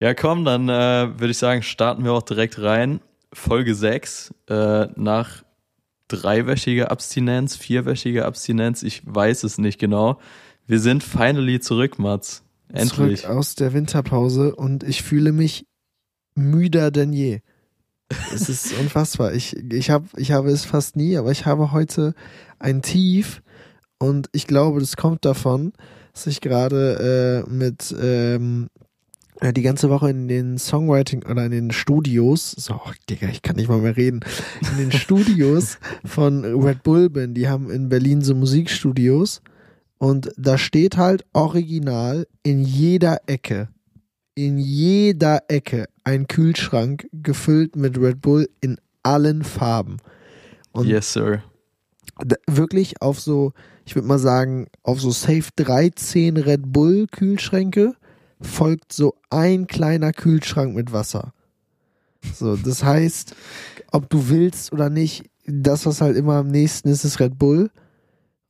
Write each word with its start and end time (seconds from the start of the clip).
Ja, 0.00 0.12
komm, 0.14 0.44
dann 0.44 0.68
äh, 0.68 1.18
würde 1.18 1.30
ich 1.30 1.38
sagen, 1.38 1.62
starten 1.62 2.04
wir 2.04 2.12
auch 2.12 2.22
direkt 2.22 2.60
rein. 2.60 3.00
Folge 3.32 3.74
6, 3.74 4.34
äh, 4.48 4.88
nach 4.96 5.42
dreiwöchiger 6.08 6.90
Abstinenz, 6.90 7.56
vierwöchiger 7.56 8.26
Abstinenz, 8.26 8.82
ich 8.82 9.02
weiß 9.04 9.42
es 9.44 9.58
nicht 9.58 9.78
genau. 9.78 10.18
Wir 10.66 10.80
sind 10.80 11.02
finally 11.02 11.60
zurück, 11.60 11.98
Mats. 11.98 12.42
Endlich. 12.68 13.22
Zurück 13.22 13.36
aus 13.36 13.54
der 13.54 13.72
Winterpause 13.72 14.54
und 14.54 14.82
ich 14.82 15.02
fühle 15.02 15.32
mich 15.32 15.66
müder 16.34 16.90
denn 16.90 17.12
je. 17.12 17.40
Es 18.34 18.48
ist 18.48 18.72
unfassbar. 18.80 19.32
Ich, 19.32 19.56
ich, 19.56 19.90
hab, 19.90 20.04
ich 20.16 20.32
habe 20.32 20.50
es 20.50 20.64
fast 20.64 20.96
nie, 20.96 21.16
aber 21.16 21.30
ich 21.30 21.46
habe 21.46 21.72
heute 21.72 22.14
ein 22.58 22.82
Tief 22.82 23.42
und 23.98 24.28
ich 24.32 24.46
glaube, 24.46 24.80
das 24.80 24.96
kommt 24.96 25.24
davon, 25.24 25.72
dass 26.12 26.26
ich 26.26 26.40
gerade 26.40 27.44
äh, 27.46 27.50
mit 27.50 27.94
ähm, 27.98 28.68
die 29.42 29.62
ganze 29.62 29.90
Woche 29.90 30.10
in 30.10 30.28
den 30.28 30.58
Songwriting 30.58 31.24
oder 31.24 31.44
in 31.44 31.50
den 31.50 31.70
Studios, 31.70 32.52
so, 32.52 32.80
Digga, 33.08 33.28
ich 33.28 33.42
kann 33.42 33.56
nicht 33.56 33.68
mal 33.68 33.78
mehr 33.78 33.96
reden, 33.96 34.20
in 34.72 34.78
den 34.78 34.92
Studios 34.92 35.78
von 36.04 36.44
Red 36.44 36.82
Bull 36.82 37.10
bin. 37.10 37.34
Die 37.34 37.48
haben 37.48 37.70
in 37.70 37.88
Berlin 37.88 38.22
so 38.22 38.34
Musikstudios 38.34 39.42
und 39.98 40.30
da 40.36 40.58
steht 40.58 40.96
halt 40.96 41.24
original 41.32 42.26
in 42.42 42.62
jeder 42.62 43.20
Ecke, 43.26 43.68
in 44.34 44.58
jeder 44.58 45.42
Ecke 45.48 45.88
ein 46.04 46.28
Kühlschrank 46.28 47.08
gefüllt 47.12 47.76
mit 47.76 47.98
Red 47.98 48.20
Bull 48.20 48.48
in 48.60 48.78
allen 49.02 49.44
Farben. 49.44 49.98
Und 50.72 50.86
yes, 50.86 51.12
sir. 51.12 51.42
Wirklich 52.46 53.02
auf 53.02 53.20
so, 53.20 53.52
ich 53.84 53.94
würde 53.94 54.08
mal 54.08 54.18
sagen, 54.18 54.68
auf 54.82 55.00
so 55.00 55.10
safe 55.10 55.48
13 55.56 56.36
Red 56.36 56.72
Bull 56.72 57.06
Kühlschränke 57.10 57.94
folgt 58.40 58.92
so 58.92 59.14
ein 59.30 59.66
kleiner 59.66 60.12
Kühlschrank 60.12 60.74
mit 60.74 60.92
Wasser. 60.92 61.32
So, 62.34 62.56
das 62.56 62.82
heißt, 62.84 63.34
ob 63.92 64.10
du 64.10 64.28
willst 64.28 64.72
oder 64.72 64.90
nicht, 64.90 65.24
das, 65.46 65.86
was 65.86 66.00
halt 66.00 66.16
immer 66.16 66.34
am 66.34 66.48
nächsten 66.48 66.88
ist, 66.88 67.04
ist 67.04 67.20
Red 67.20 67.38
Bull. 67.38 67.70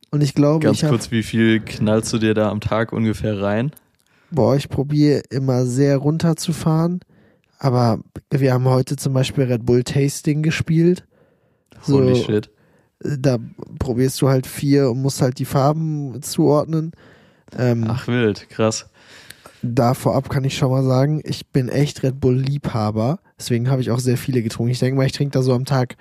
Und 0.09 0.21
ich 0.21 0.33
glaube, 0.33 0.65
Ganz 0.65 0.81
ich 0.81 0.89
kurz, 0.89 1.11
wie 1.11 1.23
viel 1.23 1.59
knallst 1.59 2.11
du 2.13 2.17
dir 2.17 2.33
da 2.33 2.49
am 2.49 2.59
Tag 2.59 2.91
ungefähr 2.91 3.41
rein? 3.41 3.71
Boah, 4.31 4.55
ich 4.55 4.69
probiere 4.69 5.21
immer 5.29 5.65
sehr 5.65 5.97
runterzufahren. 5.97 7.01
Aber 7.59 7.99
wir 8.29 8.53
haben 8.53 8.65
heute 8.65 8.95
zum 8.95 9.13
Beispiel 9.13 9.45
Red 9.45 9.65
Bull 9.65 9.83
Tasting 9.83 10.43
gespielt. 10.43 11.05
So, 11.81 11.99
Holy 11.99 12.15
shit. 12.15 12.49
Da 12.99 13.37
probierst 13.79 14.21
du 14.21 14.29
halt 14.29 14.47
vier 14.47 14.89
und 14.89 15.01
musst 15.01 15.21
halt 15.21 15.39
die 15.39 15.45
Farben 15.45 16.21
zuordnen. 16.21 16.91
Ähm, 17.57 17.85
Ach 17.87 18.07
wild, 18.07 18.49
krass. 18.49 18.89
Da 19.61 19.93
vorab 19.93 20.29
kann 20.29 20.43
ich 20.43 20.57
schon 20.57 20.71
mal 20.71 20.83
sagen, 20.83 21.21
ich 21.23 21.47
bin 21.47 21.69
echt 21.69 22.03
Red 22.03 22.19
Bull 22.19 22.37
Liebhaber. 22.37 23.19
Deswegen 23.37 23.69
habe 23.69 23.81
ich 23.81 23.91
auch 23.91 23.99
sehr 23.99 24.17
viele 24.17 24.41
getrunken. 24.43 24.71
Ich 24.71 24.79
denke 24.79 24.97
mal, 24.97 25.05
ich 25.05 25.11
trinke 25.11 25.31
da 25.31 25.41
so 25.41 25.53
am 25.53 25.65
Tag. 25.65 25.95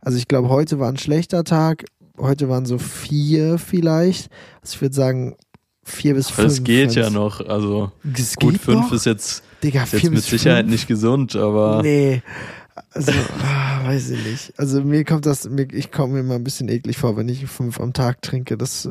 Also 0.00 0.18
ich 0.18 0.28
glaube, 0.28 0.48
heute 0.48 0.78
war 0.78 0.88
ein 0.88 0.98
schlechter 0.98 1.44
Tag. 1.44 1.84
Heute 2.18 2.48
waren 2.48 2.66
so 2.66 2.78
vier 2.78 3.58
vielleicht. 3.58 4.30
Also 4.60 4.74
ich 4.74 4.82
würde 4.82 4.94
sagen, 4.94 5.36
vier 5.82 6.14
bis 6.14 6.30
fünf. 6.30 6.48
Das 6.48 6.64
geht 6.64 6.94
ja 6.94 7.10
noch. 7.10 7.40
Also 7.40 7.92
das 8.04 8.36
gut, 8.36 8.58
fünf 8.58 8.86
noch? 8.86 8.92
ist 8.92 9.06
jetzt, 9.06 9.42
Digga, 9.62 9.84
ist 9.84 9.92
jetzt 9.94 10.10
mit 10.10 10.22
Sicherheit 10.22 10.64
fünf? 10.64 10.72
nicht 10.72 10.88
gesund, 10.88 11.36
aber. 11.36 11.82
Nee. 11.82 12.22
Also, 12.92 13.12
ah, 13.44 13.84
weiß 13.84 14.10
ich 14.10 14.24
nicht. 14.24 14.52
Also 14.56 14.82
mir 14.82 15.04
kommt 15.04 15.26
das, 15.26 15.48
ich 15.72 15.92
komme 15.92 16.14
mir 16.14 16.22
mal 16.22 16.36
ein 16.36 16.44
bisschen 16.44 16.68
eklig 16.68 16.96
vor, 16.96 17.16
wenn 17.16 17.28
ich 17.28 17.46
fünf 17.46 17.80
am 17.80 17.92
Tag 17.92 18.22
trinke. 18.22 18.56
Das 18.56 18.88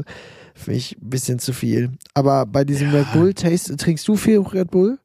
finde 0.60 0.78
ich 0.78 0.98
ein 0.98 1.10
bisschen 1.10 1.40
zu 1.40 1.54
viel. 1.54 1.92
Aber 2.14 2.46
bei 2.46 2.64
diesem 2.64 2.92
ja. 2.92 3.00
Red 3.00 3.14
Bull 3.14 3.34
Taste, 3.34 3.76
trinkst 3.78 4.08
du 4.08 4.16
viel 4.16 4.40
Red 4.40 4.72
Bull? 4.72 5.00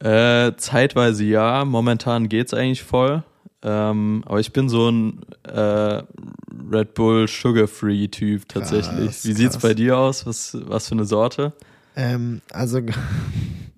Äh, 0.00 0.52
zeitweise 0.56 1.24
ja, 1.24 1.64
momentan 1.64 2.28
geht's 2.28 2.54
eigentlich 2.54 2.82
voll. 2.82 3.24
Ähm, 3.62 4.22
aber 4.26 4.38
ich 4.38 4.52
bin 4.52 4.68
so 4.68 4.88
ein 4.88 5.22
äh, 5.42 6.02
Red 6.70 6.94
Bull 6.94 7.26
Sugar 7.26 7.66
Free 7.66 8.06
Typ 8.06 8.48
tatsächlich. 8.48 9.06
Krass, 9.06 9.26
Wie 9.26 9.32
sieht's 9.32 9.54
krass. 9.54 9.62
bei 9.62 9.74
dir 9.74 9.98
aus? 9.98 10.26
Was, 10.26 10.56
was 10.60 10.88
für 10.88 10.94
eine 10.94 11.04
Sorte? 11.04 11.52
Ähm, 11.96 12.40
also 12.52 12.80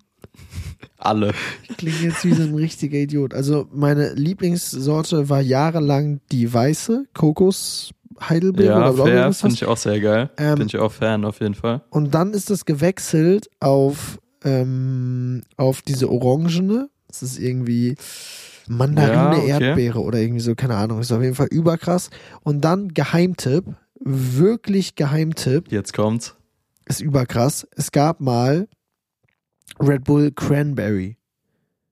alle. 0.99 1.33
Ich 1.69 1.77
klinge 1.79 1.97
jetzt 1.99 2.25
wie 2.25 2.35
so 2.35 2.43
ein 2.43 2.55
richtiger 2.55 2.99
Idiot. 2.99 3.33
Also 3.33 3.69
meine 3.73 4.13
Lieblingssorte 4.13 5.31
war 5.31 5.41
jahrelang 5.41 6.21
die 6.31 6.53
weiße 6.53 7.07
Kokos 7.15 7.93
Heidelbeere 8.21 8.81
ja, 8.81 8.91
oder 8.91 9.05
fair, 9.05 9.33
finde 9.33 9.55
ich 9.55 9.65
auch 9.65 9.77
sehr 9.77 10.01
geil. 10.01 10.31
Ähm, 10.37 10.57
Bin 10.57 10.67
ich 10.67 10.79
auch 10.79 10.93
Fan 10.93 11.25
auf 11.25 11.41
jeden 11.41 11.55
Fall. 11.55 11.83
Und 11.91 12.15
dann 12.15 12.33
ist 12.33 12.51
das 12.51 12.65
gewechselt 12.65 13.49
auf, 13.61 14.19
ähm, 14.45 15.43
auf 15.57 15.83
diese 15.83 16.11
orangene. 16.11 16.91
Das 17.09 17.23
ist 17.23 17.39
irgendwie 17.39 17.97
Mandarine, 18.69 19.47
ja, 19.47 19.57
okay. 19.57 19.67
Erdbeere 19.69 20.01
oder 20.01 20.19
irgendwie 20.19 20.41
so, 20.41 20.55
keine 20.55 20.77
Ahnung. 20.77 21.01
Ist 21.01 21.13
auf 21.13 21.23
jeden 21.23 21.35
Fall 21.35 21.49
überkrass. 21.51 22.11
Und 22.43 22.61
dann 22.61 22.89
Geheimtipp, 22.89 23.65
wirklich 23.99 24.95
Geheimtipp. 24.95 25.73
Jetzt 25.73 25.93
kommt's. 25.93 26.37
Ist 26.87 27.01
überkrass. 27.01 27.67
Es 27.77 27.93
gab 27.93 28.21
mal 28.21 28.69
Red 29.81 30.05
Bull 30.05 30.31
Cranberry. 30.33 31.17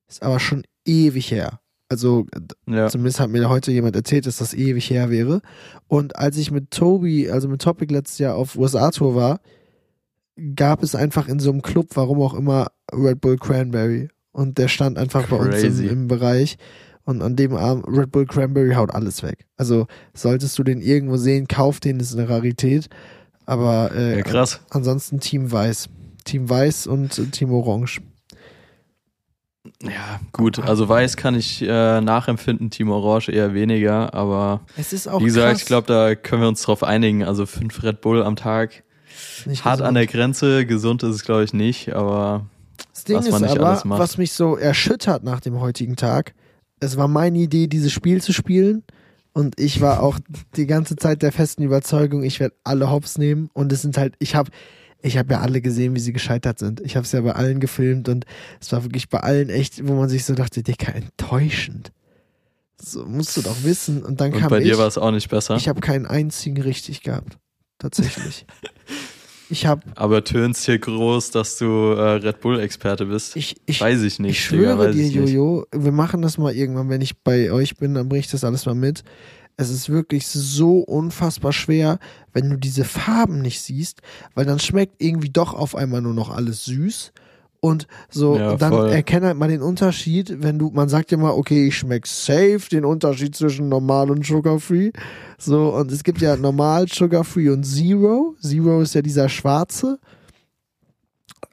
Ist 0.09 0.23
aber 0.23 0.41
schon 0.41 0.65
ewig 0.85 1.31
her. 1.31 1.61
Also 1.89 2.27
ja. 2.67 2.89
zumindest 2.89 3.21
hat 3.21 3.31
mir 3.31 3.49
heute 3.49 3.73
jemand 3.73 3.97
erzählt, 3.97 4.27
dass 4.27 4.37
das 4.37 4.53
ewig 4.53 4.91
her 4.91 5.11
wäre. 5.11 5.41
Und 5.87 6.17
als 6.17 6.37
ich 6.37 6.51
mit 6.51 6.71
Toby, 6.71 7.31
also 7.31 7.49
mit 7.49 7.63
Topic 7.63 7.93
letztes 7.93 8.19
Jahr 8.19 8.35
auf 8.35 8.57
USA-Tour 8.57 9.15
war, 9.15 9.41
gab 10.55 10.83
es 10.83 10.95
einfach 10.95 11.29
in 11.29 11.41
so 11.41 11.51
einem 11.51 11.63
Club, 11.63 11.89
warum 11.95 12.21
auch 12.21 12.35
immer, 12.35 12.69
Red 12.93 13.21
Bull 13.21 13.37
Cranberry. 13.37 14.09
Und 14.33 14.59
der 14.59 14.69
stand 14.69 14.99
einfach 14.99 15.27
Crazy. 15.27 15.39
bei 15.39 15.67
uns 15.67 15.81
im, 15.81 15.89
im 15.89 16.09
Bereich. 16.09 16.59
Und 17.05 17.23
an 17.23 17.37
dem 17.37 17.55
Abend, 17.55 17.87
Red 17.89 18.13
Bull 18.13 18.27
Cranberry 18.27 18.75
haut 18.75 18.91
alles 18.91 19.23
weg. 19.23 19.47
Also 19.57 19.87
solltest 20.13 20.59
du 20.59 20.63
den 20.63 20.83
irgendwo 20.83 21.17
sehen, 21.17 21.49
kauf 21.49 21.81
den, 21.81 22.01
ist 22.01 22.15
eine 22.15 22.29
Rarität. 22.29 22.91
Aber 23.47 23.93
äh, 23.95 24.19
ja, 24.19 24.23
krass. 24.23 24.61
ansonsten 24.69 25.21
Team 25.21 25.51
Weiß. 25.51 25.89
Team 26.25 26.51
Weiß 26.51 26.87
und 26.87 27.33
Team 27.33 27.51
Orange. 27.51 28.03
Ja, 29.83 30.21
gut. 30.33 30.59
Also 30.59 30.89
Weiß 30.89 31.17
kann 31.17 31.35
ich 31.35 31.63
äh, 31.63 32.01
nachempfinden, 32.01 32.71
Team 32.71 32.91
Orange 32.91 33.31
eher 33.31 33.55
weniger, 33.55 34.15
aber 34.15 34.61
es 34.77 34.93
ist 34.93 35.09
auch 35.09 35.21
wie 35.21 35.27
gesagt, 35.27 35.51
krass. 35.51 35.61
ich 35.61 35.67
glaube, 35.67 35.87
da 35.87 36.15
können 36.15 36.43
wir 36.43 36.49
uns 36.49 36.63
drauf 36.63 36.83
einigen. 36.83 37.25
Also 37.25 37.47
fünf 37.47 37.83
Red 37.83 38.01
Bull 38.01 38.23
am 38.23 38.37
Tag. 38.37 38.85
Nicht 39.47 39.65
hart 39.65 39.79
gesund. 39.79 39.89
an 39.89 39.95
der 39.95 40.07
Grenze, 40.07 40.67
gesund 40.67 41.03
ist 41.03 41.15
es, 41.15 41.25
glaube 41.25 41.45
ich, 41.45 41.53
nicht, 41.53 41.95
aber 41.95 42.47
das 42.93 43.05
Ding 43.05 43.17
was 43.17 43.31
man 43.31 43.43
ist 43.43 43.51
nicht 43.51 43.59
aber, 43.59 43.69
alles 43.71 43.85
macht. 43.85 44.01
was 44.01 44.19
mich 44.19 44.33
so 44.33 44.57
erschüttert 44.57 45.25
nach 45.25 45.41
dem 45.41 45.61
heutigen 45.61 45.97
Tag, 45.97 46.35
es 46.81 46.97
war 46.97 47.09
meine 47.09 47.39
Idee, 47.39 47.67
dieses 47.67 47.93
Spiel 47.93 48.23
zu 48.23 48.33
spielen. 48.33 48.85
Und 49.33 49.61
ich 49.61 49.81
war 49.81 50.03
auch 50.03 50.19
die 50.57 50.67
ganze 50.67 50.97
Zeit 50.97 51.23
der 51.23 51.31
festen 51.31 51.63
Überzeugung, 51.63 52.25
ich 52.25 52.41
werde 52.41 52.57
alle 52.65 52.91
Hops 52.91 53.19
nehmen. 53.19 53.51
Und 53.53 53.73
es 53.73 53.83
sind 53.83 53.97
halt, 53.97 54.15
ich 54.19 54.35
habe 54.35 54.51
ich 55.01 55.17
habe 55.17 55.35
ja 55.35 55.41
alle 55.41 55.61
gesehen, 55.61 55.95
wie 55.95 56.01
sie 56.01 56.13
gescheitert 56.13 56.59
sind. 56.59 56.81
Ich 56.81 56.97
habe 56.97 57.05
es 57.05 57.13
ja 57.13 57.21
bei 57.21 57.33
allen 57.33 57.61
gefilmt 57.61 58.09
und 58.09 58.25
es 58.61 58.73
war 58.73 58.83
wirklich 58.83 59.09
bei 59.09 59.21
allen 59.21 59.49
echt, 59.49 59.87
wo 59.87 59.95
man 59.95 60.09
sich 60.09 60.25
so 60.25 60.35
dachte, 60.35 60.63
Dicker, 60.63 60.95
enttäuschend. 60.95 61.93
So 62.81 63.05
musst 63.05 63.37
du 63.37 63.43
doch 63.43 63.63
wissen. 63.63 64.03
Und 64.03 64.21
dann 64.21 64.33
und 64.33 64.41
kam 64.41 64.51
bei 64.51 64.61
dir 64.61 64.79
war 64.79 64.87
es 64.87 64.99
auch 64.99 65.11
nicht 65.11 65.29
besser. 65.29 65.57
Ich 65.57 65.69
habe 65.69 65.81
keinen 65.81 66.07
einzigen 66.07 66.61
richtig 66.63 67.03
gehabt. 67.03 67.39
Tatsächlich. 67.79 68.45
ich 69.51 69.67
habe. 69.67 69.83
Aber 69.95 70.25
tönst 70.25 70.65
hier 70.67 70.79
groß, 70.79 71.31
dass 71.31 71.59
du 71.59 71.93
äh, 71.93 72.15
Red 72.15 72.41
Bull-Experte 72.41 73.07
bist. 73.07 73.37
Ich, 73.37 73.57
ich, 73.67 73.81
weiß 73.81 74.03
ich 74.03 74.19
nicht. 74.19 74.33
Ich 74.33 74.45
schwöre 74.45 74.93
Digga, 74.93 75.09
dir, 75.09 75.27
Jojo, 75.27 75.67
wir 75.73 75.93
machen 75.93 76.23
das 76.23 76.39
mal 76.39 76.55
irgendwann, 76.55 76.89
wenn 76.89 77.01
ich 77.01 77.23
bei 77.23 77.53
euch 77.53 77.77
bin, 77.77 77.95
dann 77.95 78.09
bringe 78.09 78.21
ich 78.21 78.31
das 78.31 78.45
alles 78.45 78.67
mal 78.67 78.75
mit. 78.75 79.05
Es 79.61 79.71
ist 79.71 79.91
wirklich 79.91 80.29
so 80.29 80.79
unfassbar 80.79 81.53
schwer, 81.53 81.99
wenn 82.33 82.49
du 82.49 82.57
diese 82.57 82.85
Farben 82.85 83.43
nicht 83.43 83.61
siehst, 83.61 84.01
weil 84.35 84.45
dann 84.47 84.61
schmeckt 84.61 85.03
irgendwie 85.03 85.31
doch 85.31 85.53
auf 85.53 85.75
einmal 85.75 86.01
nur 86.01 86.15
noch 86.15 86.31
alles 86.31 86.65
süß. 86.65 87.13
Und 87.61 87.89
so, 88.09 88.39
Ja, 88.39 88.55
dann 88.55 88.73
voll. 88.73 88.89
erkenne 88.91 89.27
halt 89.27 89.37
mal 89.37 89.49
den 89.49 89.63
Unterschied, 89.63 90.43
wenn 90.45 90.61
du, 90.61 90.71
man 90.71 90.89
sagt 90.89 91.11
ja 91.11 91.19
mal, 91.19 91.33
okay, 91.33 91.67
ich 91.67 91.77
schmeck 91.77 92.07
safe 92.07 92.61
den 92.71 92.85
Unterschied 92.85 93.35
zwischen 93.35 93.69
normal 93.69 94.13
und 94.13 94.25
sugar-free. 94.25 94.93
So, 95.39 95.75
und 95.75 95.91
es 95.91 96.05
gibt 96.05 96.21
ja 96.21 96.37
normal, 96.37 96.87
sugar-free 96.87 97.49
und 97.49 97.65
zero. 97.65 98.37
Zero 98.41 98.81
ist 98.81 98.95
ja 98.95 99.03
dieser 99.03 99.29
schwarze. 99.29 99.99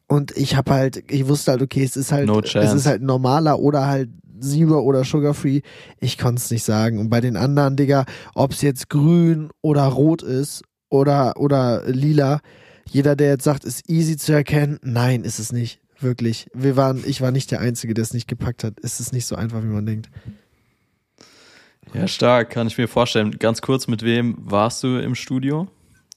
Und 0.08 0.38
ich 0.38 0.56
habe 0.56 0.72
halt, 0.72 1.04
ich 1.10 1.28
wusste 1.28 1.54
halt, 1.54 1.64
okay, 1.64 1.84
es 1.84 1.98
ist 1.98 2.12
halt, 2.12 2.28
No 2.28 2.40
es 2.40 2.74
ist 2.74 2.86
halt 2.86 3.02
normaler 3.02 3.58
oder 3.60 3.88
halt 3.88 4.10
Zero 4.40 4.80
oder 4.80 5.04
Sugar-Free. 5.04 5.62
Ich 6.00 6.18
konnte 6.18 6.42
es 6.42 6.52
nicht 6.52 6.64
sagen. 6.64 7.00
Und 7.00 7.10
bei 7.10 7.22
den 7.22 7.38
anderen, 7.38 7.76
Digga, 7.76 8.06
ob 8.34 8.52
es 8.52 8.62
jetzt 8.62 8.90
grün 8.90 9.50
oder 9.62 9.84
rot 9.86 10.22
ist 10.24 10.64
oder, 10.90 11.34
oder 11.38 11.84
lila, 11.88 12.42
jeder, 12.90 13.16
der 13.16 13.30
jetzt 13.30 13.44
sagt, 13.44 13.64
ist 13.66 13.90
easy 13.90 14.18
zu 14.18 14.34
erkennen, 14.34 14.80
nein, 14.84 15.24
ist 15.24 15.40
es 15.40 15.52
nicht. 15.52 15.80
Wirklich. 16.00 16.48
Wir 16.54 16.76
waren, 16.76 17.04
ich 17.06 17.22
war 17.22 17.32
nicht 17.32 17.52
der 17.52 17.62
Einzige, 17.62 17.94
der 17.94 18.04
es 18.04 18.14
nicht 18.14 18.28
gepackt 18.28 18.64
hat. 18.64 18.74
Es 18.84 19.00
ist 19.00 19.14
nicht 19.14 19.26
so 19.26 19.36
einfach, 19.36 19.64
wie 19.64 19.68
man 19.68 19.86
denkt. 19.86 20.10
Ja, 21.94 22.08
stark, 22.08 22.50
kann 22.50 22.68
ich 22.68 22.78
mir 22.78 22.88
vorstellen. 22.88 23.32
Ganz 23.40 23.62
kurz, 23.62 23.88
mit 23.88 24.04
wem 24.04 24.36
warst 24.40 24.84
du 24.84 24.98
im 24.98 25.16
Studio? 25.16 25.68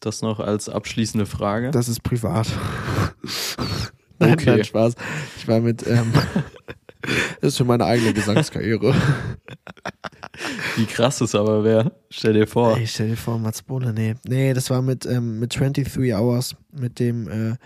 Das 0.00 0.22
noch 0.22 0.40
als 0.40 0.68
abschließende 0.68 1.26
Frage. 1.26 1.70
Das 1.70 1.88
ist 1.88 2.02
privat. 2.02 2.48
Nein, 4.20 4.32
Okay. 4.32 4.50
nein, 4.50 4.64
Spaß. 4.64 4.94
Ich 5.36 5.46
war 5.46 5.60
mit, 5.60 5.86
ähm, 5.86 6.12
das 7.02 7.12
ist 7.52 7.56
für 7.58 7.64
meine 7.64 7.84
eigene 7.84 8.12
Gesangskarriere. 8.12 8.94
Wie 10.76 10.86
krass 10.86 11.20
es 11.20 11.34
aber 11.34 11.64
wäre. 11.64 11.92
Stell 12.10 12.32
dir 12.32 12.46
vor. 12.46 12.76
Ey, 12.76 12.86
stell 12.86 13.08
dir 13.10 13.16
vor, 13.16 13.38
Mats 13.38 13.62
Bohle, 13.62 13.92
nee. 13.92 14.14
Nee, 14.26 14.54
das 14.54 14.70
war 14.70 14.82
mit, 14.82 15.06
ähm, 15.06 15.38
mit 15.38 15.58
23 15.58 16.14
Hours, 16.14 16.56
mit 16.72 16.98
dem 16.98 17.28
äh, 17.28 17.56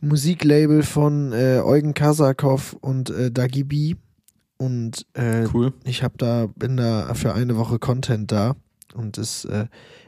Musiklabel 0.00 0.82
von 0.82 1.32
äh, 1.32 1.60
Eugen 1.64 1.94
Kasakov 1.94 2.74
und 2.80 3.10
äh, 3.10 3.30
Dagi 3.30 3.64
B. 3.64 3.94
Und 4.56 5.06
äh, 5.14 5.46
Cool. 5.52 5.72
ich 5.84 6.02
hab 6.02 6.18
da, 6.18 6.48
bin 6.56 6.76
da 6.76 7.14
für 7.14 7.32
eine 7.34 7.56
Woche 7.56 7.78
Content 7.78 8.32
da 8.32 8.56
und 8.94 9.16
es, 9.16 9.44
äh, 9.44 9.66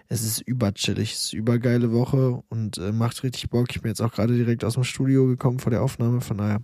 es 0.08 0.24
ist 0.24 0.40
überchillig, 0.40 1.12
es 1.12 1.24
ist 1.26 1.32
übergeile 1.34 1.92
Woche 1.92 2.42
und 2.48 2.78
äh, 2.78 2.90
macht 2.90 3.22
richtig 3.22 3.48
Bock. 3.48 3.68
Ich 3.70 3.80
bin 3.80 3.90
jetzt 3.90 4.00
auch 4.00 4.12
gerade 4.12 4.34
direkt 4.34 4.64
aus 4.64 4.74
dem 4.74 4.82
Studio 4.82 5.26
gekommen 5.26 5.60
vor 5.60 5.70
der 5.70 5.82
Aufnahme, 5.82 6.20
von 6.20 6.38
daher. 6.38 6.60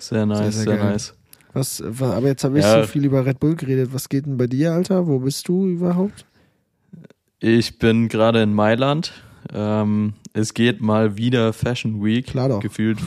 Sehr 0.00 0.26
nice, 0.26 0.54
sehr 0.56 0.64
sehr, 0.64 0.76
geil. 0.76 0.90
nice. 0.92 1.14
Was, 1.52 1.82
wa- 1.86 2.14
aber 2.14 2.28
jetzt 2.28 2.44
habe 2.44 2.58
ich 2.58 2.64
Ja. 2.64 2.82
so 2.82 2.88
viel 2.88 3.04
über 3.04 3.24
Red 3.26 3.38
Bull 3.40 3.54
geredet. 3.56 3.90
Was 3.92 4.08
geht 4.08 4.26
denn 4.26 4.36
bei 4.36 4.46
dir, 4.46 4.72
Alter? 4.72 5.06
Wo 5.06 5.18
bist 5.18 5.46
du 5.48 5.66
überhaupt? 5.66 6.24
Ich 7.40 7.78
bin 7.78 8.08
gerade 8.08 8.42
in 8.42 8.54
Mailand. 8.54 9.12
Ähm, 9.52 10.12
es 10.32 10.54
geht 10.54 10.80
mal 10.80 11.16
wieder 11.16 11.52
Fashion 11.52 12.04
Week. 12.04 12.26
Klar 12.26 12.48
doch. 12.50 12.60
Gefühlt, 12.60 12.98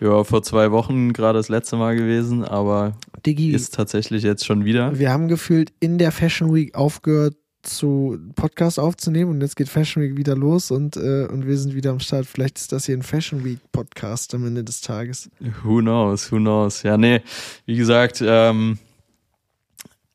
ja, 0.00 0.24
vor 0.24 0.42
zwei 0.42 0.70
Wochen 0.72 1.12
gerade 1.12 1.38
das 1.38 1.48
letzte 1.48 1.76
Mal 1.76 1.94
gewesen, 1.96 2.44
aber 2.44 2.96
Diggi, 3.24 3.50
ist 3.52 3.74
tatsächlich 3.74 4.22
jetzt 4.24 4.44
schon 4.44 4.64
wieder. 4.64 4.98
wir 4.98 5.10
haben 5.12 5.28
gefühlt 5.28 5.72
in 5.80 5.98
der 5.98 6.10
Fashion 6.12 6.52
Week 6.54 6.74
aufgehört 6.74 7.36
zu 7.64 8.18
Podcast 8.34 8.78
aufzunehmen 8.78 9.30
und 9.30 9.40
jetzt 9.40 9.56
geht 9.56 9.68
Fashion 9.68 10.02
Week 10.02 10.16
wieder 10.16 10.36
los 10.36 10.70
und, 10.70 10.96
äh, 10.96 11.26
und 11.26 11.46
wir 11.46 11.58
sind 11.58 11.74
wieder 11.74 11.90
am 11.90 12.00
Start. 12.00 12.26
Vielleicht 12.26 12.58
ist 12.58 12.72
das 12.72 12.86
hier 12.86 12.96
ein 12.96 13.02
Fashion 13.02 13.44
Week 13.44 13.58
Podcast 13.72 14.34
am 14.34 14.46
Ende 14.46 14.62
des 14.64 14.80
Tages. 14.80 15.30
Who 15.62 15.80
knows, 15.80 16.30
who 16.30 16.36
knows. 16.36 16.82
Ja, 16.82 16.96
nee, 16.96 17.22
wie 17.66 17.76
gesagt, 17.76 18.22
ähm, 18.24 18.78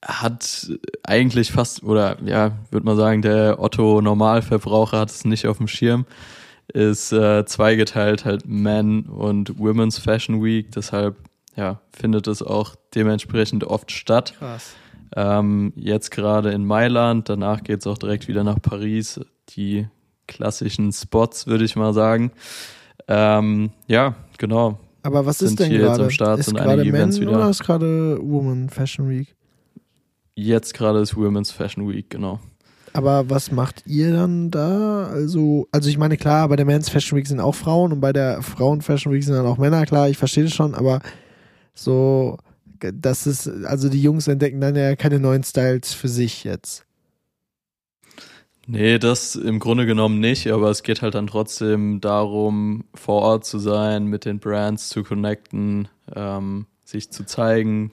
hat 0.01 0.71
eigentlich 1.03 1.51
fast, 1.51 1.83
oder 1.83 2.17
ja, 2.23 2.57
würde 2.71 2.85
man 2.85 2.95
sagen, 2.95 3.21
der 3.21 3.59
Otto 3.59 4.01
Normalverbraucher 4.01 4.99
hat 4.99 5.09
es 5.09 5.25
nicht 5.25 5.47
auf 5.47 5.57
dem 5.57 5.67
Schirm. 5.67 6.05
Ist 6.71 7.11
äh, 7.11 7.45
zweigeteilt 7.45 8.25
halt 8.25 8.47
Men 8.47 9.03
und 9.03 9.57
Women's 9.57 9.97
Fashion 9.97 10.43
Week, 10.43 10.71
deshalb 10.71 11.17
ja, 11.55 11.81
findet 11.91 12.27
es 12.27 12.41
auch 12.41 12.75
dementsprechend 12.95 13.63
oft 13.63 13.91
statt. 13.91 14.35
Krass. 14.37 14.75
Ähm, 15.15 15.73
jetzt 15.75 16.11
gerade 16.11 16.51
in 16.51 16.65
Mailand, 16.65 17.29
danach 17.29 17.63
geht's 17.63 17.87
auch 17.87 17.97
direkt 17.97 18.27
wieder 18.27 18.43
nach 18.43 18.61
Paris. 18.61 19.19
Die 19.49 19.87
klassischen 20.27 20.91
Spots, 20.91 21.47
würde 21.47 21.65
ich 21.65 21.75
mal 21.75 21.93
sagen. 21.93 22.31
Ähm, 23.07 23.71
ja, 23.87 24.15
genau. 24.37 24.77
Aber 25.01 25.25
was 25.25 25.39
Sind 25.39 25.47
ist 25.49 25.59
denn 25.59 25.69
hier 25.69 25.79
jetzt 25.79 25.87
gerade? 25.87 26.03
am 26.03 26.09
Start, 26.11 26.39
Ist 26.39 26.45
sind 26.47 26.57
gerade 26.57 26.71
einige 26.73 26.91
Men 26.91 27.01
Events 27.01 27.19
wieder. 27.19 27.31
oder 27.31 27.49
ist 27.49 27.63
gerade 27.63 28.19
Woman 28.21 28.69
Fashion 28.69 29.09
Week? 29.09 29.35
Jetzt 30.35 30.73
gerade 30.73 30.99
ist 30.99 31.15
Women's 31.15 31.51
Fashion 31.51 31.89
Week, 31.89 32.09
genau. 32.09 32.39
Aber 32.93 33.29
was 33.29 33.51
macht 33.51 33.83
ihr 33.85 34.13
dann 34.13 34.51
da? 34.51 35.07
Also, 35.07 35.67
also 35.71 35.89
ich 35.89 35.97
meine, 35.97 36.17
klar, 36.17 36.47
bei 36.49 36.55
der 36.55 36.65
Men's 36.65 36.89
Fashion 36.89 37.17
Week 37.17 37.27
sind 37.27 37.39
auch 37.39 37.55
Frauen 37.55 37.91
und 37.93 38.01
bei 38.01 38.13
der 38.13 38.41
Frauen 38.41 38.81
Fashion 38.81 39.13
Week 39.13 39.23
sind 39.23 39.35
dann 39.35 39.45
auch 39.45 39.57
Männer, 39.57 39.85
klar, 39.85 40.09
ich 40.09 40.17
verstehe 40.17 40.43
das 40.43 40.53
schon, 40.53 40.75
aber 40.75 40.99
so, 41.73 42.37
das 42.79 43.27
ist, 43.27 43.47
also 43.47 43.89
die 43.89 44.01
Jungs 44.01 44.27
entdecken 44.27 44.61
dann 44.61 44.75
ja 44.75 44.95
keine 44.95 45.19
neuen 45.19 45.43
Styles 45.43 45.93
für 45.93 46.07
sich 46.07 46.43
jetzt. 46.43 46.85
Nee, 48.71 48.99
das 48.99 49.35
im 49.35 49.57
Grunde 49.57 49.87
genommen 49.87 50.19
nicht, 50.19 50.51
aber 50.51 50.69
es 50.69 50.83
geht 50.83 51.01
halt 51.01 51.15
dann 51.15 51.25
trotzdem 51.25 52.01
darum, 52.01 52.83
vor 52.93 53.23
Ort 53.23 53.45
zu 53.45 53.57
sein, 53.57 54.05
mit 54.05 54.25
den 54.25 54.39
Brands 54.39 54.89
zu 54.89 55.03
connecten, 55.03 55.87
ähm, 56.15 56.67
sich 56.85 57.09
zu 57.09 57.25
zeigen, 57.25 57.91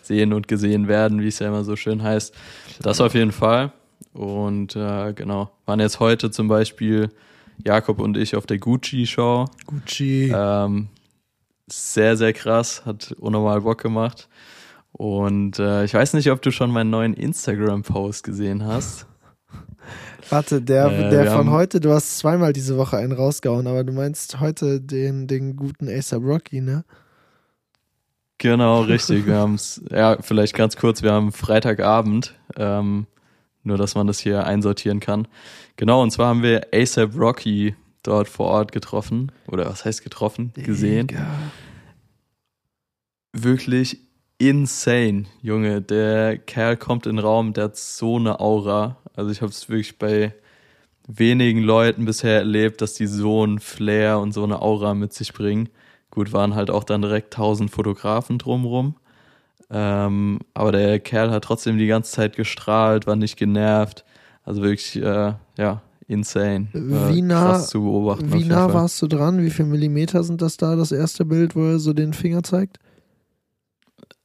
sehen 0.00 0.32
und 0.32 0.48
gesehen 0.48 0.88
werden, 0.88 1.20
wie 1.20 1.28
es 1.28 1.40
ja 1.40 1.48
immer 1.48 1.62
so 1.62 1.76
schön 1.76 2.02
heißt. 2.02 2.34
Das 2.80 3.02
auf 3.02 3.14
jeden 3.14 3.32
Fall. 3.32 3.72
Und 4.14 4.76
äh, 4.76 5.12
genau, 5.12 5.50
waren 5.66 5.80
jetzt 5.80 6.00
heute 6.00 6.30
zum 6.30 6.48
Beispiel 6.48 7.10
Jakob 7.62 8.00
und 8.00 8.16
ich 8.16 8.34
auf 8.34 8.46
der 8.46 8.58
Gucci-Show. 8.58 9.46
Gucci. 9.66 10.32
Ähm, 10.34 10.88
sehr, 11.66 12.16
sehr 12.16 12.32
krass, 12.32 12.84
hat 12.84 13.12
unnormal 13.18 13.62
Bock 13.62 13.80
gemacht. 13.80 14.28
Und 14.92 15.58
äh, 15.58 15.84
ich 15.84 15.94
weiß 15.94 16.14
nicht, 16.14 16.30
ob 16.30 16.40
du 16.42 16.52
schon 16.52 16.70
meinen 16.70 16.90
neuen 16.90 17.14
Instagram-Post 17.14 18.22
gesehen 18.22 18.64
hast. 18.64 19.06
Warte, 20.30 20.62
der, 20.62 20.86
äh, 20.86 21.10
der 21.10 21.26
von 21.26 21.32
haben- 21.46 21.50
heute, 21.50 21.80
du 21.80 21.90
hast 21.92 22.18
zweimal 22.18 22.52
diese 22.52 22.76
Woche 22.76 22.96
einen 22.96 23.12
rausgehauen, 23.12 23.66
aber 23.66 23.82
du 23.84 23.92
meinst 23.92 24.40
heute 24.40 24.80
den, 24.80 25.26
den 25.26 25.56
guten 25.56 25.88
ASAP 25.88 26.22
Rocky, 26.22 26.60
ne? 26.60 26.84
Genau, 28.38 28.80
richtig. 28.82 29.26
Wir 29.26 29.36
haben 29.36 29.54
es, 29.54 29.82
ja, 29.90 30.16
vielleicht 30.20 30.54
ganz 30.54 30.76
kurz, 30.76 31.02
wir 31.02 31.12
haben 31.12 31.32
Freitagabend, 31.32 32.34
ähm, 32.56 33.06
nur 33.64 33.78
dass 33.78 33.94
man 33.94 34.06
das 34.06 34.20
hier 34.20 34.46
einsortieren 34.46 35.00
kann. 35.00 35.26
Genau, 35.76 36.02
und 36.02 36.10
zwar 36.10 36.28
haben 36.28 36.42
wir 36.42 36.68
ASAP 36.72 37.16
Rocky 37.16 37.74
dort 38.04 38.28
vor 38.28 38.46
Ort 38.46 38.70
getroffen. 38.70 39.32
Oder 39.48 39.66
was 39.66 39.84
heißt 39.84 40.04
getroffen? 40.04 40.52
Gesehen. 40.54 41.08
Digga. 41.08 41.26
Wirklich 43.32 43.98
insane, 44.38 45.24
Junge. 45.42 45.82
Der 45.82 46.38
Kerl 46.38 46.76
kommt 46.76 47.06
in 47.06 47.16
den 47.16 47.24
Raum, 47.24 47.52
der 47.52 47.64
hat 47.64 47.76
so 47.76 48.16
eine 48.16 48.38
Aura. 48.38 48.98
Also 49.16 49.30
ich 49.30 49.42
habe 49.42 49.50
es 49.50 49.68
wirklich 49.68 49.98
bei 49.98 50.32
wenigen 51.06 51.62
Leuten 51.62 52.04
bisher 52.04 52.38
erlebt, 52.38 52.80
dass 52.80 52.94
die 52.94 53.06
so 53.06 53.44
ein 53.44 53.58
Flair 53.58 54.18
und 54.20 54.32
so 54.32 54.44
eine 54.44 54.62
Aura 54.62 54.94
mit 54.94 55.12
sich 55.12 55.32
bringen. 55.32 55.68
Gut, 56.10 56.32
waren 56.32 56.54
halt 56.54 56.70
auch 56.70 56.84
dann 56.84 57.02
direkt 57.02 57.34
tausend 57.34 57.70
Fotografen 57.70 58.38
drumrum. 58.38 58.96
Ähm, 59.70 60.38
aber 60.52 60.72
der 60.72 61.00
Kerl 61.00 61.30
hat 61.30 61.44
trotzdem 61.44 61.78
die 61.78 61.86
ganze 61.86 62.12
Zeit 62.12 62.36
gestrahlt, 62.36 63.06
war 63.06 63.16
nicht 63.16 63.36
genervt. 63.36 64.04
Also 64.44 64.62
wirklich, 64.62 64.96
äh, 64.96 65.34
ja, 65.58 65.82
insane. 66.06 66.68
Wie 66.72 67.22
nah- 67.22 67.44
krass 67.52 67.70
zu 67.70 67.82
beobachten. 67.82 68.32
Wie 68.32 68.44
nah 68.44 68.72
warst 68.72 69.00
du 69.02 69.06
dran? 69.06 69.42
Wie 69.42 69.50
viele 69.50 69.68
Millimeter 69.68 70.22
sind 70.24 70.42
das 70.42 70.56
da, 70.56 70.76
das 70.76 70.92
erste 70.92 71.24
Bild, 71.24 71.54
wo 71.56 71.64
er 71.64 71.78
so 71.78 71.92
den 71.92 72.12
Finger 72.12 72.42
zeigt? 72.42 72.78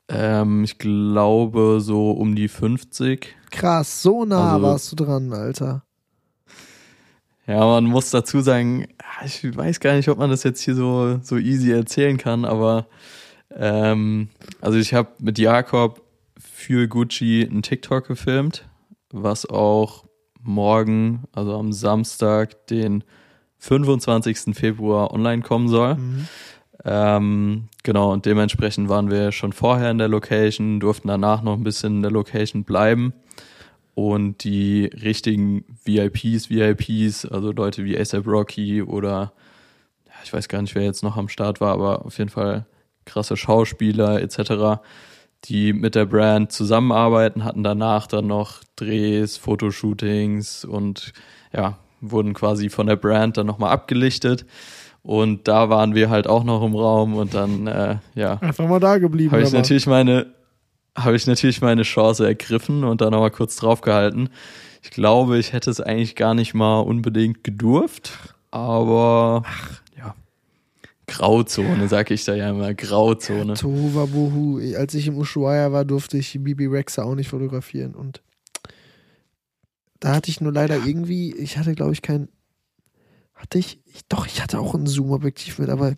Ähm, 0.07 0.63
ich 0.63 0.77
glaube 0.79 1.79
so 1.81 2.11
um 2.11 2.35
die 2.35 2.47
50. 2.47 3.35
Krass, 3.51 4.01
so 4.01 4.25
nah 4.25 4.53
Also- 4.53 4.65
warst 4.65 4.91
du 4.91 4.95
dran, 4.95 5.31
Alter. 5.33 5.83
Ja, 7.45 7.65
man 7.65 7.85
muss 7.85 8.11
dazu 8.11 8.41
sagen, 8.41 8.87
ich 9.25 9.55
weiß 9.57 9.79
gar 9.79 9.95
nicht, 9.95 10.07
ob 10.09 10.19
man 10.19 10.29
das 10.29 10.43
jetzt 10.43 10.61
hier 10.61 10.75
so, 10.75 11.19
so 11.23 11.37
easy 11.37 11.71
erzählen 11.71 12.17
kann, 12.17 12.45
aber 12.45 12.85
ähm, 13.55 14.29
also 14.61 14.77
ich 14.77 14.93
habe 14.93 15.09
mit 15.19 15.39
Jakob 15.39 16.03
für 16.39 16.87
Gucci 16.87 17.47
einen 17.49 17.63
TikTok 17.63 18.07
gefilmt, 18.07 18.69
was 19.11 19.47
auch 19.47 20.05
morgen, 20.41 21.23
also 21.31 21.57
am 21.57 21.73
Samstag, 21.73 22.67
den 22.67 23.03
25. 23.59 24.55
Februar 24.55 25.13
online 25.13 25.41
kommen 25.41 25.67
soll. 25.67 25.95
Mhm. 25.95 26.27
Ähm, 26.85 27.63
genau, 27.83 28.13
und 28.13 28.25
dementsprechend 28.25 28.87
waren 28.89 29.11
wir 29.11 29.31
schon 29.31 29.51
vorher 29.51 29.91
in 29.91 29.97
der 29.97 30.07
Location, 30.07 30.79
durften 30.79 31.09
danach 31.09 31.41
noch 31.41 31.57
ein 31.57 31.63
bisschen 31.63 31.97
in 31.97 32.01
der 32.01 32.11
Location 32.11 32.63
bleiben. 32.63 33.13
Und 33.95 34.45
die 34.45 34.85
richtigen 34.85 35.65
VIPs, 35.83 36.49
VIPs, 36.49 37.25
also 37.25 37.51
Leute 37.51 37.83
wie 37.83 37.99
ASAP 37.99 38.25
Rocky 38.27 38.81
oder 38.81 39.33
ich 40.23 40.31
weiß 40.31 40.47
gar 40.47 40.61
nicht, 40.61 40.75
wer 40.75 40.83
jetzt 40.83 41.03
noch 41.03 41.17
am 41.17 41.27
Start 41.29 41.59
war, 41.59 41.73
aber 41.73 42.05
auf 42.05 42.17
jeden 42.17 42.29
Fall 42.29 42.65
krasse 43.05 43.35
Schauspieler 43.35 44.21
etc., 44.21 44.81
die 45.45 45.73
mit 45.73 45.95
der 45.95 46.05
Brand 46.05 46.51
zusammenarbeiten, 46.51 47.43
hatten 47.43 47.63
danach 47.63 48.07
dann 48.07 48.27
noch 48.27 48.61
Drehs, 48.75 49.37
Fotoshootings 49.37 50.65
und 50.65 51.13
ja, 51.53 51.77
wurden 52.01 52.33
quasi 52.33 52.69
von 52.69 52.87
der 52.87 52.95
Brand 52.95 53.37
dann 53.37 53.47
nochmal 53.47 53.71
abgelichtet. 53.71 54.45
Und 55.01 55.47
da 55.47 55.69
waren 55.69 55.95
wir 55.95 56.09
halt 56.09 56.27
auch 56.27 56.43
noch 56.43 56.63
im 56.63 56.75
Raum 56.75 57.15
und 57.15 57.33
dann, 57.33 57.67
äh, 57.67 57.97
ja, 58.15 58.37
Einfach 58.41 58.67
mal 58.67 58.79
da 58.79 58.97
geblieben. 58.97 59.31
habe 59.31 59.43
ich 59.43 59.53
natürlich 59.53 59.87
meine, 59.87 60.27
habe 60.95 61.15
ich 61.15 61.25
natürlich 61.25 61.61
meine 61.61 61.83
Chance 61.83 62.27
ergriffen 62.27 62.83
und 62.83 63.01
dann 63.01 63.11
nochmal 63.11 63.31
kurz 63.31 63.55
draufgehalten. 63.55 64.29
Ich 64.81 64.91
glaube, 64.91 65.37
ich 65.37 65.53
hätte 65.53 65.69
es 65.69 65.79
eigentlich 65.81 66.15
gar 66.15 66.33
nicht 66.33 66.53
mal 66.53 66.79
unbedingt 66.81 67.43
gedurft, 67.43 68.11
aber 68.51 69.43
ja, 69.43 69.88
Grauzone, 71.09 71.87
sag 71.87 72.11
ich 72.11 72.25
da 72.25 72.35
ja 72.35 72.49
immer, 72.49 72.73
Grauzone. 72.73 73.53
Tohuwabohu. 73.55 74.59
Als 74.75 74.93
ich 74.93 75.07
im 75.07 75.17
Ushuaia 75.17 75.71
war, 75.71 75.85
durfte 75.85 76.17
ich 76.17 76.37
Bibi 76.41 76.67
Rexa 76.67 77.03
auch 77.03 77.15
nicht 77.15 77.29
fotografieren 77.29 77.95
und 77.95 78.21
da 79.99 80.15
hatte 80.15 80.29
ich 80.29 80.39
nur 80.39 80.53
leider 80.53 80.75
irgendwie, 80.85 81.35
ich 81.35 81.57
hatte 81.57 81.75
glaube 81.75 81.93
ich 81.93 82.01
kein, 82.01 82.29
hatte 83.33 83.57
ich, 83.57 83.81
ich, 83.85 84.07
doch, 84.07 84.25
ich 84.25 84.41
hatte 84.41 84.59
auch 84.59 84.73
ein 84.73 84.87
Zoom-Objektiv 84.87 85.59
mit, 85.59 85.69
aber 85.69 85.93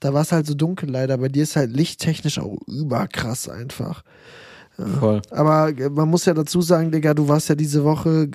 da 0.00 0.14
war 0.14 0.22
es 0.22 0.32
halt 0.32 0.46
so 0.46 0.54
dunkel 0.54 0.90
leider. 0.90 1.18
Bei 1.18 1.28
dir 1.28 1.42
ist 1.42 1.56
halt 1.56 1.74
lichttechnisch 1.74 2.38
auch 2.38 2.56
überkrass 2.66 3.48
einfach. 3.48 4.02
Voll. 5.00 5.22
Aber 5.30 5.72
man 5.90 6.08
muss 6.08 6.24
ja 6.24 6.34
dazu 6.34 6.62
sagen, 6.62 6.92
Digga, 6.92 7.14
du 7.14 7.26
warst 7.26 7.48
ja 7.48 7.54
diese 7.56 7.82
Woche. 7.82 8.30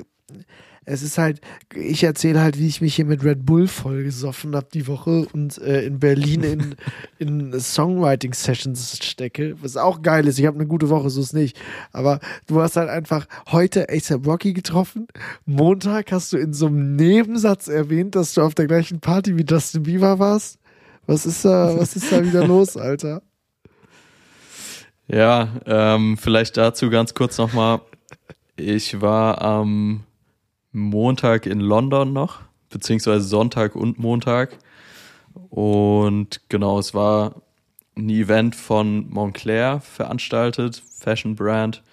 Es 0.86 1.02
ist 1.02 1.18
halt, 1.18 1.42
ich 1.74 2.04
erzähle 2.04 2.42
halt, 2.42 2.60
wie 2.60 2.68
ich 2.68 2.82
mich 2.82 2.96
hier 2.96 3.06
mit 3.06 3.24
Red 3.24 3.46
Bull 3.46 3.68
vollgesoffen 3.68 4.56
habe 4.56 4.68
die 4.74 4.88
Woche 4.88 5.26
und 5.34 5.58
äh, 5.60 5.84
in 5.86 6.00
Berlin 6.00 6.44
in, 6.44 6.76
in 7.20 7.60
Songwriting-Sessions 7.60 9.00
stecke, 9.04 9.56
was 9.62 9.78
auch 9.78 10.02
geil 10.02 10.28
ist. 10.28 10.40
Ich 10.40 10.46
habe 10.46 10.58
eine 10.58 10.68
gute 10.68 10.90
Woche, 10.90 11.10
so 11.10 11.22
ist 11.22 11.34
nicht. 11.34 11.60
Aber 11.92 12.20
du 12.48 12.62
hast 12.62 12.76
halt 12.76 12.90
einfach 12.90 13.26
heute 13.52 13.88
ASAP 13.90 14.26
Rocky 14.26 14.54
getroffen. 14.54 15.08
Montag 15.46 16.12
hast 16.12 16.34
du 16.34 16.38
in 16.38 16.54
so 16.54 16.68
einem 16.68 16.96
Nebensatz 16.96 17.68
erwähnt, 17.68 18.16
dass 18.16 18.34
du 18.34 18.42
auf 18.42 18.56
der 18.56 18.68
gleichen 18.68 19.00
Party 19.00 19.38
wie 19.38 19.46
Justin 19.48 19.84
Bieber 19.84 20.20
warst. 20.20 20.60
Was 21.06 21.26
ist 21.26 21.44
da, 21.46 21.78
was 21.78 21.96
ist 21.96 22.12
da 22.12 22.24
wieder 22.24 22.48
los, 22.48 22.78
Alter? 22.78 23.22
Ja, 25.08 25.50
ähm, 25.66 26.18
vielleicht 26.18 26.58
dazu 26.58 26.90
ganz 26.90 27.14
kurz 27.14 27.38
nochmal. 27.38 27.82
Ich 28.56 29.02
war 29.02 29.42
am 29.42 30.04
Montag 30.74 31.46
in 31.46 31.60
London 31.60 32.12
noch, 32.12 32.42
beziehungsweise 32.70 33.26
Sonntag 33.26 33.76
und 33.76 34.00
Montag. 34.00 34.58
Und 35.50 36.42
genau, 36.50 36.80
es 36.80 36.94
war 36.94 37.36
ein 37.96 38.10
Event 38.10 38.56
von 38.56 39.10
Montclair 39.10 39.80
veranstaltet, 39.82 40.82
Fashion 41.00 41.36
Brand. 41.36 41.84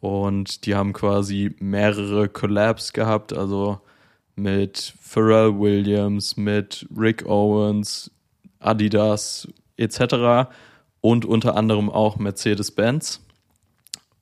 Und 0.00 0.64
die 0.66 0.74
haben 0.74 0.92
quasi 0.92 1.56
mehrere 1.58 2.28
Collabs 2.28 2.92
gehabt, 2.92 3.32
also 3.32 3.80
mit 4.36 4.94
Pharrell 5.00 5.58
Williams, 5.58 6.36
mit 6.36 6.86
Rick 6.96 7.26
Owens, 7.26 8.10
Adidas 8.60 9.48
etc. 9.76 10.50
Und 11.00 11.24
unter 11.24 11.56
anderem 11.56 11.90
auch 11.90 12.16
Mercedes-Benz. 12.16 13.23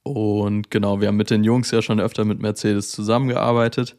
Und 0.03 0.71
genau, 0.71 1.01
wir 1.01 1.09
haben 1.09 1.17
mit 1.17 1.31
den 1.31 1.45
Jungs 1.45 1.71
ja 1.71 1.83
schon 1.83 2.01
öfter 2.01 2.25
mit 2.25 2.41
Mercedes 2.41 2.91
zusammengearbeitet, 2.91 3.97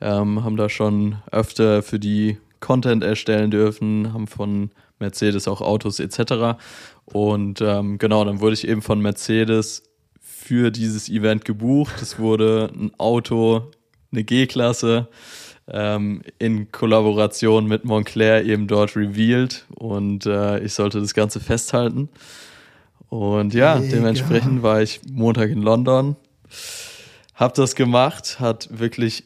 ähm, 0.00 0.44
haben 0.44 0.56
da 0.56 0.68
schon 0.68 1.16
öfter 1.30 1.82
für 1.82 1.98
die 1.98 2.38
Content 2.60 3.04
erstellen 3.04 3.50
dürfen, 3.50 4.12
haben 4.12 4.26
von 4.26 4.70
Mercedes 4.98 5.46
auch 5.46 5.60
Autos 5.60 6.00
etc. 6.00 6.58
Und 7.04 7.60
ähm, 7.60 7.98
genau, 7.98 8.24
dann 8.24 8.40
wurde 8.40 8.54
ich 8.54 8.66
eben 8.66 8.82
von 8.82 9.00
Mercedes 9.00 9.82
für 10.20 10.70
dieses 10.70 11.08
Event 11.08 11.44
gebucht. 11.44 12.00
Es 12.00 12.18
wurde 12.18 12.70
ein 12.74 12.92
Auto, 12.98 13.70
eine 14.12 14.24
G-Klasse 14.24 15.08
ähm, 15.68 16.22
in 16.38 16.70
Kollaboration 16.70 17.66
mit 17.66 17.84
Montclair 17.84 18.44
eben 18.44 18.66
dort 18.66 18.96
revealed 18.96 19.66
und 19.74 20.26
äh, 20.26 20.60
ich 20.60 20.74
sollte 20.74 21.00
das 21.00 21.14
Ganze 21.14 21.40
festhalten. 21.40 22.08
Und 23.08 23.54
ja, 23.54 23.76
Mega. 23.76 23.96
dementsprechend 23.96 24.62
war 24.62 24.82
ich 24.82 25.00
Montag 25.10 25.50
in 25.50 25.62
London, 25.62 26.16
hab 27.34 27.54
das 27.54 27.74
gemacht, 27.74 28.40
hat 28.40 28.68
wirklich 28.70 29.24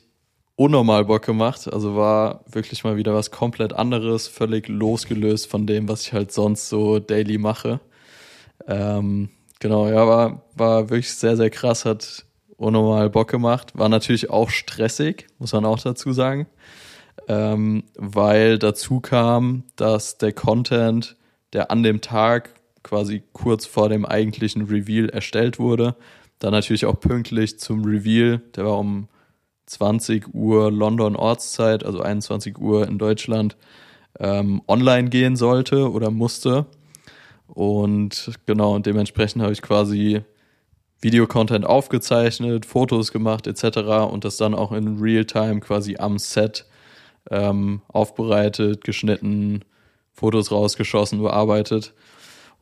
unnormal 0.56 1.06
Bock 1.06 1.25
gemacht. 1.25 1.72
Also 1.72 1.96
war 1.96 2.44
wirklich 2.46 2.84
mal 2.84 2.96
wieder 2.96 3.14
was 3.14 3.30
komplett 3.30 3.72
anderes, 3.72 4.28
völlig 4.28 4.68
losgelöst 4.68 5.46
von 5.49 5.66
dem, 5.66 5.88
was 5.88 6.02
ich 6.02 6.12
halt 6.12 6.32
sonst 6.32 6.68
so 6.68 6.99
daily 6.99 7.38
mache. 7.38 7.80
Ähm, 8.66 9.30
genau, 9.58 9.88
ja, 9.88 10.06
war, 10.06 10.42
war 10.54 10.90
wirklich 10.90 11.14
sehr, 11.14 11.37
sehr 11.38 11.49
krass, 11.49 11.87
hat 11.87 12.26
unnormal 12.58 13.08
Bock 13.08 13.28
gemacht. 13.28 13.72
War 13.75 13.88
natürlich 13.88 14.28
auch 14.28 14.50
stressig, 14.50 15.28
muss 15.38 15.54
man 15.54 15.64
auch 15.64 15.78
dazu 15.78 16.12
sagen. 16.12 16.46
Ähm, 17.26 17.84
weil 17.96 18.58
dazu 18.58 19.00
kam, 19.00 19.64
dass 19.76 20.18
der 20.18 20.32
Content, 20.32 21.16
der 21.52 21.70
an 21.70 21.82
dem 21.82 22.02
Tag 22.02 22.60
quasi 22.82 23.22
kurz 23.32 23.66
vor 23.66 23.88
dem 23.88 24.04
eigentlichen 24.04 24.62
Reveal 24.62 25.08
erstellt 25.08 25.58
wurde. 25.58 25.96
Dann 26.38 26.52
natürlich 26.52 26.87
auch 26.87 26.99
pünktlich 26.99 27.58
zum 27.58 27.84
Reveal, 27.84 28.40
der 28.56 28.64
war 28.64 28.78
um 28.78 29.08
20 29.66 30.34
Uhr 30.34 30.72
London 30.72 31.14
Ortszeit, 31.14 31.84
also 31.84 32.00
21 32.00 32.58
Uhr 32.58 32.88
in 32.88 32.99
Deutschland, 32.99 33.56
ähm, 34.18 34.62
online 34.66 35.10
gehen 35.10 35.37
sollte 35.37 35.90
oder 35.90 36.10
musste. 36.10 36.66
Und 37.46 38.32
genau, 38.46 38.75
und 38.75 38.87
dementsprechend 38.87 39.42
habe 39.42 39.52
ich 39.52 39.62
quasi 39.62 40.22
Videocontent 41.00 41.64
aufgezeichnet, 41.64 42.66
Fotos 42.66 43.12
gemacht 43.12 43.46
etc. 43.46 43.78
und 44.10 44.25
das 44.25 44.37
dann 44.37 44.54
auch 44.54 44.72
in 44.72 44.99
Realtime 45.00 45.60
quasi 45.60 45.96
am 45.96 46.18
Set 46.18 46.66
ähm, 47.30 47.82
aufbereitet, 47.88 48.84
geschnitten, 48.84 49.64
Fotos 50.12 50.50
rausgeschossen, 50.50 51.22
bearbeitet. 51.22 51.94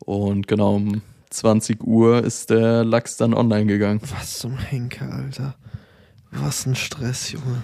Und 0.00 0.47
genau 0.47 0.76
um 0.76 1.02
20 1.31 1.83
Uhr 1.85 2.25
ist 2.25 2.50
der 2.50 2.85
Lachs 2.85 3.17
dann 3.17 3.35
online 3.35 3.67
gegangen. 3.67 4.00
Was 4.17 4.38
zum 4.38 4.59
Henker, 4.59 5.12
Alter. 5.12 5.55
Was 6.31 6.67
ein 6.67 6.75
Stress, 6.75 7.33
Junge. 7.33 7.62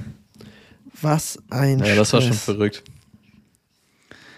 Was 1.00 1.38
ein 1.50 1.78
ja, 1.78 1.84
Stress. 1.84 1.88
Ja, 1.88 1.94
das 1.96 2.12
war 2.12 2.22
schon 2.22 2.32
verrückt. 2.32 2.84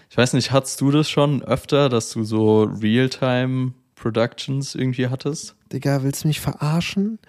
Ich 0.09 0.17
weiß 0.17 0.33
nicht, 0.33 0.51
hattest 0.51 0.81
du 0.81 0.91
das 0.91 1.09
schon 1.09 1.43
öfter, 1.43 1.89
dass 1.89 2.11
du 2.11 2.23
so 2.23 2.63
Realtime 2.63 3.73
Productions 3.97 4.75
irgendwie 4.75 5.07
hattest? 5.07 5.55
Digga, 5.73 6.03
willst 6.03 6.23
du 6.23 6.29
mich 6.29 6.39
verarschen? 6.39 7.19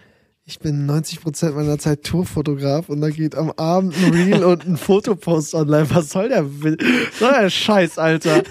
Ich 0.50 0.60
bin 0.60 0.90
90% 0.90 1.50
meiner 1.50 1.78
Zeit 1.78 2.04
Tourfotograf 2.04 2.88
und 2.88 3.02
da 3.02 3.10
geht 3.10 3.34
am 3.34 3.52
Abend 3.58 3.94
ein 3.98 4.14
Reel 4.14 4.42
und 4.44 4.66
ein 4.66 4.78
Fotopost 4.78 5.54
online. 5.54 5.86
Was 5.90 6.08
soll 6.08 6.30
der, 6.30 6.46
soll 7.18 7.32
der 7.38 7.50
Scheiß, 7.50 7.98
Alter? 7.98 8.44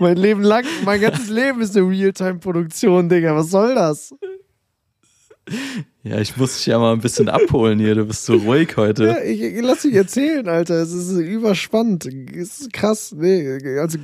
mein 0.00 0.16
Leben 0.16 0.40
lang, 0.40 0.64
mein 0.86 1.02
ganzes 1.02 1.28
Leben 1.28 1.60
ist 1.60 1.76
eine 1.76 1.86
Realtime-Produktion, 1.86 3.10
Digga. 3.10 3.36
Was 3.36 3.50
soll 3.50 3.74
das? 3.74 4.14
Ja, 6.04 6.20
ich 6.20 6.34
muss 6.38 6.56
dich 6.56 6.64
ja 6.64 6.78
mal 6.78 6.94
ein 6.94 7.02
bisschen 7.02 7.28
abholen 7.28 7.78
hier. 7.78 7.94
Du 7.94 8.06
bist 8.06 8.24
so 8.24 8.36
ruhig 8.36 8.74
heute. 8.78 9.08
Ja, 9.08 9.22
ich, 9.22 9.42
ich 9.42 9.62
lass 9.62 9.82
dich 9.82 9.94
erzählen, 9.94 10.48
Alter. 10.48 10.76
Es 10.76 10.94
ist 10.94 11.10
überspannt. 11.18 12.06
Es 12.06 12.62
ist 12.62 12.72
krass. 12.72 13.14
Nee, 13.14 13.58
also 13.78 13.98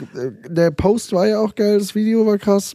der 0.50 0.70
Post 0.70 1.12
war 1.12 1.26
ja 1.26 1.40
auch 1.40 1.54
geil, 1.54 1.78
das 1.78 1.94
Video 1.94 2.26
war 2.26 2.36
krass. 2.36 2.74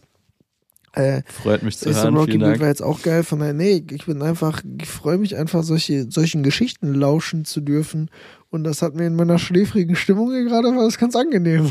Äh, 0.92 1.22
Freut 1.26 1.62
mich 1.62 1.78
zu 1.78 1.94
hören. 1.94 2.16
Rocky 2.16 2.38
Dank. 2.38 2.60
war 2.60 2.68
jetzt 2.68 2.82
auch 2.82 3.02
geil. 3.02 3.22
Von 3.22 3.38
daher, 3.38 3.54
nee, 3.54 3.84
ich 3.90 4.06
bin 4.06 4.22
einfach, 4.22 4.62
ich 4.80 4.88
freue 4.88 5.18
mich 5.18 5.36
einfach, 5.36 5.62
solche, 5.62 6.10
solchen 6.10 6.42
Geschichten 6.42 6.94
lauschen 6.94 7.44
zu 7.44 7.60
dürfen. 7.60 8.10
Und 8.50 8.64
das 8.64 8.82
hat 8.82 8.96
mir 8.96 9.06
in 9.06 9.14
meiner 9.14 9.38
schläfrigen 9.38 9.94
Stimmung 9.94 10.32
hier 10.32 10.44
gerade 10.44 10.68
was 10.68 10.98
ganz 10.98 11.14
angenehm. 11.14 11.70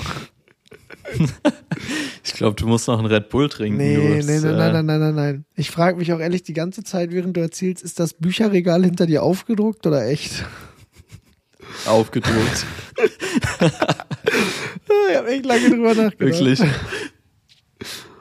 ich 2.24 2.34
glaube, 2.34 2.56
du 2.56 2.68
musst 2.68 2.88
noch 2.88 3.00
einen 3.00 3.08
Red 3.08 3.30
Bull 3.30 3.50
trinken. 3.50 3.78
Nee, 3.78 3.98
nee, 3.98 4.24
nee, 4.24 4.40
nein, 4.40 4.74
nein, 4.74 4.86
nein, 4.86 5.00
nein, 5.00 5.16
nein. 5.16 5.46
Ich 5.56 5.72
frage 5.72 5.98
mich 5.98 6.14
auch 6.14 6.20
ehrlich 6.20 6.44
die 6.44 6.54
ganze 6.54 6.84
Zeit, 6.84 7.12
während 7.12 7.36
du 7.36 7.42
erzählst, 7.42 7.84
ist 7.84 8.00
das 8.00 8.14
Bücherregal 8.14 8.86
hinter 8.86 9.06
dir 9.06 9.24
aufgedruckt 9.24 9.86
oder 9.86 10.08
echt? 10.08 10.46
Aufgedruckt. 11.86 12.66
ich 15.10 15.18
habe 15.18 15.28
echt 15.28 15.46
lange 15.46 15.70
drüber 15.70 15.96
nachgedacht. 15.96 16.20
Wirklich. 16.20 16.62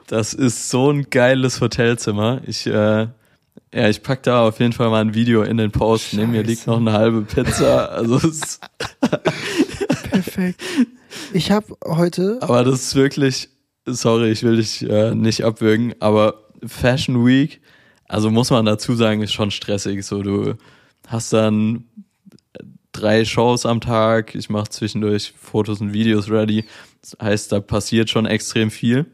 Das 0.09 0.33
ist 0.33 0.71
so 0.71 0.89
ein 0.89 1.11
geiles 1.11 1.61
Hotelzimmer. 1.61 2.41
Ich, 2.47 2.65
äh, 2.65 2.71
ja, 2.71 3.89
ich 3.89 4.01
pack 4.01 4.23
da 4.23 4.47
auf 4.47 4.59
jeden 4.59 4.73
Fall 4.73 4.89
mal 4.89 5.01
ein 5.01 5.13
Video 5.13 5.43
in 5.43 5.57
den 5.57 5.69
Post. 5.69 6.05
Scheiße. 6.05 6.15
Neben 6.15 6.31
mir 6.31 6.41
liegt 6.41 6.65
noch 6.65 6.77
eine 6.77 6.93
halbe 6.93 7.21
Pizza. 7.21 7.91
Also 7.91 8.15
es 8.15 8.59
Perfekt. 10.09 10.61
Ich 11.31 11.51
habe 11.51 11.77
heute. 11.85 12.39
Aber 12.41 12.63
das 12.63 12.81
ist 12.81 12.95
wirklich, 12.95 13.49
sorry, 13.85 14.31
ich 14.31 14.41
will 14.41 14.55
dich 14.55 14.81
äh, 14.89 15.13
nicht 15.13 15.43
abwürgen, 15.43 15.93
aber 15.99 16.49
Fashion 16.65 17.23
Week, 17.23 17.61
also 18.07 18.31
muss 18.31 18.49
man 18.49 18.65
dazu 18.65 18.95
sagen, 18.95 19.21
ist 19.21 19.33
schon 19.33 19.51
stressig. 19.51 20.03
So, 20.03 20.23
du 20.23 20.55
hast 21.07 21.33
dann 21.33 21.83
drei 22.93 23.25
Shows 23.25 23.67
am 23.67 23.79
Tag, 23.79 24.33
ich 24.33 24.49
mache 24.49 24.69
zwischendurch 24.69 25.35
Fotos 25.39 25.81
und 25.81 25.93
Videos 25.93 26.31
ready. 26.31 26.65
Das 27.01 27.15
heißt, 27.21 27.51
da 27.51 27.59
passiert 27.59 28.09
schon 28.09 28.25
extrem 28.25 28.71
viel. 28.71 29.05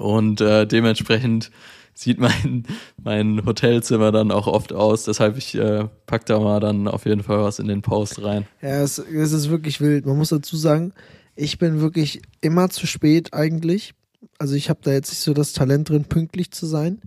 Und 0.00 0.40
äh, 0.40 0.66
dementsprechend 0.66 1.50
sieht 1.94 2.18
mein, 2.18 2.64
mein 3.02 3.44
Hotelzimmer 3.44 4.10
dann 4.10 4.30
auch 4.30 4.46
oft 4.46 4.72
aus. 4.72 5.04
Deshalb 5.04 5.36
ich 5.36 5.54
äh, 5.54 5.86
pack 6.06 6.26
da 6.26 6.40
mal 6.40 6.60
dann 6.60 6.88
auf 6.88 7.04
jeden 7.04 7.22
Fall 7.22 7.42
was 7.42 7.58
in 7.58 7.68
den 7.68 7.82
Post 7.82 8.22
rein. 8.22 8.46
Ja, 8.62 8.80
es, 8.80 8.98
es 8.98 9.32
ist 9.32 9.50
wirklich 9.50 9.80
wild. 9.80 10.06
Man 10.06 10.16
muss 10.16 10.30
dazu 10.30 10.56
sagen, 10.56 10.92
ich 11.36 11.58
bin 11.58 11.80
wirklich 11.80 12.22
immer 12.40 12.70
zu 12.70 12.86
spät 12.86 13.34
eigentlich. 13.34 13.94
Also 14.38 14.54
ich 14.54 14.70
habe 14.70 14.80
da 14.82 14.92
jetzt 14.92 15.10
nicht 15.10 15.20
so 15.20 15.34
das 15.34 15.52
Talent 15.52 15.90
drin, 15.90 16.04
pünktlich 16.04 16.50
zu 16.50 16.66
sein. 16.66 17.00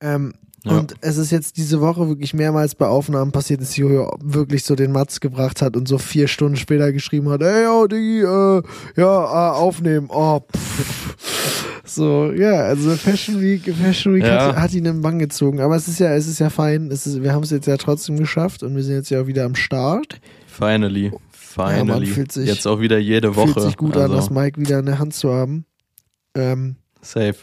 Ähm, 0.00 0.32
ja. 0.64 0.78
Und 0.78 0.94
es 1.02 1.18
ist 1.18 1.30
jetzt 1.30 1.56
diese 1.56 1.80
Woche 1.80 2.08
wirklich 2.08 2.34
mehrmals 2.34 2.74
bei 2.74 2.86
Aufnahmen 2.86 3.32
passiert, 3.32 3.60
dass 3.60 3.76
Jojo 3.76 4.16
wirklich 4.20 4.64
so 4.64 4.74
den 4.74 4.92
Matz 4.92 5.20
gebracht 5.20 5.62
hat 5.62 5.76
und 5.76 5.86
so 5.86 5.98
vier 5.98 6.26
Stunden 6.26 6.56
später 6.56 6.92
geschrieben 6.92 7.28
hat, 7.28 7.42
ey, 7.42 7.66
oh, 7.66 7.86
Digi, 7.86 8.20
äh, 8.20 8.62
ja, 8.96 9.50
äh, 9.50 9.56
aufnehmen, 9.56 10.08
oh, 10.10 10.40
pff. 10.40 10.87
So, 11.88 12.32
ja, 12.32 12.62
also 12.62 12.90
Fashion 12.96 13.40
Week, 13.40 13.74
Fashion 13.74 14.14
Week 14.14 14.24
ja. 14.24 14.48
hat, 14.48 14.56
hat, 14.56 14.74
ihn 14.74 14.84
im 14.84 15.00
Bann 15.00 15.18
gezogen. 15.18 15.60
Aber 15.60 15.76
es 15.76 15.88
ist 15.88 15.98
ja, 16.00 16.14
es 16.14 16.26
ist 16.26 16.38
ja 16.38 16.50
fein. 16.50 16.90
Ist, 16.90 17.22
wir 17.22 17.32
haben 17.32 17.42
es 17.42 17.50
jetzt 17.50 17.66
ja 17.66 17.76
trotzdem 17.76 18.18
geschafft 18.18 18.62
und 18.62 18.76
wir 18.76 18.82
sind 18.82 18.96
jetzt 18.96 19.10
ja 19.10 19.22
auch 19.22 19.26
wieder 19.26 19.44
am 19.44 19.54
Start. 19.54 20.20
Finally. 20.46 21.12
Finally. 21.30 22.08
Ja, 22.08 22.24
sich, 22.30 22.46
jetzt 22.46 22.66
auch 22.66 22.80
wieder 22.80 22.98
jede 22.98 23.34
Woche. 23.36 23.54
Fühlt 23.54 23.66
sich 23.66 23.76
gut 23.76 23.96
also. 23.96 24.12
an, 24.12 24.16
das 24.16 24.30
Mike 24.30 24.60
wieder 24.60 24.78
in 24.80 24.86
der 24.86 24.98
Hand 24.98 25.14
zu 25.14 25.32
haben. 25.32 25.64
Ähm, 26.34 26.76
Safe. 27.00 27.36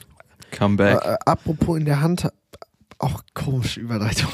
Come 0.57 0.77
back. 0.77 1.03
Äh, 1.03 1.17
apropos 1.25 1.77
in 1.77 1.85
der 1.85 2.01
Hand, 2.01 2.29
auch 2.99 3.23
komische 3.33 3.79
Überleitung. 3.79 4.29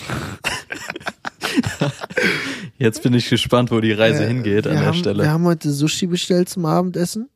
Jetzt 2.77 3.03
bin 3.03 3.13
ich 3.13 3.29
gespannt, 3.29 3.71
wo 3.71 3.79
die 3.79 3.91
Reise 3.91 4.23
Äh, 4.23 4.27
hingeht 4.27 4.67
an 4.67 4.73
der 4.73 4.85
haben, 4.87 4.97
Stelle. 4.97 5.23
Wir 5.23 5.31
haben 5.31 5.45
heute 5.45 5.71
Sushi 5.71 6.07
bestellt 6.07 6.49
zum 6.49 6.65
Abendessen 6.65 7.29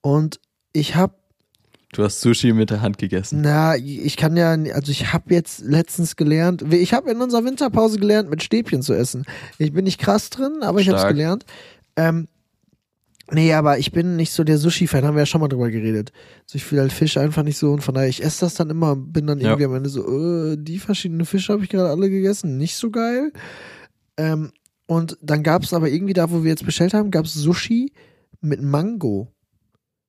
und 0.00 0.40
ich 0.72 0.94
habe 0.94 1.14
Du 1.92 2.02
hast 2.02 2.20
Sushi 2.20 2.52
mit 2.52 2.70
der 2.70 2.82
Hand 2.82 2.98
gegessen. 2.98 3.40
Na, 3.42 3.76
ich 3.76 4.16
kann 4.16 4.36
ja, 4.36 4.50
also 4.50 4.90
ich 4.90 5.12
habe 5.12 5.32
jetzt 5.32 5.60
letztens 5.60 6.16
gelernt, 6.16 6.62
ich 6.72 6.92
habe 6.92 7.10
in 7.10 7.20
unserer 7.22 7.44
Winterpause 7.44 7.98
gelernt, 7.98 8.28
mit 8.28 8.42
Stäbchen 8.42 8.82
zu 8.82 8.92
essen. 8.92 9.24
Ich 9.58 9.72
bin 9.72 9.84
nicht 9.84 9.98
krass 10.00 10.28
drin, 10.30 10.58
aber 10.62 10.80
ich 10.80 10.88
habe 10.88 10.98
es 10.98 11.06
gelernt. 11.06 11.46
Ähm, 11.94 12.26
nee, 13.30 13.52
aber 13.54 13.78
ich 13.78 13.92
bin 13.92 14.16
nicht 14.16 14.32
so 14.32 14.42
der 14.44 14.58
Sushi-Fan, 14.58 15.04
haben 15.04 15.14
wir 15.14 15.20
ja 15.22 15.26
schon 15.26 15.40
mal 15.40 15.48
drüber 15.48 15.70
geredet. 15.70 16.12
Also 16.42 16.56
ich 16.56 16.64
fühle 16.64 16.82
halt 16.82 16.92
Fisch 16.92 17.16
einfach 17.16 17.44
nicht 17.44 17.56
so 17.56 17.72
und 17.72 17.82
von 17.82 17.94
daher, 17.94 18.08
ich 18.08 18.22
esse 18.22 18.40
das 18.40 18.54
dann 18.54 18.68
immer 18.68 18.92
und 18.92 19.12
bin 19.12 19.26
dann 19.26 19.38
Ja. 19.38 19.50
irgendwie 19.50 19.64
am 19.66 19.74
Ende 19.76 19.88
so, 19.88 20.02
äh, 20.52 20.56
die 20.58 20.78
verschiedenen 20.80 21.24
Fische 21.24 21.52
habe 21.52 21.62
ich 21.62 21.70
gerade 21.70 21.88
alle 21.88 22.10
gegessen, 22.10 22.58
nicht 22.58 22.76
so 22.76 22.90
geil. 22.90 23.32
Ähm, 24.18 24.50
und 24.86 25.16
dann 25.22 25.42
gab 25.42 25.62
es 25.62 25.72
aber 25.72 25.88
irgendwie 25.88 26.12
da, 26.14 26.30
wo 26.30 26.42
wir 26.42 26.50
jetzt 26.50 26.66
bestellt 26.66 26.94
haben, 26.94 27.10
gab 27.10 27.24
es 27.26 27.34
Sushi 27.34 27.92
mit 28.40 28.60
Mango. 28.60 29.32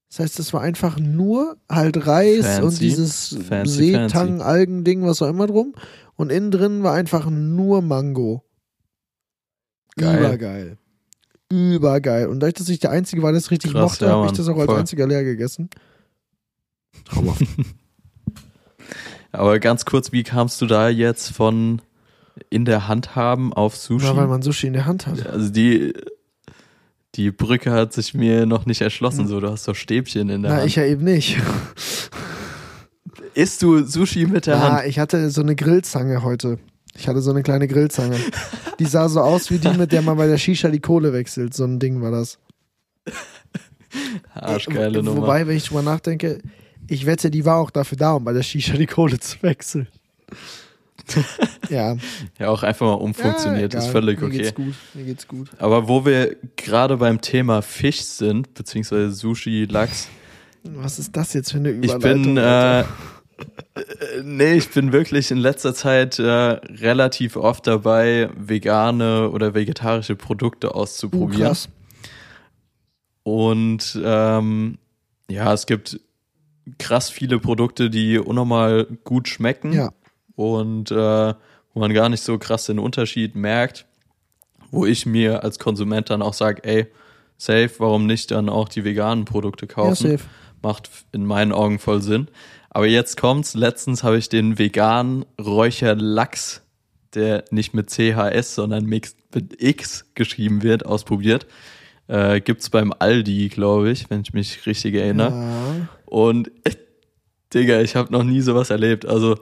Das 0.08 0.20
heißt, 0.20 0.38
es 0.38 0.54
war 0.54 0.62
einfach 0.62 0.98
nur 0.98 1.56
halt 1.68 2.06
Reis 2.06 2.46
Fancy. 2.46 2.62
und 2.62 2.80
dieses 2.80 3.36
Fancy, 3.48 3.92
Seetang, 3.92 4.40
Algending, 4.40 5.04
was 5.04 5.20
auch 5.20 5.28
immer 5.28 5.46
drum. 5.46 5.74
Und 6.16 6.32
innen 6.32 6.50
drin 6.50 6.82
war 6.82 6.94
einfach 6.94 7.28
nur 7.28 7.82
Mango. 7.82 8.42
Geil. 9.96 10.18
Übergeil. 10.18 10.78
Übergeil. 11.50 12.26
Und 12.28 12.40
dadurch, 12.40 12.54
dass 12.54 12.68
ich 12.68 12.78
der 12.78 12.90
Einzige 12.90 13.22
war, 13.22 13.32
der 13.32 13.38
es 13.38 13.50
richtig 13.50 13.72
Krass, 13.72 13.82
mochte, 13.82 14.06
ja, 14.06 14.12
habe 14.12 14.26
ich 14.26 14.32
das 14.32 14.48
auch 14.48 14.56
als 14.56 14.66
Voll. 14.66 14.78
einziger 14.78 15.06
leer 15.06 15.24
gegessen. 15.24 15.68
Traumhaft. 17.04 17.42
Aber 19.32 19.58
ganz 19.58 19.84
kurz, 19.84 20.12
wie 20.12 20.22
kamst 20.22 20.60
du 20.60 20.66
da 20.66 20.88
jetzt 20.88 21.32
von 21.32 21.82
in 22.50 22.64
der 22.64 22.88
Hand 22.88 23.14
haben 23.14 23.52
auf 23.52 23.76
Sushi? 23.76 24.06
Nur 24.06 24.16
weil 24.16 24.26
man 24.26 24.42
Sushi 24.42 24.68
in 24.68 24.72
der 24.72 24.86
Hand 24.86 25.06
hat. 25.06 25.26
also 25.26 25.50
die, 25.50 25.92
die 27.14 27.30
Brücke 27.30 27.70
hat 27.72 27.92
sich 27.92 28.14
mir 28.14 28.46
noch 28.46 28.66
nicht 28.66 28.80
erschlossen. 28.80 29.26
So, 29.26 29.40
du 29.40 29.50
hast 29.50 29.66
doch 29.66 29.74
Stäbchen 29.74 30.28
in 30.28 30.42
der 30.42 30.50
Na, 30.52 30.56
Hand. 30.58 30.66
ich 30.66 30.76
ja 30.76 30.84
eben 30.84 31.04
nicht. 31.04 31.38
Isst 33.34 33.62
du 33.62 33.84
Sushi 33.84 34.26
mit 34.26 34.46
der 34.46 34.56
Ja, 34.56 34.72
Hand? 34.78 34.86
ich 34.88 34.98
hatte 34.98 35.30
so 35.30 35.40
eine 35.42 35.54
Grillzange 35.56 36.22
heute. 36.22 36.58
Ich 36.96 37.06
hatte 37.08 37.20
so 37.20 37.30
eine 37.30 37.42
kleine 37.42 37.68
Grillzange. 37.68 38.16
Die 38.78 38.84
sah 38.86 39.08
so 39.08 39.20
aus 39.20 39.50
wie 39.50 39.58
die, 39.58 39.68
mit 39.76 39.92
der 39.92 40.02
man 40.02 40.16
bei 40.16 40.26
der 40.26 40.38
Shisha 40.38 40.68
die 40.68 40.80
Kohle 40.80 41.12
wechselt. 41.12 41.54
So 41.54 41.64
ein 41.64 41.78
Ding 41.78 42.02
war 42.02 42.10
das. 42.10 42.38
Arschgeile 44.34 44.98
Wo- 44.98 45.02
Nummer. 45.02 45.22
Wobei, 45.22 45.46
wenn 45.46 45.56
ich 45.56 45.64
drüber 45.68 45.82
nachdenke, 45.82 46.40
ich 46.88 47.06
wette, 47.06 47.30
die 47.30 47.44
war 47.44 47.56
auch 47.56 47.70
dafür 47.70 47.96
da, 47.98 48.12
um 48.14 48.24
bei 48.24 48.32
der 48.32 48.42
Shisha 48.42 48.76
die 48.76 48.86
Kohle 48.86 49.18
zu 49.20 49.40
wechseln. 49.42 49.88
ja. 51.70 51.96
ja, 52.38 52.48
auch 52.48 52.62
einfach 52.62 52.86
mal 52.86 52.94
umfunktioniert, 52.94 53.74
ja, 53.74 53.80
ist 53.80 53.88
völlig 53.88 54.20
Mir 54.20 54.26
okay. 54.26 54.38
geht's 54.38 54.54
gut. 54.54 54.74
Mir 54.94 55.04
geht's 55.04 55.28
gut. 55.28 55.50
Aber 55.58 55.88
wo 55.88 56.04
wir 56.04 56.36
gerade 56.56 56.96
beim 56.96 57.20
Thema 57.20 57.62
Fisch 57.62 58.02
sind, 58.02 58.54
beziehungsweise 58.54 59.12
Sushi, 59.12 59.66
Lachs, 59.66 60.08
Was 60.64 60.98
ist 60.98 61.16
das 61.16 61.32
jetzt 61.34 61.52
für 61.52 61.58
eine 61.58 61.70
ich 61.70 61.92
Überleitung? 61.92 62.34
bin, 62.34 62.36
äh, 62.36 62.80
äh, 62.80 62.84
nee, 64.22 64.54
ich 64.54 64.70
bin 64.70 64.92
wirklich 64.92 65.30
in 65.30 65.38
letzter 65.38 65.74
Zeit 65.74 66.18
äh, 66.18 66.22
relativ 66.22 67.36
oft 67.36 67.66
dabei, 67.66 68.30
vegane 68.36 69.30
oder 69.30 69.54
vegetarische 69.54 70.16
Produkte 70.16 70.68
uh, 70.68 70.72
auszuprobieren. 70.72 71.48
krass. 71.48 71.68
Und 73.22 74.00
ähm, 74.02 74.78
ja, 75.30 75.52
es 75.52 75.66
gibt 75.66 76.00
krass 76.78 77.10
viele 77.10 77.38
Produkte, 77.38 77.90
die 77.90 78.18
unnormal 78.18 78.86
gut 79.04 79.28
schmecken 79.28 79.72
Ja. 79.72 79.92
Und 80.38 80.92
äh, 80.92 81.34
wo 81.74 81.80
man 81.80 81.92
gar 81.92 82.08
nicht 82.08 82.22
so 82.22 82.38
krass 82.38 82.66
den 82.66 82.78
Unterschied 82.78 83.34
merkt, 83.34 83.86
wo 84.70 84.86
ich 84.86 85.04
mir 85.04 85.42
als 85.42 85.58
Konsument 85.58 86.10
dann 86.10 86.22
auch 86.22 86.32
sage, 86.34 86.62
ey, 86.62 86.86
safe, 87.36 87.70
warum 87.78 88.06
nicht 88.06 88.30
dann 88.30 88.48
auch 88.48 88.68
die 88.68 88.84
veganen 88.84 89.24
Produkte 89.24 89.66
Ja, 89.66 89.74
kaufen? 89.74 90.10
safe. 90.12 90.24
Macht 90.62 90.90
in 91.12 91.24
meinen 91.26 91.52
Augen 91.52 91.78
voll 91.80 92.02
Sinn. 92.02 92.28
Aber 92.70 92.86
jetzt 92.86 93.16
kommt's, 93.16 93.54
letztens 93.54 94.04
habe 94.04 94.18
ich 94.18 94.28
den 94.28 94.58
veganen 94.58 95.24
Räucherlachs, 95.40 96.62
der 97.14 97.44
nicht 97.50 97.74
mit 97.74 97.90
CHS, 97.90 98.54
sondern 98.54 98.84
mit 98.86 99.14
mit 99.34 99.60
X 99.62 100.06
geschrieben 100.14 100.62
wird, 100.62 100.86
ausprobiert. 100.86 101.46
Äh, 102.06 102.40
gibt's 102.40 102.70
beim 102.70 102.94
Aldi, 102.98 103.48
glaube 103.50 103.90
ich, 103.90 104.08
wenn 104.08 104.22
ich 104.22 104.32
mich 104.32 104.64
richtig 104.66 104.94
erinnere. 104.94 105.30
Ja. 105.30 105.88
Und 106.06 106.48
äh, 106.64 106.74
Digga, 107.52 107.80
ich 107.80 107.94
habe 107.96 108.10
noch 108.12 108.22
nie 108.24 108.40
sowas 108.40 108.70
erlebt. 108.70 109.04
Also, 109.04 109.36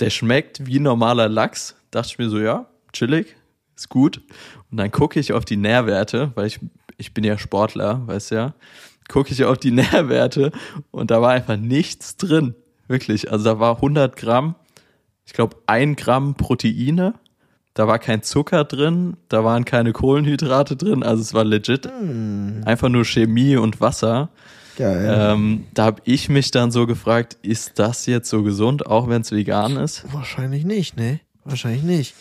der 0.00 0.10
schmeckt 0.10 0.66
wie 0.66 0.78
normaler 0.80 1.28
Lachs. 1.28 1.76
Dachte 1.90 2.08
ich 2.10 2.18
mir 2.18 2.28
so, 2.28 2.38
ja, 2.38 2.66
chillig, 2.92 3.36
ist 3.76 3.88
gut. 3.88 4.20
Und 4.70 4.78
dann 4.78 4.90
gucke 4.90 5.18
ich 5.18 5.32
auf 5.32 5.44
die 5.44 5.56
Nährwerte, 5.56 6.32
weil 6.34 6.46
ich, 6.46 6.60
ich 6.96 7.14
bin 7.14 7.24
ja 7.24 7.38
Sportler, 7.38 8.06
weißt 8.06 8.30
du 8.30 8.34
ja. 8.34 8.54
Gucke 9.08 9.32
ich 9.32 9.44
auf 9.44 9.58
die 9.58 9.70
Nährwerte 9.72 10.52
und 10.90 11.10
da 11.10 11.22
war 11.22 11.30
einfach 11.30 11.56
nichts 11.56 12.16
drin. 12.16 12.54
Wirklich. 12.88 13.30
Also 13.30 13.44
da 13.44 13.60
war 13.60 13.76
100 13.76 14.16
Gramm, 14.16 14.54
ich 15.26 15.34
glaube, 15.34 15.56
ein 15.66 15.94
Gramm 15.96 16.34
Proteine. 16.34 17.14
Da 17.74 17.86
war 17.86 17.98
kein 18.00 18.22
Zucker 18.22 18.64
drin, 18.64 19.16
da 19.28 19.44
waren 19.44 19.64
keine 19.64 19.92
Kohlenhydrate 19.92 20.74
drin, 20.74 21.04
also 21.04 21.22
es 21.22 21.32
war 21.32 21.44
legit. 21.44 21.86
Hm, 21.86 22.62
Einfach 22.64 22.88
nur 22.88 23.04
Chemie 23.04 23.56
und 23.56 23.80
Wasser. 23.80 24.30
Geil. 24.78 25.16
Ähm, 25.18 25.64
da 25.74 25.84
habe 25.84 26.00
ich 26.04 26.28
mich 26.28 26.50
dann 26.50 26.70
so 26.70 26.86
gefragt, 26.86 27.36
ist 27.42 27.78
das 27.78 28.06
jetzt 28.06 28.30
so 28.30 28.42
gesund, 28.42 28.86
auch 28.86 29.08
wenn 29.08 29.22
es 29.22 29.32
vegan 29.32 29.76
ist? 29.76 30.04
Wahrscheinlich 30.12 30.64
nicht, 30.64 30.96
ne? 30.96 31.20
Wahrscheinlich 31.44 31.82
nicht. 31.82 32.14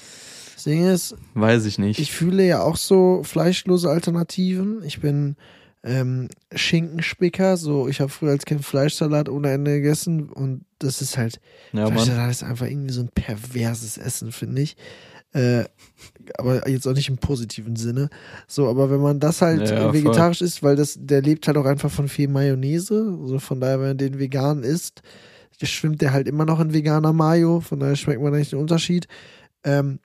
Das 0.56 0.64
Ding 0.64 0.86
ist, 0.86 1.16
Weiß 1.36 1.66
ich 1.66 1.78
nicht. 1.78 2.00
ich 2.00 2.12
fühle 2.12 2.46
ja 2.46 2.62
auch 2.62 2.76
so 2.76 3.22
fleischlose 3.24 3.90
Alternativen. 3.90 4.84
Ich 4.84 5.00
bin 5.00 5.36
ähm, 5.84 6.30
Schinkenspicker, 6.54 7.58
so 7.58 7.88
ich 7.88 8.02
habe 8.02 8.10
früher 8.10 8.32
als 8.32 8.46
Kind 8.46 8.66
Fleischsalat 8.66 9.30
ohne 9.30 9.52
Ende 9.52 9.76
gegessen 9.76 10.30
und 10.30 10.66
das 10.80 11.02
ist 11.02 11.18
halt 11.18 11.40
ja, 11.74 11.84
Mann. 11.84 11.94
Fleischsalat 11.94 12.32
ist 12.32 12.44
einfach 12.44 12.66
irgendwie 12.66 12.94
so 12.94 13.02
ein 13.02 13.10
perverses 13.10 13.98
Essen, 13.98 14.32
finde 14.32 14.64
ich. 14.64 14.76
Äh, 15.34 15.66
aber 16.38 16.68
jetzt 16.70 16.88
auch 16.88 16.94
nicht 16.94 17.10
im 17.10 17.18
positiven 17.18 17.76
Sinne. 17.76 18.10
So, 18.48 18.68
aber 18.68 18.90
wenn 18.90 19.02
man 19.02 19.20
das 19.20 19.42
halt 19.42 19.70
Ja, 19.70 19.80
ja, 19.84 19.94
vegetarisch 19.94 20.42
isst, 20.42 20.64
weil 20.64 20.76
das, 20.76 20.98
der 21.00 21.22
lebt 21.22 21.48
halt 21.48 21.58
auch 21.58 21.66
einfach 21.66 21.92
von 21.92 22.08
viel 22.08 22.28
Mayonnaise. 22.28 23.18
Also 23.22 23.40
von 23.40 23.60
daher, 23.60 23.80
wenn 23.80 23.88
man 23.90 23.98
den 23.98 24.20
vegan 24.20 24.64
isst, 24.64 25.02
schwimmt 25.62 26.02
der 26.02 26.14
halt 26.14 26.28
immer 26.28 26.46
noch 26.46 26.60
in 26.60 26.74
veganer 26.74 27.14
Mayo. 27.14 27.60
Von 27.60 27.80
daher 27.80 27.96
schmeckt 27.96 28.22
man 28.22 28.34
nicht 28.34 28.52
den 28.52 28.60
Unterschied. 28.60 29.08
Ähm, 29.64 30.00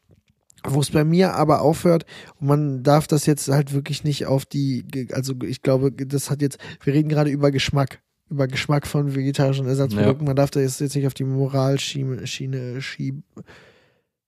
wo 0.64 0.80
es 0.80 0.90
bei 0.90 1.04
mir 1.04 1.34
aber 1.34 1.60
aufhört, 1.62 2.06
und 2.40 2.46
man 2.46 2.82
darf 2.82 3.06
das 3.06 3.26
jetzt 3.26 3.48
halt 3.48 3.72
wirklich 3.72 4.04
nicht 4.04 4.26
auf 4.26 4.44
die, 4.44 4.84
also 5.12 5.34
ich 5.42 5.62
glaube, 5.62 5.92
das 5.92 6.30
hat 6.30 6.40
jetzt, 6.40 6.58
wir 6.84 6.94
reden 6.94 7.08
gerade 7.08 7.30
über 7.30 7.50
Geschmack, 7.50 8.00
über 8.30 8.46
Geschmack 8.46 8.86
von 8.86 9.14
vegetarischen 9.14 9.66
Ersatzprodukten, 9.66 10.26
man 10.26 10.36
darf 10.36 10.50
da 10.50 10.60
jetzt, 10.60 10.80
nicht 10.80 11.06
auf 11.06 11.14
die 11.14 11.24
Moralschiene, 11.24 12.26
Schiene, 12.26 12.80
Schieb, 12.80 13.22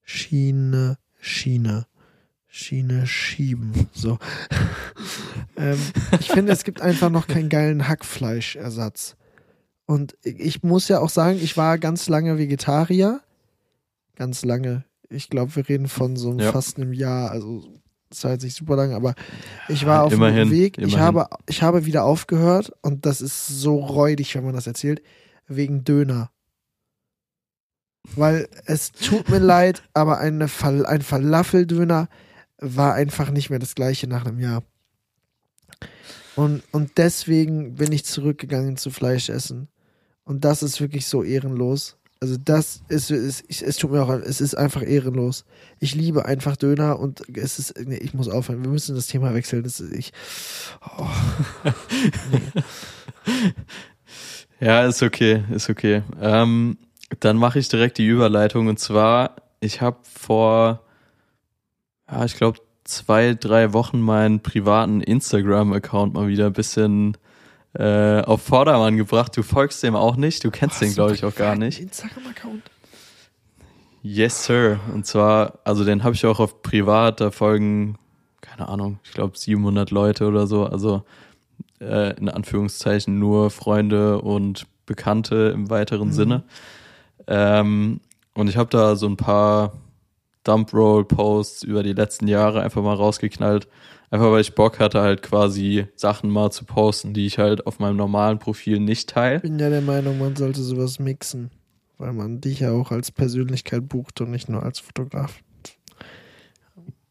Schiene, 0.05 0.99
Schiene, 1.21 1.87
Schiene 2.47 3.07
schieben, 3.07 3.89
so. 3.93 4.19
ähm, 5.57 5.79
ich 6.21 6.31
finde, 6.31 6.53
es 6.53 6.63
gibt 6.63 6.81
einfach 6.81 7.11
noch 7.11 7.27
keinen 7.27 7.49
geilen 7.49 7.89
Hackfleischersatz. 7.89 9.17
Und 9.87 10.17
ich 10.23 10.63
muss 10.63 10.89
ja 10.89 11.01
auch 11.01 11.09
sagen, 11.11 11.39
ich 11.43 11.57
war 11.57 11.79
ganz 11.79 12.09
lange 12.09 12.39
Vegetarier, 12.39 13.21
ganz 14.15 14.45
lange, 14.45 14.85
ich 15.09 15.29
glaube, 15.29 15.57
wir 15.57 15.69
reden 15.69 15.89
von 15.89 16.17
so 16.17 16.39
Ja. 16.39 16.53
fast 16.53 16.77
einem 16.79 16.93
Jahr, 16.93 17.31
also 17.31 17.67
das 18.11 18.23
jetzt 18.23 18.45
nicht 18.45 18.57
super 18.57 18.77
lang, 18.77 18.93
aber 18.93 19.15
ich 19.69 19.87
war 19.87 20.05
auf 20.05 20.13
Immerhin, 20.13 20.49
dem 20.49 20.51
Weg. 20.51 20.79
Ich 20.79 20.99
habe, 20.99 21.27
ich 21.49 21.63
habe 21.63 21.85
wieder 21.87 22.05
aufgehört 22.05 22.73
und 22.83 23.07
das 23.07 23.21
ist 23.21 23.47
so 23.49 23.77
räudig, 23.79 24.35
wenn 24.35 24.45
man 24.45 24.55
das 24.55 24.67
erzählt, 24.67 25.03
wegen 25.49 25.85
Döner. 25.85 26.31
Weil 28.17 28.49
es 28.67 28.93
tut 28.93 29.29
mir 29.29 29.39
leid, 29.39 29.83
aber 29.95 30.19
eine 30.19 30.49
Fal 30.49 30.85
ein 30.87 31.03
Falafeldöner 31.03 32.09
war 32.59 32.95
einfach 32.95 33.31
nicht 33.31 33.51
mehr 33.51 33.59
das 33.59 33.75
gleiche 33.75 34.07
nach 34.07 34.27
einem 34.27 34.41
Jahr. 34.41 34.63
Und, 36.37 36.63
und 36.73 36.99
deswegen 36.99 37.77
bin 37.77 37.93
ich 37.93 38.05
zurückgegangen 38.05 38.77
zu 38.77 38.91
Fleischessen. 38.91 39.69
Und 40.25 40.45
das 40.45 40.63
ist 40.63 40.81
wirklich 40.81 41.07
so 41.07 41.23
ehrenlos. 41.23 41.97
Also 42.21 42.37
das 42.43 42.83
ist, 42.89 43.11
ist 43.11 43.45
ich, 43.49 43.63
es 43.63 43.77
tut 43.77 43.93
mir 43.93 44.03
auch, 44.03 44.09
es 44.09 44.41
ist 44.41 44.55
einfach 44.55 44.83
ehrenlos. 44.83 45.45
Ich 45.79 45.95
liebe 45.95 46.25
einfach 46.25 46.57
Döner 46.57 46.99
und 46.99 47.23
es 47.37 47.59
ist, 47.59 47.75
nee, 47.87 47.97
ich 47.97 48.15
muss 48.15 48.29
aufhören. 48.29 48.63
Wir 48.63 48.71
müssen 48.71 48.95
das 48.95 49.09
Thema 49.09 49.35
wechseln. 49.35 49.63
Das 49.63 49.81
ist, 49.81 49.93
ich, 49.93 50.13
oh, 50.99 51.07
Ja, 54.61 54.87
ist 54.87 55.03
okay, 55.03 55.45
ist 55.51 55.69
okay. 55.69 56.03
Ähm, 56.21 56.79
dann 57.21 57.37
mache 57.37 57.59
ich 57.59 57.69
direkt 57.69 57.99
die 57.99 58.07
Überleitung 58.07 58.67
und 58.69 58.79
zwar, 58.79 59.37
ich 59.61 59.81
habe 59.81 59.99
vor, 60.03 60.81
ja, 62.11 62.25
ich 62.25 62.37
glaube, 62.37 62.59
zwei, 62.85 63.35
drei 63.35 63.73
Wochen 63.73 64.01
meinen 64.01 64.41
privaten 64.41 65.01
Instagram-Account 65.01 66.15
mal 66.15 66.29
wieder 66.29 66.47
ein 66.47 66.53
bisschen 66.53 67.17
äh, 67.75 68.21
auf 68.23 68.43
Vordermann 68.43 68.97
gebracht. 68.97 69.37
Du 69.37 69.43
folgst 69.43 69.83
dem 69.83 69.97
auch 69.97 70.17
nicht, 70.17 70.45
du 70.45 70.51
kennst 70.51 70.81
den, 70.81 70.93
glaube 70.95 71.15
ich, 71.15 71.25
auch 71.25 71.35
gar 71.35 71.57
nicht. 71.57 71.81
Instagram-Account. 71.81 72.63
Yes, 74.03 74.45
Sir. 74.45 74.81
Und 74.93 75.07
zwar, 75.07 75.61
also 75.65 75.85
den 75.85 76.05
habe 76.05 76.15
ich 76.15 76.27
auch 76.27 76.39
auf 76.39 76.63
privat, 76.63 77.21
da 77.21 77.31
folgen, 77.31 77.97
keine 78.43 78.69
Ahnung, 78.69 78.99
ich 79.03 79.13
glaube 79.13 79.37
700 79.39 79.91
Leute 79.91 80.27
oder 80.27 80.47
so. 80.47 80.67
Also 80.67 81.05
äh, 81.81 82.15
in 82.19 82.29
Anführungszeichen 82.29 83.19
nur 83.19 83.51
Freunde 83.51 84.21
und 84.21 84.67
Bekannte 84.85 85.51
im 85.55 85.71
weiteren 85.71 86.09
Mhm. 86.09 86.13
Sinne. 86.13 86.43
Ähm, 87.27 88.01
und 88.35 88.49
ich 88.49 88.57
habe 88.57 88.71
da 88.71 88.97
so 88.97 89.07
ein 89.07 89.17
paar 89.17 89.73
Dump-Roll-Posts 90.45 91.63
über 91.63 91.83
die 91.83 91.93
letzten 91.93 92.29
Jahre 92.29 92.63
einfach 92.63 92.83
mal 92.83 92.95
rausgeknallt. 92.95 93.69
Einfach 94.11 94.31
weil 94.31 94.43
ich 94.43 94.55
Bock 94.55 94.79
hatte, 94.79 95.01
halt 95.01 95.23
quasi 95.23 95.87
Sachen 95.97 96.31
mal 96.31 96.51
zu 96.53 96.65
posten, 96.65 97.15
die 97.15 97.27
ich 97.27 97.39
halt 97.39 97.67
auf 97.67 97.79
meinem 97.81 97.97
normalen 97.97 98.39
Profil 98.39 98.79
nicht 98.79 99.11
teile. 99.11 99.37
Ich 99.37 99.43
bin 99.43 99.59
ja 99.59 99.71
der 99.71 99.81
Meinung, 99.81 100.19
man 100.19 100.37
sollte 100.37 100.63
sowas 100.63 100.99
mixen, 100.99 101.51
weil 101.99 102.13
man 102.13 102.41
dich 102.41 102.61
ja 102.61 102.71
auch 102.71 102.93
als 102.93 103.11
Persönlichkeit 103.11 103.89
bucht 103.89 104.21
und 104.21 104.31
nicht 104.31 104.49
nur 104.49 104.63
als 104.63 104.79
Fotograf. 104.79 105.41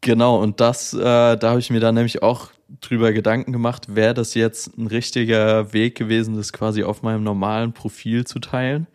Genau, 0.00 0.40
und 0.40 0.60
das, 0.60 0.94
äh, 0.94 0.98
da 1.00 1.40
habe 1.42 1.60
ich 1.60 1.70
mir 1.70 1.80
dann 1.80 1.94
nämlich 1.94 2.22
auch 2.22 2.50
drüber 2.80 3.12
Gedanken 3.12 3.52
gemacht, 3.52 3.94
wäre 3.94 4.14
das 4.14 4.34
jetzt 4.34 4.76
ein 4.78 4.86
richtiger 4.86 5.72
Weg 5.72 5.96
gewesen, 5.96 6.36
das 6.36 6.52
quasi 6.52 6.84
auf 6.84 7.02
meinem 7.02 7.22
normalen 7.22 7.72
Profil 7.72 8.26
zu 8.26 8.38
teilen. 8.38 8.86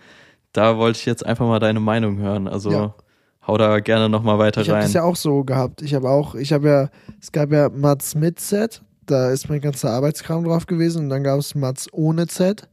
Da 0.53 0.77
wollte 0.77 0.99
ich 0.99 1.05
jetzt 1.05 1.25
einfach 1.25 1.47
mal 1.47 1.59
deine 1.59 1.79
Meinung 1.79 2.17
hören. 2.17 2.47
Also 2.47 2.71
Ja. 2.71 2.95
hau 3.47 3.57
da 3.57 3.79
gerne 3.79 4.09
nochmal 4.09 4.39
weiter 4.39 4.61
Ich 4.61 4.69
habe 4.69 4.77
rein. 4.79 4.85
das 4.85 4.93
ja 4.93 5.03
auch 5.03 5.15
so 5.15 5.43
gehabt. 5.43 5.81
Ich 5.81 5.93
habe 5.93 6.09
auch, 6.09 6.35
ich 6.35 6.51
habe 6.53 6.67
ja, 6.67 6.89
es 7.21 7.31
gab 7.31 7.51
ja 7.51 7.69
Mats 7.69 8.15
mit 8.15 8.39
Z, 8.39 8.81
da 9.05 9.29
ist 9.31 9.49
mein 9.49 9.61
ganzer 9.61 9.91
Arbeitskram 9.91 10.43
drauf 10.43 10.65
gewesen 10.67 11.03
und 11.03 11.09
dann 11.09 11.23
gab 11.23 11.39
es 11.39 11.55
Mats 11.55 11.87
ohne 11.91 12.27
Z, 12.27 12.67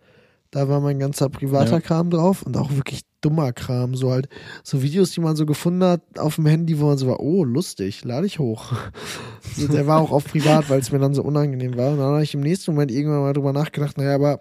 da 0.50 0.68
war 0.68 0.80
mein 0.80 0.98
ganzer 0.98 1.28
privater 1.28 1.72
Ja. 1.72 1.80
Kram 1.80 2.10
drauf 2.10 2.42
und 2.42 2.56
auch 2.56 2.70
wirklich 2.72 3.00
dummer 3.22 3.52
Kram, 3.52 3.94
so 3.94 4.10
halt 4.12 4.28
so 4.62 4.82
Videos, 4.82 5.10
die 5.10 5.20
man 5.20 5.34
so 5.36 5.44
gefunden 5.46 5.82
hat 5.84 6.00
auf 6.18 6.36
dem 6.36 6.46
Handy, 6.46 6.78
wo 6.80 6.86
man 6.86 6.98
so 6.98 7.06
war, 7.08 7.20
oh 7.20 7.42
lustig, 7.44 8.04
lade 8.04 8.26
ich 8.26 8.38
hoch. 8.38 8.72
so, 9.56 9.66
der 9.68 9.86
war 9.86 10.00
auch 10.00 10.12
auf 10.12 10.24
privat, 10.24 10.70
weil 10.70 10.80
es 10.80 10.92
mir 10.92 10.98
dann 10.98 11.14
so 11.14 11.22
unangenehm 11.22 11.76
war 11.76 11.90
und 11.90 11.98
dann 11.98 12.06
habe 12.06 12.22
ich 12.22 12.34
im 12.34 12.40
nächsten 12.40 12.72
Moment 12.72 12.90
irgendwann 12.90 13.20
mal 13.20 13.32
drüber 13.32 13.52
nachgedacht, 13.52 13.96
naja, 13.98 14.14
aber 14.14 14.40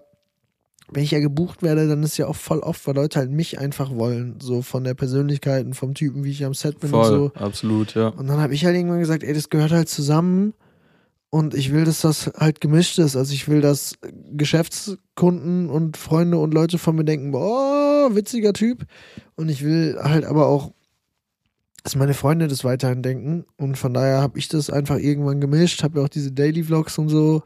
wenn 0.92 1.02
ich 1.02 1.10
ja 1.10 1.20
gebucht 1.20 1.62
werde, 1.62 1.88
dann 1.88 2.02
ist 2.02 2.16
ja 2.16 2.26
auch 2.26 2.36
voll 2.36 2.60
oft, 2.60 2.86
weil 2.86 2.94
Leute 2.94 3.18
halt 3.18 3.30
mich 3.30 3.58
einfach 3.58 3.94
wollen, 3.94 4.36
so 4.40 4.62
von 4.62 4.84
der 4.84 4.94
Persönlichkeit 4.94 5.66
und 5.66 5.74
vom 5.74 5.94
Typen, 5.94 6.24
wie 6.24 6.30
ich 6.30 6.44
am 6.44 6.54
Set 6.54 6.78
bin 6.78 6.90
Voll, 6.90 7.12
und 7.12 7.34
so. 7.34 7.40
absolut, 7.40 7.94
ja. 7.94 8.08
Und 8.08 8.28
dann 8.28 8.38
habe 8.38 8.54
ich 8.54 8.64
halt 8.64 8.76
irgendwann 8.76 9.00
gesagt, 9.00 9.24
ey, 9.24 9.34
das 9.34 9.50
gehört 9.50 9.72
halt 9.72 9.88
zusammen 9.88 10.54
und 11.30 11.54
ich 11.54 11.72
will, 11.72 11.84
dass 11.84 12.02
das 12.02 12.30
halt 12.38 12.60
gemischt 12.60 12.98
ist. 12.98 13.16
Also 13.16 13.34
ich 13.34 13.48
will, 13.48 13.60
dass 13.60 13.96
Geschäftskunden 14.32 15.68
und 15.68 15.96
Freunde 15.96 16.38
und 16.38 16.54
Leute 16.54 16.78
von 16.78 16.94
mir 16.94 17.04
denken, 17.04 17.32
boah, 17.32 18.08
witziger 18.12 18.52
Typ. 18.52 18.86
Und 19.34 19.48
ich 19.48 19.64
will 19.64 19.98
halt 20.00 20.24
aber 20.24 20.46
auch, 20.46 20.72
dass 21.82 21.96
meine 21.96 22.14
Freunde 22.14 22.48
das 22.48 22.64
weiterhin 22.64 23.02
denken. 23.02 23.44
Und 23.56 23.76
von 23.76 23.92
daher 23.92 24.20
habe 24.20 24.38
ich 24.38 24.48
das 24.48 24.70
einfach 24.70 24.98
irgendwann 24.98 25.40
gemischt, 25.40 25.82
habe 25.82 25.98
ja 25.98 26.04
auch 26.04 26.08
diese 26.08 26.32
Daily 26.32 26.62
Vlogs 26.62 26.96
und 26.96 27.08
so. 27.08 27.42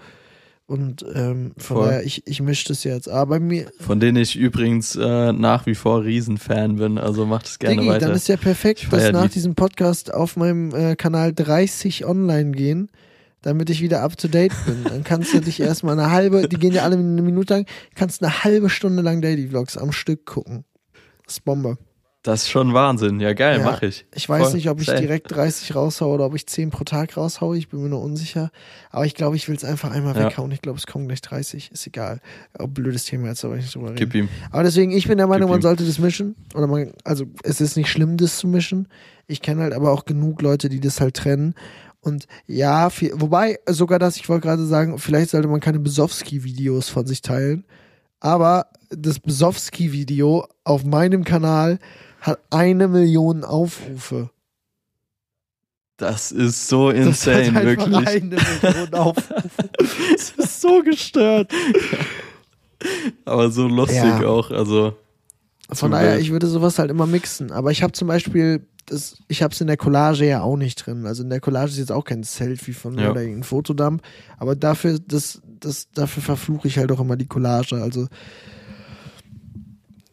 Und 0.70 1.04
ähm, 1.16 1.50
von 1.58 1.78
Voll. 1.78 1.86
daher, 1.88 2.04
ich, 2.04 2.24
ich 2.28 2.40
mische 2.40 2.68
das 2.68 2.84
jetzt. 2.84 3.08
Aber 3.08 3.30
bei 3.30 3.40
mir, 3.40 3.72
Von 3.80 3.98
denen 3.98 4.16
ich 4.16 4.36
übrigens 4.36 4.94
äh, 4.94 5.32
nach 5.32 5.66
wie 5.66 5.74
vor 5.74 6.04
Riesenfan 6.04 6.76
bin. 6.76 6.96
Also 6.96 7.26
macht 7.26 7.46
es 7.46 7.58
gerne 7.58 7.74
Digi, 7.74 7.88
weiter. 7.88 8.06
dann 8.06 8.14
ist 8.14 8.28
ja 8.28 8.36
perfekt, 8.36 8.86
dass 8.88 9.02
feier 9.02 9.10
nach 9.10 9.24
die. 9.24 9.30
diesem 9.30 9.56
Podcast 9.56 10.14
auf 10.14 10.36
meinem 10.36 10.72
äh, 10.72 10.94
Kanal 10.94 11.32
30 11.34 12.06
online 12.06 12.52
gehen, 12.52 12.88
damit 13.42 13.68
ich 13.68 13.82
wieder 13.82 14.02
up 14.02 14.16
to 14.16 14.28
date 14.28 14.52
bin. 14.64 14.84
Dann 14.84 15.02
kannst 15.02 15.34
du 15.34 15.40
dich 15.40 15.58
erstmal 15.60 15.98
eine 15.98 16.12
halbe, 16.12 16.46
die 16.46 16.56
gehen 16.56 16.72
ja 16.72 16.84
alle 16.84 16.98
eine 16.98 17.20
Minute 17.20 17.52
lang, 17.52 17.66
kannst 17.96 18.22
eine 18.22 18.44
halbe 18.44 18.70
Stunde 18.70 19.02
lang 19.02 19.20
Daily 19.20 19.48
Vlogs 19.48 19.76
am 19.76 19.90
Stück 19.90 20.24
gucken. 20.24 20.64
Das 21.24 21.38
ist 21.38 21.44
Bombe. 21.44 21.78
Das 22.22 22.42
ist 22.42 22.50
schon 22.50 22.74
Wahnsinn. 22.74 23.18
Ja, 23.18 23.32
geil, 23.32 23.58
Ja, 23.60 23.64
mach 23.64 23.82
ich. 23.82 24.04
Ich 24.14 24.28
weiß 24.28 24.48
Voll, 24.48 24.54
nicht, 24.54 24.68
ob 24.68 24.80
ich 24.80 24.86
direkt 24.86 25.30
30 25.34 25.74
raushaue 25.74 26.14
oder 26.14 26.26
ob 26.26 26.34
ich 26.34 26.46
10 26.46 26.70
pro 26.70 26.84
Tag 26.84 27.16
raushaue. 27.16 27.56
Ich 27.56 27.68
bin 27.68 27.82
mir 27.82 27.88
nur 27.88 28.02
unsicher. 28.02 28.50
Aber 28.90 29.06
ich 29.06 29.14
glaube, 29.14 29.36
ich 29.36 29.48
will 29.48 29.56
es 29.56 29.64
einfach 29.64 29.90
einmal 29.90 30.14
Ja. 30.14 30.26
weghauen. 30.26 30.50
Ich 30.52 30.60
glaube, 30.60 30.78
es 30.78 30.86
kommen 30.86 31.06
gleich 31.08 31.22
30. 31.22 31.70
Ist 31.72 31.86
egal. 31.86 32.20
Auch 32.58 32.66
blödes 32.68 33.04
Thema 33.04 33.28
jetzt, 33.28 33.44
aber 33.44 33.56
nicht 33.56 33.74
drüber 33.74 33.86
reden. 33.86 33.96
Gib 33.96 34.14
ihm. 34.14 34.28
Aber 34.50 34.62
deswegen, 34.64 34.92
ich 34.92 35.08
bin 35.08 35.16
der 35.18 35.26
Meinung, 35.26 35.48
man 35.48 35.62
sollte 35.62 35.86
das 35.86 35.98
mischen. 35.98 36.36
Oder 36.54 36.66
man, 36.66 36.92
also 37.04 37.24
es 37.42 37.60
ist 37.60 37.76
nicht 37.76 37.88
schlimm, 37.88 38.16
das 38.18 38.36
zu 38.38 38.48
mischen. 38.48 38.88
Ich 39.26 39.40
kenne 39.40 39.62
halt 39.62 39.72
aber 39.72 39.90
auch 39.90 40.04
genug 40.04 40.42
Leute, 40.42 40.68
die 40.68 40.80
das 40.80 41.00
halt 41.00 41.14
trennen. 41.16 41.54
Und 42.02 42.26
ja, 42.46 42.90
viel, 42.90 43.12
wobei 43.14 43.58
sogar 43.68 43.98
das, 43.98 44.16
ich 44.16 44.28
wollte 44.28 44.46
gerade 44.46 44.64
sagen, 44.66 44.98
vielleicht 44.98 45.30
sollte 45.30 45.48
man 45.48 45.60
keine 45.60 45.78
Besowski-Videos 45.80 46.88
von 46.88 47.06
sich 47.06 47.22
teilen. 47.22 47.64
Aber 48.20 48.66
das 48.90 49.20
Besowski-Video 49.20 50.46
auf 50.64 50.84
meinem 50.84 51.24
Kanal 51.24 51.78
hat 52.20 52.40
eine 52.50 52.88
Million 52.88 53.44
Aufrufe. 53.44 54.30
Das 55.96 56.32
ist 56.32 56.68
so 56.68 56.90
Das 56.92 57.26
hat 57.26 57.40
insane, 57.44 57.64
wirklich. 57.64 58.06
eine 58.06 58.36
Million 58.62 58.94
Aufrufe. 58.94 59.52
Das 59.76 60.30
ist 60.36 60.60
so 60.60 60.82
gestört. 60.82 61.52
Aber 63.26 63.50
so 63.50 63.68
lustig 63.68 63.98
Ja. 63.98 64.26
auch. 64.26 64.50
Also, 64.50 64.94
Von 65.72 65.90
daher, 65.90 66.18
ich 66.18 66.30
würde 66.30 66.46
sowas 66.46 66.78
halt 66.78 66.90
immer 66.90 67.06
mixen. 67.06 67.52
Aber 67.52 67.70
ich 67.70 67.82
habe 67.82 67.92
zum 67.92 68.08
Beispiel, 68.08 68.66
das, 68.86 69.18
ich 69.28 69.42
habe 69.42 69.52
es 69.52 69.60
in 69.60 69.66
der 69.66 69.76
Collage 69.76 70.24
ja 70.26 70.40
auch 70.42 70.56
nicht 70.56 70.86
drin. 70.86 71.04
Also 71.06 71.22
in 71.22 71.28
der 71.30 71.40
Collage 71.40 71.72
ist 71.72 71.78
jetzt 71.78 71.92
auch 71.92 72.04
kein 72.04 72.22
Selfie 72.22 72.72
von 72.72 72.94
mir 72.94 73.02
Ja. 73.04 73.10
oder 73.10 73.20
irgendein 73.20 73.44
Fotodump. 73.44 74.02
Aber 74.38 74.56
dafür, 74.56 74.98
das, 75.06 75.42
das, 75.60 75.90
dafür 75.90 76.22
verfluche 76.22 76.66
ich 76.66 76.78
halt 76.78 76.90
auch 76.92 77.00
immer 77.00 77.16
die 77.16 77.26
Collage. 77.28 77.76
Also 77.82 78.08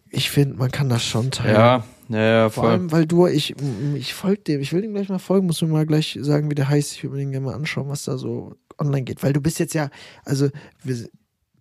ich 0.10 0.30
finde, 0.30 0.58
man 0.58 0.72
kann 0.72 0.90
das 0.90 1.04
schon 1.04 1.32
teilen. 1.32 1.56
ja, 1.56 1.84
ja, 2.10 2.20
ja, 2.20 2.50
Vor 2.50 2.64
voll. 2.64 2.72
allem, 2.72 2.92
weil 2.92 3.06
du, 3.06 3.28
ich, 3.28 3.56
ich 3.96 4.14
folge 4.14 4.42
dem, 4.44 4.62
ich 4.62 4.74
will 4.74 4.82
dem 4.82 4.94
gleich 4.94 5.10
mal 5.10 5.20
folgen, 5.20 5.48
musst 5.48 5.62
du 5.62 5.68
mir 5.68 5.74
mal 5.74 5.86
gleich 5.86 6.18
sagen, 6.22 6.50
wie 6.50 6.56
der 6.56 6.70
heißt. 6.70 6.94
Ich 6.94 7.04
will 7.04 7.12
mir 7.12 7.18
den 7.18 7.32
gerne 7.32 7.46
mal 7.46 7.56
anschauen, 7.56 7.90
was 7.90 8.06
da 8.06 8.18
so 8.18 8.56
online 8.78 9.04
geht. 9.04 9.24
Weil 9.24 9.34
du 9.34 9.42
bist 9.42 9.60
jetzt 9.60 9.74
ja, 9.74 9.90
also 10.24 10.50
wir, 10.84 11.10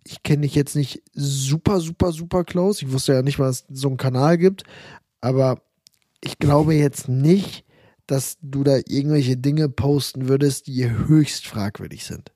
ich 0.03 0.23
kenne 0.23 0.43
dich 0.43 0.55
jetzt 0.55 0.75
nicht 0.75 1.03
super, 1.13 1.79
super, 1.79 2.11
super 2.11 2.43
close. 2.43 2.85
Ich 2.85 2.91
wusste 2.91 3.13
ja 3.13 3.21
nicht, 3.21 3.39
was 3.39 3.65
es 3.69 3.81
so 3.81 3.89
einen 3.89 3.97
Kanal 3.97 4.37
gibt. 4.37 4.63
Aber 5.19 5.61
ich 6.21 6.39
glaube 6.39 6.73
jetzt 6.73 7.09
nicht, 7.09 7.65
dass 8.05 8.37
du 8.41 8.63
da 8.63 8.77
irgendwelche 8.87 9.35
Dinge 9.37 9.67
posten 9.69 10.29
würdest, 10.29 10.67
die 10.67 10.89
höchst 10.89 11.45
fragwürdig 11.45 12.05
sind. 12.05 12.31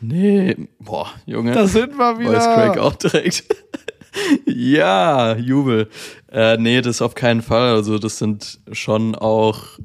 Nee, 0.00 0.56
boah, 0.78 1.08
Junge. 1.26 1.66
sind 1.66 1.96
wir 1.96 2.16
Voice 2.16 2.44
Crack 2.44 2.78
auch 2.78 2.94
direkt. 2.94 3.44
ja, 4.46 5.36
Jubel. 5.36 5.88
Äh, 6.30 6.56
nee, 6.58 6.80
das 6.80 7.02
auf 7.02 7.14
keinen 7.14 7.42
Fall. 7.42 7.74
Also, 7.74 7.98
das 7.98 8.18
sind 8.18 8.60
schon 8.72 9.14
auch 9.14 9.78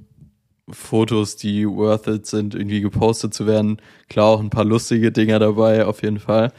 Fotos, 0.70 1.36
die 1.36 1.68
worth 1.68 2.08
it 2.08 2.26
sind, 2.26 2.56
irgendwie 2.56 2.82
gepostet 2.82 3.34
zu 3.34 3.46
werden. 3.48 3.82
Klar, 4.10 4.28
auch 4.28 4.40
ein 4.40 4.50
paar 4.50 4.66
lustige 4.66 5.12
Dinger 5.12 5.40
dabei, 5.40 5.86
auf 5.86 6.02
jeden 6.04 6.20
Fall. 6.20 6.52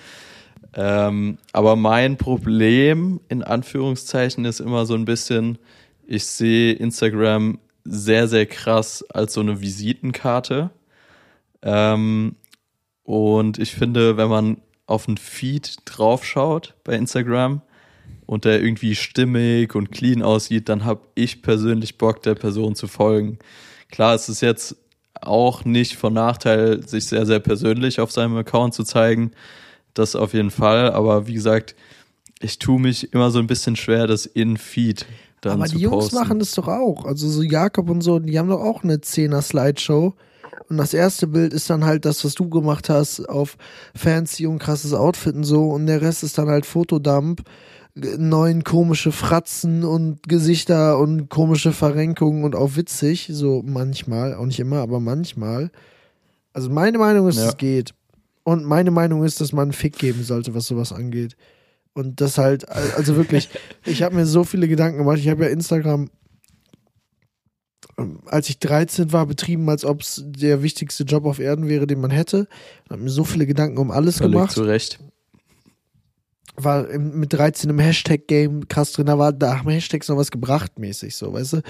Ähm, 0.75 1.39
aber 1.53 1.77
mein 1.77 2.17
Problem, 2.17 3.21
in 3.29 3.43
Anführungszeichen, 3.43 4.45
ist 4.45 4.61
immer 4.61 4.87
so 4.87 4.95
ein 4.95 5.05
bisschen, 5.05 5.59
ich 6.07 6.27
sehe 6.27 6.73
Instagram 6.75 7.59
sehr, 7.85 8.29
sehr 8.29 8.47
krass 8.47 9.05
als 9.11 9.35
so 9.35 9.41
eine 9.41 9.61
Visitenkarte. 9.61 10.71
Ähm, 11.63 12.37
und 13.05 13.59
ich 13.59 13.73
finde, 13.73 14.17
wenn 14.17 14.29
man 14.29 14.61
auf 14.87 15.09
einen 15.09 15.19
Feed 15.19 15.77
draufschaut 15.85 16.75
bei 16.85 16.95
Instagram 16.95 17.63
und 18.27 18.45
der 18.45 18.63
irgendwie 18.63 18.95
stimmig 18.95 19.75
und 19.75 19.91
clean 19.91 20.23
aussieht, 20.23 20.69
dann 20.69 20.85
habe 20.85 21.03
ich 21.15 21.43
persönlich 21.43 21.99
Bock, 21.99 22.23
der 22.23 22.35
Person 22.35 22.75
zu 22.75 22.87
folgen. 22.87 23.39
Klar, 23.91 24.15
es 24.15 24.29
ist 24.29 24.41
jetzt 24.41 24.77
auch 25.21 25.65
nicht 25.65 25.97
von 25.97 26.13
Nachteil, 26.13 26.87
sich 26.87 27.07
sehr, 27.07 27.27
sehr 27.27 27.41
persönlich 27.41 28.01
auf 28.01 28.11
seinem 28.11 28.37
Account 28.37 28.75
zu 28.75 28.85
zeigen. 28.85 29.33
Das 29.95 30.17
auf 30.17 30.35
jeden 30.35 30.51
Fall. 30.51 30.93
Aber 30.93 31.27
wie 31.27 31.35
gesagt, 31.35 31.75
ich 32.41 32.59
tue 32.59 32.81
mich 32.81 33.13
immer 33.13 33.31
so 33.31 33.39
ein 33.39 33.47
bisschen 33.47 33.77
schwer, 33.77 34.07
das 34.07 34.27
in 34.27 34.57
Feed 34.57 35.07
dann 35.41 35.55
Aber 35.61 35.67
zu 35.67 35.77
die 35.77 35.83
Jungs 35.83 36.07
posten. 36.07 36.17
machen 36.17 36.39
das 36.39 36.53
doch 36.53 36.69
auch. 36.69 37.05
Also 37.05 37.29
so 37.29 37.43
Jakob 37.43 37.89
und 37.91 38.01
so, 38.01 38.19
die 38.19 38.39
haben 38.39 38.49
doch 38.49 38.61
auch 38.61 38.83
eine 38.83 38.97
10er 38.97 39.43
Slideshow. 39.43 40.15
Und 40.69 40.79
das 40.79 40.95
erste 40.95 41.27
Bild 41.27 41.53
ist 41.53 41.69
dann 41.69 41.85
halt 41.85 42.05
das, 42.05 42.25
was 42.25 42.35
du 42.35 42.49
gemacht 42.49 42.89
hast, 42.89 43.29
auf 43.29 43.57
fancy 43.95 44.47
und 44.47 44.59
krasses 44.59 44.95
Outfit 44.95 45.35
und 45.35 45.45
so. 45.45 45.69
Und 45.69 45.87
der 45.87 46.01
Rest 46.01 46.23
ist 46.23 46.39
dann 46.39 46.49
halt 46.49 46.65
Fotodump, 46.65 47.43
neun 47.95 48.65
komische 48.65 49.13
Fratzen 49.13 49.85
und 49.85 50.25
Gesichter 50.29 50.99
und 50.99 51.29
komische 51.29 51.73
Verrenkungen 51.73 52.43
und 52.45 52.57
auch 52.57 52.77
witzig. 52.77 53.29
So 53.31 53.63
manchmal, 53.65 54.35
auch 54.35 54.47
nicht 54.47 54.59
immer, 54.61 54.79
aber 54.79 54.99
manchmal. 55.01 55.71
Also 56.53 56.71
meine 56.71 56.99
Meinung 56.99 57.29
ist, 57.29 57.37
Ja. 57.39 57.49
es 57.49 57.57
geht. 57.57 57.95
Und 58.43 58.65
meine 58.65 58.91
Meinung 58.91 59.25
ist, 59.25 59.41
dass 59.41 59.53
man 59.53 59.65
einen 59.65 59.73
Fick 59.73 59.97
geben 59.99 60.23
sollte, 60.23 60.55
was 60.55 60.67
sowas 60.67 60.93
angeht. 60.93 61.37
Und 61.95 62.21
das 62.21 62.37
halt, 62.39 62.69
also 62.69 63.17
wirklich, 63.17 63.49
ich 63.85 64.03
habe 64.03 64.17
mir 64.17 64.27
so 64.27 64.43
viele 64.45 64.67
Gedanken 64.69 64.99
gemacht. 64.99 65.19
Ich 65.19 65.29
habe 65.29 65.45
ja 65.45 65.51
Instagram, 65.51 66.11
ähm, 67.97 68.19
als 68.27 68.49
ich 68.49 68.59
13 68.59 69.13
war, 69.13 69.27
betrieben, 69.27 69.69
als 69.71 69.85
ob 69.85 70.01
es 70.01 70.23
der 70.27 70.63
wichtigste 70.63 71.05
Job 71.05 71.25
auf 71.25 71.39
Erden 71.39 71.69
wäre, 71.69 71.87
den 71.87 72.01
man 72.01 72.11
hätte. 72.11 72.49
Ich 72.85 72.91
habe 72.91 73.03
mir 73.03 73.11
so 73.11 73.23
viele 73.25 73.47
Gedanken 73.47 73.79
um 73.79 73.91
alles 73.93 74.19
Völlig 74.19 74.33
gemacht. 74.33 74.53
zu 74.53 74.65
Recht. 74.65 74.99
War 76.57 76.89
im, 76.89 77.19
mit 77.19 77.33
13 77.33 77.71
im 77.71 77.79
Hashtag-Game 77.79 78.69
krass 78.69 78.93
drin, 78.93 79.07
da 79.07 79.19
war, 79.19 79.33
da 79.33 79.59
haben 79.59 79.69
Hashtags 79.71 80.09
noch 80.09 80.17
was 80.17 80.31
gebracht 80.31 80.79
mäßig, 80.79 81.17
so, 81.17 81.33
weißt 81.33 81.55
du? 81.55 81.63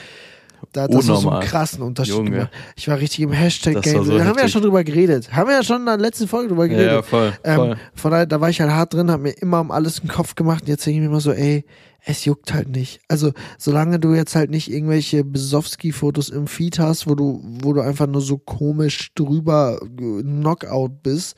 Da 0.73 0.83
hat 0.85 0.95
das 0.95 1.05
so 1.05 1.29
einen 1.29 1.43
krassen 1.43 1.83
Unterschied 1.83 2.15
Junge. 2.15 2.31
gemacht. 2.31 2.51
Ich 2.75 2.89
war 2.89 2.99
richtig 2.99 3.21
im 3.21 3.33
Hashtag-Game. 3.33 4.03
so 4.05 4.17
da 4.17 4.25
haben 4.25 4.37
wir 4.37 4.45
ja 4.45 4.49
schon 4.49 4.63
drüber 4.63 4.83
geredet. 4.83 5.31
Haben 5.31 5.49
wir 5.49 5.57
ja 5.57 5.63
schon 5.63 5.81
in 5.81 5.87
der 5.87 5.99
letzten 5.99 6.27
Folge 6.27 6.49
drüber 6.49 6.65
Ja, 6.65 6.69
geredet. 6.73 6.93
ja, 6.93 7.03
voll, 7.03 7.33
Ähm, 7.45 7.57
voll. 7.57 7.77
von 7.95 8.11
daher, 8.11 8.25
da 8.27 8.41
war 8.41 8.49
ich 8.49 8.61
halt 8.63 8.71
hart 8.71 8.95
drin, 8.95 9.11
hab 9.11 9.21
mir 9.21 9.33
immer 9.43 9.61
um 9.61 9.71
alles 9.71 10.01
einen 10.01 10.09
Kopf 10.09 10.35
gemacht 10.35 10.63
und 10.63 10.69
jetzt 10.69 10.87
denke 10.87 10.97
ich 10.97 11.01
mir 11.03 11.11
immer 11.11 11.21
so, 11.21 11.33
ey, 11.33 11.67
es 12.07 12.25
juckt 12.25 12.55
halt 12.55 12.69
nicht. 12.71 13.01
Also, 13.09 13.33
solange 13.59 13.99
du 14.01 14.15
jetzt 14.15 14.35
halt 14.37 14.51
nicht 14.51 14.71
irgendwelche 14.71 15.23
Besowski-Fotos 15.23 16.31
im 16.31 16.47
Feed 16.47 16.79
hast, 16.79 17.07
wo 17.07 17.15
du, 17.15 17.43
wo 17.63 17.75
du 17.75 17.83
einfach 17.83 18.07
nur 18.07 18.23
so 18.23 18.39
komisch 18.39 19.13
drüber 19.15 19.79
äh, 19.83 20.23
Knockout 20.23 21.03
bist, 21.03 21.37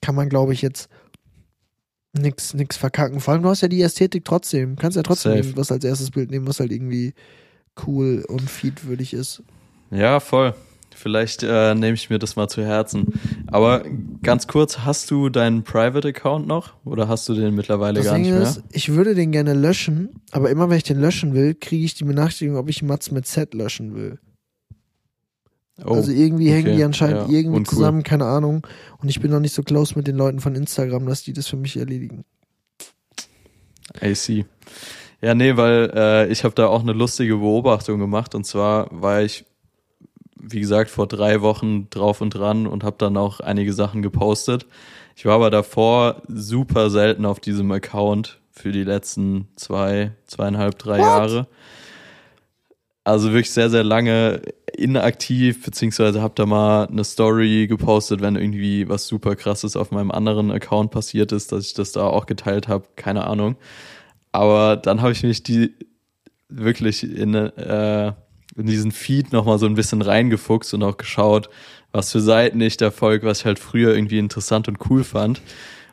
kann 0.00 0.14
man, 0.14 0.28
glaube 0.30 0.54
ich, 0.54 0.62
jetzt 0.62 0.88
nix, 2.14 2.54
nix 2.54 2.76
verkacken. 2.76 3.20
Vor 3.20 3.34
allem, 3.34 3.42
du 3.42 3.48
hast 3.48 3.60
ja 3.60 3.68
die 3.68 3.82
Ästhetik 3.82 4.24
trotzdem. 4.24 4.76
Kannst 4.76 4.96
ja 4.96 5.02
trotzdem 5.02 5.32
Safe. 5.32 5.42
irgendwas 5.42 5.72
als 5.72 5.84
erstes 5.84 6.10
Bild 6.10 6.30
nehmen, 6.30 6.46
was 6.46 6.60
halt 6.60 6.72
irgendwie 6.72 7.14
cool 7.86 8.24
und 8.28 8.48
feedwürdig 8.50 9.14
ist. 9.14 9.42
Ja, 9.90 10.20
voll. 10.20 10.54
Vielleicht 10.96 11.42
äh, 11.42 11.74
nehme 11.74 11.94
ich 11.94 12.08
mir 12.08 12.18
das 12.20 12.36
mal 12.36 12.48
zu 12.48 12.64
Herzen. 12.64 13.14
Aber 13.48 13.84
ganz 14.22 14.46
kurz, 14.46 14.78
hast 14.80 15.10
du 15.10 15.28
deinen 15.28 15.64
Private 15.64 16.08
Account 16.08 16.46
noch 16.46 16.74
oder 16.84 17.08
hast 17.08 17.28
du 17.28 17.34
den 17.34 17.54
mittlerweile 17.54 17.98
Das 17.98 18.06
gar 18.06 18.18
nicht 18.18 18.30
mehr? 18.30 18.42
ist, 18.42 18.62
ich 18.70 18.90
würde 18.92 19.14
den 19.16 19.32
gerne 19.32 19.54
löschen, 19.54 20.10
aber 20.30 20.50
immer 20.50 20.70
wenn 20.70 20.76
ich 20.76 20.84
den 20.84 21.00
löschen 21.00 21.34
will, 21.34 21.54
kriege 21.54 21.84
ich 21.84 21.94
die 21.94 22.04
Benachrichtigung, 22.04 22.56
ob 22.56 22.68
ich 22.68 22.82
Mats 22.82 23.10
mit 23.10 23.26
Z 23.26 23.54
löschen 23.54 23.94
will. 23.96 24.18
Oh, 25.84 25.94
also 25.94 26.12
irgendwie 26.12 26.50
hängen 26.50 26.68
okay, 26.68 26.76
die 26.76 26.84
anscheinend 26.84 27.28
ja, 27.28 27.38
irgendwie 27.38 27.58
uncool. 27.58 27.74
zusammen, 27.74 28.02
keine 28.02 28.26
Ahnung. 28.26 28.66
Und 29.00 29.08
ich 29.08 29.20
bin 29.20 29.30
noch 29.30 29.40
nicht 29.40 29.54
so 29.54 29.62
close 29.62 29.94
mit 29.96 30.06
den 30.06 30.16
Leuten 30.16 30.40
von 30.40 30.54
Instagram, 30.54 31.06
dass 31.06 31.22
die 31.22 31.32
das 31.32 31.46
für 31.46 31.56
mich 31.56 31.76
erledigen. 31.76 32.24
AC. 34.00 34.44
Ja, 35.20 35.34
nee, 35.34 35.56
weil 35.56 35.90
äh, 35.94 36.26
ich 36.28 36.44
habe 36.44 36.54
da 36.54 36.66
auch 36.66 36.82
eine 36.82 36.92
lustige 36.92 37.36
Beobachtung 37.36 37.98
gemacht 37.98 38.34
und 38.34 38.44
zwar 38.44 38.88
war 38.90 39.22
ich, 39.22 39.44
wie 40.36 40.60
gesagt, 40.60 40.90
vor 40.90 41.06
drei 41.06 41.40
Wochen 41.40 41.88
drauf 41.88 42.20
und 42.20 42.30
dran 42.30 42.66
und 42.66 42.84
habe 42.84 42.96
dann 42.98 43.16
auch 43.16 43.40
einige 43.40 43.72
Sachen 43.72 44.02
gepostet. 44.02 44.66
Ich 45.16 45.24
war 45.24 45.34
aber 45.34 45.50
davor 45.50 46.22
super 46.28 46.90
selten 46.90 47.24
auf 47.24 47.40
diesem 47.40 47.70
Account 47.72 48.40
für 48.50 48.72
die 48.72 48.84
letzten 48.84 49.48
zwei, 49.56 50.12
zweieinhalb, 50.26 50.78
drei 50.78 50.98
What? 50.98 51.06
Jahre. 51.06 51.46
Also 53.04 53.30
wirklich 53.30 53.50
sehr, 53.50 53.70
sehr 53.70 53.84
lange 53.84 54.42
inaktiv, 54.78 55.64
beziehungsweise 55.64 56.20
habe 56.22 56.34
da 56.36 56.46
mal 56.46 56.86
eine 56.86 57.04
Story 57.04 57.66
gepostet, 57.66 58.20
wenn 58.20 58.36
irgendwie 58.36 58.88
was 58.88 59.06
super 59.06 59.36
krasses 59.36 59.76
auf 59.76 59.90
meinem 59.90 60.10
anderen 60.10 60.50
Account 60.50 60.90
passiert 60.90 61.32
ist, 61.32 61.52
dass 61.52 61.66
ich 61.66 61.74
das 61.74 61.92
da 61.92 62.04
auch 62.06 62.26
geteilt 62.26 62.68
habe, 62.68 62.84
keine 62.96 63.26
Ahnung. 63.26 63.56
Aber 64.32 64.76
dann 64.76 65.00
habe 65.02 65.12
ich 65.12 65.22
mich 65.22 65.42
die 65.42 65.74
wirklich 66.48 67.02
in, 67.04 67.34
äh, 67.34 68.12
in 68.56 68.66
diesen 68.66 68.92
Feed 68.92 69.32
nochmal 69.32 69.58
so 69.58 69.66
ein 69.66 69.74
bisschen 69.74 70.02
reingefuchst 70.02 70.74
und 70.74 70.82
auch 70.82 70.96
geschaut, 70.96 71.48
was 71.92 72.12
für 72.12 72.20
Seiten 72.20 72.60
ich 72.60 72.76
da 72.76 72.90
folge, 72.90 73.26
was 73.26 73.40
ich 73.40 73.46
halt 73.46 73.58
früher 73.58 73.94
irgendwie 73.94 74.18
interessant 74.18 74.68
und 74.68 74.78
cool 74.90 75.04
fand. 75.04 75.40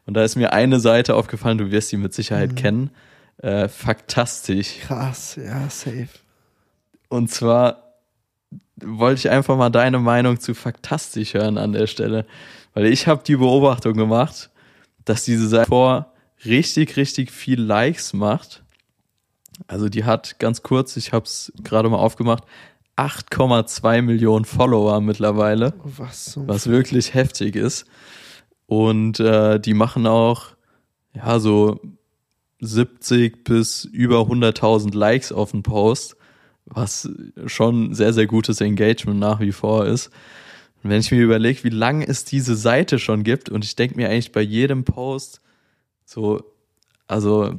Und 0.05 0.15
da 0.15 0.23
ist 0.23 0.35
mir 0.35 0.51
eine 0.53 0.79
Seite 0.79 1.15
aufgefallen, 1.15 1.57
du 1.59 1.71
wirst 1.71 1.91
die 1.91 1.97
mit 1.97 2.13
Sicherheit 2.13 2.51
Mhm. 2.51 2.55
kennen. 2.55 2.89
Äh, 3.37 3.67
Faktastisch. 3.69 4.79
Krass, 4.81 5.35
ja, 5.35 5.69
safe. 5.69 6.09
Und 7.09 7.29
zwar 7.31 7.90
wollte 8.83 9.19
ich 9.19 9.29
einfach 9.29 9.57
mal 9.57 9.69
deine 9.69 9.99
Meinung 9.99 10.39
zu 10.39 10.53
Faktastisch 10.53 11.33
hören 11.33 11.57
an 11.57 11.73
der 11.73 11.87
Stelle. 11.87 12.25
Weil 12.73 12.85
ich 12.87 13.07
habe 13.07 13.23
die 13.23 13.35
Beobachtung 13.35 13.93
gemacht, 13.93 14.49
dass 15.05 15.25
diese 15.25 15.47
Seite 15.47 15.67
vor 15.67 16.13
richtig, 16.45 16.97
richtig 16.97 17.31
viel 17.31 17.61
Likes 17.61 18.13
macht. 18.13 18.63
Also 19.67 19.89
die 19.89 20.05
hat 20.05 20.39
ganz 20.39 20.63
kurz, 20.63 20.97
ich 20.97 21.13
habe 21.13 21.25
es 21.25 21.51
gerade 21.63 21.89
mal 21.89 21.97
aufgemacht, 21.97 22.43
8,2 22.97 24.01
Millionen 24.01 24.45
Follower 24.45 25.01
mittlerweile, 25.01 25.73
Was 25.83 26.25
so. 26.25 26.47
was 26.47 26.67
wirklich 26.67 27.13
heftig 27.13 27.55
ist. 27.55 27.85
Und 28.67 29.19
äh, 29.19 29.59
die 29.59 29.73
machen 29.73 30.07
auch 30.07 30.47
ja 31.13 31.39
so 31.39 31.79
70 32.61 33.43
bis 33.43 33.85
über 33.85 34.21
100.000 34.21 34.95
Likes 34.95 35.31
auf 35.31 35.51
den 35.51 35.63
Post, 35.63 36.15
was 36.73 37.09
schon 37.47 37.93
sehr, 37.93 38.13
sehr 38.13 38.27
gutes 38.27 38.61
Engagement 38.61 39.19
nach 39.19 39.39
wie 39.39 39.51
vor 39.51 39.85
ist. 39.85 40.07
Und 40.83 40.89
wenn 40.89 40.99
ich 40.99 41.11
mir 41.11 41.21
überlege, 41.21 41.63
wie 41.63 41.69
lange 41.69 42.07
es 42.07 42.23
diese 42.25 42.55
Seite 42.55 42.97
schon 42.97 43.23
gibt, 43.23 43.49
und 43.49 43.63
ich 43.63 43.75
denke 43.75 43.95
mir 43.97 44.09
eigentlich 44.09 44.31
bei 44.31 44.41
jedem 44.41 44.83
Post 44.83 45.41
so, 46.05 46.43
also 47.07 47.53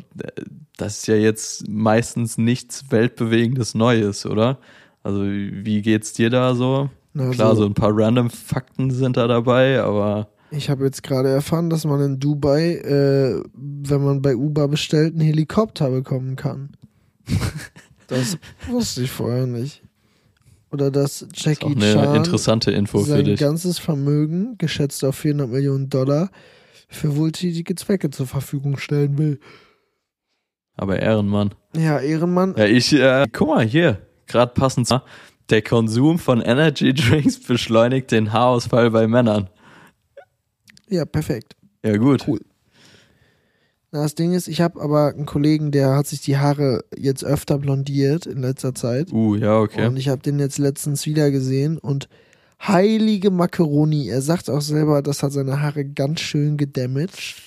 das 0.77 0.99
ist 0.99 1.07
ja 1.07 1.15
jetzt 1.17 1.69
meistens 1.69 2.39
nichts 2.39 2.91
weltbewegendes 2.91 3.75
Neues, 3.75 4.27
oder? 4.27 4.59
Also 5.03 5.23
wie 5.25 5.83
geht's 5.83 6.13
dir 6.15 6.31
da 6.31 6.55
so? 6.55 6.91
Na, 7.13 7.31
Klar, 7.31 7.55
so- 7.55 7.63
so 7.63 7.69
ein 7.69 7.75
paar 7.75 7.91
random 7.95 8.31
Fakten 8.31 8.91
sind 8.91 9.17
da 9.19 9.27
dabei, 9.29 9.81
aber 9.83 10.29
Ich 10.51 10.69
habe 10.71 10.85
jetzt 10.85 11.03
gerade 11.03 11.29
erfahren, 11.29 11.71
dass 11.71 11.85
man 11.85 12.01
in 12.01 12.19
Dubai, 12.21 12.75
äh, 12.77 13.43
wenn 13.55 14.05
man 14.05 14.21
bei 14.23 14.35
Uber 14.37 14.69
bestellt, 14.69 15.13
einen 15.15 15.23
Helikopter 15.23 15.91
bekommen 15.91 16.37
kann. 16.37 16.71
das 18.09 18.39
wusste 18.69 19.03
ich 19.03 19.11
vorher 19.11 19.47
nicht. 19.47 19.83
Oder 20.71 20.91
dass 20.91 21.23
ist 21.23 21.35
auch 21.41 21.45
Jackie 21.45 21.67
eine 21.67 21.93
Chan 21.93 22.17
interessante 22.17 22.71
Info 22.71 23.01
für 23.01 23.11
sein 23.11 23.25
dich. 23.27 23.39
ganzes 23.39 23.79
Vermögen, 23.79 24.57
geschätzt 24.57 25.05
auf 25.05 25.17
400 25.17 25.51
Millionen 25.51 25.91
Dollar, 25.91 26.31
für 26.89 27.17
wohltätige 27.17 27.75
Zwecke 27.75 28.11
zur 28.11 28.27
Verfügung 28.27 28.79
stellen 28.79 29.19
will. 29.19 29.39
Aber 30.77 30.99
Ehrenmann. 30.99 31.55
Ja, 31.77 31.99
Ehrenmann. 31.99 32.55
Ja, 32.57 32.65
ich, 32.65 32.93
äh, 32.95 33.27
guck 33.31 33.49
mal 33.49 33.65
hier, 33.65 34.07
gerade 34.27 34.53
passend. 34.55 34.89
Der 35.51 35.61
Konsum 35.63 36.19
von 36.19 36.41
Energy 36.41 36.95
Drinks 36.95 37.39
beschleunigt 37.41 38.11
den 38.11 38.33
Haarausfall 38.33 38.91
bei 38.91 39.07
Männern. 39.07 39.51
Ja, 40.89 41.05
perfekt. 41.05 41.57
Ja, 41.85 41.97
gut. 41.99 42.27
Cool. 42.27 42.41
Na, 43.95 44.03
das 44.03 44.15
Ding 44.15 44.33
ist, 44.33 44.49
ich 44.49 44.63
habe 44.63 44.81
aber 44.81 45.13
einen 45.13 45.27
Kollegen, 45.27 45.71
der 45.71 45.95
hat 45.95 46.07
sich 46.07 46.23
die 46.23 46.39
Haare 46.39 46.83
jetzt 46.97 47.25
öfter 47.25 47.59
blondiert 47.59 48.25
in 48.25 48.41
letzter 48.41 48.75
Zeit. 48.75 49.13
Uh, 49.13 49.35
ja, 49.35 49.59
okay. 49.59 49.87
Und 49.87 49.99
ich 49.99 50.09
habe 50.09 50.23
den 50.23 50.39
jetzt 50.39 50.57
letztens 50.57 51.05
wieder 51.05 51.31
gesehen 51.31 51.77
und 51.77 52.09
heilige 52.67 53.31
Macaroni. 53.31 54.09
Er 54.09 54.23
sagt 54.23 54.49
auch 54.49 54.63
selber, 54.63 55.03
das 55.03 55.23
hat 55.23 55.33
seine 55.33 55.61
Haare 55.61 55.85
ganz 55.85 56.21
schön 56.21 56.57
gedamaged. 56.57 57.43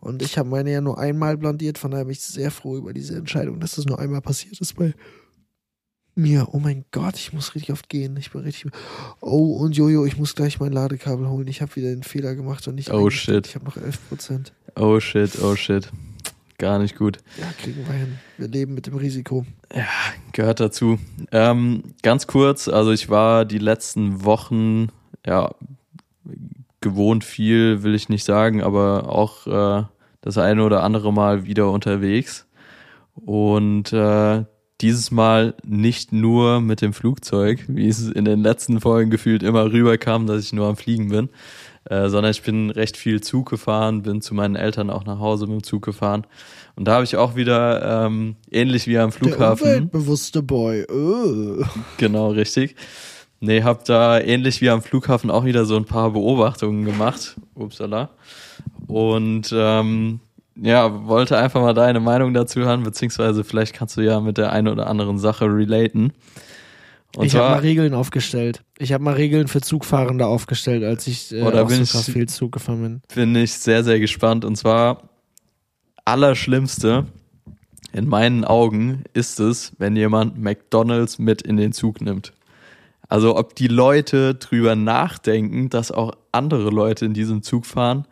Und 0.00 0.20
ich 0.20 0.36
habe 0.36 0.48
meine 0.48 0.72
ja 0.72 0.80
nur 0.80 0.98
einmal 0.98 1.36
blondiert, 1.36 1.78
von 1.78 1.92
daher 1.92 2.06
bin 2.06 2.12
ich 2.12 2.20
sehr 2.20 2.50
froh 2.50 2.76
über 2.76 2.92
diese 2.92 3.16
Entscheidung, 3.16 3.60
dass 3.60 3.76
das 3.76 3.86
nur 3.86 4.00
einmal 4.00 4.20
passiert 4.20 4.60
ist 4.60 4.74
bei 4.74 4.94
mir. 6.14 6.48
Oh 6.52 6.58
mein 6.58 6.84
Gott, 6.90 7.16
ich 7.16 7.32
muss 7.32 7.54
richtig 7.54 7.72
oft 7.72 7.88
gehen. 7.88 8.16
Ich 8.16 8.30
bin 8.30 8.42
richtig. 8.42 8.70
Oh, 9.20 9.56
und 9.56 9.76
Jojo, 9.76 10.04
ich 10.06 10.16
muss 10.16 10.34
gleich 10.34 10.60
mein 10.60 10.72
Ladekabel 10.72 11.28
holen. 11.28 11.46
Ich 11.48 11.62
habe 11.62 11.74
wieder 11.76 11.88
den 11.88 12.02
Fehler 12.02 12.34
gemacht 12.34 12.66
und 12.68 12.76
nicht. 12.76 12.92
Oh, 12.92 13.10
shit. 13.10 13.46
Ich 13.46 13.54
habe 13.54 13.64
noch 13.64 13.76
11 13.76 14.08
Prozent. 14.08 14.52
Oh 14.76 14.98
shit, 15.00 15.40
oh 15.42 15.56
shit. 15.56 15.90
Gar 16.58 16.78
nicht 16.78 16.96
gut. 16.96 17.18
Ja, 17.38 17.52
kriegen 17.60 17.84
wir 17.86 17.94
hin. 17.94 18.18
Wir 18.38 18.48
leben 18.48 18.74
mit 18.74 18.86
dem 18.86 18.94
Risiko. 18.94 19.44
Gehört 20.32 20.60
dazu. 20.60 20.98
Ähm, 21.32 21.82
ganz 22.02 22.26
kurz, 22.26 22.68
also 22.68 22.92
ich 22.92 23.10
war 23.10 23.44
die 23.44 23.58
letzten 23.58 24.24
Wochen, 24.24 24.88
ja, 25.26 25.50
gewohnt 26.80 27.24
viel, 27.24 27.82
will 27.82 27.94
ich 27.94 28.08
nicht 28.08 28.24
sagen, 28.24 28.62
aber 28.62 29.08
auch 29.08 29.46
äh, 29.46 29.84
das 30.20 30.38
eine 30.38 30.62
oder 30.64 30.82
andere 30.84 31.12
Mal 31.12 31.44
wieder 31.44 31.70
unterwegs. 31.70 32.46
Und 33.14 33.92
äh, 33.92 34.44
dieses 34.80 35.10
Mal 35.10 35.54
nicht 35.64 36.12
nur 36.12 36.60
mit 36.60 36.80
dem 36.80 36.92
Flugzeug, 36.92 37.64
wie 37.68 37.88
es 37.88 38.08
in 38.08 38.24
den 38.24 38.40
letzten 38.40 38.80
Folgen 38.80 39.10
gefühlt 39.10 39.42
immer 39.42 39.72
rüberkam, 39.72 40.26
dass 40.26 40.44
ich 40.44 40.52
nur 40.52 40.66
am 40.66 40.76
Fliegen 40.76 41.08
bin, 41.10 41.28
äh, 41.84 42.08
sondern 42.08 42.32
ich 42.32 42.42
bin 42.42 42.70
recht 42.70 42.96
viel 42.96 43.20
Zug 43.20 43.48
gefahren, 43.48 44.02
bin 44.02 44.20
zu 44.20 44.34
meinen 44.34 44.56
Eltern 44.56 44.90
auch 44.90 45.04
nach 45.04 45.18
Hause 45.20 45.46
mit 45.46 45.54
dem 45.54 45.62
Zug 45.62 45.84
gefahren. 45.84 46.26
Und 46.76 46.88
da 46.88 46.94
habe 46.94 47.04
ich 47.04 47.16
auch 47.16 47.36
wieder, 47.36 48.06
ähm, 48.06 48.36
ähnlich 48.50 48.86
wie 48.88 48.98
am 48.98 49.10
Der 49.10 49.18
Flughafen, 49.18 49.66
umweltbewusste 49.66 50.42
Boy. 50.42 50.80
Äh. 50.80 51.64
genau 51.98 52.30
richtig, 52.30 52.74
nee, 53.40 53.62
hab 53.62 53.84
da 53.84 54.18
ähnlich 54.18 54.60
wie 54.60 54.70
am 54.70 54.82
Flughafen 54.82 55.30
auch 55.30 55.44
wieder 55.44 55.66
so 55.66 55.76
ein 55.76 55.84
paar 55.84 56.10
Beobachtungen 56.10 56.84
gemacht. 56.84 57.36
Upsala. 57.54 58.10
Und 58.88 59.54
ähm, 59.56 60.20
ja, 60.56 61.06
wollte 61.06 61.36
einfach 61.38 61.60
mal 61.60 61.74
deine 61.74 62.00
Meinung 62.00 62.34
dazu 62.34 62.60
hören, 62.60 62.82
beziehungsweise 62.82 63.44
vielleicht 63.44 63.74
kannst 63.74 63.96
du 63.96 64.00
ja 64.02 64.20
mit 64.20 64.38
der 64.38 64.52
einen 64.52 64.68
oder 64.68 64.86
anderen 64.86 65.18
Sache 65.18 65.46
relaten. 65.46 66.12
Und 67.16 67.26
ich 67.26 67.36
habe 67.36 67.50
mal 67.50 67.58
Regeln 67.60 67.94
aufgestellt. 67.94 68.62
Ich 68.78 68.92
habe 68.92 69.04
mal 69.04 69.14
Regeln 69.14 69.46
für 69.46 69.60
Zugfahrende 69.60 70.26
aufgestellt, 70.26 70.82
als 70.82 71.06
ich 71.06 71.32
äh, 71.32 71.42
auch 71.42 71.68
bin 71.68 71.82
ich- 71.82 71.90
viel 71.92 72.28
Zug 72.28 72.52
gefahren 72.52 72.82
bin. 72.82 73.02
bin 73.14 73.36
ich 73.36 73.52
sehr, 73.52 73.84
sehr 73.84 74.00
gespannt. 74.00 74.44
Und 74.44 74.56
zwar, 74.56 75.08
allerschlimmste 76.04 77.06
in 77.92 78.08
meinen 78.08 78.44
Augen 78.44 79.04
ist 79.12 79.38
es, 79.38 79.72
wenn 79.78 79.94
jemand 79.94 80.38
McDonalds 80.38 81.18
mit 81.20 81.42
in 81.42 81.56
den 81.56 81.72
Zug 81.72 82.00
nimmt. 82.00 82.32
Also 83.08 83.36
ob 83.36 83.54
die 83.54 83.68
Leute 83.68 84.34
drüber 84.34 84.74
nachdenken, 84.74 85.70
dass 85.70 85.92
auch 85.92 86.12
andere 86.32 86.70
Leute 86.70 87.04
in 87.04 87.14
diesem 87.14 87.42
Zug 87.42 87.66
fahren, 87.66 88.06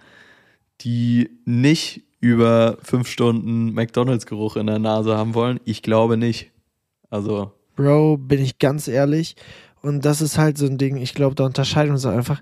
die 0.83 1.31
nicht 1.45 2.03
über 2.23 2.79
fünf 2.83 3.09
Stunden 3.09 3.75
McDonalds-Geruch 3.75 4.57
in 4.57 4.69
der 4.69 4.79
Nase 4.79 5.17
haben 5.17 5.35
wollen? 5.35 5.59
Ich 5.65 5.83
glaube 5.83 6.17
nicht. 6.17 6.53
Also. 7.11 7.51
Bro, 7.75 8.19
bin 8.19 8.41
ich 8.41 8.59
ganz 8.59 8.87
ehrlich. 8.87 9.35
Und 9.83 10.05
das 10.05 10.23
ist 10.23 10.39
halt 10.39 10.57
so 10.57 10.67
ein 10.67 10.79
Ding, 10.79 10.97
ich 10.97 11.15
glaube, 11.15 11.35
da 11.35 11.45
unterscheiden 11.45 11.91
wir 11.91 11.95
uns 11.95 12.07
einfach. 12.07 12.41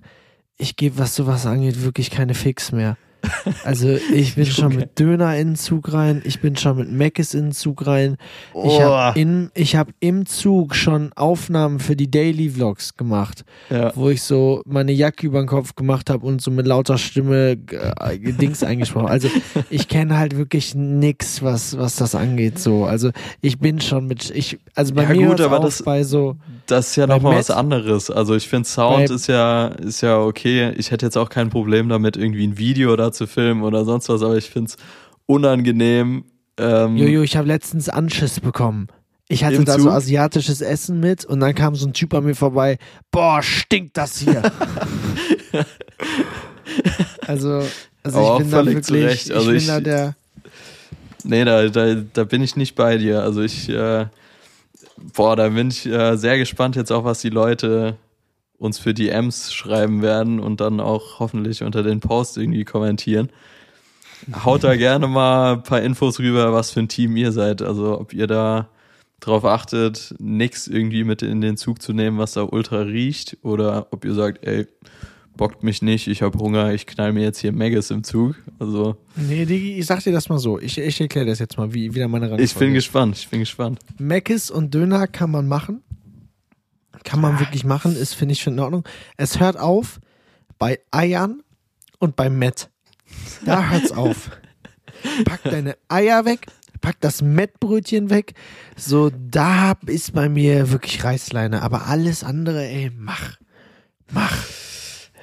Ich 0.58 0.76
gebe, 0.76 0.98
was 0.98 1.16
sowas 1.16 1.46
angeht, 1.46 1.82
wirklich 1.82 2.10
keine 2.10 2.34
Fix 2.34 2.72
mehr. 2.72 2.98
Also 3.64 3.88
ich 4.12 4.34
bin 4.34 4.46
schon 4.46 4.74
mit 4.74 4.98
Döner 4.98 5.36
in 5.36 5.48
den 5.50 5.56
Zug 5.56 5.92
rein, 5.92 6.22
ich 6.24 6.40
bin 6.40 6.56
schon 6.56 6.76
mit 6.78 6.90
Meckes 6.90 7.34
in 7.34 7.46
den 7.46 7.52
Zug 7.52 7.86
rein. 7.86 8.16
Ich 8.50 8.54
Oh. 8.54 8.82
habe 8.82 9.20
hab 9.56 9.88
im 10.00 10.26
Zug 10.26 10.74
schon 10.74 11.12
Aufnahmen 11.14 11.78
für 11.80 11.96
die 11.96 12.10
Daily 12.10 12.50
Vlogs 12.50 12.96
gemacht, 12.96 13.44
Ja. 13.70 13.92
wo 13.94 14.08
ich 14.10 14.22
so 14.22 14.62
meine 14.66 14.92
Jacke 14.92 15.26
über 15.26 15.40
den 15.42 15.46
Kopf 15.46 15.74
gemacht 15.74 16.10
habe 16.10 16.26
und 16.26 16.40
so 16.42 16.50
mit 16.50 16.66
lauter 16.66 16.98
Stimme 16.98 17.56
äh, 17.70 18.18
Dings 18.18 18.62
eingesprochen. 18.62 19.08
Also 19.08 19.28
ich 19.70 19.88
kenne 19.88 20.16
halt 20.18 20.36
wirklich 20.36 20.74
nix, 20.74 21.42
was 21.42 21.76
was 21.78 21.96
das 21.96 22.14
angeht. 22.14 22.58
So, 22.58 22.84
also 22.84 23.10
ich 23.40 23.58
bin 23.58 23.80
schon 23.80 24.06
mit 24.06 24.30
ich 24.30 24.58
also 24.74 24.94
bei 24.94 25.02
Ja, 25.02 25.08
mir 25.10 25.26
gut, 25.28 25.40
aber 25.40 25.60
das- 25.60 25.82
bei 25.82 26.02
so 26.04 26.36
Das 26.66 26.90
ist 26.90 26.96
ja 26.96 27.06
nochmal 27.06 27.36
was 27.36 27.50
anderes. 27.50 28.10
Also 28.10 28.34
ich 28.36 28.48
finde 28.48 28.68
Sound 28.68 29.08
Bei- 29.08 29.14
ist 29.14 29.26
ja, 29.26 29.66
ist 29.68 30.00
ja 30.02 30.18
okay. 30.20 30.70
Ich 30.76 30.90
hätte 30.92 31.04
jetzt 31.06 31.16
auch 31.18 31.28
kein 31.28 31.50
Problem 31.50 31.88
damit, 31.88 32.16
irgendwie 32.16 32.46
ein 32.46 32.58
Video 32.58 32.94
zu 33.12 33.26
filmen 33.26 33.62
oder 33.62 33.84
sonst 33.84 34.08
was, 34.08 34.22
aber 34.22 34.36
ich 34.36 34.50
finde 34.50 34.70
es 34.70 34.76
unangenehm. 35.26 36.24
Ähm, 36.56 36.96
Jojo, 36.96 37.22
ich 37.22 37.36
habe 37.36 37.48
letztens 37.48 37.88
Anschiss 37.88 38.40
bekommen. 38.40 38.88
Ich 39.28 39.44
hatte 39.44 39.62
da 39.64 39.74
so 39.74 39.84
Zug? 39.84 39.92
asiatisches 39.92 40.60
Essen 40.60 40.98
mit 40.98 41.24
und 41.24 41.38
dann 41.40 41.54
kam 41.54 41.76
so 41.76 41.86
ein 41.86 41.92
Typ 41.92 42.12
an 42.14 42.24
mir 42.24 42.34
vorbei. 42.34 42.78
Boah, 43.12 43.42
stinkt 43.42 43.96
das 43.96 44.18
hier. 44.18 44.42
also, 47.26 47.62
also 48.02 48.18
Aber 48.18 48.32
ich 48.32 48.42
bin 48.42 48.50
da 48.50 48.66
wirklich, 48.66 48.84
zu 48.86 48.94
Recht. 48.94 49.30
Also 49.30 49.52
ich 49.52 49.52
bin 49.52 49.56
ich- 49.58 49.66
da 49.66 49.80
der, 49.80 50.14
Nee, 51.22 51.44
da, 51.44 51.68
da, 51.68 51.94
da 51.94 52.24
bin 52.24 52.42
ich 52.42 52.56
nicht 52.56 52.74
bei 52.74 52.96
dir. 52.96 53.22
Also 53.22 53.42
ich, 53.42 53.68
äh, 53.68 54.06
boah, 55.14 55.36
da 55.36 55.48
bin 55.50 55.68
ich 55.68 55.84
äh, 55.86 56.16
sehr 56.16 56.38
gespannt 56.38 56.76
jetzt 56.76 56.90
auch, 56.90 57.04
was 57.04 57.20
die 57.20 57.28
Leute 57.28 57.96
uns 58.60 58.78
für 58.78 58.92
DMs 58.92 59.54
schreiben 59.54 60.02
werden 60.02 60.38
und 60.38 60.60
dann 60.60 60.80
auch 60.80 61.18
hoffentlich 61.18 61.62
unter 61.62 61.82
den 61.82 62.00
Post 62.00 62.36
irgendwie 62.36 62.64
kommentieren. 62.64 63.30
Haut 64.44 64.64
da 64.64 64.76
gerne 64.76 65.08
mal 65.08 65.54
ein 65.54 65.62
paar 65.62 65.80
Infos 65.80 66.18
rüber, 66.18 66.52
was 66.52 66.70
für 66.70 66.80
ein 66.80 66.88
Team 66.88 67.16
ihr 67.16 67.32
seid. 67.32 67.62
Also 67.62 67.98
ob 67.98 68.12
ihr 68.12 68.26
da 68.26 68.68
drauf 69.18 69.46
achtet, 69.46 70.14
nix 70.18 70.68
irgendwie 70.68 71.04
mit 71.04 71.22
in 71.22 71.40
den 71.40 71.56
Zug 71.56 71.80
zu 71.80 71.94
nehmen, 71.94 72.18
was 72.18 72.32
da 72.34 72.42
ultra 72.42 72.82
riecht, 72.82 73.38
oder 73.42 73.86
ob 73.92 74.04
ihr 74.04 74.14
sagt, 74.14 74.46
ey, 74.46 74.66
bockt 75.36 75.62
mich 75.62 75.80
nicht, 75.80 76.06
ich 76.06 76.20
habe 76.20 76.38
Hunger, 76.38 76.74
ich 76.74 76.86
knall 76.86 77.14
mir 77.14 77.22
jetzt 77.22 77.38
hier 77.38 77.52
Megas 77.52 77.90
im 77.90 78.04
Zug. 78.04 78.34
Also 78.58 78.96
nee, 79.16 79.46
Digi, 79.46 79.78
ich 79.78 79.86
sag 79.86 80.02
dir 80.04 80.12
das 80.12 80.28
mal 80.28 80.38
so. 80.38 80.60
Ich, 80.60 80.76
ich 80.76 81.00
erkläre 81.00 81.26
das 81.26 81.38
jetzt 81.38 81.56
mal, 81.56 81.72
wie 81.72 81.94
wieder 81.94 82.08
meine 82.08 82.26
Reihenfolge 82.26 82.44
ich 82.44 82.54
bin 82.54 82.74
gespannt, 82.74 83.16
ich 83.16 83.28
bin 83.28 83.40
gespannt. 83.40 83.78
Meckes 83.98 84.50
und 84.50 84.74
Döner 84.74 85.06
kann 85.06 85.30
man 85.30 85.48
machen. 85.48 85.82
Kann 87.04 87.20
man 87.20 87.40
wirklich 87.40 87.64
machen, 87.64 87.96
ist, 87.96 88.14
finde 88.14 88.32
ich, 88.32 88.40
schon 88.40 88.54
in 88.54 88.60
Ordnung. 88.60 88.84
Es 89.16 89.40
hört 89.40 89.58
auf 89.58 90.00
bei 90.58 90.80
Eiern 90.90 91.42
und 91.98 92.16
bei 92.16 92.30
Met. 92.30 92.70
Da 93.44 93.70
hört's 93.70 93.92
auf. 93.92 94.30
Pack 95.24 95.42
deine 95.44 95.76
Eier 95.88 96.24
weg, 96.24 96.46
pack 96.80 97.00
das 97.00 97.22
Mettbrötchen 97.22 98.10
weg. 98.10 98.34
So, 98.76 99.10
da 99.10 99.72
ist 99.86 100.12
bei 100.12 100.28
mir 100.28 100.70
wirklich 100.70 101.02
Reißleine. 101.02 101.62
Aber 101.62 101.86
alles 101.86 102.22
andere, 102.24 102.66
ey, 102.66 102.90
mach. 102.94 103.36
Mach. 104.12 104.36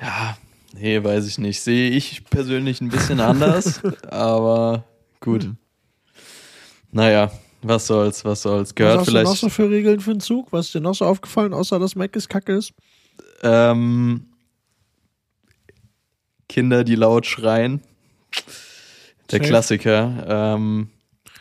Ja, 0.02 0.38
nee, 0.74 1.04
weiß 1.04 1.28
ich 1.28 1.38
nicht. 1.38 1.62
Sehe 1.62 1.90
ich 1.92 2.24
persönlich 2.26 2.82
ein 2.82 2.90
bisschen 2.90 3.20
anders, 3.20 3.82
aber 4.10 4.86
gut. 5.20 5.50
Naja, 6.92 7.32
was 7.62 7.88
soll's, 7.88 8.24
was 8.24 8.42
soll's. 8.42 8.70
Was 8.70 8.76
Gehört 8.76 9.00
hast 9.00 9.08
du 9.08 9.12
noch 9.14 9.22
vielleicht. 9.22 9.40
so 9.40 9.50
für 9.50 9.70
Regeln 9.70 10.00
für 10.00 10.12
den 10.12 10.20
Zug? 10.20 10.52
Was 10.52 10.68
ist 10.68 10.76
dir 10.76 10.82
noch 10.82 10.96
so 10.96 11.06
aufgefallen, 11.06 11.54
außer 11.54 11.80
dass 11.80 11.96
Meckes 11.96 12.28
kacke 12.30 12.54
ist? 12.54 12.74
Ähm, 13.42 14.28
Kinder, 16.50 16.84
die 16.84 16.96
laut 16.96 17.26
schreien. 17.26 17.82
Der 19.32 19.40
Safe. 19.40 19.50
Klassiker. 19.50 20.26
Ähm, 20.56 20.90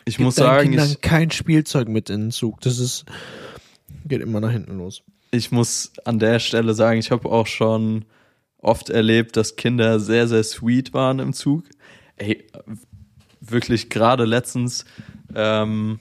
ich 0.05 0.17
Gib 0.17 0.25
muss 0.25 0.35
sagen, 0.35 0.69
Kindern 0.69 0.89
ich, 0.91 1.01
kein 1.01 1.31
Spielzeug 1.31 1.87
mit 1.87 2.09
in 2.09 2.21
den 2.21 2.31
Zug. 2.31 2.61
Das 2.61 2.79
ist, 2.79 3.05
geht 4.05 4.21
immer 4.21 4.39
nach 4.39 4.51
hinten 4.51 4.77
los. 4.77 5.03
ich 5.31 5.51
muss 5.51 5.91
an 6.05 6.19
der 6.19 6.39
Stelle 6.39 6.73
sagen, 6.73 6.99
ich 6.99 7.11
habe 7.11 7.29
auch 7.29 7.47
schon 7.47 8.05
oft 8.57 8.89
erlebt, 8.89 9.37
dass 9.37 9.55
Kinder 9.55 9.99
sehr, 9.99 10.27
sehr 10.27 10.43
sweet 10.43 10.93
waren 10.93 11.19
im 11.19 11.33
Zug. 11.33 11.65
Ey, 12.15 12.47
wirklich 13.39 13.89
gerade 13.89 14.25
letztens 14.25 14.85
ähm, 15.35 15.99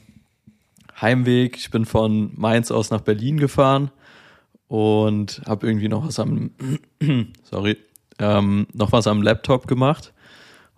Heimweg. 1.01 1.57
Ich 1.57 1.71
bin 1.71 1.85
von 1.85 2.31
Mainz 2.37 2.71
aus 2.71 2.91
nach 2.91 3.01
Berlin 3.03 3.39
gefahren 3.39 3.91
und 4.69 5.43
habe 5.47 5.67
irgendwie 5.67 5.89
noch 5.89 6.07
was 6.07 6.19
am 6.19 6.51
sorry 7.43 7.77
ähm, 8.19 8.67
noch 8.73 8.93
was 8.93 9.07
am 9.07 9.23
Laptop 9.23 9.67
gemacht 9.69 10.13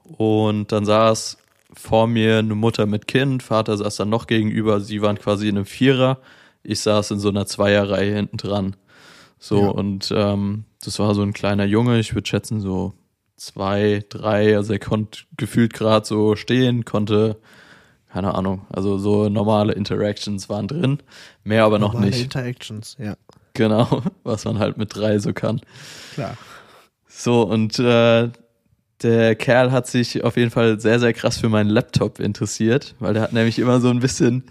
und 0.05 0.73
dann 0.73 0.85
saß 0.85 1.39
vor 1.73 2.07
mir 2.07 2.39
eine 2.39 2.55
Mutter 2.55 2.87
mit 2.87 3.07
Kind, 3.07 3.43
Vater 3.43 3.77
saß 3.77 3.97
dann 3.97 4.09
noch 4.09 4.27
gegenüber, 4.27 4.81
sie 4.81 5.03
waren 5.03 5.19
quasi 5.19 5.49
in 5.49 5.57
einem 5.57 5.67
Vierer, 5.67 6.19
ich 6.63 6.81
saß 6.81 7.13
in 7.13 7.21
so 7.21 7.29
einer 7.29 7.47
Zweierreihe 7.47 8.15
hinten 8.15 8.39
dran. 8.39 8.77
So 9.39 9.65
Ja. 9.65 9.69
und 9.69 10.13
ähm, 10.15 10.65
das 10.83 10.99
war 10.99 11.15
so 11.15 11.23
ein 11.23 11.33
kleiner 11.33 11.65
Junge, 11.65 11.99
ich 12.01 12.15
würde 12.15 12.29
schätzen 12.29 12.61
so 12.61 12.95
zwei, 13.37 14.05
drei, 14.09 14.57
also 14.57 14.73
er 14.73 14.79
konnte 14.81 15.21
gefühlt 15.37 15.73
gerade 15.73 16.05
so 16.07 16.35
stehen, 16.35 16.85
konnte 16.85 17.37
keine 18.13 18.35
Ahnung, 18.35 18.67
also 18.71 18.99
so 18.99 19.29
normale 19.29 19.73
Interactions 19.73 20.49
waren 20.49 20.69
drin, 20.69 20.99
mehr 21.45 21.65
aber 21.65 21.79
noch 21.79 21.93
Normale 21.93 22.11
nicht. 22.11 22.23
Interactions, 22.23 22.97
ja. 22.99 23.17
Genau, 23.55 24.03
was 24.25 24.45
man 24.45 24.59
halt 24.59 24.79
mit 24.79 24.95
drei 24.95 25.19
so 25.19 25.33
kann. 25.33 25.61
Klar. 26.15 26.37
So, 27.07 27.43
und 27.43 27.79
äh, 27.79 28.31
der 29.03 29.35
Kerl 29.37 29.73
hat 29.73 29.87
sich 29.87 30.25
auf 30.25 30.37
jeden 30.37 30.51
Fall 30.51 30.81
sehr, 30.81 31.01
sehr 31.01 31.13
krass 31.13 31.39
für 31.39 31.49
meinen 31.49 31.71
Laptop 31.71 32.21
interessiert, 32.21 32.95
weil 32.99 33.15
der 33.15 33.23
hat 33.23 33.33
nämlich 33.33 33.59
immer 33.59 33.81
so 33.81 33.91
ein 33.91 34.01
bisschen 34.01 34.45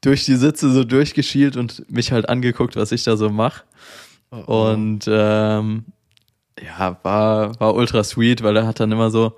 durch 0.00 0.24
die 0.24 0.36
Sitze 0.36 0.70
so 0.72 0.84
durchgeschielt 0.84 1.56
und 1.56 1.90
mich 1.90 2.12
halt 2.12 2.28
angeguckt, 2.28 2.76
was 2.76 2.92
ich 2.92 3.04
da 3.04 3.16
so 3.16 3.30
mache. 3.30 3.62
Oh, 4.30 4.70
Und 4.72 5.06
ähm, 5.08 5.84
ja, 6.60 6.98
war, 7.02 7.58
war 7.60 7.74
ultra 7.74 8.02
sweet, 8.02 8.42
weil 8.42 8.56
er 8.56 8.66
hat 8.66 8.80
dann 8.80 8.92
immer 8.92 9.10
so, 9.10 9.34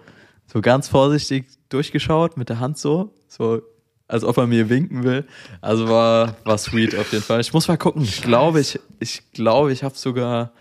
so 0.47 0.61
ganz 0.61 0.88
vorsichtig 0.88 1.47
durchgeschaut 1.68 2.37
mit 2.37 2.48
der 2.48 2.61
Hand 2.61 2.79
so, 2.79 3.12
so 3.29 3.62
als 4.07 4.24
ob 4.24 4.37
er 4.37 4.46
mir 4.46 4.68
winken 4.68 5.03
will. 5.05 5.27
Also 5.61 5.88
war, 5.88 6.37
war 6.44 6.59
sweet 6.59 6.94
auf 6.96 7.12
jeden 7.12 7.24
Fall. 7.24 7.40
Ich 7.40 7.53
muss 7.53 7.68
mal 7.68 7.77
gucken. 7.79 8.03
Ich 8.03 8.22
glaube, 8.22 8.61
ich, 8.61 8.79
ich 9.00 9.22
glaube, 9.33 9.72
ich 9.72 9.83
habe 9.83 9.96
sogar, 9.96 10.53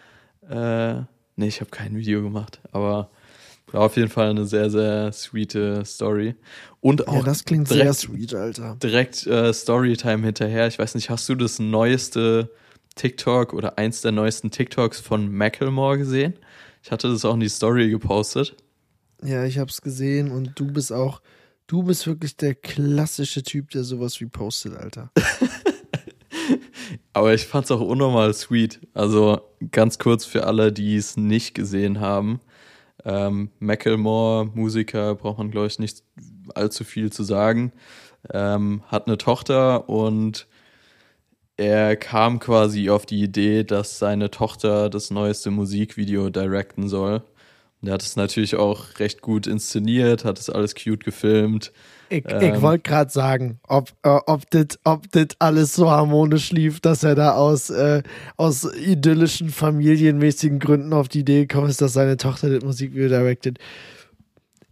äh, 0.49 0.95
nee, 1.35 1.47
ich 1.47 1.59
habe 1.59 1.69
kein 1.69 1.95
Video 1.95 2.21
gemacht, 2.21 2.59
aber 2.71 3.09
war 3.73 3.81
auf 3.81 3.97
jeden 3.97 4.09
Fall 4.09 4.29
eine 4.29 4.45
sehr, 4.45 4.69
sehr 4.69 5.11
sweete 5.11 5.83
Story. 5.83 6.35
Und 6.79 7.07
auch 7.07 7.15
ja, 7.15 7.23
das 7.23 7.43
klingt 7.43 7.67
sehr 7.67 7.77
direkt, 7.77 7.95
sweet, 7.95 8.33
Alter. 8.33 8.77
direkt 8.81 9.25
äh, 9.25 9.51
Storytime 9.51 10.23
hinterher. 10.23 10.67
Ich 10.67 10.77
weiß 10.77 10.95
nicht, 10.95 11.09
hast 11.09 11.27
du 11.27 11.35
das 11.35 11.59
neueste 11.59 12.51
TikTok 12.95 13.53
oder 13.53 13.77
eins 13.79 14.01
der 14.01 14.11
neuesten 14.11 14.51
TikToks 14.51 14.99
von 14.99 15.31
Macklemore 15.33 15.97
gesehen? 15.97 16.35
Ich 16.83 16.91
hatte 16.91 17.09
das 17.09 17.25
auch 17.25 17.33
in 17.33 17.39
die 17.39 17.49
Story 17.49 17.89
gepostet. 17.89 18.55
Ja, 19.25 19.45
ich 19.45 19.57
hab's 19.57 19.81
gesehen 19.81 20.31
und 20.31 20.59
du 20.59 20.67
bist 20.67 20.91
auch, 20.91 21.21
du 21.67 21.83
bist 21.83 22.05
wirklich 22.07 22.35
der 22.35 22.55
klassische 22.55 23.43
Typ, 23.43 23.69
der 23.71 23.83
sowas 23.83 24.19
repostet, 24.19 24.75
Alter. 24.75 25.11
Aber 27.13 27.33
ich 27.33 27.45
fand's 27.45 27.71
auch 27.71 27.81
unnormal 27.81 28.33
sweet. 28.33 28.81
Also 28.93 29.39
ganz 29.71 29.97
kurz 29.99 30.25
für 30.25 30.45
alle, 30.45 30.73
die 30.73 30.95
es 30.95 31.15
nicht 31.15 31.53
gesehen 31.53 31.99
haben. 31.99 32.41
Ähm, 33.05 33.49
Macklemore, 33.59 34.45
Musiker, 34.53 35.15
braucht 35.15 35.37
man, 35.37 35.51
glaube 35.51 35.67
ich, 35.67 35.79
nicht 35.79 36.03
allzu 36.55 36.83
viel 36.83 37.11
zu 37.11 37.23
sagen. 37.23 37.71
Ähm, 38.31 38.83
hat 38.87 39.07
eine 39.07 39.17
Tochter 39.17 39.89
und 39.89 40.47
er 41.55 41.95
kam 41.95 42.39
quasi 42.39 42.89
auf 42.89 43.05
die 43.05 43.21
Idee, 43.21 43.63
dass 43.63 43.99
seine 43.99 44.31
Tochter 44.31 44.89
das 44.89 45.11
neueste 45.11 45.51
Musikvideo 45.51 46.29
directen 46.29 46.89
soll. 46.89 47.23
Und 47.83 47.89
er 47.89 47.95
hat 47.95 48.01
es 48.01 48.15
natürlich 48.15 48.55
auch 48.55 48.97
recht 48.99 49.21
gut 49.21 49.45
inszeniert, 49.45 50.23
hat 50.23 50.39
es 50.39 50.49
alles 50.49 50.73
cute 50.73 51.03
gefilmt. 51.03 51.73
Ich, 52.09 52.23
ich 52.23 52.31
Ähm. 52.31 52.61
wollte 52.61 52.83
gerade 52.89 53.11
sagen, 53.11 53.59
ob, 53.67 53.89
äh, 54.03 54.19
ob 54.25 54.49
das 54.51 54.79
ob 54.85 55.05
alles 55.39 55.75
so 55.75 55.91
harmonisch 55.91 56.51
lief, 56.51 56.79
dass 56.79 57.03
er 57.03 57.15
da 57.15 57.33
aus, 57.33 57.69
äh, 57.69 58.01
aus 58.37 58.63
idyllischen, 58.73 59.49
familienmäßigen 59.49 60.59
Gründen 60.59 60.93
auf 60.93 61.09
die 61.09 61.19
Idee 61.19 61.45
gekommen 61.45 61.69
ist, 61.69 61.81
dass 61.81 61.91
seine 61.91 62.15
Tochter 62.15 62.49
das 62.49 62.63
Musikvideo 62.63 63.09
directed. 63.09 63.59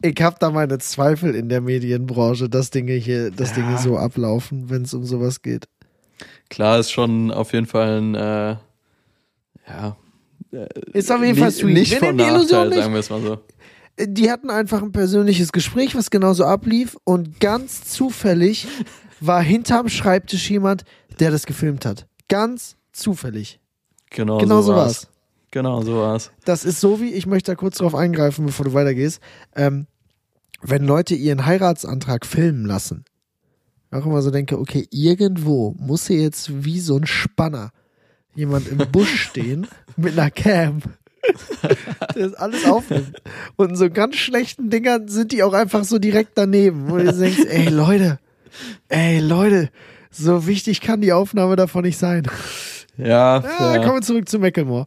Ich 0.01 0.19
habe 0.21 0.37
da 0.39 0.49
meine 0.49 0.77
Zweifel 0.79 1.35
in 1.35 1.49
der 1.49 1.59
Medienbranche, 1.59 2.47
dass 2.47 2.69
Dinge 2.69 2.93
hier, 2.93 3.29
dass 3.29 3.49
Ja. 3.49 3.55
Dinge 3.57 3.77
so 3.77 3.97
ablaufen, 3.97 4.69
wenn 4.69 4.83
es 4.83 4.93
um 4.93 5.03
sowas 5.03 5.41
geht. 5.41 5.65
Klar 6.49 6.79
ist 6.79 6.91
schon 6.91 7.29
auf 7.29 7.51
jeden 7.51 7.65
Fall 7.65 7.99
ein, 7.99 8.15
äh, 8.15 8.55
ja, 9.67 9.97
Ist 10.93 11.11
auf 11.11 11.21
jeden 11.23 11.37
Fall 11.37 11.51
sweet. 11.51 11.73
nicht 11.73 11.95
von 11.97 12.17
die 12.17 12.23
Illusion 12.23 12.69
nicht. 12.69 12.77
sagen 12.77 12.93
wir 12.93 12.99
es 12.99 13.09
mal 13.09 13.21
so. 13.21 13.39
die 13.99 14.29
hatten 14.31 14.49
einfach 14.49 14.81
ein 14.81 14.91
persönliches 14.91 15.51
Gespräch, 15.51 15.95
was 15.95 16.09
genauso 16.09 16.45
ablief 16.45 16.97
und 17.03 17.39
ganz 17.39 17.83
zufällig 17.85 18.67
war 19.19 19.41
hinterm 19.41 19.87
Schreibtisch 19.89 20.49
jemand, 20.49 20.83
der 21.19 21.31
das 21.31 21.45
gefilmt 21.45 21.85
hat. 21.85 22.07
Ganz 22.27 22.75
zufällig. 22.91 23.59
Genau, 24.09 24.39
Genau 24.39 24.61
so 24.61 24.73
war's. 24.73 25.03
war's. 25.03 25.07
Genau 25.51 25.81
so 25.81 25.95
war's. 25.97 26.31
Das 26.45 26.65
ist 26.65 26.79
so 26.79 26.99
wie, 27.01 27.11
ich 27.11 27.25
möchte 27.27 27.51
da 27.51 27.55
kurz 27.55 27.77
drauf 27.77 27.93
eingreifen, 27.93 28.45
bevor 28.45 28.65
du 28.65 28.73
weitergehst. 28.73 29.21
Ähm, 29.55 29.85
wenn 30.61 30.85
Leute 30.85 31.15
ihren 31.15 31.45
Heiratsantrag 31.45 32.25
filmen 32.25 32.65
lassen, 32.65 33.03
auch 33.91 34.05
immer 34.05 34.21
so 34.21 34.31
denke, 34.31 34.57
okay, 34.57 34.87
irgendwo 34.91 35.75
muss 35.77 36.07
hier 36.07 36.21
jetzt 36.21 36.63
wie 36.63 36.79
so 36.79 36.95
ein 36.97 37.05
Spanner 37.05 37.71
jemand 38.35 38.67
im 38.67 38.77
Busch 38.91 39.21
stehen 39.29 39.67
mit 39.97 40.17
einer 40.17 40.31
Cam, 40.31 40.81
der 42.15 42.29
das 42.29 42.33
alles 42.33 42.65
aufnimmt. 42.65 43.21
Und 43.55 43.69
in 43.71 43.75
so 43.75 43.89
ganz 43.89 44.15
schlechten 44.15 44.69
Dingern 44.69 45.07
sind 45.07 45.31
die 45.31 45.43
auch 45.43 45.53
einfach 45.53 45.83
so 45.83 45.99
direkt 45.99 46.31
daneben, 46.35 46.89
wo 46.89 46.97
du 46.97 47.13
denkst, 47.13 47.45
ey 47.49 47.69
Leute, 47.69 48.19
ey 48.89 49.19
Leute, 49.19 49.69
so 50.09 50.47
wichtig 50.47 50.81
kann 50.81 51.01
die 51.01 51.13
Aufnahme 51.13 51.55
davon 51.55 51.83
nicht 51.83 51.97
sein. 51.97 52.23
Ja, 52.97 53.39
Ja, 53.39 53.75
ja. 53.75 53.81
kommen 53.83 53.97
wir 53.97 54.01
zurück 54.01 54.27
zu 54.27 54.39
Macklemore. 54.39 54.85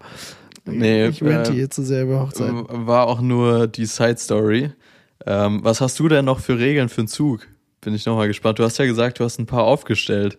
Nee, 0.66 1.08
ich 1.08 1.22
rente 1.22 1.50
äh, 1.52 1.54
hier 1.54 1.70
zu 1.70 1.82
sehr 1.82 2.04
über 2.04 2.20
Hochzeiten. 2.22 2.64
war 2.86 3.06
auch 3.06 3.20
nur 3.20 3.66
die 3.66 3.86
Side 3.86 4.16
Story. 4.18 4.72
Ähm, 5.26 5.60
was 5.62 5.80
hast 5.80 5.98
du 6.00 6.08
denn 6.08 6.24
noch 6.24 6.40
für 6.40 6.58
Regeln 6.58 6.88
für 6.88 7.02
den 7.02 7.08
Zug? 7.08 7.46
Bin 7.80 7.94
ich 7.94 8.06
nochmal 8.06 8.28
gespannt. 8.28 8.58
Du 8.58 8.64
hast 8.64 8.78
ja 8.78 8.86
gesagt, 8.86 9.20
du 9.20 9.24
hast 9.24 9.38
ein 9.38 9.46
paar 9.46 9.64
aufgestellt. 9.64 10.38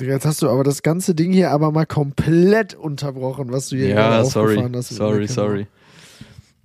Jetzt 0.00 0.24
hast 0.24 0.42
du 0.42 0.48
aber 0.48 0.64
das 0.64 0.82
ganze 0.82 1.14
Ding 1.14 1.32
hier 1.32 1.50
aber 1.50 1.70
mal 1.70 1.86
komplett 1.86 2.74
unterbrochen, 2.74 3.52
was 3.52 3.68
du 3.68 3.76
hier 3.76 3.88
Ja, 3.88 3.94
gerade 3.94 4.24
sorry, 4.30 4.48
aufgefahren 4.54 4.76
hast. 4.76 4.88
sorry, 4.88 5.28
sorry. 5.28 5.66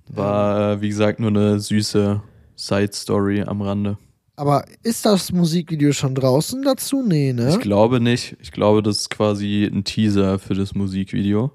War, 0.08 0.72
äh, 0.72 0.80
wie 0.80 0.88
gesagt, 0.88 1.20
nur 1.20 1.30
eine 1.30 1.60
süße 1.60 2.22
Side 2.56 2.92
Story 2.94 3.42
am 3.42 3.60
Rande. 3.62 3.98
Aber 4.36 4.64
ist 4.82 5.04
das 5.04 5.32
Musikvideo 5.32 5.92
schon 5.92 6.14
draußen 6.14 6.62
dazu? 6.62 7.02
Nee, 7.02 7.32
ne? 7.32 7.50
Ich 7.50 7.60
glaube 7.60 8.00
nicht. 8.00 8.36
Ich 8.40 8.52
glaube, 8.52 8.82
das 8.82 8.98
ist 8.98 9.10
quasi 9.10 9.64
ein 9.64 9.84
Teaser 9.84 10.38
für 10.38 10.54
das 10.54 10.74
Musikvideo. 10.74 11.50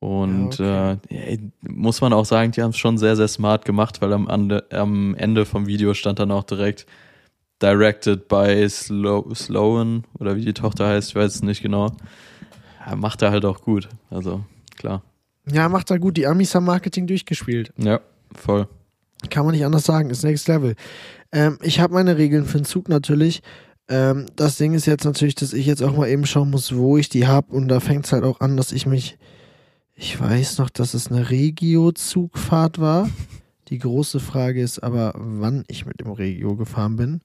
Und 0.00 0.58
Ja, 0.58 0.92
äh, 0.92 0.96
ja, 1.10 1.38
muss 1.62 2.00
man 2.00 2.12
auch 2.12 2.24
sagen, 2.24 2.52
die 2.52 2.62
haben 2.62 2.70
es 2.70 2.78
schon 2.78 2.98
sehr, 2.98 3.16
sehr 3.16 3.28
smart 3.28 3.64
gemacht, 3.64 4.02
weil 4.02 4.12
am, 4.12 4.28
Ande, 4.28 4.64
am 4.70 5.14
Ende 5.14 5.46
vom 5.46 5.66
Video 5.66 5.94
stand 5.94 6.18
dann 6.18 6.30
auch 6.30 6.44
direkt 6.44 6.86
Directed 7.62 8.28
by 8.28 8.68
Slow, 8.68 9.34
Sloan 9.34 10.04
oder 10.18 10.36
wie 10.36 10.44
die 10.44 10.54
Tochter 10.54 10.88
heißt, 10.88 11.10
ich 11.10 11.14
weiß 11.14 11.36
es 11.36 11.42
nicht 11.42 11.62
genau. 11.62 11.92
Ja, 12.86 12.96
macht 12.96 13.22
er 13.22 13.30
halt 13.30 13.44
auch 13.44 13.62
gut. 13.62 13.88
Also, 14.10 14.44
klar. 14.76 15.02
Ja, 15.50 15.68
macht 15.68 15.90
er 15.90 15.98
gut. 15.98 16.16
Die 16.16 16.26
Amis 16.26 16.54
haben 16.54 16.64
Marketing 16.64 17.06
durchgespielt. 17.06 17.72
Ja, 17.76 18.00
voll. 18.34 18.68
Kann 19.30 19.44
man 19.44 19.54
nicht 19.54 19.64
anders 19.64 19.84
sagen. 19.84 20.10
Ist 20.10 20.24
Next 20.24 20.48
Level. 20.48 20.74
Ähm, 21.32 21.58
ich 21.62 21.80
habe 21.80 21.94
meine 21.94 22.16
Regeln 22.16 22.44
für 22.44 22.58
den 22.58 22.64
Zug 22.64 22.88
natürlich. 22.88 23.42
Ähm, 23.88 24.26
das 24.36 24.56
Ding 24.56 24.74
ist 24.74 24.86
jetzt 24.86 25.04
natürlich, 25.04 25.34
dass 25.34 25.52
ich 25.52 25.66
jetzt 25.66 25.82
auch 25.82 25.96
mal 25.96 26.08
eben 26.08 26.26
schauen 26.26 26.50
muss, 26.50 26.74
wo 26.74 26.96
ich 26.96 27.08
die 27.08 27.26
hab. 27.26 27.52
Und 27.52 27.68
da 27.68 27.80
fängt 27.80 28.06
es 28.06 28.12
halt 28.12 28.24
auch 28.24 28.40
an, 28.40 28.56
dass 28.56 28.72
ich 28.72 28.86
mich. 28.86 29.18
Ich 29.94 30.20
weiß 30.20 30.58
noch, 30.58 30.70
dass 30.70 30.92
es 30.94 31.10
eine 31.10 31.30
Regio-Zugfahrt 31.30 32.80
war. 32.80 33.08
Die 33.68 33.78
große 33.78 34.18
Frage 34.18 34.60
ist 34.60 34.80
aber, 34.80 35.14
wann 35.16 35.64
ich 35.68 35.86
mit 35.86 36.00
dem 36.00 36.10
Regio 36.10 36.56
gefahren 36.56 36.96
bin. 36.96 37.20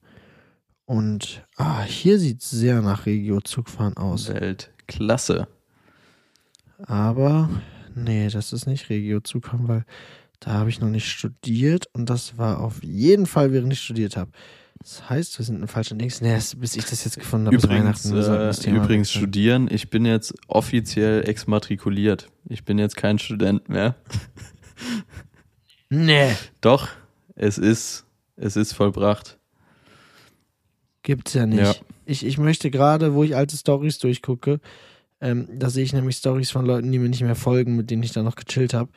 Und 0.89 1.45
ah, 1.55 1.83
hier 1.83 2.17
sieht 2.17 2.41
es 2.41 2.49
sehr 2.49 2.81
nach 2.81 3.05
Regio-Zugfahren 3.05 3.95
aus. 3.95 4.33
Weltklasse. 4.33 5.47
Aber 6.79 7.47
nee, 7.93 8.27
das 8.27 8.53
ist 8.53 8.65
nicht 8.65 8.89
Regio-Zugfahren, 8.89 9.67
weil 9.67 9.85
da 10.39 10.53
habe 10.53 10.71
ich 10.71 10.81
noch 10.81 10.89
nicht 10.89 11.07
studiert 11.07 11.85
und 11.93 12.09
das 12.09 12.39
war 12.39 12.59
auf 12.59 12.81
jeden 12.83 13.27
Fall, 13.27 13.53
während 13.53 13.71
ich 13.71 13.81
studiert 13.81 14.17
habe. 14.17 14.31
Das 14.79 15.07
heißt, 15.07 15.37
wir 15.37 15.45
sind 15.45 15.61
in 15.61 15.67
falschen 15.67 15.99
Dings. 15.99 16.21
Nee, 16.21 16.39
bis 16.57 16.75
ich 16.75 16.85
das 16.85 17.05
jetzt 17.05 17.19
gefunden 17.19 17.45
habe, 17.45 17.57
bis 17.57 17.65
Übrigens, 17.65 17.83
Weihnachten. 17.85 18.15
wir 18.15 18.23
sollten 18.23 18.45
das 18.45 18.57
äh, 18.57 18.63
Thema 18.63 18.77
übrigens 18.77 19.09
wechseln. 19.09 19.21
studieren. 19.21 19.67
Ich 19.69 19.91
bin 19.91 20.05
jetzt 20.05 20.33
offiziell 20.47 21.29
exmatrikuliert. 21.29 22.31
Ich 22.45 22.65
bin 22.65 22.79
jetzt 22.79 22.97
kein 22.97 23.19
Student 23.19 23.69
mehr. 23.69 23.95
Nee. 25.91 26.35
Doch, 26.61 26.87
es 27.35 27.59
ist, 27.59 28.05
es 28.37 28.55
ist 28.55 28.73
vollbracht. 28.73 29.38
Gibt's 31.03 31.33
ja 31.33 31.45
nicht. 31.45 31.59
Ja. 31.61 31.73
Ich, 32.05 32.25
ich 32.25 32.37
möchte 32.37 32.71
gerade, 32.71 33.13
wo 33.13 33.23
ich 33.23 33.35
alte 33.35 33.55
Stories 33.55 33.99
durchgucke, 33.99 34.59
ähm, 35.21 35.47
da 35.57 35.69
sehe 35.69 35.83
ich 35.83 35.93
nämlich 35.93 36.17
Stories 36.17 36.51
von 36.51 36.65
Leuten, 36.65 36.91
die 36.91 36.99
mir 36.99 37.09
nicht 37.09 37.21
mehr 37.21 37.35
folgen, 37.35 37.75
mit 37.75 37.89
denen 37.91 38.03
ich 38.03 38.11
dann 38.11 38.25
noch 38.25 38.35
gechillt 38.35 38.73
habe. 38.73 38.89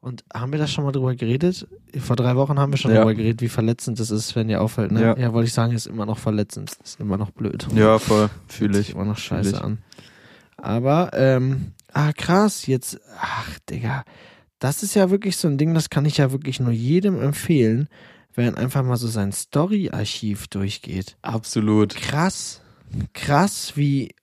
Und 0.00 0.24
haben 0.32 0.52
wir 0.52 0.58
da 0.60 0.68
schon 0.68 0.84
mal 0.84 0.92
drüber 0.92 1.14
geredet? 1.16 1.66
Vor 1.98 2.14
drei 2.14 2.36
Wochen 2.36 2.58
haben 2.58 2.72
wir 2.72 2.76
schon 2.76 2.92
Ja. 2.92 2.98
drüber 2.98 3.14
geredet, 3.14 3.40
wie 3.42 3.48
verletzend 3.48 3.98
das 3.98 4.10
ist, 4.12 4.36
wenn 4.36 4.46
dir 4.46 4.60
auffällt. 4.60 4.92
Ne? 4.92 5.02
Ja. 5.02 5.18
Ja. 5.18 5.32
wollte 5.32 5.48
ich 5.48 5.52
sagen, 5.52 5.72
ist 5.74 5.86
immer 5.86 6.06
noch 6.06 6.18
verletzend. 6.18 6.70
Ist 6.84 7.00
immer 7.00 7.16
noch 7.16 7.30
blöd. 7.30 7.66
Ja, 7.74 7.98
voll, 7.98 8.30
fühle 8.46 8.78
ich. 8.78 8.90
immer 8.94 9.04
noch 9.04 9.18
scheiße 9.18 9.50
Fühl 9.50 9.58
an. 9.58 9.78
Aber, 10.56 11.10
ähm, 11.14 11.72
ah, 11.92 12.12
krass, 12.12 12.66
jetzt, 12.66 13.00
ach, 13.20 13.58
Digga, 13.70 14.04
das 14.58 14.82
ist 14.82 14.94
ja 14.94 15.10
wirklich 15.10 15.36
so 15.36 15.48
ein 15.48 15.58
Ding, 15.58 15.74
das 15.74 15.90
kann 15.90 16.04
ich 16.04 16.16
ja 16.18 16.32
wirklich 16.32 16.58
nur 16.60 16.72
jedem 16.72 17.20
empfehlen, 17.20 17.88
wenn 18.46 18.54
einfach 18.54 18.82
mal 18.84 18.96
so 18.96 19.08
sein 19.08 19.32
Story-Archiv 19.32 20.46
durchgeht. 20.48 21.16
Absolut. 21.22 21.94
Krass, 21.96 22.60
krass, 23.12 23.72
wie 23.74 24.14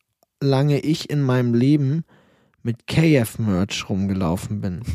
lange 0.42 0.80
ich 0.80 1.10
in 1.10 1.22
meinem 1.22 1.54
Leben 1.54 2.04
mit 2.64 2.88
KF-Merch 2.88 3.90
rumgelaufen 3.90 4.62
bin. 4.62 4.82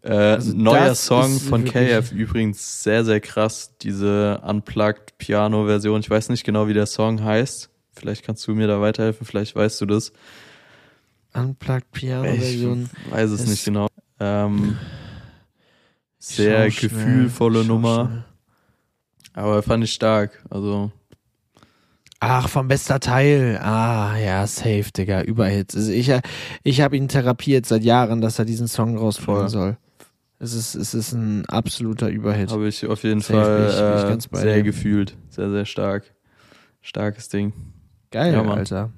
Äh, 0.00 0.12
Also 0.12 0.52
neuer 0.54 0.94
Song 0.94 1.40
von 1.40 1.64
KF 1.64 2.12
übrigens 2.12 2.84
sehr, 2.84 3.04
sehr 3.04 3.18
krass. 3.20 3.72
Diese 3.82 4.40
Unplugged 4.46 5.18
Piano-Version. 5.18 5.98
Ich 6.00 6.08
weiß 6.08 6.28
nicht 6.28 6.44
genau, 6.44 6.68
wie 6.68 6.72
der 6.72 6.86
Song 6.86 7.24
heißt. 7.24 7.68
Vielleicht 7.94 8.24
kannst 8.24 8.46
du 8.46 8.54
mir 8.54 8.68
da 8.68 8.80
weiterhelfen, 8.80 9.26
vielleicht 9.26 9.56
weißt 9.56 9.80
du 9.80 9.86
das. 9.86 10.12
Unplugged 11.34 11.86
Ich 11.94 12.00
Piano-Version. 12.00 12.90
weiß 13.10 13.30
es 13.30 13.40
ist- 13.42 13.48
nicht 13.48 13.64
genau. 13.64 13.88
Ähm, 14.20 14.76
Ich 14.80 15.07
sehr 16.36 16.70
schnell, 16.70 16.88
gefühlvolle 16.90 17.64
Nummer. 17.64 18.06
schnell. 18.06 18.24
aber 19.44 19.62
fand 19.62 19.84
ich 19.84 19.92
stark. 19.92 20.44
Also, 20.50 20.90
Ach, 22.20 22.48
vom 22.48 22.66
bester 22.66 22.98
Teil. 22.98 23.58
Ah, 23.62 24.16
ja, 24.18 24.44
safe, 24.48 24.86
Digga. 24.96 25.22
Überhits. 25.22 25.76
Also 25.76 25.92
ich, 25.92 26.12
ich 26.64 26.80
habe 26.80 26.96
ihn 26.96 27.06
therapiert 27.06 27.64
seit 27.66 27.84
Jahren, 27.84 28.20
dass 28.20 28.40
er 28.40 28.44
diesen 28.44 28.66
Song 28.66 28.96
rausbringen 28.98 29.42
Voll. 29.42 29.48
soll. 29.50 29.76
Es 30.40 30.52
ist, 30.52 30.74
es 30.74 30.94
ist 30.94 31.12
ein 31.12 31.46
absoluter 31.46 32.08
Überhit. 32.08 32.50
habe 32.50 32.66
ich 32.68 32.84
auf 32.86 33.04
jeden 33.04 33.20
Safe, 33.20 33.44
Fall 33.44 34.16
ich- 34.18 34.32
äh, 34.34 34.36
sehr 34.40 34.54
dir. 34.56 34.62
gefühlt. 34.64 35.16
Sehr, 35.30 35.50
sehr 35.50 35.64
stark. 35.64 36.12
Starkes 36.80 37.28
Ding. 37.28 37.52
Geil, 38.10 38.32
Ja. 38.32 38.42
Alter. 38.42 38.90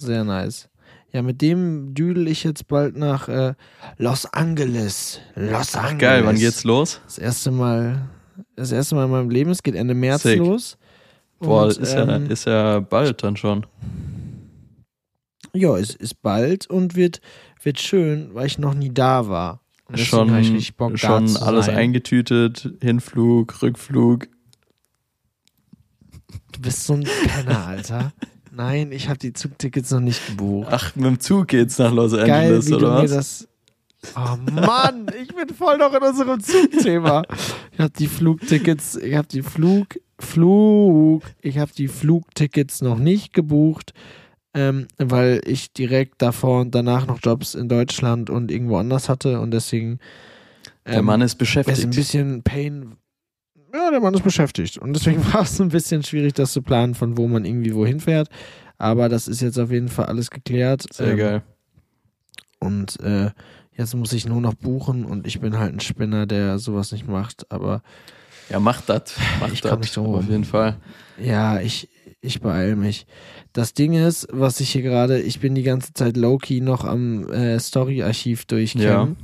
Sehr 0.00 0.24
nice. 0.24 0.68
Ja, 1.12 1.20
mit 1.22 1.42
dem 1.42 1.92
düdel 1.94 2.26
ich 2.26 2.42
jetzt 2.42 2.68
bald 2.68 2.96
nach 2.96 3.28
äh, 3.28 3.54
Los 3.98 4.24
Angeles. 4.32 5.20
Los 5.34 5.74
Angeles. 5.74 5.98
Geil, 5.98 6.24
wann 6.24 6.36
geht's 6.36 6.64
los? 6.64 7.00
Das 7.04 7.18
erste 7.18 7.50
Mal, 7.50 8.08
das 8.56 8.72
erste 8.72 8.94
Mal 8.94 9.04
in 9.04 9.10
meinem 9.10 9.30
Leben. 9.30 9.50
Es 9.50 9.62
geht 9.62 9.74
Ende 9.74 9.92
März 9.94 10.22
Sick. 10.22 10.38
los. 10.38 10.78
Boah, 11.38 11.64
Und, 11.64 11.76
ist, 11.76 11.92
ja, 11.92 12.08
ähm, 12.08 12.30
ist 12.30 12.46
ja 12.46 12.80
bald 12.80 13.22
dann 13.22 13.36
schon. 13.36 13.66
Ja, 15.52 15.76
es 15.76 15.94
ist 15.94 16.22
bald 16.22 16.66
und 16.68 16.94
wird, 16.96 17.20
wird 17.62 17.78
schön, 17.78 18.30
weil 18.32 18.46
ich 18.46 18.58
noch 18.58 18.72
nie 18.72 18.90
da 18.90 19.28
war. 19.28 19.60
Und 19.88 19.98
Schon, 19.98 20.28
Bock, 20.78 20.98
schon 20.98 21.36
alles 21.36 21.66
sein. 21.66 21.76
eingetütet, 21.76 22.72
Hinflug, 22.80 23.60
Rückflug. 23.60 24.28
Du 26.52 26.60
bist 26.62 26.86
so 26.86 26.94
ein 26.94 27.04
Penner, 27.26 27.66
Alter. 27.66 28.12
Nein, 28.54 28.92
ich 28.92 29.08
habe 29.08 29.18
die 29.18 29.32
Zugtickets 29.32 29.90
noch 29.92 30.00
nicht 30.00 30.26
gebucht. 30.26 30.68
Ach, 30.70 30.94
mit 30.94 31.06
dem 31.06 31.20
Zug 31.20 31.48
geht's 31.48 31.78
nach 31.78 31.90
Los 31.92 32.12
Geil, 32.12 32.30
Angeles, 32.30 32.66
wie 32.66 32.70
du 32.72 32.76
oder 32.76 32.96
mir 32.96 33.02
was? 33.04 33.10
das. 33.10 33.48
Oh 34.14 34.36
Mann, 34.52 35.06
ich 35.22 35.34
bin 35.34 35.48
voll 35.56 35.78
noch 35.78 35.94
in 35.94 36.02
unserem 36.02 36.40
Zugthema. 36.40 37.22
Ich 37.72 37.78
habe 37.78 37.92
die 37.98 38.08
Flugtickets, 38.08 38.96
ich 38.96 39.14
habe 39.14 39.28
die 39.28 39.42
Flug, 39.42 39.98
Flug, 40.18 41.22
ich 41.40 41.56
habe 41.58 41.72
die 41.72 41.88
Flugtickets 41.88 42.82
noch 42.82 42.98
nicht 42.98 43.32
gebucht, 43.32 43.94
ähm, 44.54 44.88
weil 44.98 45.40
ich 45.46 45.72
direkt 45.72 46.20
davor 46.20 46.60
und 46.60 46.74
danach 46.74 47.06
noch 47.06 47.20
Jobs 47.22 47.54
in 47.54 47.68
Deutschland 47.68 48.28
und 48.28 48.50
irgendwo 48.50 48.76
anders 48.76 49.08
hatte 49.08 49.40
und 49.40 49.52
deswegen. 49.52 49.98
Der 50.84 50.96
ähm, 50.96 51.04
Mann 51.06 51.20
ist 51.22 51.26
es 51.26 51.32
ist 51.32 51.36
ein 51.36 51.38
beschäftigt. 51.64 51.90
bisschen 51.94 52.42
Pain. 52.42 52.96
Ja, 53.72 53.90
der 53.90 54.00
Mann 54.00 54.14
ist 54.14 54.24
beschäftigt. 54.24 54.78
Und 54.78 54.92
deswegen 54.94 55.24
war 55.32 55.42
es 55.42 55.60
ein 55.60 55.68
bisschen 55.68 56.02
schwierig, 56.02 56.34
das 56.34 56.52
zu 56.52 56.62
planen, 56.62 56.94
von 56.94 57.16
wo 57.16 57.26
man 57.28 57.44
irgendwie 57.44 57.74
wohin 57.74 58.00
fährt. 58.00 58.28
Aber 58.78 59.08
das 59.08 59.28
ist 59.28 59.40
jetzt 59.40 59.58
auf 59.58 59.70
jeden 59.70 59.88
Fall 59.88 60.06
alles 60.06 60.30
geklärt. 60.30 60.84
Sehr 60.92 61.12
Ähm, 61.12 61.16
geil. 61.18 61.42
Und 62.58 63.00
äh, 63.00 63.30
jetzt 63.76 63.94
muss 63.94 64.12
ich 64.12 64.26
nur 64.26 64.40
noch 64.40 64.54
buchen 64.54 65.04
und 65.04 65.26
ich 65.26 65.40
bin 65.40 65.58
halt 65.58 65.72
ein 65.74 65.80
Spinner, 65.80 66.26
der 66.26 66.58
sowas 66.58 66.92
nicht 66.92 67.08
macht. 67.08 67.50
Aber 67.50 67.82
Ja, 68.50 68.60
macht 68.60 68.88
das. 68.88 69.14
Macht 69.40 69.52
ich 69.52 69.60
das. 69.60 69.78
nicht 69.78 69.96
drum 69.96 70.06
rum. 70.06 70.14
Auf 70.16 70.28
jeden 70.28 70.44
Fall. 70.44 70.76
ja, 71.20 71.60
ich, 71.60 71.88
ich 72.20 72.40
beeil 72.40 72.76
mich. 72.76 73.06
Das 73.52 73.74
Ding 73.74 73.94
ist, 73.94 74.28
was 74.30 74.60
ich 74.60 74.70
hier 74.70 74.82
gerade, 74.82 75.20
ich 75.20 75.40
bin 75.40 75.54
die 75.54 75.62
ganze 75.62 75.92
Zeit 75.92 76.16
low-key 76.16 76.60
noch 76.60 76.84
am 76.84 77.28
äh, 77.30 77.58
Story-Archiv 77.58 78.44
durchkennen. 78.46 79.16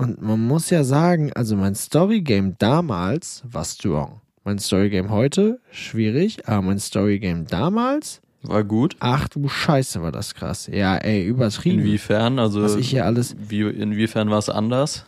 Und 0.00 0.22
man 0.22 0.40
muss 0.46 0.70
ja 0.70 0.82
sagen, 0.84 1.32
also 1.34 1.56
mein 1.56 1.74
Storygame 1.74 2.54
damals 2.58 3.42
war 3.50 3.64
strong. 3.64 4.20
Mein 4.44 4.58
Storygame 4.58 5.10
heute, 5.10 5.60
schwierig, 5.70 6.48
aber 6.48 6.62
mein 6.62 6.78
Storygame 6.80 7.44
damals, 7.44 8.20
War 8.42 8.64
gut. 8.64 8.96
ach 9.00 9.28
du 9.28 9.48
Scheiße, 9.48 10.00
war 10.02 10.12
das 10.12 10.34
krass. 10.34 10.68
Ja, 10.72 10.96
ey, 10.96 11.24
übertrieben. 11.26 11.80
Inwiefern? 11.80 12.38
Also, 12.38 12.62
was 12.62 12.76
ich 12.76 12.88
hier 12.90 13.04
alles. 13.04 13.36
wie, 13.38 13.60
inwiefern 13.60 14.30
war 14.30 14.38
es 14.38 14.48
anders? 14.48 15.04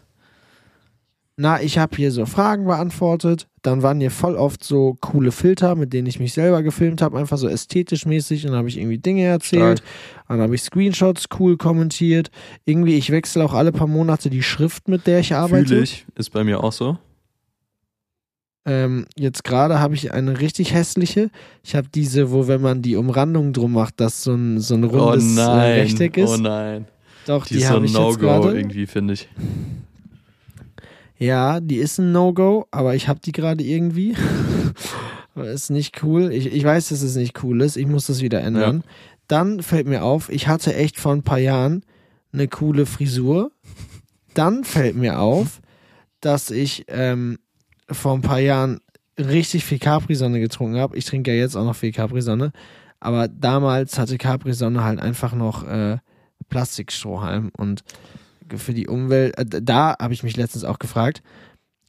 Na, 1.36 1.62
ich 1.62 1.78
habe 1.78 1.96
hier 1.96 2.10
so 2.12 2.26
Fragen 2.26 2.66
beantwortet. 2.66 3.48
Dann 3.62 3.82
waren 3.82 4.00
hier 4.00 4.10
voll 4.10 4.36
oft 4.36 4.62
so 4.62 4.96
coole 5.00 5.32
Filter, 5.32 5.74
mit 5.76 5.92
denen 5.92 6.06
ich 6.06 6.20
mich 6.20 6.34
selber 6.34 6.62
gefilmt 6.62 7.00
habe, 7.00 7.18
einfach 7.18 7.38
so 7.38 7.48
ästhetisch 7.48 8.04
mäßig. 8.04 8.44
Und 8.44 8.50
dann 8.50 8.58
habe 8.58 8.68
ich 8.68 8.76
irgendwie 8.76 8.98
Dinge 8.98 9.24
erzählt. 9.24 9.82
Dann 10.28 10.40
habe 10.40 10.54
ich 10.54 10.62
Screenshots 10.62 11.26
cool 11.38 11.56
kommentiert. 11.56 12.30
Irgendwie, 12.64 12.96
ich 12.96 13.10
wechsle 13.10 13.44
auch 13.44 13.54
alle 13.54 13.72
paar 13.72 13.86
Monate 13.86 14.28
die 14.30 14.42
Schrift, 14.42 14.88
mit 14.88 15.06
der 15.06 15.20
ich 15.20 15.34
arbeite. 15.34 15.68
Fühle 15.68 15.82
ich. 15.82 16.06
Ist 16.16 16.30
bei 16.30 16.44
mir 16.44 16.62
auch 16.62 16.72
so. 16.72 16.98
Ähm, 18.64 19.06
jetzt 19.16 19.42
gerade 19.42 19.80
habe 19.80 19.94
ich 19.94 20.12
eine 20.12 20.38
richtig 20.38 20.72
hässliche. 20.72 21.30
Ich 21.64 21.74
habe 21.74 21.88
diese, 21.92 22.30
wo 22.30 22.46
wenn 22.46 22.60
man 22.60 22.82
die 22.82 22.96
Umrandung 22.96 23.52
drum 23.52 23.72
macht, 23.72 23.98
dass 24.00 24.22
so 24.22 24.34
ein, 24.34 24.60
so 24.60 24.74
ein 24.74 24.84
rundes 24.84 25.24
oh 25.24 25.40
äh, 25.40 25.46
nein. 25.46 25.80
Rechteck 25.80 26.16
ist. 26.16 26.30
Oh 26.30 26.36
nein. 26.36 26.86
Doch, 27.26 27.46
Die, 27.46 27.54
die, 27.54 27.60
ist 27.60 27.68
so 27.68 27.76
ein 27.76 27.84
No-Go 27.84 28.50
irgendwie, 28.50 28.86
finde 28.86 29.14
ich. 29.14 29.28
Ja, 31.22 31.60
die 31.60 31.76
ist 31.76 31.98
ein 31.98 32.10
No-Go, 32.10 32.66
aber 32.72 32.96
ich 32.96 33.06
habe 33.06 33.20
die 33.20 33.30
gerade 33.30 33.62
irgendwie. 33.62 34.16
ist 35.36 35.70
nicht 35.70 36.02
cool. 36.02 36.32
Ich, 36.32 36.52
ich 36.52 36.64
weiß, 36.64 36.88
dass 36.88 37.02
es 37.02 37.14
nicht 37.14 37.44
cool 37.44 37.60
ist. 37.60 37.76
Ich 37.76 37.86
muss 37.86 38.08
das 38.08 38.22
wieder 38.22 38.40
ändern. 38.40 38.82
Dann 39.28 39.62
fällt 39.62 39.86
mir 39.86 40.02
auf, 40.02 40.30
ich 40.30 40.48
hatte 40.48 40.74
echt 40.74 40.98
vor 40.98 41.12
ein 41.12 41.22
paar 41.22 41.38
Jahren 41.38 41.84
eine 42.32 42.48
coole 42.48 42.86
Frisur. 42.86 43.52
Dann 44.34 44.64
fällt 44.64 44.96
mir 44.96 45.20
auf, 45.20 45.60
dass 46.20 46.50
ich 46.50 46.86
ähm, 46.88 47.38
vor 47.88 48.14
ein 48.14 48.22
paar 48.22 48.40
Jahren 48.40 48.80
richtig 49.16 49.64
viel 49.64 49.78
Capri-Sonne 49.78 50.40
getrunken 50.40 50.80
habe. 50.80 50.96
Ich 50.96 51.04
trinke 51.04 51.32
ja 51.32 51.36
jetzt 51.36 51.54
auch 51.54 51.64
noch 51.64 51.76
viel 51.76 51.92
Capri-Sonne. 51.92 52.50
Aber 52.98 53.28
damals 53.28 53.96
hatte 53.96 54.18
Capri-Sonne 54.18 54.82
halt 54.82 54.98
einfach 54.98 55.34
noch 55.34 55.62
äh, 55.68 55.98
Plastikstrohhalm. 56.48 57.52
Und 57.56 57.84
für 58.58 58.74
die 58.74 58.88
Umwelt, 58.88 59.36
äh, 59.38 59.62
da 59.62 59.96
habe 59.98 60.14
ich 60.14 60.22
mich 60.22 60.36
letztens 60.36 60.64
auch 60.64 60.78
gefragt, 60.78 61.22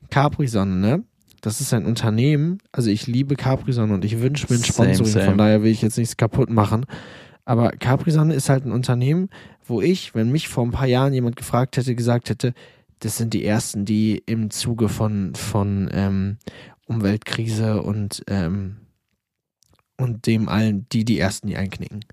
Capri-Sonne, 0.09 0.75
ne? 0.75 1.03
Das 1.41 1.59
ist 1.59 1.73
ein 1.73 1.85
Unternehmen, 1.85 2.59
also 2.71 2.89
ich 2.89 3.05
liebe 3.05 3.35
Capri-Sonne 3.35 3.93
und 3.93 4.05
ich 4.05 4.21
wünsche 4.21 4.47
mir 4.49 4.57
ein 4.57 4.63
Same, 4.63 4.93
Sponsoring, 4.93 5.11
same. 5.11 5.25
von 5.25 5.37
daher 5.37 5.61
will 5.61 5.71
ich 5.71 5.81
jetzt 5.81 5.97
nichts 5.97 6.15
kaputt 6.15 6.49
machen. 6.49 6.85
Aber 7.45 7.71
Capri-Sonne 7.71 8.33
ist 8.33 8.47
halt 8.47 8.65
ein 8.65 8.71
Unternehmen, 8.71 9.29
wo 9.65 9.81
ich, 9.81 10.15
wenn 10.15 10.31
mich 10.31 10.47
vor 10.47 10.65
ein 10.65 10.71
paar 10.71 10.87
Jahren 10.87 11.13
jemand 11.13 11.35
gefragt 11.35 11.75
hätte, 11.75 11.95
gesagt 11.95 12.29
hätte, 12.29 12.53
das 12.99 13.17
sind 13.17 13.33
die 13.33 13.43
ersten, 13.43 13.83
die 13.83 14.23
im 14.25 14.49
Zuge 14.49 14.87
von, 14.87 15.35
von 15.35 15.89
ähm, 15.91 16.37
Umweltkrise 16.85 17.81
und, 17.81 18.23
ähm, 18.27 18.77
und 19.97 20.25
dem 20.25 20.47
allen, 20.47 20.87
die 20.93 21.03
die 21.03 21.19
ersten, 21.19 21.47
die 21.47 21.57
einknicken. 21.57 22.05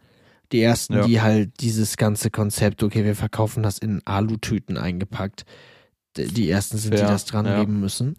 Die 0.53 0.61
ersten, 0.61 0.95
Ja. 0.95 1.07
die 1.07 1.21
halt 1.21 1.61
dieses 1.61 1.97
ganze 1.97 2.31
Konzept, 2.31 2.83
okay, 2.83 3.05
wir 3.05 3.15
verkaufen 3.15 3.63
das 3.63 3.79
in 3.79 4.05
Alutüten 4.07 4.77
eingepackt. 4.77 5.45
Die 6.17 6.51
ersten 6.51 6.77
sind, 6.77 6.95
die 6.95 6.99
Fair, 6.99 7.09
das 7.09 7.25
dran 7.25 7.47
ja. 7.47 7.61
geben 7.61 7.79
müssen. 7.81 8.17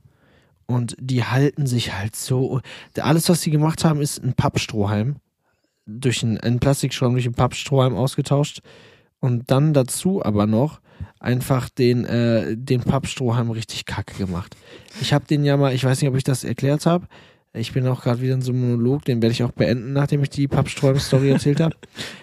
Und 0.66 0.96
die 1.00 1.26
halten 1.26 1.68
sich 1.68 1.94
halt 1.94 2.16
so. 2.16 2.62
Alles, 2.98 3.28
was 3.28 3.42
sie 3.42 3.52
gemacht 3.52 3.84
haben, 3.84 4.02
ist 4.02 4.24
ein 4.24 4.34
Pappstrohhalm. 4.34 5.18
Durch 5.86 6.24
einen, 6.24 6.38
einen 6.38 6.60
Plastikstrohhalm 6.60 7.16
durch 7.16 7.26
einen 7.26 7.36
Pappstrohhalm 7.36 7.96
ausgetauscht. 7.96 8.62
Und 9.20 9.52
dann 9.52 9.74
dazu 9.74 10.24
aber 10.24 10.48
noch 10.48 10.80
einfach 11.20 11.70
den, 11.70 12.06
äh, 12.06 12.56
den 12.56 12.82
Pappstrohhalm 12.82 13.52
richtig 13.52 13.86
kacke 13.86 14.18
gemacht. 14.18 14.56
Ich 15.02 15.14
habe 15.14 15.26
den 15.26 15.44
ja 15.44 15.58
mal, 15.58 15.74
ich 15.74 15.84
weiß 15.84 16.02
nicht, 16.02 16.10
ob 16.10 16.16
ich 16.16 16.24
das 16.24 16.44
erklärt 16.44 16.86
habe. 16.86 17.08
Ich 17.54 17.74
bin 17.74 17.86
auch 17.88 18.02
gerade 18.02 18.22
wieder 18.22 18.34
in 18.34 18.42
so 18.42 18.52
einem 18.52 18.62
Monolog, 18.62 19.04
den 19.04 19.22
werde 19.22 19.34
ich 19.34 19.44
auch 19.44 19.52
beenden, 19.52 19.94
nachdem 19.94 20.24
ich 20.24 20.30
die 20.30 20.48
Pappstrohhalm-Story 20.48 21.30
erzählt 21.32 21.60
habe. 21.60 21.76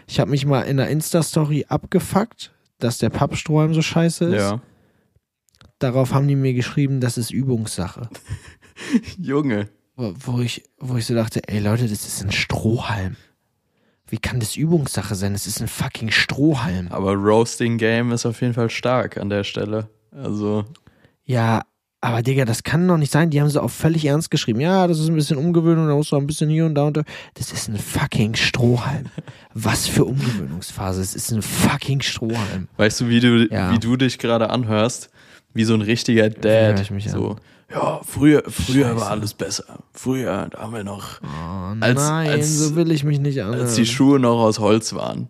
Ich 0.06 0.20
habe 0.20 0.30
mich 0.30 0.46
mal 0.46 0.62
in 0.62 0.78
der 0.78 0.88
Insta-Story 0.88 1.66
abgefuckt, 1.68 2.52
dass 2.78 2.98
der 2.98 3.10
Pappstrohhalm 3.10 3.74
so 3.74 3.82
scheiße 3.82 4.24
ist. 4.26 4.40
Ja. 4.40 4.62
Darauf 5.78 6.14
haben 6.14 6.26
die 6.26 6.34
mir 6.36 6.54
geschrieben, 6.54 7.00
das 7.00 7.18
ist 7.18 7.30
Übungssache. 7.30 8.08
Junge. 9.18 9.68
Wo, 9.96 10.14
wo, 10.18 10.40
ich, 10.40 10.64
wo 10.78 10.96
ich 10.96 11.06
so 11.06 11.14
dachte, 11.14 11.46
ey 11.46 11.58
Leute, 11.60 11.88
das 11.88 12.06
ist 12.06 12.22
ein 12.24 12.32
Strohhalm. 12.32 13.16
Wie 14.06 14.18
kann 14.18 14.40
das 14.40 14.56
Übungssache 14.56 15.14
sein? 15.14 15.34
Das 15.34 15.46
ist 15.46 15.60
ein 15.60 15.68
fucking 15.68 16.10
Strohhalm. 16.10 16.88
Aber 16.88 17.12
Roasting 17.14 17.76
Game 17.76 18.12
ist 18.12 18.24
auf 18.24 18.40
jeden 18.40 18.54
Fall 18.54 18.70
stark 18.70 19.18
an 19.18 19.28
der 19.28 19.44
Stelle. 19.44 19.90
Also, 20.10 20.64
Ja, 21.24 21.62
aber 22.00 22.22
Digga, 22.22 22.44
das 22.44 22.62
kann 22.62 22.86
doch 22.86 22.96
nicht 22.96 23.10
sein. 23.12 23.30
Die 23.30 23.40
haben 23.40 23.48
so 23.48 23.60
auch 23.60 23.70
völlig 23.70 24.04
ernst 24.04 24.30
geschrieben. 24.30 24.60
Ja, 24.60 24.86
das 24.86 24.98
ist 25.00 25.08
ein 25.08 25.14
bisschen 25.14 25.36
Umgewöhnung, 25.36 25.88
da 25.88 25.94
musst 25.94 26.12
du 26.12 26.16
ein 26.16 26.26
bisschen 26.26 26.48
hier 26.48 26.64
und 26.66 26.74
da 26.74 26.84
und 26.84 26.96
da. 26.96 27.02
Das 27.34 27.52
ist 27.52 27.68
ein 27.68 27.76
fucking 27.76 28.34
Strohhalm. 28.36 29.06
Was 29.54 29.86
für 29.88 30.04
Umgewöhnungsphase. 30.04 31.00
Es 31.02 31.14
ist 31.14 31.32
ein 31.32 31.42
fucking 31.42 32.00
Strohhalm. 32.00 32.68
weißt 32.76 33.00
du, 33.00 33.08
wie 33.08 33.20
du, 33.20 33.46
Ja. 33.52 33.72
wie 33.72 33.78
du 33.78 33.96
dich 33.96 34.18
gerade 34.18 34.50
anhörst? 34.50 35.10
Wie 35.54 35.64
so 35.64 35.74
ein 35.74 35.82
richtiger 35.82 36.30
Dad. 36.30 36.78
ich 36.80 36.90
mich 36.90 37.10
so, 37.10 37.36
ja, 37.72 38.00
früher, 38.04 38.42
früher 38.46 38.84
Scheiße. 38.90 38.96
war 39.00 39.10
alles 39.10 39.34
besser. 39.34 39.64
Früher, 39.92 40.48
da 40.50 40.58
haben 40.60 40.72
wir 40.74 40.84
noch, 40.84 41.20
Oh 41.22 41.74
Als- 41.80 42.00
nein, 42.08 42.30
als- 42.30 42.58
so 42.58 42.76
will 42.76 42.90
ich 42.92 43.02
mich 43.02 43.18
nicht 43.18 43.40
anhören. 43.42 43.60
als 43.62 43.74
die 43.74 43.86
Schuhe 43.86 44.20
noch 44.20 44.38
aus 44.40 44.58
Holz 44.60 44.94
waren. 44.94 45.28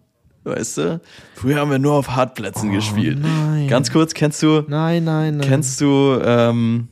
Weißt 0.49 0.78
du? 0.78 1.01
Früher 1.34 1.57
haben 1.61 1.70
wir 1.70 1.78
nur 1.78 1.94
auf 1.94 2.11
Hartplätzen 2.16 2.72
gespielt. 2.72 3.18
Oh 3.22 3.26
nein. 3.26 3.68
Ganz 3.68 3.92
kurz, 3.92 4.14
kennst 4.14 4.42
du, 4.42 4.62
Nein, 4.66 5.05
nein, 5.05 5.36
nein. 5.38 5.49
Kennst 5.49 5.80
du 5.80 6.18
ähm, 6.22 6.88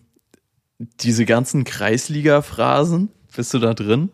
diese 1.01 1.25
ganzen 1.25 1.65
Kreisliga-Phrasen? 1.65 3.09
Bist 3.35 3.53
du 3.55 3.59
da 3.59 3.75
drin? 3.75 4.11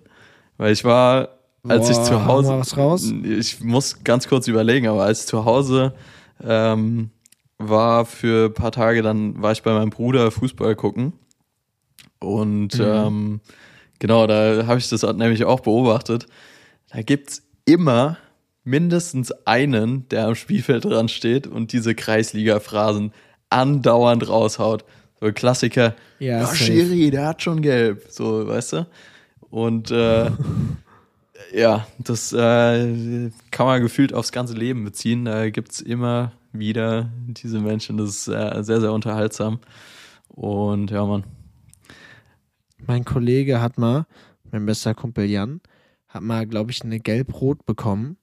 Weil 0.59 0.73
ich 0.73 0.85
war, 0.85 1.29
als 1.67 1.89
ich 1.91 1.97
Boah, 1.97 2.05
zu 2.05 2.25
hau 2.25 2.35
Hause. 2.35 2.49
was 2.59 2.77
raus. 2.77 3.13
Ich 3.25 3.61
muss 3.61 4.03
ganz 4.05 4.29
kurz 4.29 4.49
überlegen, 4.49 4.87
aber 4.89 5.05
als 5.05 5.21
ich 5.23 5.27
zu 5.27 5.45
Hause 5.45 5.95
ähm, 6.43 7.11
war 7.59 8.05
für 8.05 8.47
ein 8.47 8.55
paar 8.55 8.73
Tage, 8.73 9.03
dann 9.03 9.41
war 9.43 9.53
ich 9.53 9.63
bei 9.63 9.73
meinem 9.73 9.91
Bruder 9.91 10.31
Fußball 10.31 10.75
gucken. 10.77 11.13
Und 12.19 12.79
Mhm. 12.79 12.85
ähm, 12.85 13.41
genau, 13.99 14.27
da 14.27 14.67
habe 14.67 14.79
ich 14.79 14.89
das 14.89 15.03
nämlich 15.03 15.45
auch 15.45 15.61
beobachtet. 15.61 16.27
Da 16.91 17.03
gibt's 17.03 17.43
immer 17.65 18.17
mindestens 18.65 19.33
einen, 19.47 20.09
der 20.09 20.27
am 20.27 20.35
Spielfeld 20.35 20.85
dran 20.85 21.09
steht 21.09 21.47
und 21.47 21.73
diese 21.73 21.95
Kreisliga-Phrasen 21.95 23.13
andauernd 23.51 24.29
raushaut. 24.29 24.85
So 25.21 25.27
ein 25.27 25.35
Klassiker. 25.35 25.95
Ja, 26.19 26.41
Ja. 26.41 26.55
Schiri, 26.55 27.11
der 27.11 27.27
hat 27.27 27.43
schon 27.43 27.63
gelb. 27.63 28.07
So, 28.09 28.47
weißt 28.47 28.73
du? 28.75 28.87
Und 29.51 29.91
äh, 29.91 30.31
ja, 31.55 31.87
das 31.99 32.33
äh, 32.33 33.31
kann 33.51 33.67
man 33.67 33.83
gefühlt 33.83 34.15
aufs 34.15 34.33
ganze 34.33 34.55
Leben 34.55 34.85
beziehen. 34.85 35.25
Da 35.25 35.51
gibt's 35.51 35.81
immer 35.81 36.33
wieder 36.53 37.11
diese 37.27 37.61
Menschen. 37.61 37.97
Das 37.97 38.11
ist 38.11 38.29
äh, 38.29 38.63
sehr, 38.63 38.81
sehr 38.81 38.93
unterhaltsam. 38.93 39.61
Und 40.29 40.91
ja, 40.91 41.05
Mann. 41.05 41.25
Mein 42.87 43.05
Kollege 43.05 43.61
hat 43.61 43.79
mal, 43.79 44.07
mein 44.51 44.67
bester 44.67 44.95
Kumpel 44.95 45.27
Jan, 45.27 45.61
hat 46.09 46.23
mal, 46.23 46.47
glaube 46.47 46.73
ich, 46.73 46.83
eine 46.83 46.99
Gelb-Rot 46.99 47.65
bekommen, 47.65 48.17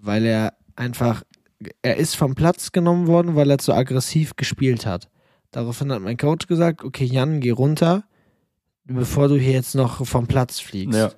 weil 0.00 0.24
er 0.24 0.54
einfach, 0.76 1.22
er 1.82 1.96
ist 1.96 2.16
vom 2.16 2.34
Platz 2.34 2.72
genommen 2.72 3.06
worden, 3.06 3.36
weil 3.36 3.50
er 3.50 3.58
zu 3.58 3.72
aggressiv 3.72 4.36
gespielt 4.36 4.86
hat. 4.86 5.08
Daraufhin 5.50 5.92
hat 5.92 6.02
mein 6.02 6.16
Coach 6.16 6.46
gesagt, 6.46 6.84
okay, 6.84 7.04
Jan, 7.04 7.40
geh 7.40 7.50
runter, 7.50 8.04
bevor 8.84 9.28
du 9.28 9.36
hier 9.36 9.52
jetzt 9.52 9.74
noch 9.74 10.06
vom 10.06 10.26
Platz 10.26 10.60
fliegst. 10.60 10.98
Ja. 10.98 11.12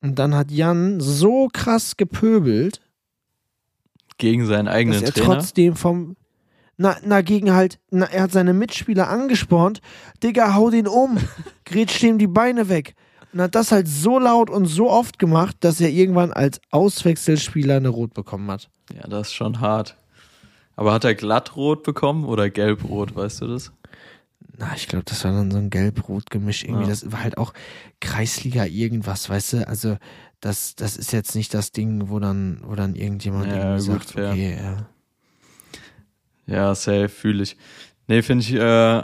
Und 0.00 0.18
dann 0.18 0.34
hat 0.34 0.50
Jan 0.50 1.00
so 1.00 1.48
krass 1.52 1.96
gepöbelt, 1.96 2.80
Gegen 4.18 4.46
seinen 4.46 4.68
eigenen 4.68 5.00
dass 5.00 5.10
er 5.10 5.14
Trainer. 5.14 5.34
trotzdem 5.34 5.74
vom 5.74 6.16
na, 6.76 6.96
na, 7.04 7.20
gegen 7.22 7.52
halt, 7.52 7.78
na, 7.90 8.06
er 8.06 8.22
hat 8.22 8.32
seine 8.32 8.54
Mitspieler 8.54 9.08
angespornt, 9.08 9.80
Digga, 10.22 10.54
hau 10.54 10.70
den 10.70 10.88
um, 10.88 11.18
grätscht 11.64 12.02
ihm 12.02 12.18
die 12.18 12.26
Beine 12.26 12.68
weg. 12.68 12.94
Und 13.32 13.40
hat 13.40 13.54
das 13.54 13.72
halt 13.72 13.88
so 13.88 14.18
laut 14.18 14.50
und 14.50 14.66
so 14.66 14.90
oft 14.90 15.18
gemacht, 15.18 15.56
dass 15.60 15.80
er 15.80 15.88
irgendwann 15.88 16.32
als 16.32 16.60
Auswechselspieler 16.70 17.76
eine 17.76 17.88
Rot 17.88 18.12
bekommen 18.14 18.50
hat. 18.50 18.68
Ja, 18.94 19.06
das 19.08 19.28
ist 19.28 19.34
schon 19.34 19.60
hart. 19.60 19.96
Aber 20.76 20.92
hat 20.92 21.04
er 21.04 21.14
glattrot 21.14 21.82
bekommen 21.82 22.24
oder 22.24 22.50
gelbrot, 22.50 23.14
weißt 23.14 23.42
du 23.42 23.46
das? 23.46 23.72
Na, 24.58 24.72
ich 24.76 24.86
glaube, 24.88 25.04
das 25.04 25.24
war 25.24 25.32
dann 25.32 25.50
so 25.50 25.58
ein 25.58 25.70
Gelb-Rot-Gemisch 25.70 26.64
irgendwie. 26.64 26.82
Ja. 26.82 26.88
Das 26.88 27.10
war 27.10 27.22
halt 27.22 27.38
auch 27.38 27.52
Kreisliga 28.00 28.64
irgendwas, 28.66 29.28
weißt 29.28 29.52
du? 29.54 29.68
Also, 29.68 29.96
das, 30.40 30.74
das 30.76 30.96
ist 30.96 31.12
jetzt 31.12 31.34
nicht 31.34 31.54
das 31.54 31.72
Ding, 31.72 32.10
wo 32.10 32.18
dann, 32.18 32.60
wo 32.64 32.74
dann 32.74 32.94
irgendjemand 32.94 33.46
Ja, 33.46 33.76
irgendwie 33.76 33.92
gut, 33.92 34.08
sagt, 34.08 34.16
okay, 34.16 34.58
ja. 34.60 34.86
Ja, 36.46 36.74
safe, 36.74 37.08
fühle 37.08 37.44
ich. 37.44 37.56
Nee, 38.08 38.22
finde 38.22 38.42
ich 38.44 38.52
äh, 38.54 38.60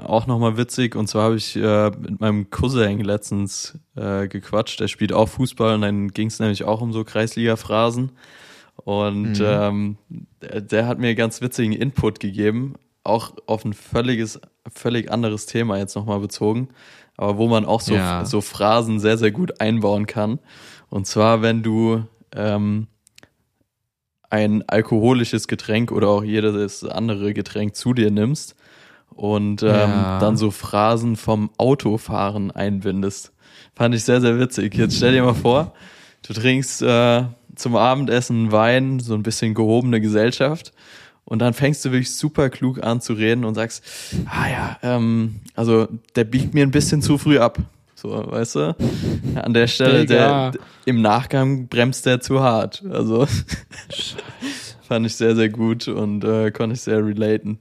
auch 0.06 0.26
nochmal 0.26 0.56
witzig. 0.56 0.96
Und 0.96 1.06
zwar 1.06 1.24
habe 1.24 1.36
ich 1.36 1.56
äh, 1.56 1.90
mit 1.90 2.20
meinem 2.20 2.50
Cousin 2.50 3.00
letztens 3.00 3.78
äh, 3.96 4.26
gequatscht. 4.28 4.80
Der 4.80 4.88
spielt 4.88 5.12
auch 5.12 5.28
Fußball 5.28 5.74
und 5.76 5.82
dann 5.82 6.08
ging 6.08 6.28
es 6.28 6.40
nämlich 6.40 6.64
auch 6.64 6.80
um 6.80 6.92
so 6.92 7.04
Kreisliga-Phrasen. 7.04 8.10
Und 8.76 9.38
Mhm. 9.38 9.44
ähm, 9.46 9.96
der, 10.42 10.60
der 10.60 10.86
hat 10.86 10.98
mir 10.98 11.14
ganz 11.14 11.40
witzigen 11.40 11.72
Input 11.72 12.20
gegeben 12.20 12.74
auch 13.04 13.32
auf 13.46 13.64
ein 13.64 13.72
völliges, 13.72 14.38
völlig 14.70 15.10
anderes 15.10 15.46
Thema 15.46 15.78
jetzt 15.78 15.96
nochmal 15.96 16.20
bezogen, 16.20 16.68
aber 17.16 17.38
wo 17.38 17.48
man 17.48 17.64
auch 17.64 17.80
so, 17.80 17.94
Ja. 17.94 18.24
so 18.26 18.40
Phrasen 18.42 19.00
sehr, 19.00 19.16
sehr 19.16 19.30
gut 19.30 19.60
einbauen 19.62 20.06
kann. 20.06 20.38
Und 20.90 21.06
zwar, 21.06 21.40
wenn 21.40 21.62
du 21.62 22.04
ähm, 22.36 22.86
ein 24.30 24.62
alkoholisches 24.68 25.48
Getränk 25.48 25.90
oder 25.90 26.08
auch 26.08 26.22
jedes 26.22 26.84
andere 26.84 27.32
Getränk 27.32 27.74
zu 27.74 27.94
dir 27.94 28.10
nimmst 28.10 28.54
und 29.18 29.62
ähm, 29.64 29.68
Ja. 29.68 30.18
dann 30.20 30.36
so 30.36 30.52
Phrasen 30.52 31.16
vom 31.16 31.50
Autofahren 31.58 32.52
einbindest. 32.52 33.32
Fand 33.74 33.92
ich 33.94 34.04
sehr, 34.04 34.20
sehr 34.20 34.38
witzig. 34.38 34.76
Jetzt 34.76 34.96
stell 34.96 35.12
dir 35.12 35.24
mal 35.24 35.34
vor, 35.34 35.72
du 36.26 36.32
trinkst 36.32 36.82
äh, 36.82 37.24
zum 37.56 37.74
Abendessen 37.74 38.52
Wein, 38.52 39.00
so 39.00 39.14
ein 39.14 39.24
bisschen 39.24 39.54
gehobene 39.54 40.00
Gesellschaft. 40.00 40.72
Und 41.24 41.40
dann 41.40 41.52
fängst 41.52 41.84
du 41.84 41.90
wirklich 41.90 42.14
super 42.14 42.48
klug 42.48 42.82
an 42.82 43.00
zu 43.00 43.12
reden 43.12 43.44
und 43.44 43.54
sagst, 43.56 43.84
ah 44.30 44.48
ja, 44.48 44.78
ähm, 44.82 45.40
also 45.56 45.88
der 46.14 46.24
biegt 46.24 46.54
mir 46.54 46.62
ein 46.62 46.70
bisschen 46.70 47.02
zu 47.02 47.18
früh 47.18 47.38
ab. 47.38 47.58
So, 47.96 48.10
weißt 48.30 48.54
du? 48.54 48.76
An 49.34 49.52
der 49.52 49.66
Stelle, 49.66 50.06
Digga. 50.06 50.50
der, 50.52 50.60
im 50.86 51.02
Nachgang 51.02 51.66
bremst 51.66 52.06
der 52.06 52.20
zu 52.20 52.40
hart. 52.40 52.84
Also 52.88 53.26
fand 54.88 55.06
ich 55.06 55.16
sehr, 55.16 55.34
sehr 55.34 55.48
gut 55.48 55.88
und 55.88 56.22
äh, 56.24 56.50
konnte 56.52 56.74
ich 56.74 56.80
sehr 56.82 57.04
relaten. 57.04 57.58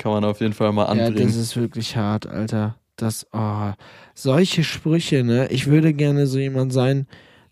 Kann 0.00 0.12
man 0.12 0.24
auf 0.24 0.40
jeden 0.40 0.54
Fall 0.54 0.72
mal 0.72 0.84
Ja, 0.96 1.04
anbringen. 1.06 1.26
das 1.28 1.36
ist 1.36 1.56
wirklich 1.56 1.94
hart, 1.94 2.26
Alter. 2.26 2.76
Das, 2.96 3.26
oh, 3.32 3.72
solche 4.14 4.64
Sprüche, 4.64 5.22
ne? 5.24 5.48
Ich 5.48 5.66
würde 5.66 5.92
gerne 5.92 6.26
so 6.26 6.38
jemand 6.38 6.72
sein, 6.72 7.06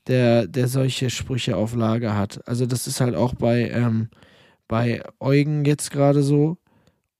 der, 0.06 0.46
der 0.46 0.66
solche 0.66 1.10
Sprüche 1.10 1.56
auf 1.58 1.74
Lager 1.74 2.16
hat. 2.16 2.40
Also 2.48 2.64
das 2.64 2.86
ist 2.86 3.02
halt 3.02 3.14
auch 3.14 3.34
bei, 3.34 3.68
ähm, 3.70 4.08
bei 4.66 5.02
Eugen 5.20 5.66
jetzt 5.66 5.90
gerade 5.90 6.22
so. 6.22 6.56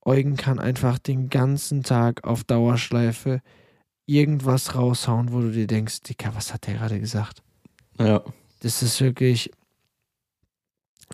Eugen 0.03 0.35
kann 0.35 0.57
einfach 0.57 0.97
den 0.97 1.29
ganzen 1.29 1.83
Tag 1.83 2.23
auf 2.23 2.43
Dauerschleife 2.43 3.41
irgendwas 4.07 4.73
raushauen, 4.75 5.31
wo 5.31 5.41
du 5.41 5.51
dir 5.51 5.67
denkst, 5.67 6.01
Dicker, 6.01 6.31
was 6.33 6.51
hat 6.53 6.65
der 6.65 6.75
gerade 6.75 6.99
gesagt? 6.99 7.43
ja. 7.99 8.23
Das 8.61 8.81
ist 8.83 8.99
wirklich, 8.99 9.51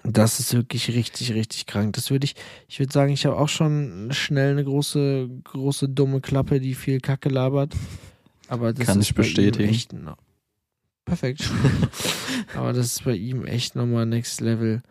das 0.03 0.39
ist 0.39 0.53
wirklich 0.53 0.89
richtig, 0.89 1.33
richtig 1.33 1.65
krank. 1.65 1.93
Das 1.93 2.11
würde 2.11 2.25
ich, 2.25 2.35
ich 2.67 2.79
würde 2.79 2.91
sagen, 2.91 3.13
ich 3.13 3.25
habe 3.25 3.37
auch 3.37 3.49
schon 3.49 4.09
schnell 4.11 4.51
eine 4.51 4.63
große, 4.63 5.29
große 5.43 5.89
dumme 5.89 6.21
Klappe, 6.21 6.59
die 6.59 6.75
viel 6.75 6.99
Kacke 6.99 7.29
labert. 7.29 7.73
Aber 8.47 8.73
das 8.73 8.85
Kann 8.85 8.99
ist 8.99 9.09
ich 9.09 9.15
bestätigen. 9.15 9.69
Echt, 9.69 9.93
no 9.93 10.15
Perfekt. 11.05 11.49
Aber 12.55 12.73
das 12.73 12.87
ist 12.87 13.03
bei 13.03 13.15
ihm 13.15 13.45
echt 13.45 13.75
nochmal 13.75 14.05
Next 14.05 14.41
Level. 14.41 14.81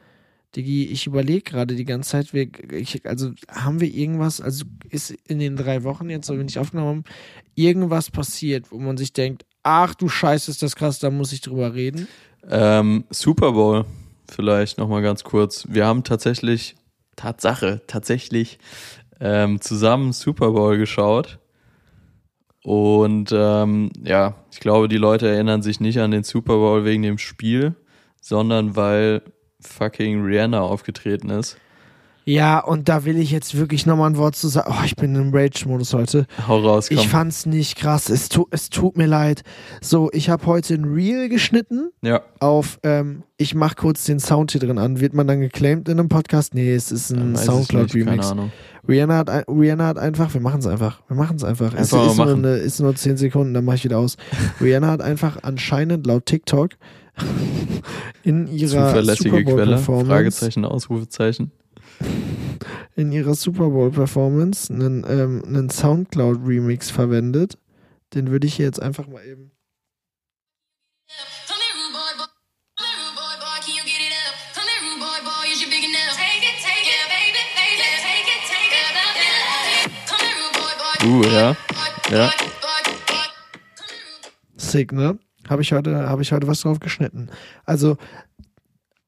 Digi, 0.54 0.86
ich 0.86 1.08
überlege 1.08 1.42
gerade 1.42 1.74
die 1.74 1.84
ganze 1.84 2.10
Zeit, 2.10 2.32
wir, 2.32 2.46
ich, 2.70 3.04
also 3.06 3.32
haben 3.48 3.80
wir 3.80 3.92
irgendwas, 3.92 4.40
also 4.40 4.64
ist 4.88 5.10
in 5.26 5.40
den 5.40 5.56
drei 5.56 5.82
Wochen 5.82 6.08
jetzt, 6.08 6.26
so 6.26 6.38
wenn 6.38 6.46
ich 6.46 6.60
aufgenommen 6.60 7.04
habe, 7.04 7.16
irgendwas 7.56 8.10
passiert, 8.12 8.70
wo 8.70 8.78
man 8.78 8.96
sich 8.96 9.12
denkt, 9.12 9.44
ach 9.64 9.96
du 9.96 10.08
Scheiße, 10.08 10.52
ist 10.52 10.62
das 10.62 10.76
krass, 10.76 11.00
da 11.00 11.10
muss 11.10 11.32
ich 11.32 11.40
drüber 11.40 11.74
reden. 11.74 12.06
Ähm, 12.48 13.04
Super 13.10 13.52
Bowl, 13.52 13.84
vielleicht 14.30 14.78
nochmal 14.78 15.02
ganz 15.02 15.24
kurz. 15.24 15.66
Wir 15.68 15.86
haben 15.86 16.04
tatsächlich, 16.04 16.76
Tatsache, 17.16 17.82
tatsächlich 17.86 18.58
ähm, 19.20 19.60
zusammen 19.60 20.12
Super 20.12 20.50
Bowl 20.52 20.76
geschaut. 20.78 21.38
Und 22.62 23.30
ähm, 23.32 23.90
ja, 24.02 24.36
ich 24.50 24.60
glaube, 24.60 24.88
die 24.88 24.96
Leute 24.96 25.28
erinnern 25.28 25.62
sich 25.62 25.80
nicht 25.80 26.00
an 26.00 26.10
den 26.10 26.24
Super 26.24 26.54
Bowl 26.56 26.84
wegen 26.84 27.02
dem 27.02 27.18
Spiel, 27.18 27.74
sondern 28.20 28.74
weil 28.74 29.22
fucking 29.60 30.24
Rihanna 30.24 30.60
aufgetreten 30.60 31.30
ist. 31.30 31.58
Ja, 32.24 32.60
und 32.60 32.88
da 32.88 33.04
will 33.04 33.18
ich 33.18 33.30
jetzt 33.30 33.56
wirklich 33.56 33.84
nochmal 33.84 34.10
ein 34.10 34.16
Wort 34.16 34.34
zu 34.34 34.48
sagen. 34.48 34.72
Oh, 34.72 34.84
ich 34.84 34.96
bin 34.96 35.14
im 35.14 35.34
Rage-Modus 35.34 35.92
heute. 35.92 36.26
Hau 36.48 36.60
raus, 36.60 36.88
komm. 36.88 36.96
Ich 36.96 37.08
fand's 37.08 37.44
nicht 37.44 37.76
krass. 37.76 38.08
Es, 38.08 38.30
tu, 38.30 38.46
es 38.50 38.70
tut 38.70 38.96
mir 38.96 39.06
leid. 39.06 39.42
So, 39.82 40.10
ich 40.12 40.30
habe 40.30 40.46
heute 40.46 40.74
ein 40.74 40.84
Reel 40.84 41.28
geschnitten 41.28 41.90
ja, 42.02 42.22
auf, 42.40 42.78
ähm, 42.82 43.24
ich 43.36 43.54
mach 43.54 43.76
kurz 43.76 44.04
den 44.04 44.20
Sound 44.20 44.52
hier 44.52 44.60
drin 44.60 44.78
an. 44.78 45.00
Wird 45.00 45.12
man 45.12 45.26
dann 45.26 45.40
geclaimed 45.40 45.88
in 45.88 45.98
einem 45.98 46.08
Podcast? 46.08 46.54
Nee, 46.54 46.74
es 46.74 46.90
ist 46.90 47.10
ein 47.10 47.36
Soundcloud-Remix. 47.36 48.34
Rihanna 48.86 49.16
hat, 49.16 49.48
Rihanna 49.48 49.86
hat 49.86 49.98
einfach, 49.98 50.32
wir 50.34 50.40
machen's 50.40 50.66
einfach. 50.66 51.00
Wir 51.08 51.16
machen's 51.16 51.44
einfach. 51.44 51.72
Es 51.74 51.92
ist, 51.92 52.16
nur 52.16 52.26
eine, 52.26 52.56
ist 52.56 52.80
nur 52.80 52.94
10 52.94 53.16
Sekunden, 53.16 53.54
dann 53.54 53.64
mach 53.64 53.74
ich 53.74 53.84
wieder 53.84 53.98
aus. 53.98 54.16
Rihanna 54.60 54.88
hat 54.88 55.02
einfach 55.02 55.38
anscheinend 55.42 56.06
laut 56.06 56.26
TikTok 56.26 56.70
in 58.22 58.46
ihrer 58.46 58.88
Zuverlässige 58.88 59.44
Quelle, 59.44 59.78
Fragezeichen, 59.78 60.64
Ausrufezeichen. 60.64 61.50
In 62.96 63.12
ihrer 63.12 63.34
Super 63.34 63.70
Bowl 63.70 63.90
Performance 63.90 64.72
einen, 64.72 65.04
ähm, 65.08 65.42
einen 65.46 65.70
Soundcloud 65.70 66.38
Remix 66.46 66.90
verwendet. 66.90 67.58
Den 68.14 68.30
würde 68.30 68.46
ich 68.46 68.54
hier 68.54 68.66
jetzt 68.66 68.80
einfach 68.82 69.06
mal 69.08 69.24
eben. 69.24 69.50
Uh, 81.04 81.22
ja. 81.24 81.56
Ja. 82.10 82.30
Sick, 84.56 84.92
ne? 84.92 85.18
Habe 85.48 85.62
ich, 85.62 85.72
heute- 85.72 86.08
habe 86.08 86.22
ich 86.22 86.32
heute 86.32 86.46
was 86.46 86.60
drauf 86.62 86.80
geschnitten. 86.80 87.30
Also 87.64 87.98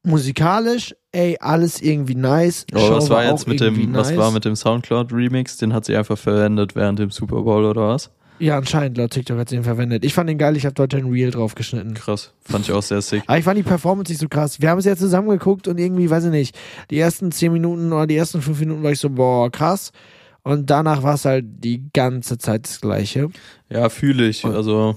musikalisch, 0.07 0.95
ey, 1.11 1.37
alles 1.39 1.81
irgendwie 1.81 2.15
nice. 2.15 2.65
Show 2.71 2.91
was 2.91 3.09
war 3.09 3.25
jetzt 3.25 3.47
mit 3.47 3.59
dem, 3.59 3.93
was 3.93 4.09
nice. 4.09 4.17
war 4.17 4.31
mit 4.31 4.45
dem 4.45 4.55
Soundcloud 4.55 5.13
Remix? 5.13 5.57
Den 5.57 5.73
hat 5.73 5.85
sie 5.85 5.95
einfach 5.95 6.17
verwendet 6.17 6.75
während 6.75 6.99
dem 6.99 7.11
Super 7.11 7.41
Bowl 7.41 7.65
oder 7.65 7.89
was? 7.89 8.09
Ja, 8.39 8.57
anscheinend, 8.57 8.97
laut 8.97 9.11
TikTok 9.11 9.37
hat 9.39 9.49
sie 9.49 9.55
ihn 9.55 9.63
verwendet. 9.63 10.05
Ich 10.05 10.13
fand 10.13 10.29
den 10.29 10.37
geil, 10.37 10.55
ich 10.55 10.65
habe 10.65 10.75
dort 10.75 10.93
ein 10.93 11.07
Reel 11.07 11.31
drauf 11.31 11.55
geschnitten. 11.55 11.95
Krass, 11.95 12.33
fand 12.41 12.65
ich 12.65 12.71
auch 12.71 12.83
sehr 12.83 13.01
sick. 13.01 13.23
Aber 13.25 13.37
ich 13.37 13.43
fand 13.43 13.57
die 13.57 13.63
Performance 13.63 14.11
nicht 14.11 14.21
so 14.21 14.27
krass. 14.27 14.61
Wir 14.61 14.69
haben 14.69 14.77
es 14.77 14.85
ja 14.85 14.95
zusammen 14.95 15.29
geguckt 15.29 15.67
und 15.67 15.79
irgendwie, 15.79 16.09
weiß 16.09 16.25
ich 16.25 16.31
nicht, 16.31 16.55
die 16.91 16.99
ersten 16.99 17.31
10 17.31 17.51
Minuten 17.51 17.91
oder 17.91 18.05
die 18.05 18.15
ersten 18.15 18.41
5 18.41 18.59
Minuten 18.59 18.83
war 18.83 18.91
ich 18.91 18.99
so, 18.99 19.09
boah, 19.09 19.51
krass. 19.51 19.91
Und 20.43 20.69
danach 20.69 21.03
war 21.03 21.15
es 21.15 21.25
halt 21.25 21.45
die 21.63 21.89
ganze 21.93 22.37
Zeit 22.37 22.65
das 22.65 22.79
Gleiche. 22.79 23.29
Ja, 23.69 23.89
fühle 23.89 24.27
ich. 24.27 24.45
Also 24.45 24.95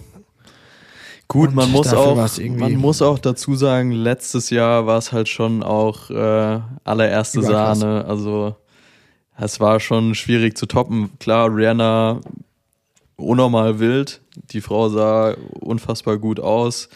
gut, 1.31 1.49
Und 1.51 1.55
man 1.55 1.71
muss 1.73 1.95
auch, 1.95 2.17
man 2.59 2.77
muss 2.77 3.01
auch 3.01 3.19
dazu 3.19 3.55
sagen, 3.55 3.93
letztes 3.93 4.51
Jahr 4.51 4.87
war 4.87 4.99
es 4.99 5.13
halt 5.13 5.29
schon 5.29 5.63
auch 5.63 6.11
äh, 6.11 6.61
allererste. 6.85 7.43
Sahne. 7.43 8.05
Also 8.05 8.57
es 9.39 9.61
war 9.61 9.81
schon 9.81 10.15
schwierig 10.15 10.59
zu 10.59 10.67
toppen. 10.67 11.11
Klar, 11.19 11.55
Rihanna 11.55 12.21
unnormal 13.17 13.79
wild. 13.79 14.21
Die 14.51 14.61
Frau 14.61 14.89
sah 14.89 15.35
unfassbar 15.61 16.19
gut 16.19 16.41
aus. 16.41 16.89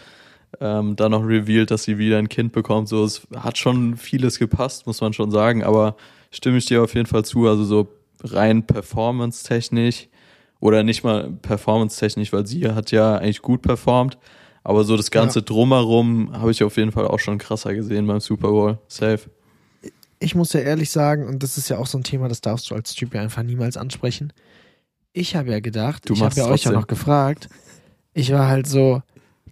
Ähm, 0.60 0.96
dann 0.96 1.12
noch 1.12 1.26
revealed, 1.26 1.70
dass 1.70 1.84
sie 1.84 1.98
wieder 1.98 2.18
ein 2.18 2.28
Kind 2.28 2.52
bekommt. 2.52 2.88
So, 2.88 3.04
es 3.04 3.22
hat 3.36 3.58
schon 3.58 3.96
vieles 3.96 4.38
gepasst, 4.38 4.86
muss 4.86 5.00
man 5.00 5.12
schon 5.12 5.30
sagen. 5.30 5.62
Aber 5.64 5.96
stimme 6.30 6.58
ich 6.58 6.66
dir 6.66 6.82
auf 6.82 6.94
jeden 6.94 7.06
Fall 7.06 7.24
zu. 7.24 7.46
Also 7.46 7.64
so 7.64 7.88
rein 8.22 8.66
performance-technisch 8.66 10.08
oder 10.64 10.82
nicht 10.82 11.04
mal 11.04 11.30
performance-technisch, 11.42 12.32
weil 12.32 12.46
sie 12.46 12.66
hat 12.70 12.90
ja 12.90 13.18
eigentlich 13.18 13.42
gut 13.42 13.60
performt. 13.60 14.16
Aber 14.62 14.84
so 14.84 14.96
das 14.96 15.10
ganze 15.10 15.40
Ja. 15.40 15.44
Drumherum 15.44 16.32
habe 16.32 16.50
ich 16.52 16.64
auf 16.64 16.78
jeden 16.78 16.90
Fall 16.90 17.06
auch 17.06 17.18
schon 17.18 17.36
krasser 17.36 17.74
gesehen 17.74 18.06
beim 18.06 18.18
Super 18.20 18.48
Bowl. 18.48 18.78
Safe. 18.88 19.20
Ich 20.20 20.34
muss 20.34 20.54
ja 20.54 20.60
ehrlich 20.60 20.90
sagen, 20.90 21.26
und 21.28 21.42
das 21.42 21.58
ist 21.58 21.68
ja 21.68 21.76
auch 21.76 21.86
so 21.86 21.98
ein 21.98 22.02
Thema, 22.02 22.28
das 22.28 22.40
darfst 22.40 22.70
du 22.70 22.74
als 22.74 22.94
Typ 22.94 23.12
ja 23.12 23.20
einfach 23.20 23.42
niemals 23.42 23.76
ansprechen. 23.76 24.32
Ich 25.12 25.36
habe 25.36 25.50
ja 25.50 25.60
gedacht, 25.60 26.08
Du 26.08 26.14
ich 26.14 26.22
habe 26.22 26.34
ja 26.34 26.46
euch 26.46 26.64
ja 26.64 26.72
noch 26.72 26.86
gefragt. 26.86 27.50
Ich 28.14 28.32
war 28.32 28.48
halt 28.48 28.66
so, 28.66 29.02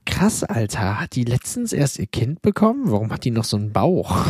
krass, 0.06 0.44
Alter, 0.44 0.98
hat 0.98 1.14
die 1.14 1.24
letztens 1.24 1.74
erst 1.74 1.98
ihr 1.98 2.06
Kind 2.06 2.40
bekommen? 2.40 2.90
Warum 2.90 3.12
hat 3.12 3.24
die 3.26 3.32
noch 3.32 3.44
so 3.44 3.58
einen 3.58 3.70
Bauch? 3.70 4.16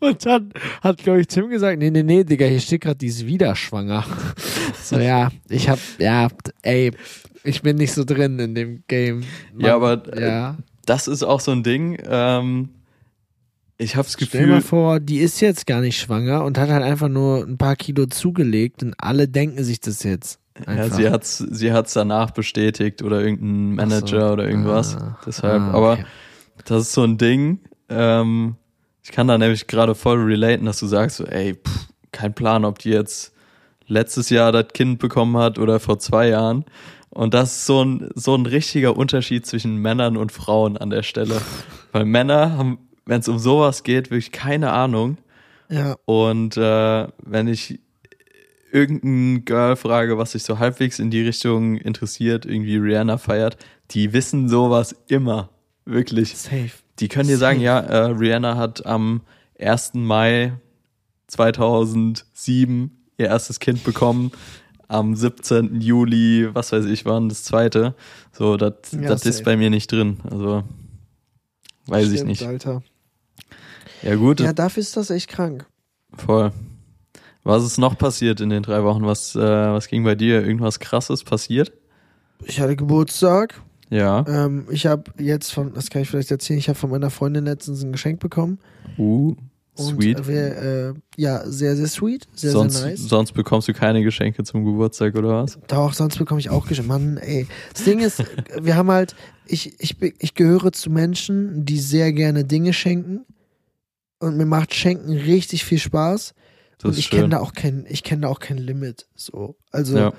Und 0.00 0.24
dann 0.26 0.52
hat, 0.80 0.98
glaube 0.98 1.20
ich, 1.20 1.28
Tim 1.28 1.50
gesagt, 1.50 1.78
nee, 1.78 1.90
nee, 1.90 2.02
nee, 2.02 2.24
Digga, 2.24 2.46
hier 2.46 2.60
steht 2.60 2.82
gerade, 2.82 2.96
die 2.96 3.06
ist 3.06 3.26
wieder 3.26 3.54
schwanger. 3.56 4.04
So, 4.82 4.98
ja, 4.98 5.30
ich 5.48 5.68
hab, 5.68 5.78
ja, 5.98 6.26
ey, 6.62 6.90
ich 7.44 7.62
bin 7.62 7.76
nicht 7.76 7.92
so 7.92 8.02
drin 8.02 8.40
in 8.40 8.56
dem 8.56 8.82
Game. 8.88 9.22
Ja, 9.56 9.76
aber, 9.76 10.02
äh, 10.12 10.26
ja. 10.26 10.56
Das 10.84 11.06
ist 11.06 11.22
auch 11.22 11.38
so 11.38 11.52
ein 11.52 11.62
Ding. 11.62 11.96
Ähm, 12.08 12.70
ich 13.78 13.96
habe 13.96 14.04
das 14.04 14.14
Stell 14.14 14.46
mal 14.46 14.56
Gefühl, 14.56 14.68
vor, 14.68 15.00
die 15.00 15.18
ist 15.18 15.40
jetzt 15.40 15.66
gar 15.66 15.80
nicht 15.80 15.98
schwanger 15.98 16.44
und 16.44 16.58
hat 16.58 16.68
halt 16.68 16.82
einfach 16.82 17.08
nur 17.08 17.46
ein 17.46 17.56
paar 17.56 17.76
Kilo 17.76 18.06
zugelegt 18.06 18.82
und 18.82 18.94
alle 18.98 19.28
denken 19.28 19.62
sich 19.62 19.80
das 19.80 20.02
jetzt. 20.02 20.40
ja, 20.58 20.66
Einfach. 20.66 20.96
sie 20.96 21.08
hat's, 21.08 21.38
sie 21.38 21.72
hat's 21.72 21.92
danach 21.92 22.32
bestätigt 22.32 23.02
oder 23.02 23.20
irgendein 23.20 23.74
Manager 23.76 24.28
so. 24.28 24.32
oder 24.32 24.48
irgendwas. 24.48 24.96
Ah, 24.96 25.18
Deshalb, 25.24 25.62
ah, 25.62 25.70
aber 25.70 25.92
okay. 25.92 26.04
das 26.64 26.82
ist 26.82 26.92
so 26.92 27.04
ein 27.04 27.16
Ding. 27.16 27.60
Ähm, 27.88 28.56
ich 29.02 29.12
kann 29.12 29.28
da 29.28 29.38
nämlich 29.38 29.66
gerade 29.66 29.94
voll 29.94 30.18
relaten, 30.22 30.66
dass 30.66 30.78
du 30.78 30.86
sagst, 30.86 31.16
so, 31.18 31.24
ey, 31.24 31.54
pff, 31.54 31.88
kein 32.12 32.34
Plan, 32.34 32.64
ob 32.64 32.78
die 32.78 32.90
jetzt 32.90 33.32
letztes 33.86 34.30
Jahr 34.30 34.52
das 34.52 34.68
Kind 34.72 34.98
bekommen 34.98 35.36
hat 35.36 35.58
oder 35.58 35.80
vor 35.80 35.98
zwei 35.98 36.28
Jahren. 36.28 36.64
Und 37.10 37.34
das 37.34 37.56
ist 37.56 37.66
so 37.66 37.84
ein, 37.84 38.10
so 38.14 38.36
ein 38.36 38.46
richtiger 38.46 38.96
Unterschied 38.96 39.44
zwischen 39.46 39.76
Männern 39.76 40.16
und 40.16 40.32
Frauen 40.32 40.76
an 40.76 40.90
der 40.90 41.02
Stelle. 41.02 41.40
Weil 41.92 42.04
Männer 42.04 42.56
haben, 42.56 42.78
wenn 43.04 43.20
es 43.20 43.28
um 43.28 43.38
sowas 43.38 43.82
geht, 43.82 44.10
wirklich 44.10 44.32
keine 44.32 44.72
Ahnung. 44.72 45.18
Ja, 45.68 45.96
Und 46.04 46.56
äh, 46.56 47.08
wenn 47.24 47.48
ich 47.48 47.80
irgendein 48.72 49.44
Girl 49.44 49.76
frage, 49.76 50.18
was 50.18 50.32
sich 50.32 50.44
so 50.44 50.58
halbwegs 50.58 50.98
in 50.98 51.10
die 51.10 51.22
Richtung 51.22 51.76
interessiert, 51.76 52.46
irgendwie 52.46 52.76
Rihanna 52.76 53.18
feiert, 53.18 53.56
die 53.90 54.12
wissen 54.12 54.48
sowas 54.48 54.94
immer. 55.08 55.50
Wirklich. 55.84 56.36
safe. 56.36 56.70
Die 57.00 57.08
können 57.08 57.28
dir 57.28 57.38
sagen, 57.38 57.60
ja, 57.60 57.78
äh, 57.80 57.96
Rihanna 58.12 58.56
hat 58.56 58.84
am 58.86 59.22
1. 59.58 59.94
Mai 59.94 60.52
2007 61.28 62.90
ihr 63.18 63.26
erstes 63.26 63.60
Kind 63.60 63.84
bekommen. 63.84 64.32
Am 64.88 65.14
17. 65.14 65.80
Juli, 65.80 66.48
was 66.52 66.72
weiß 66.72 66.86
ich 66.86 67.04
wann, 67.04 67.28
das 67.28 67.44
zweite. 67.44 67.94
So, 68.32 68.56
das 68.56 68.74
Ja, 68.90 69.12
ist 69.12 69.44
bei 69.44 69.56
mir 69.56 69.70
nicht 69.70 69.92
drin. 69.92 70.18
Also, 70.28 70.64
weiß 71.86 72.08
ich 72.08 72.14
Stimmt, 72.14 72.28
nicht. 72.28 72.42
Alter. 72.42 72.82
Ja, 74.02 74.16
gut, 74.16 74.40
Ja, 74.40 74.52
dafür 74.52 74.80
ist 74.80 74.96
das 74.96 75.10
echt 75.10 75.28
krank. 75.28 75.66
voll. 76.14 76.52
Was 77.42 77.64
ist 77.64 77.78
noch 77.78 77.96
passiert 77.96 78.40
in 78.40 78.50
den 78.50 78.62
drei 78.62 78.82
Wochen? 78.84 79.06
Was, 79.06 79.34
äh, 79.34 79.40
was 79.40 79.88
ging 79.88 80.04
bei 80.04 80.14
dir? 80.14 80.44
Irgendwas 80.44 80.78
krasses 80.78 81.24
passiert? 81.24 81.72
Ich 82.44 82.60
hatte 82.60 82.76
Geburtstag. 82.76 83.62
Ja. 83.90 84.24
Ähm, 84.28 84.66
ich 84.70 84.86
habe 84.86 85.10
jetzt 85.18 85.52
von, 85.52 85.74
das 85.74 85.90
kann 85.90 86.02
ich 86.02 86.08
vielleicht 86.08 86.30
erzählen, 86.30 86.58
ich 86.58 86.68
habe 86.68 86.78
von 86.78 86.90
meiner 86.90 87.10
Freundin 87.10 87.44
letztens 87.44 87.82
ein 87.82 87.92
Geschenk 87.92 88.20
bekommen. 88.20 88.58
Uh, 88.96 89.34
Und 89.76 90.00
sweet. 90.00 90.26
wir, 90.28 90.56
äh, 90.56 90.94
ja, 91.16 91.44
sehr, 91.44 91.76
sehr 91.76 91.88
sweet. 91.88 92.28
Sehr, 92.34 92.52
sonst, 92.52 92.78
sehr 92.78 92.90
nice. 92.90 93.00
sonst 93.00 93.32
bekommst 93.32 93.66
du 93.66 93.72
keine 93.72 94.02
Geschenke 94.02 94.44
zum 94.44 94.64
Geburtstag 94.64 95.16
oder 95.16 95.42
was? 95.42 95.58
Doch, 95.66 95.92
sonst 95.92 96.18
bekomme 96.18 96.40
ich 96.40 96.50
auch 96.50 96.66
Geschenke. 96.66 96.88
Mann, 96.88 97.16
ey. 97.16 97.46
Das 97.72 97.84
Ding 97.84 97.98
ist, 97.98 98.24
wir 98.60 98.76
haben 98.76 98.90
halt, 98.90 99.16
ich, 99.46 99.80
ich, 99.80 99.96
ich 100.00 100.34
gehöre 100.34 100.72
zu 100.72 100.88
Menschen, 100.90 101.64
die 101.64 101.78
sehr 101.78 102.12
gerne 102.12 102.44
Dinge 102.44 102.72
schenken. 102.72 103.26
Und 104.20 104.36
mir 104.36 104.46
macht 104.46 104.74
Schenken 104.74 105.12
richtig 105.12 105.64
viel 105.64 105.78
Spaß. 105.78 106.34
Das 106.78 106.90
und 106.90 106.98
ich 106.98 107.10
kenne 107.10 107.30
da 107.30 107.40
auch 107.40 107.52
kein, 107.52 107.86
ich 107.88 108.04
kenne 108.04 108.22
da 108.22 108.28
auch 108.28 108.38
kein 108.38 108.58
Limit. 108.58 109.06
So. 109.14 109.56
Also 109.70 109.96
Ja. 109.98 110.12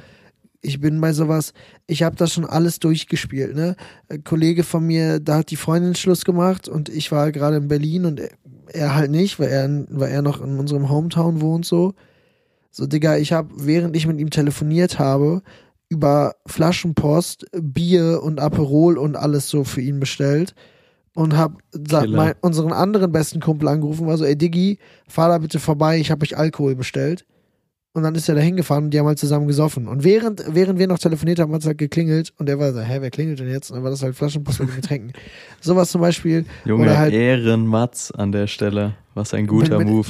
Ich 0.61 0.79
bin 0.79 1.01
bei 1.01 1.11
sowas, 1.13 1.53
ich 1.87 2.03
habe 2.03 2.15
das 2.15 2.33
schon 2.33 2.45
alles 2.45 2.79
durchgespielt, 2.79 3.55
ne? 3.55 3.75
Ein 4.09 4.23
Kollege 4.23 4.63
von 4.63 4.85
mir, 4.85 5.19
da 5.19 5.37
hat 5.37 5.51
die 5.51 5.55
Freundin 5.55 5.95
Schluss 5.95 6.23
gemacht 6.25 6.67
und 6.69 6.87
ich 6.89 7.11
war 7.11 7.31
gerade 7.31 7.57
in 7.57 7.67
Berlin 7.67 8.05
und 8.05 8.19
er, 8.19 8.29
er 8.67 8.95
halt 8.95 9.11
nicht, 9.11 9.39
weil 9.39 9.49
er, 9.49 9.85
weil 9.89 10.11
er 10.11 10.21
noch 10.21 10.41
in 10.41 10.59
unserem 10.59 10.89
Hometown 10.89 11.41
wohnt 11.41 11.65
so. 11.65 11.93
So, 12.69 12.85
Digga, 12.87 13.17
ich 13.17 13.33
habe, 13.33 13.49
während 13.57 13.95
ich 13.95 14.07
mit 14.07 14.19
ihm 14.19 14.29
telefoniert 14.29 14.97
habe, 14.99 15.41
über 15.89 16.35
Flaschenpost 16.45 17.45
Bier 17.59 18.21
und 18.23 18.39
Aperol 18.39 18.97
und 18.97 19.17
alles 19.17 19.49
so 19.49 19.63
für 19.65 19.81
ihn 19.81 19.99
bestellt 19.99 20.55
und 21.15 21.35
hab 21.35 21.57
sa- 21.89 22.01
Killer. 22.01 22.15
mein, 22.17 22.33
unseren 22.39 22.71
anderen 22.71 23.11
besten 23.11 23.41
Kumpel 23.41 23.67
angerufen, 23.67 24.07
war 24.07 24.17
so, 24.17 24.23
ey 24.23 24.37
Diggi, 24.37 24.77
fahr 25.07 25.27
da 25.27 25.37
bitte 25.39 25.59
vorbei, 25.59 25.99
ich 25.99 26.11
habe 26.11 26.23
euch 26.23 26.37
Alkohol 26.37 26.75
bestellt. 26.75 27.25
Und 27.93 28.03
dann 28.03 28.15
ist 28.15 28.29
er 28.29 28.35
da 28.35 28.41
hingefahren 28.41 28.85
und 28.85 28.93
die 28.93 28.99
haben 28.99 29.07
halt 29.07 29.19
zusammen 29.19 29.47
gesoffen. 29.47 29.87
Und 29.89 30.05
während, 30.05 30.43
während 30.47 30.79
wir 30.79 30.87
noch 30.87 30.99
telefoniert 30.99 31.39
haben, 31.39 31.53
hat 31.53 31.59
es 31.61 31.67
halt 31.67 31.77
geklingelt 31.77 32.31
und 32.37 32.47
er 32.47 32.57
war 32.57 32.71
so, 32.71 32.79
hä, 32.79 32.97
wer 33.01 33.09
klingelt 33.11 33.39
denn 33.39 33.49
jetzt? 33.49 33.69
Und 33.69 33.75
dann 33.75 33.83
war 33.83 33.91
das 33.91 34.01
halt 34.01 34.15
Flaschenpost 34.15 34.61
mit 34.61 34.75
Getränken. 34.75 35.11
Sowas 35.61 35.91
zum 35.91 35.99
Beispiel. 35.99 36.45
Junge, 36.63 36.83
Oder 36.83 36.97
halt- 36.97 37.13
Ehrenmatz 37.13 38.11
an 38.11 38.31
der 38.31 38.47
Stelle. 38.47 38.93
Was 39.13 39.33
ein 39.33 39.45
guter 39.45 39.77
mit- 39.77 39.87
Move. 39.87 40.07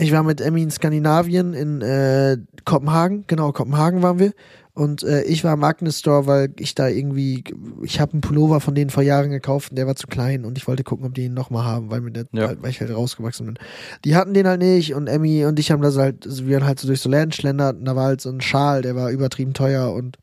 Ich 0.00 0.12
war 0.12 0.22
mit 0.22 0.40
Emmy 0.40 0.62
in 0.62 0.70
Skandinavien, 0.70 1.54
in 1.54 1.82
äh, 1.82 2.36
Kopenhagen, 2.64 3.24
genau, 3.26 3.50
Kopenhagen 3.52 4.02
waren 4.02 4.18
wir. 4.20 4.32
Und 4.78 5.02
äh, 5.02 5.22
ich 5.24 5.42
war 5.42 5.54
im 5.54 5.64
Agnes 5.64 5.98
Store, 5.98 6.26
weil 6.28 6.52
ich 6.56 6.72
da 6.76 6.86
irgendwie, 6.86 7.42
ich 7.82 7.98
habe 7.98 8.12
einen 8.12 8.20
Pullover 8.20 8.60
von 8.60 8.76
denen 8.76 8.90
vor 8.90 9.02
Jahren 9.02 9.30
gekauft 9.30 9.70
und 9.70 9.76
der 9.76 9.88
war 9.88 9.96
zu 9.96 10.06
klein 10.06 10.44
und 10.44 10.56
ich 10.56 10.68
wollte 10.68 10.84
gucken, 10.84 11.04
ob 11.04 11.14
die 11.14 11.24
ihn 11.24 11.34
nochmal 11.34 11.64
haben, 11.64 11.90
weil, 11.90 12.00
mir 12.00 12.12
der, 12.12 12.26
Ja. 12.30 12.52
weil 12.62 12.70
ich 12.70 12.80
halt 12.80 12.94
rausgewachsen 12.94 13.46
bin. 13.46 13.58
Die 14.04 14.14
hatten 14.14 14.34
den 14.34 14.46
halt 14.46 14.60
nicht 14.60 14.94
und 14.94 15.08
Emmy 15.08 15.44
und 15.46 15.58
ich 15.58 15.72
haben 15.72 15.82
das 15.82 15.96
halt, 15.96 16.24
also 16.26 16.46
wir 16.46 16.56
haben 16.60 16.66
halt 16.66 16.78
so 16.78 16.86
durch 16.86 17.00
so 17.00 17.08
Läden 17.10 17.32
schlendert 17.32 17.76
und 17.78 17.86
da 17.86 17.96
war 17.96 18.04
halt 18.04 18.20
so 18.20 18.30
ein 18.30 18.40
Schal, 18.40 18.82
der 18.82 18.94
war 18.94 19.10
übertrieben 19.10 19.52
teuer 19.52 19.92
und 19.92 20.16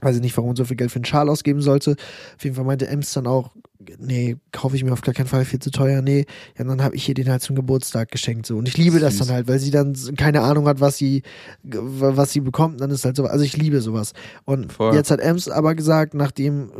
weiß 0.00 0.16
ich 0.16 0.22
nicht, 0.22 0.36
warum 0.36 0.48
man 0.50 0.56
so 0.56 0.64
viel 0.64 0.76
Geld 0.76 0.90
für 0.90 0.96
einen 0.96 1.04
Schal 1.04 1.28
ausgeben 1.28 1.60
sollte. 1.60 1.92
Auf 2.36 2.42
jeden 2.42 2.56
Fall 2.56 2.64
meinte 2.64 2.88
Ems 2.88 3.12
dann 3.12 3.28
auch, 3.28 3.54
nee, 3.98 4.36
kaufe 4.52 4.76
ich 4.76 4.84
mir 4.84 4.92
auf 4.92 5.00
gar 5.00 5.14
keinen 5.14 5.26
Fall 5.26 5.44
viel 5.44 5.58
zu 5.58 5.70
teuer, 5.70 6.02
nee. 6.02 6.26
Ja, 6.56 6.62
und 6.62 6.68
dann 6.68 6.82
habe 6.82 6.96
ich 6.96 7.08
ihr 7.08 7.14
den 7.14 7.28
halt 7.28 7.42
zum 7.42 7.56
Geburtstag 7.56 8.10
geschenkt 8.10 8.46
so 8.46 8.56
und 8.56 8.68
ich 8.68 8.76
liebe 8.76 9.00
das 9.00 9.18
Süß. 9.18 9.26
dann 9.26 9.36
halt, 9.36 9.48
weil 9.48 9.58
sie 9.58 9.70
dann 9.70 9.94
keine 10.16 10.42
Ahnung 10.42 10.66
hat, 10.66 10.80
was 10.80 10.96
sie 10.96 11.22
was 11.62 12.32
sie 12.32 12.40
bekommt, 12.40 12.80
dann 12.80 12.90
ist 12.90 13.04
halt 13.04 13.16
so, 13.16 13.24
also 13.24 13.44
ich 13.44 13.56
liebe 13.56 13.80
sowas. 13.80 14.12
Und 14.44 14.72
Voll. 14.72 14.94
jetzt 14.94 15.10
hat 15.10 15.20
Ems 15.20 15.48
aber 15.48 15.74
gesagt, 15.74 16.14
nachdem 16.14 16.70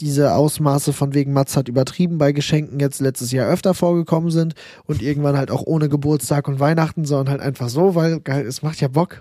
diese 0.00 0.34
Ausmaße 0.34 0.92
von 0.92 1.14
wegen 1.14 1.32
Mats 1.32 1.56
hat 1.56 1.68
übertrieben 1.68 2.18
bei 2.18 2.32
Geschenken 2.32 2.80
jetzt 2.80 3.00
letztes 3.00 3.32
Jahr 3.32 3.48
öfter 3.48 3.74
vorgekommen 3.74 4.30
sind 4.30 4.54
und 4.84 5.02
irgendwann 5.10 5.36
halt 5.36 5.50
auch 5.50 5.62
ohne 5.64 5.88
Geburtstag 5.88 6.48
und 6.48 6.60
Weihnachten, 6.60 7.04
sondern 7.04 7.30
halt 7.30 7.40
einfach 7.40 7.68
so, 7.68 7.94
weil 7.94 8.20
geil, 8.20 8.46
es 8.46 8.62
macht 8.62 8.80
ja 8.80 8.88
Bock. 8.88 9.20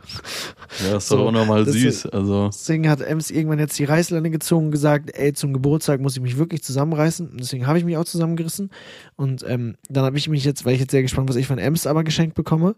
Ja, 0.89 0.97
ist 0.97 1.07
So, 1.09 1.17
doch 1.17 1.27
auch 1.27 1.31
nochmal 1.31 1.65
das 1.65 1.73
süß. 1.73 2.05
Also, 2.07 2.47
Deswegen 2.47 2.89
hat 2.89 3.01
Ems 3.01 3.31
irgendwann 3.31 3.59
jetzt 3.59 3.77
die 3.79 3.85
Reißleine 3.85 4.29
gezogen 4.29 4.65
und 4.67 4.71
gesagt, 4.71 5.11
ey, 5.13 5.33
zum 5.33 5.53
Geburtstag 5.53 6.01
muss 6.01 6.15
ich 6.15 6.21
mich 6.21 6.37
wirklich 6.37 6.63
zusammenreißen. 6.63 7.08
Und 7.19 7.39
deswegen 7.39 7.65
habe 7.65 7.77
ich 7.79 7.85
mich 7.85 7.97
auch 7.97 8.05
zusammengerissen. 8.05 8.69
Und 9.15 9.43
ähm, 9.47 9.75
dann 9.89 10.03
habe 10.05 10.17
ich 10.17 10.27
mich 10.29 10.43
jetzt, 10.43 10.65
weil 10.65 10.73
ich 10.73 10.79
jetzt 10.81 10.91
sehr 10.91 11.01
gespannt, 11.01 11.29
was 11.29 11.35
ich 11.37 11.47
von 11.47 11.57
Ems 11.57 11.87
aber 11.87 12.03
geschenkt 12.03 12.35
bekomme. 12.35 12.75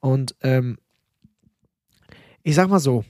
Und 0.00 0.34
ähm, 0.42 0.78
ich 2.42 2.54
sag 2.54 2.68
mal 2.68 2.78
so, 2.80 3.04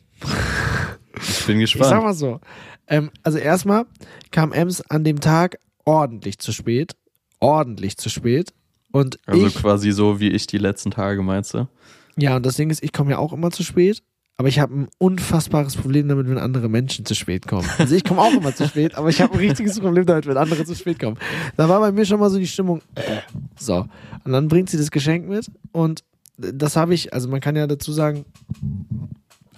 ich 1.21 1.47
bin 1.47 1.61
ich 1.61 1.73
sag 1.73 1.81
gespannt. 1.81 2.05
mal 2.05 2.15
so. 2.15 2.41
Ähm, 2.87 3.11
also 3.23 3.39
erstmal 3.39 3.87
kam 4.31 4.53
Ems 4.53 4.81
an 4.91 5.05
dem 5.05 5.21
Tag 5.21 5.59
ordentlich 5.85 6.39
zu 6.39 6.53
spät. 6.53 6.97
Ordentlich 7.41 7.97
zu 7.97 8.09
spät. 8.09 8.53
Und 8.93 9.19
Also 9.27 9.47
ich, 9.47 9.55
quasi 9.57 9.91
so 9.91 10.21
wie 10.21 10.29
ich 10.31 10.47
die 10.47 10.59
letzten 10.59 10.91
Tage, 10.93 11.23
meinst 11.23 11.55
du? 11.55 11.69
ja, 12.17 12.37
und 12.37 12.47
das 12.47 12.55
Ding 12.57 12.71
ist, 12.71 12.83
ich 12.83 12.93
komme 12.93 13.11
ja 13.11 13.19
auch 13.19 13.33
immer 13.33 13.51
zu 13.51 13.65
spät. 13.65 14.03
Aber 14.37 14.49
ich 14.49 14.59
habe 14.59 14.75
ein 14.75 14.89
unfassbares 14.99 15.77
Problem 15.77 16.09
damit, 16.09 16.29
wenn 16.29 16.39
andere 16.39 16.69
Menschen 16.69 17.05
zu 17.05 17.15
spät 17.15 17.47
kommen. 17.47 17.69
Also 17.79 17.95
ich 17.95 18.03
komme 18.03 18.21
auch 18.21 18.33
immer 18.33 18.55
zu 18.55 18.67
spät, 18.67 18.97
aber 18.97 19.09
ich 19.09 19.21
habe 19.21 19.35
ein 19.35 19.39
richtiges 19.39 19.79
Problem 19.79 20.07
damit, 20.07 20.27
wenn 20.27 20.37
andere 20.37 20.65
zu 20.65 20.75
spät 20.75 20.99
kommen. 20.99 21.19
Da 21.57 21.69
war 21.69 21.79
bei 21.81 21.93
mir 21.93 22.05
schon 22.05 22.19
mal 22.19 22.31
so 22.31 22.39
die 22.39 22.47
Stimmung. 22.47 22.83
Äh, 22.97 23.21
so. 23.57 23.87
Und 24.25 24.33
dann 24.33 24.49
bringt 24.49 24.71
sie 24.71 24.77
das 24.77 24.91
Geschenk 24.91 25.29
mit 25.29 25.51
und 25.73 26.03
das 26.37 26.75
habe 26.75 26.95
ich, 26.95 27.13
also 27.13 27.29
man 27.29 27.41
kann 27.41 27.55
ja 27.55 27.69
dazu 27.69 27.93
sagen, 27.93 28.25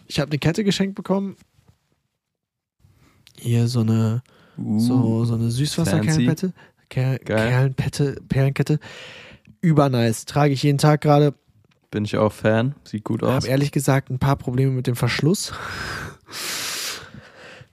ich 0.06 0.20
habe 0.20 0.30
eine 0.30 0.38
Kette 0.38 0.62
geschenkt 0.62 0.94
bekommen. 0.94 1.36
Hier 3.38 3.68
so 3.68 3.80
eine 3.80 4.22
Uh, 4.58 4.78
so, 4.78 5.24
so 5.24 5.34
eine 5.34 5.50
Geil. 7.18 7.48
Perlenpette, 7.48 8.16
Perlenkette. 8.28 8.78
Übernice. 9.60 10.24
Trage 10.24 10.52
ich 10.52 10.62
jeden 10.62 10.78
Tag 10.78 11.00
gerade. 11.00 11.34
Bin 11.96 12.04
ich 12.04 12.18
auch 12.18 12.30
Fan. 12.34 12.74
Sieht 12.84 13.04
gut 13.04 13.22
aus. 13.22 13.30
Habe 13.30 13.46
ehrlich 13.46 13.72
gesagt 13.72 14.10
ein 14.10 14.18
paar 14.18 14.36
Probleme 14.36 14.70
mit 14.70 14.86
dem 14.86 14.96
Verschluss. 14.96 15.54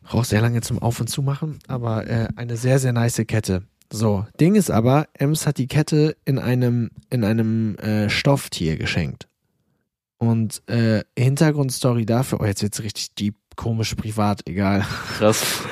Braucht 0.01 0.27
sehr 0.27 0.39
lange 0.39 0.61
zum 0.61 0.79
Auf- 0.79 1.01
und 1.01 1.07
Zumachen, 1.07 1.59
aber 1.67 2.07
äh, 2.07 2.29
eine 2.37 2.55
sehr, 2.55 2.79
sehr 2.79 2.93
nice 2.93 3.21
Kette. 3.27 3.63
So, 3.91 4.25
Ding 4.39 4.55
ist 4.55 4.71
aber, 4.71 5.07
Ems 5.11 5.45
hat 5.45 5.57
die 5.57 5.67
Kette 5.67 6.15
in 6.23 6.39
einem, 6.39 6.91
in 7.09 7.25
einem 7.25 7.75
äh, 7.79 8.09
Stofftier 8.09 8.77
geschenkt. 8.77 9.27
Und 10.19 10.63
äh, 10.69 11.03
Hintergrundstory 11.19 12.05
dafür, 12.05 12.39
oh, 12.39 12.45
jetzt 12.45 12.63
wird's 12.63 12.81
richtig 12.81 13.15
deep, 13.15 13.35
komisch, 13.57 13.93
privat, 13.95 14.47
egal. 14.47 14.85
Krass. 15.17 15.63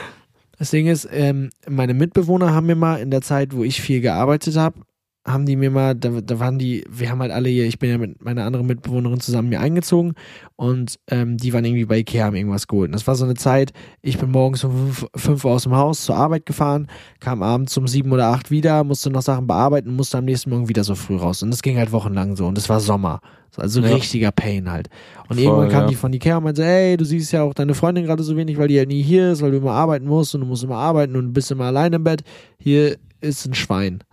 Das 0.59 0.71
Ding 0.71 0.87
ist, 0.87 1.07
ähm, 1.09 1.51
meine 1.69 1.93
Mitbewohner 1.93 2.53
haben 2.53 2.67
mir 2.67 2.75
mal 2.75 2.97
in 2.97 3.11
der 3.11 3.21
Zeit, 3.21 3.55
wo 3.55 3.63
ich 3.63 3.81
viel 3.81 4.01
gearbeitet 4.01 4.57
habe, 4.57 4.81
haben 5.23 5.45
die 5.45 5.55
mir 5.55 5.69
mal, 5.69 5.93
da, 5.93 6.09
da 6.21 6.39
waren 6.39 6.57
die, 6.57 6.83
wir 6.89 7.11
haben 7.11 7.19
halt 7.21 7.31
alle 7.31 7.47
hier, 7.47 7.65
ich 7.65 7.77
bin 7.77 7.91
ja 7.91 7.97
mit 7.99 8.23
meiner 8.23 8.43
anderen 8.43 8.65
Mitbewohnerin 8.65 9.19
zusammen 9.19 9.49
hier 9.49 9.61
eingezogen 9.61 10.13
und 10.55 10.99
ähm, 11.11 11.37
die 11.37 11.53
waren 11.53 11.63
irgendwie 11.63 11.85
bei 11.85 11.99
Ikea, 11.99 12.25
haben 12.25 12.35
irgendwas 12.35 12.67
geholt. 12.67 12.87
Und 12.87 12.93
das 12.93 13.05
war 13.05 13.13
so 13.15 13.25
eine 13.25 13.35
Zeit, 13.35 13.71
ich 14.01 14.17
bin 14.17 14.31
morgens 14.31 14.63
um 14.63 14.71
fünf, 14.71 15.05
fünf 15.15 15.45
Uhr 15.45 15.51
aus 15.51 15.63
dem 15.63 15.75
Haus 15.75 16.05
zur 16.05 16.15
Arbeit 16.15 16.47
gefahren, 16.47 16.87
kam 17.19 17.43
abends 17.43 17.77
um 17.77 17.87
sieben 17.87 18.11
oder 18.11 18.27
acht 18.27 18.49
wieder, 18.49 18.83
musste 18.83 19.11
noch 19.11 19.21
Sachen 19.21 19.45
bearbeiten, 19.45 19.95
musste 19.95 20.17
am 20.17 20.25
nächsten 20.25 20.49
Morgen 20.49 20.69
wieder 20.69 20.83
so 20.83 20.95
früh 20.95 21.17
raus. 21.17 21.43
Und 21.43 21.51
das 21.51 21.61
ging 21.61 21.77
halt 21.77 21.91
wochenlang 21.91 22.35
so 22.35 22.47
und 22.47 22.57
es 22.57 22.67
war 22.67 22.79
Sommer. 22.79 23.21
Also 23.57 23.81
Ja. 23.81 23.93
richtiger 23.93 24.31
Pain 24.31 24.71
halt. 24.71 24.87
Und 25.27 25.35
Voll, 25.35 25.43
irgendwann 25.43 25.69
kam 25.69 25.81
ja. 25.81 25.87
die 25.87 25.95
von 25.95 26.13
Ikea 26.13 26.37
und 26.37 26.45
meinte, 26.45 26.65
ey, 26.65 26.97
du 26.97 27.03
siehst 27.05 27.31
ja 27.33 27.43
auch 27.43 27.53
deine 27.53 27.73
Freundin 27.75 28.05
gerade 28.05 28.23
so 28.23 28.35
wenig, 28.37 28.57
weil 28.57 28.69
die 28.69 28.75
ja 28.75 28.85
nie 28.85 29.03
hier 29.03 29.33
ist, 29.33 29.41
weil 29.41 29.51
du 29.51 29.57
immer 29.57 29.73
arbeiten 29.73 30.07
musst 30.07 30.33
und 30.33 30.41
du 30.41 30.47
musst 30.47 30.63
immer 30.63 30.77
arbeiten 30.77 31.15
und 31.17 31.33
bist 31.33 31.51
immer 31.51 31.65
allein 31.65 31.91
im 31.93 32.03
Bett. 32.03 32.23
Hier 32.57 32.95
ist 33.21 33.45
ein 33.45 33.53
Schwein. 33.53 34.03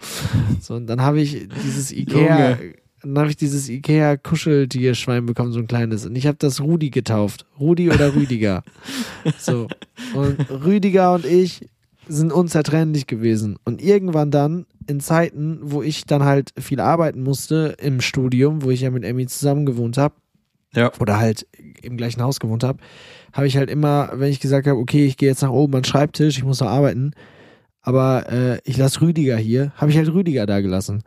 so, 0.60 0.74
und 0.74 0.86
dann 0.86 1.00
habe 1.00 1.20
ich 1.20 1.48
dieses 1.64 1.92
Ikea, 1.92 2.50
Junge. 2.50 2.74
dann 3.02 3.18
habe 3.18 3.30
ich 3.30 3.36
dieses 3.36 3.68
Ikea 3.68 4.16
Kuscheltier-Schwein 4.16 5.26
bekommen, 5.26 5.52
so 5.52 5.60
ein 5.60 5.66
kleines. 5.66 6.04
Und 6.06 6.16
ich 6.16 6.26
habe 6.26 6.36
das 6.38 6.60
Rudi 6.60 6.90
getauft. 6.90 7.46
Rudi 7.58 7.90
oder 7.90 8.14
Rüdiger. 8.14 8.62
so. 9.38 9.68
Und 10.14 10.50
Rüdiger 10.50 11.14
und 11.14 11.24
ich 11.24 11.68
sind 12.08 12.32
unzertrennlich 12.32 13.06
gewesen. 13.06 13.56
Und 13.64 13.82
irgendwann 13.82 14.30
dann, 14.30 14.66
in 14.86 15.00
Zeiten, 15.00 15.58
wo 15.62 15.82
ich 15.82 16.04
dann 16.04 16.22
halt 16.24 16.52
viel 16.58 16.78
arbeiten 16.78 17.22
musste 17.24 17.74
im 17.80 18.00
Studium, 18.00 18.62
wo 18.62 18.70
ich 18.70 18.82
ja 18.82 18.90
mit 18.90 19.02
Emmy 19.04 19.26
zusammen 19.26 19.66
gewohnt 19.66 19.98
habe, 19.98 20.14
Ja. 20.72 20.92
oder 21.00 21.18
halt 21.18 21.46
im 21.82 21.96
gleichen 21.96 22.22
Haus 22.22 22.38
gewohnt 22.38 22.62
habe, 22.62 22.78
habe 23.32 23.48
ich 23.48 23.56
halt 23.56 23.68
immer, 23.68 24.10
wenn 24.14 24.30
ich 24.30 24.38
gesagt 24.38 24.68
habe, 24.68 24.78
okay, 24.78 25.04
ich 25.04 25.16
gehe 25.16 25.28
jetzt 25.28 25.42
nach 25.42 25.50
oben 25.50 25.74
an 25.74 25.82
den 25.82 25.86
Schreibtisch, 25.88 26.38
ich 26.38 26.44
muss 26.44 26.60
noch 26.60 26.68
arbeiten, 26.68 27.10
aber 27.86 28.30
äh, 28.30 28.58
ich 28.64 28.76
lasse 28.76 29.00
Rüdiger 29.00 29.36
hier, 29.36 29.72
habe 29.76 29.92
ich 29.92 29.96
halt 29.96 30.12
Rüdiger 30.12 30.44
da 30.44 30.60
gelassen. 30.60 31.04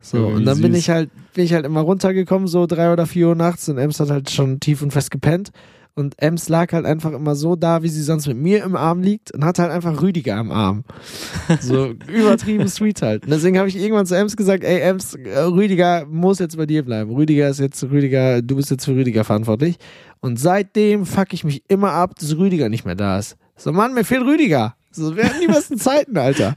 So, 0.00 0.28
wie 0.28 0.34
und 0.34 0.44
dann 0.44 0.60
bin 0.60 0.72
süß. 0.72 0.80
ich 0.80 0.90
halt, 0.90 1.10
bin 1.34 1.44
ich 1.44 1.54
halt 1.54 1.64
immer 1.64 1.80
runtergekommen, 1.80 2.48
so 2.48 2.66
drei 2.66 2.92
oder 2.92 3.06
vier 3.06 3.28
Uhr 3.28 3.34
nachts 3.36 3.68
und 3.68 3.78
Ems 3.78 4.00
hat 4.00 4.10
halt 4.10 4.28
schon 4.28 4.58
tief 4.58 4.82
und 4.82 4.90
fest 4.90 5.12
gepennt. 5.12 5.52
Und 5.94 6.20
Ems 6.20 6.48
lag 6.48 6.72
halt 6.72 6.84
einfach 6.84 7.12
immer 7.12 7.36
so 7.36 7.54
da, 7.54 7.82
wie 7.82 7.88
sie 7.88 8.02
sonst 8.02 8.26
mit 8.26 8.36
mir 8.36 8.64
im 8.64 8.76
Arm 8.76 9.02
liegt 9.02 9.32
und 9.32 9.44
hat 9.44 9.60
halt 9.60 9.70
einfach 9.70 10.02
Rüdiger 10.02 10.36
am 10.36 10.50
Arm. 10.50 10.84
So 11.60 11.94
übertrieben 12.12 12.66
sweet 12.66 13.00
halt. 13.02 13.22
Und 13.22 13.30
deswegen 13.30 13.56
habe 13.56 13.68
ich 13.68 13.76
irgendwann 13.76 14.04
zu 14.04 14.16
Ems 14.16 14.36
gesagt, 14.36 14.64
ey 14.64 14.80
Ems, 14.80 15.14
äh, 15.14 15.38
Rüdiger 15.38 16.06
muss 16.06 16.40
jetzt 16.40 16.56
bei 16.56 16.66
dir 16.66 16.84
bleiben. 16.84 17.14
Rüdiger 17.14 17.48
ist 17.48 17.60
jetzt 17.60 17.84
Rüdiger, 17.84 18.42
du 18.42 18.56
bist 18.56 18.72
jetzt 18.72 18.84
für 18.84 18.96
Rüdiger 18.96 19.22
verantwortlich. 19.22 19.76
Und 20.20 20.40
seitdem 20.40 21.06
fuck 21.06 21.32
ich 21.32 21.44
mich 21.44 21.62
immer 21.68 21.92
ab, 21.92 22.16
dass 22.18 22.36
Rüdiger 22.36 22.68
nicht 22.68 22.84
mehr 22.84 22.96
da 22.96 23.18
ist. 23.18 23.36
So, 23.56 23.72
Mann, 23.72 23.94
mir 23.94 24.04
fehlt 24.04 24.22
Rüdiger. 24.22 24.74
So, 24.96 25.16
wir 25.16 25.24
hatten 25.24 25.40
die 25.40 25.46
besten 25.46 25.78
Zeiten, 25.78 26.16
Alter. 26.16 26.54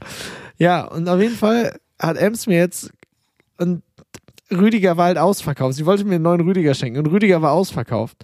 Ja, 0.58 0.84
und 0.84 1.08
auf 1.08 1.20
jeden 1.20 1.36
Fall 1.36 1.78
hat 1.98 2.16
Ems 2.16 2.46
mir 2.46 2.58
jetzt 2.58 2.90
und 3.58 3.82
Rüdiger 4.50 4.96
war 4.96 5.06
halt 5.06 5.18
ausverkauft. 5.18 5.76
Sie 5.76 5.86
wollte 5.86 6.04
mir 6.04 6.16
einen 6.16 6.24
neuen 6.24 6.40
Rüdiger 6.40 6.74
schenken 6.74 6.98
und 6.98 7.06
Rüdiger 7.06 7.40
war 7.42 7.52
ausverkauft. 7.52 8.16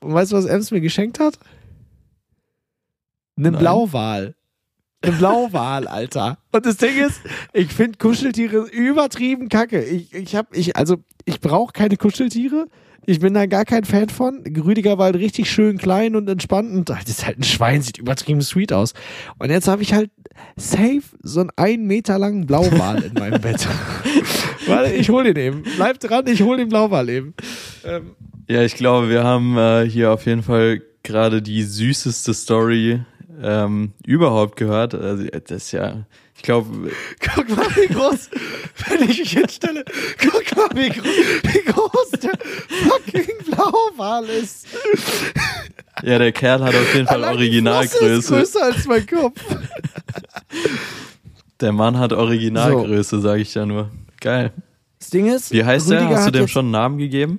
Und 0.00 0.14
weißt 0.14 0.32
du, 0.32 0.36
was 0.36 0.44
Ems 0.44 0.70
mir 0.70 0.80
geschenkt 0.80 1.18
hat? 1.18 1.38
Eine 3.36 3.52
Nein. 3.52 3.60
Blauwal. 3.60 4.34
Eine 5.02 5.16
Blauwal, 5.16 5.88
Alter. 5.88 6.38
Und 6.52 6.64
das 6.64 6.76
Ding 6.76 6.96
ist, 6.96 7.20
ich 7.52 7.72
finde 7.72 7.98
Kuscheltiere 7.98 8.68
übertrieben 8.68 9.48
kacke. 9.48 9.82
Ich, 9.82 10.12
ich 10.14 10.36
hab, 10.36 10.54
ich, 10.54 10.76
also, 10.76 10.98
ich 11.24 11.40
brauche 11.40 11.72
keine 11.72 11.96
Kuscheltiere. 11.96 12.68
Ich 13.04 13.18
bin 13.20 13.34
da 13.34 13.46
gar 13.46 13.64
kein 13.64 13.84
Fan 13.84 14.08
von. 14.08 14.44
Rüdiger 14.64 14.96
war 14.96 15.06
halt 15.06 15.16
richtig 15.16 15.50
schön 15.50 15.76
klein 15.78 16.14
und 16.14 16.28
entspannt 16.28 16.72
und 16.72 16.88
das 16.88 17.04
ist 17.08 17.26
halt 17.26 17.38
ein 17.38 17.42
Schwein, 17.42 17.82
sieht 17.82 17.98
übertrieben 17.98 18.42
sweet 18.42 18.72
aus. 18.72 18.94
Und 19.38 19.50
jetzt 19.50 19.66
habe 19.66 19.82
ich 19.82 19.92
halt 19.92 20.10
safe 20.56 21.02
so 21.22 21.40
einen 21.40 21.50
einen 21.56 21.86
Meter 21.86 22.18
langen 22.18 22.46
Blauwal 22.46 23.02
in 23.02 23.14
meinem 23.14 23.40
Bett. 23.40 23.66
Warte, 24.66 24.92
ich 24.92 25.10
hol 25.10 25.24
den 25.24 25.36
eben. 25.36 25.62
Bleib 25.76 25.98
dran, 26.00 26.26
ich 26.28 26.42
hol 26.42 26.56
den 26.56 26.68
Blauwal 26.68 27.08
eben. 27.08 27.34
Ähm, 27.84 28.12
Ja, 28.48 28.62
ich 28.62 28.74
glaube, 28.76 29.08
wir 29.08 29.24
haben 29.24 29.56
äh, 29.58 29.88
hier 29.88 30.12
auf 30.12 30.26
jeden 30.26 30.42
Fall 30.42 30.82
gerade 31.02 31.42
die 31.42 31.62
süßeste 31.64 32.32
Story 32.34 33.00
ähm, 33.42 33.92
überhaupt 34.06 34.56
gehört. 34.56 34.94
Also, 34.94 35.26
das 35.26 35.50
ist 35.50 35.72
ja, 35.72 36.06
ich 36.42 36.46
glaube, 36.46 36.90
guck 37.34 37.48
mal, 37.56 37.66
wie 37.76 37.86
groß, 37.94 38.28
wenn 38.88 39.08
ich 39.08 39.20
mich 39.20 39.32
jetzt 39.32 39.54
stelle, 39.54 39.84
guck 40.20 40.56
mal, 40.56 40.68
wie, 40.74 40.88
gro 40.88 41.04
wie 41.04 41.72
groß 41.72 42.10
der 42.20 42.32
fucking 42.82 43.36
Blauwal 43.46 44.24
ist. 44.24 44.66
ja, 46.02 46.18
der 46.18 46.32
Kerl 46.32 46.64
hat 46.64 46.74
auf 46.74 46.94
jeden 46.94 47.06
Fall 47.06 47.22
Allein 47.22 47.36
Flosse 47.36 47.44
ist 47.44 48.32
Originalgröße. 48.32 48.34
größer 48.34 48.64
als 48.64 48.86
mein 48.86 49.06
Kopf. 49.06 49.40
Der 51.60 51.70
Mann 51.70 51.96
hat 51.96 52.12
Originalgröße, 52.12 53.20
sage 53.20 53.42
ich 53.42 53.54
ja 53.54 53.64
nur. 53.64 53.90
Geil. 54.20 54.52
Das 54.98 55.10
Ding 55.10 55.26
ist, 55.26 55.52
Wie 55.52 55.64
heißt 55.64 55.90
der? 55.90 56.00
Rüdiger 56.00 56.16
Hast 56.16 56.26
du 56.26 56.32
dem 56.32 56.48
schon 56.48 56.64
einen 56.66 56.72
Namen 56.72 56.98
gegeben? 56.98 57.38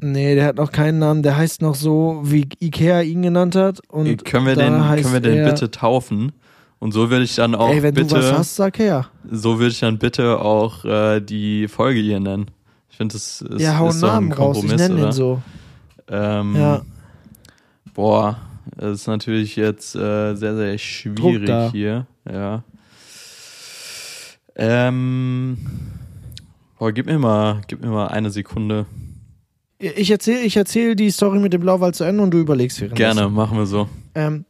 Nee, 0.00 0.36
der 0.36 0.46
hat 0.46 0.56
noch 0.56 0.70
keinen 0.70 1.00
Namen. 1.00 1.24
Der 1.24 1.36
heißt 1.36 1.62
noch 1.62 1.74
so, 1.74 2.20
wie 2.22 2.48
Ikea 2.60 3.00
ihn 3.02 3.22
genannt 3.22 3.56
hat. 3.56 3.80
Und 3.88 4.24
können 4.24 4.46
wir 4.46 4.54
da 4.54 4.62
den, 4.94 5.02
können 5.02 5.12
wir 5.12 5.20
den 5.20 5.44
bitte 5.44 5.72
taufen? 5.72 6.32
Und 6.80 6.92
so 6.92 7.10
würde 7.10 7.24
ich 7.24 7.34
dann 7.36 7.54
auch 7.54 7.68
Ey, 7.70 7.82
wenn 7.82 7.94
bitte, 7.94 8.14
du 8.14 8.20
was 8.20 8.32
hast, 8.32 8.56
sag 8.56 8.78
her. 8.78 9.08
so 9.30 9.58
würde 9.58 9.70
ich 9.70 9.80
dann 9.80 9.98
bitte 9.98 10.40
auch 10.40 10.84
äh, 10.84 11.20
die 11.20 11.68
Folge 11.68 12.00
hier 12.00 12.18
nennen. 12.20 12.46
Ich 12.90 12.96
finde, 12.96 13.12
das 13.12 13.42
ist, 13.42 13.60
ja, 13.60 13.78
hau 13.78 13.88
ist 13.88 13.96
einen 13.96 14.00
doch 14.02 14.08
ein 14.08 14.14
Namen 14.14 14.32
raus. 14.32 14.56
Ich 14.56 14.62
Kompromiss, 14.62 14.88
nenne 14.88 15.02
den 15.02 15.12
so. 15.12 15.42
Ähm, 16.08 16.56
Ja. 16.56 16.82
Boah, 17.94 18.38
das 18.76 19.00
ist 19.00 19.06
natürlich 19.08 19.56
jetzt 19.56 19.94
äh, 19.94 20.34
sehr, 20.34 20.56
sehr 20.56 20.78
schwierig 20.78 21.70
hier. 21.72 22.06
Ja. 22.30 22.64
Ähm, 24.56 25.56
boah, 26.78 26.92
gib 26.92 27.06
mir 27.06 27.18
mal, 27.18 27.60
gib 27.68 27.82
mir 27.82 27.88
mal 27.90 28.08
eine 28.08 28.30
Sekunde. 28.30 28.86
Ich 29.78 30.10
erzähle 30.10 30.40
ich 30.40 30.56
erzähl 30.56 30.94
die 30.94 31.10
Story 31.10 31.38
mit 31.38 31.52
dem 31.52 31.62
Blauwal 31.62 31.94
zu 31.94 32.04
Ende 32.04 32.22
und 32.22 32.32
du 32.32 32.38
überlegst 32.38 32.80
währenddessen. 32.80 33.16
Gerne, 33.16 33.30
machen 33.30 33.56
wir 33.56 33.66
so. 33.66 33.88
Ähm, 34.14 34.44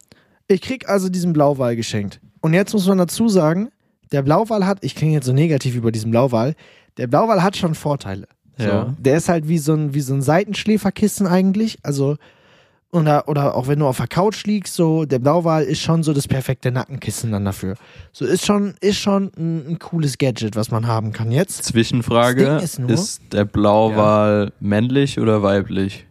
ich 0.51 0.61
krieg 0.62 0.88
also 0.88 1.09
diesen 1.09 1.32
Blauwal 1.32 1.76
geschenkt. 1.76 2.20
Und 2.40 2.55
jetzt 2.55 2.72
muss 2.72 2.86
man 2.86 2.98
dazu 2.98 3.28
sagen, 3.28 3.68
der 4.12 4.22
Blauwal 4.22 4.66
hat, 4.66 4.78
ich 4.82 4.94
klinge 4.94 5.14
jetzt 5.14 5.26
so 5.26 5.32
negativ 5.32 5.74
über 5.76 5.92
diesen 5.92 6.11
Blauwal, 6.11 6.55
der 6.96 7.07
Blauwal 7.07 7.42
hat 7.42 7.57
schon 7.57 7.74
Vorteile. 7.74 8.26
So, 8.59 8.64
Ja. 8.64 8.94
Der 8.98 9.16
ist 9.16 9.28
halt 9.28 9.48
wie 9.48 9.59
so 9.59 9.72
ein, 9.74 9.94
wie 9.94 10.01
so 10.01 10.12
ein 10.14 10.22
Seitenschläferkissen 10.22 11.26
eigentlich. 11.26 11.78
Also, 11.82 12.16
oder, 12.92 13.28
oder 13.28 13.55
auch 13.55 13.68
wenn 13.68 13.78
du 13.78 13.86
auf 13.86 13.98
der 13.98 14.09
Couch 14.09 14.44
liegst, 14.46 14.74
so, 14.74 15.05
der 15.05 15.20
Blauwal 15.20 15.62
ist 15.62 15.80
schon 15.80 16.03
so 16.03 16.12
das 16.12 16.26
perfekte 16.26 16.72
Nackenkissen 16.72 17.30
dann 17.30 17.44
dafür. 17.44 17.76
So, 18.12 18.24
ist 18.24 18.44
schon, 18.44 18.74
ist 18.80 18.98
schon 18.98 19.30
ein, 19.38 19.64
ein 19.74 19.78
cooles 19.78 20.18
Gadget, 20.18 20.57
was 20.57 20.72
man 20.72 20.88
haben 20.88 21.12
kann 21.12 21.30
jetzt. 21.30 21.62
Zwischenfrage, 21.62 22.57
ist 22.62 22.80
nur- 22.80 22.90
ist 22.90 23.22
der 23.32 23.44
Blauwal 23.44 24.53
männlich 24.59 25.20
oder 25.20 25.42
weiblich? 25.44 26.07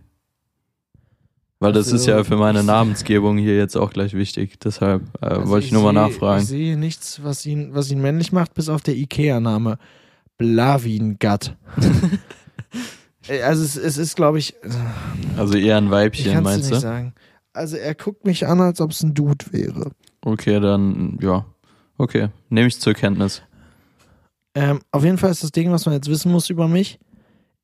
Weil 1.62 1.74
das 1.74 1.88
Also, 1.88 1.98
ist 1.98 2.06
ja 2.06 2.24
für 2.24 2.38
meine 2.38 2.62
ich- 2.62 2.66
Namensgebung 2.66 3.38
hier 3.38 3.58
jetzt 3.58 3.76
auch 3.76 3.92
gleich 3.92 4.14
wichtig. 4.14 4.60
Deshalb 4.62 5.04
äh, 5.22 5.26
Also 5.26 5.50
wollte 5.50 5.66
ich 5.66 5.72
nur 5.74 5.84
mal 5.84 5.90
sehe- 5.94 6.10
nachfragen. 6.10 6.42
Ich 6.44 6.48
sehe 6.48 6.78
nichts, 6.78 7.22
was 7.24 7.46
ihn, 7.46 7.74
was 7.74 7.92
ihn 7.92 8.02
männlich 8.02 8.32
macht, 8.32 8.54
bis 8.54 8.70
auf 8.70 8.82
der 8.82 8.96
Ikea-Name. 8.96 9.78
Blavin-Gatt. 10.38 11.58
Ey, 13.28 13.42
also 13.44 13.64
es, 13.64 13.76
es 13.76 13.98
ist, 13.98 14.16
glaube 14.16 14.40
ich, 14.40 14.56
Also 15.38 15.56
eher 15.58 15.78
ein 15.78 15.86
ich 15.86 15.92
Weibchen, 15.92 16.44
meinst 16.44 16.70
nicht 16.70 16.72
du? 16.72 16.80
sagen. 16.80 17.14
Also 17.52 17.76
er 17.76 17.94
guckt 17.94 18.26
mich 18.26 18.48
an, 18.48 18.62
als 18.62 18.80
ob 18.80 18.92
es 18.92 19.04
ein 19.04 19.14
Dude 19.14 19.46
wäre. 19.52 19.92
Okay, 20.22 20.60
dann, 20.62 21.18
ja. 21.22 21.46
Okay, 21.98 22.30
nehme 22.50 22.68
ich 22.68 22.80
zur 22.80 22.94
Kenntnis. 22.94 23.42
Ähm, 24.56 24.80
auf 24.92 25.04
jeden 25.04 25.18
Fall 25.18 25.32
ist 25.32 25.44
das 25.44 25.52
Ding, 25.52 25.72
was 25.72 25.86
man 25.86 25.94
jetzt 25.96 26.10
wissen 26.10 26.32
muss 26.32 26.50
über 26.50 26.70
mich. 26.70 27.00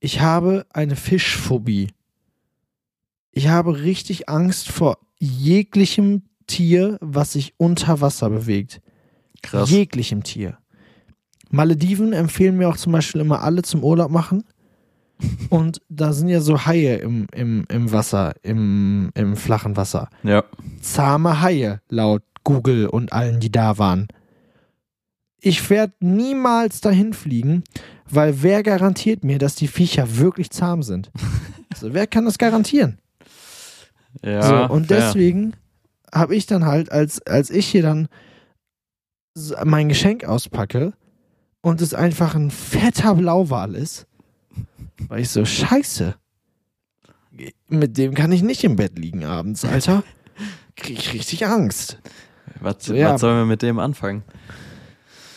Ich 0.01 0.19
habe 0.19 0.65
eine 0.73 0.97
Fischphobie. 0.97 1.91
Ich 3.35 3.49
habe 3.49 3.81
richtig 3.81 4.29
Angst 4.29 4.71
vor 4.71 4.97
jeglichem 5.19 6.23
Tier, 6.47 6.97
was 7.01 7.33
sich 7.33 7.53
unter 7.57 7.99
Wasser 7.99 8.29
bewegt. 8.29 8.81
Krass. 9.43 9.69
Jeglichem 9.69 10.23
Tier. 10.23 10.57
Malediven 11.49 12.13
empfehlen 12.13 12.55
mir 12.55 12.69
auch 12.69 12.77
zum 12.77 12.93
Beispiel 12.93 13.19
immer 13.19 13.41
alle 13.41 13.61
zum 13.61 13.83
Urlaub 13.83 14.09
machen. 14.09 14.45
Und 15.49 15.81
da 15.89 16.13
sind 16.13 16.29
ja 16.29 16.39
so 16.39 16.65
Haie 16.65 16.95
im, 16.95 17.27
im, 17.33 17.65
im 17.67 17.91
Wasser, 17.91 18.35
im, 18.41 19.11
im 19.15 19.35
flachen 19.35 19.75
Wasser. 19.75 20.09
Ja. 20.23 20.45
Zahme 20.81 21.41
Haie, 21.41 21.81
laut 21.89 22.23
Google 22.45 22.87
und 22.87 23.11
allen, 23.11 23.41
die 23.41 23.51
da 23.51 23.77
waren. 23.77 24.07
Ich 25.41 25.69
werde 25.69 25.93
niemals 25.99 26.79
dahin 26.79 27.11
fliegen, 27.13 27.63
weil 28.09 28.43
wer 28.43 28.63
garantiert 28.63 29.25
mir, 29.25 29.39
dass 29.39 29.55
die 29.55 29.67
Viecher 29.67 30.17
wirklich 30.17 30.51
zahm 30.51 30.83
sind? 30.83 31.11
Also, 31.73 31.93
wer 31.93 32.07
kann 32.07 32.23
das 32.23 32.37
garantieren? 32.37 32.99
Ja. 34.23 34.41
so, 34.67 34.73
und 34.73 34.87
fair. 34.87 34.99
deswegen 34.99 35.53
habe 36.13 36.35
ich 36.35 36.45
dann 36.45 36.65
halt, 36.65 36.91
als, 36.91 37.21
als 37.27 37.49
ich 37.49 37.67
hier 37.67 37.81
dann 37.81 38.07
so 39.33 39.55
mein 39.65 39.89
Geschenk 39.89 40.23
auspacke 40.23 40.93
und 41.61 41.81
es 41.81 41.93
einfach 41.93 42.35
ein 42.35 42.51
fetter 42.51 43.15
Blauwal 43.15 43.75
ist, 43.75 44.07
war 45.07 45.19
ich 45.19 45.29
so, 45.29 45.43
scheiße. 45.43 46.15
Mit 47.67 47.97
dem 47.97 48.13
kann 48.13 48.31
ich 48.31 48.43
nicht 48.43 48.63
im 48.63 48.77
Bett 48.77 48.97
liegen 48.97 49.25
abends, 49.25 49.65
Alter. 49.65 50.03
Krieg 50.77 50.99
ich 50.99 51.13
richtig 51.13 51.45
Angst. 51.45 51.99
Was, 52.61 52.87
ja. 52.87 53.13
was 53.13 53.21
sollen 53.21 53.37
wir 53.37 53.45
mit 53.45 53.61
dem 53.61 53.79
anfangen? 53.79 54.23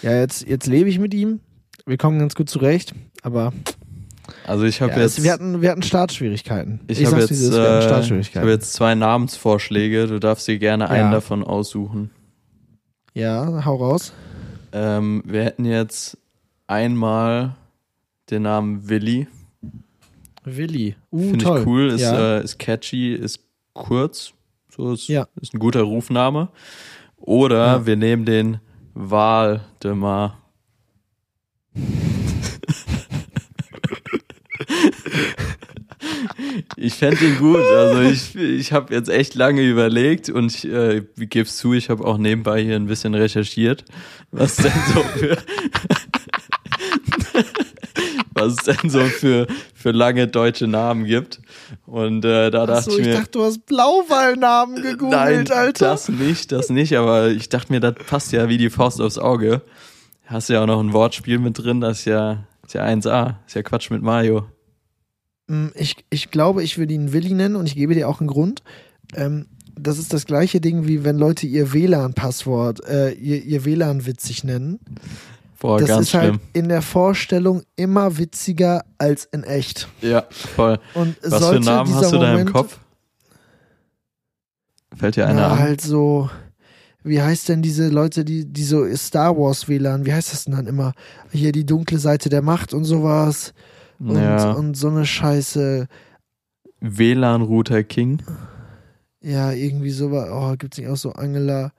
Ja, 0.02 0.12
jetzt, 0.12 0.46
jetzt 0.46 0.66
lebe 0.66 0.88
ich 0.88 0.98
mit 0.98 1.12
ihm. 1.12 1.40
Wir 1.86 1.96
kommen 1.96 2.18
ganz 2.18 2.34
gut 2.34 2.48
zurecht, 2.48 2.94
aber 3.22 3.52
Also 4.46 4.64
ich 4.64 4.80
habe 4.80 4.92
ja, 4.92 5.00
jetzt, 5.00 5.22
wir, 5.22 5.32
hatten, 5.32 5.62
wir 5.62 5.70
hatten 5.70 5.82
Startschwierigkeiten. 5.82 6.80
ich 6.86 7.04
habe 7.04 7.20
sag's, 7.20 7.30
wie 7.30 7.44
jetzt, 7.44 7.54
äh, 7.54 8.20
ich 8.20 8.36
habe 8.36 8.50
jetzt 8.50 8.72
zwei 8.72 8.94
Namensvorschläge. 8.94 10.06
Du 10.06 10.18
darfst 10.20 10.46
dir 10.48 10.58
gerne 10.58 10.88
einen 10.90 11.06
Ja. 11.06 11.12
davon 11.12 11.42
aussuchen. 11.44 12.10
ja, 13.14 13.64
hau 13.64 13.76
raus. 13.76 14.12
Ähm, 14.72 15.22
wir 15.26 15.44
hätten 15.44 15.64
jetzt 15.64 16.18
einmal 16.66 17.54
den 18.30 18.42
Namen 18.42 18.88
Willi. 18.88 19.26
Willi. 20.44 20.96
Uh, 21.10 21.30
Finde 21.30 21.44
ich 21.44 21.66
cool, 21.66 21.86
ist, 21.88 22.00
ja. 22.02 22.38
äh, 22.38 22.44
ist 22.44 22.58
catchy, 22.58 23.14
ist 23.14 23.40
kurz. 23.72 24.32
So 24.74 24.92
ist, 24.92 25.08
Ja. 25.08 25.26
ist 25.40 25.54
ein 25.54 25.58
guter 25.58 25.82
Rufname. 25.82 26.48
Oder 27.16 27.86
wir 27.86 27.96
nehmen 27.96 28.24
den 28.24 28.58
Waldemar. 28.94 30.38
Ich 36.80 36.94
fände 36.94 37.24
ihn 37.24 37.38
gut. 37.38 37.60
Also 37.60 38.00
ich, 38.02 38.36
ich 38.36 38.72
habe 38.72 38.94
jetzt 38.94 39.08
echt 39.08 39.34
lange 39.34 39.62
überlegt 39.62 40.30
und 40.30 40.54
ich 40.54 40.64
äh, 40.64 41.02
gebe 41.16 41.48
zu, 41.48 41.72
ich 41.72 41.90
habe 41.90 42.04
auch 42.04 42.18
nebenbei 42.18 42.62
hier 42.62 42.76
ein 42.76 42.86
bisschen 42.86 43.14
recherchiert, 43.14 43.84
was 44.30 44.56
denn 44.56 44.72
so 44.94 45.02
für 45.02 45.36
was 48.34 48.52
es 48.52 48.64
denn 48.64 48.90
so 48.90 49.00
für, 49.00 49.46
für 49.74 49.90
lange 49.90 50.28
deutsche 50.28 50.68
Namen 50.68 51.04
gibt. 51.04 51.40
Und 51.86 52.24
äh, 52.24 52.50
da 52.50 52.66
dachte 52.66 52.72
Achso, 52.74 52.92
ich 52.92 52.98
ich 53.00 53.06
mir, 53.06 53.14
dachte, 53.14 53.32
du 53.32 53.44
hast 53.44 53.66
Blauwallnamen 53.66 54.76
gegoogelt, 54.82 55.10
Nein, 55.10 55.50
Alter. 55.50 55.86
das 55.86 56.08
nicht, 56.08 56.52
das 56.52 56.70
nicht, 56.70 56.96
aber 56.96 57.28
ich 57.28 57.48
dachte 57.48 57.72
mir, 57.72 57.80
das 57.80 57.94
passt 57.94 58.30
ja 58.32 58.48
wie 58.48 58.58
die 58.58 58.70
Faust 58.70 59.00
aufs 59.00 59.18
Auge. 59.18 59.62
Hast 60.26 60.48
ja 60.50 60.62
auch 60.62 60.66
noch 60.66 60.80
ein 60.80 60.92
Wortspiel 60.92 61.38
mit 61.38 61.58
drin, 61.58 61.80
das 61.80 62.00
ist 62.00 62.04
ja 62.04 62.44
Ist 62.64 62.74
ja 62.74 62.84
1A. 62.84 63.36
Ist 63.46 63.56
ja 63.56 63.62
Quatsch 63.62 63.90
mit 63.90 64.02
Mario. 64.02 64.46
Mm, 65.48 65.66
Ich, 65.74 65.96
ich 66.10 66.30
glaube, 66.30 66.62
ich 66.62 66.78
würde 66.78 66.94
ihn 66.94 67.12
Willi 67.12 67.34
nennen 67.34 67.56
und 67.56 67.66
ich 67.66 67.74
gebe 67.74 67.94
dir 67.94 68.08
auch 68.08 68.20
einen 68.20 68.28
Grund. 68.28 68.62
Ähm, 69.14 69.46
das 69.80 69.98
ist 69.98 70.12
das 70.12 70.24
gleiche 70.26 70.60
Ding, 70.60 70.86
wie 70.86 71.04
wenn 71.04 71.16
Leute 71.18 71.46
ihr 71.46 71.72
WLAN-Passwort, 71.72 72.84
äh, 72.88 73.12
ihr, 73.12 73.42
ihr 73.44 73.64
WLAN 73.64 74.06
witzig 74.06 74.44
nennen. 74.44 74.78
Boah, 75.60 75.78
das 75.80 75.88
ganz 75.88 76.06
ist 76.08 76.14
halt 76.14 76.34
schlimm. 76.34 76.40
in 76.52 76.68
der 76.68 76.82
Vorstellung 76.82 77.62
immer 77.76 78.18
witziger 78.18 78.84
als 78.98 79.24
in 79.26 79.42
echt. 79.44 79.88
Ja, 80.00 80.24
voll. 80.30 80.78
Und 80.94 81.16
Was 81.22 81.32
für 81.34 81.38
sollte 81.40 81.64
Namen 81.64 81.94
hast 81.94 82.12
du 82.12 82.18
da 82.18 82.38
im 82.38 82.52
Kopf? 82.52 82.78
Fällt 84.96 85.16
dir 85.16 85.26
einer 85.26 85.40
Na, 85.42 85.52
an? 85.52 85.58
halt 85.58 85.80
so, 85.80 86.28
wie 87.04 87.20
heißt 87.22 87.48
denn 87.48 87.62
diese 87.62 87.88
Leute, 87.88 88.24
die, 88.24 88.44
die 88.46 88.64
so 88.64 88.84
Star 88.96 89.36
Wars 89.36 89.68
WLAN, 89.68 90.06
wie 90.06 90.12
heißt 90.12 90.32
das 90.32 90.44
denn 90.44 90.54
dann 90.54 90.66
immer? 90.66 90.92
Hier 91.30 91.52
die 91.52 91.66
dunkle 91.66 91.98
Seite 91.98 92.28
der 92.28 92.42
Macht 92.42 92.74
und 92.74 92.84
sowas. 92.84 93.52
Und, 94.00 94.16
ja. 94.16 94.52
und 94.52 94.76
so 94.76 94.88
eine 94.88 95.04
Scheiße. 95.04 95.88
WLAN-Router 96.80 97.82
King. 97.84 98.22
Ja, 99.20 99.52
irgendwie 99.52 99.90
sowas. 99.90 100.28
Oh, 100.32 100.54
gibt's 100.56 100.78
nicht 100.78 100.88
auch 100.88 100.96
so 100.96 101.12
Angela? 101.12 101.72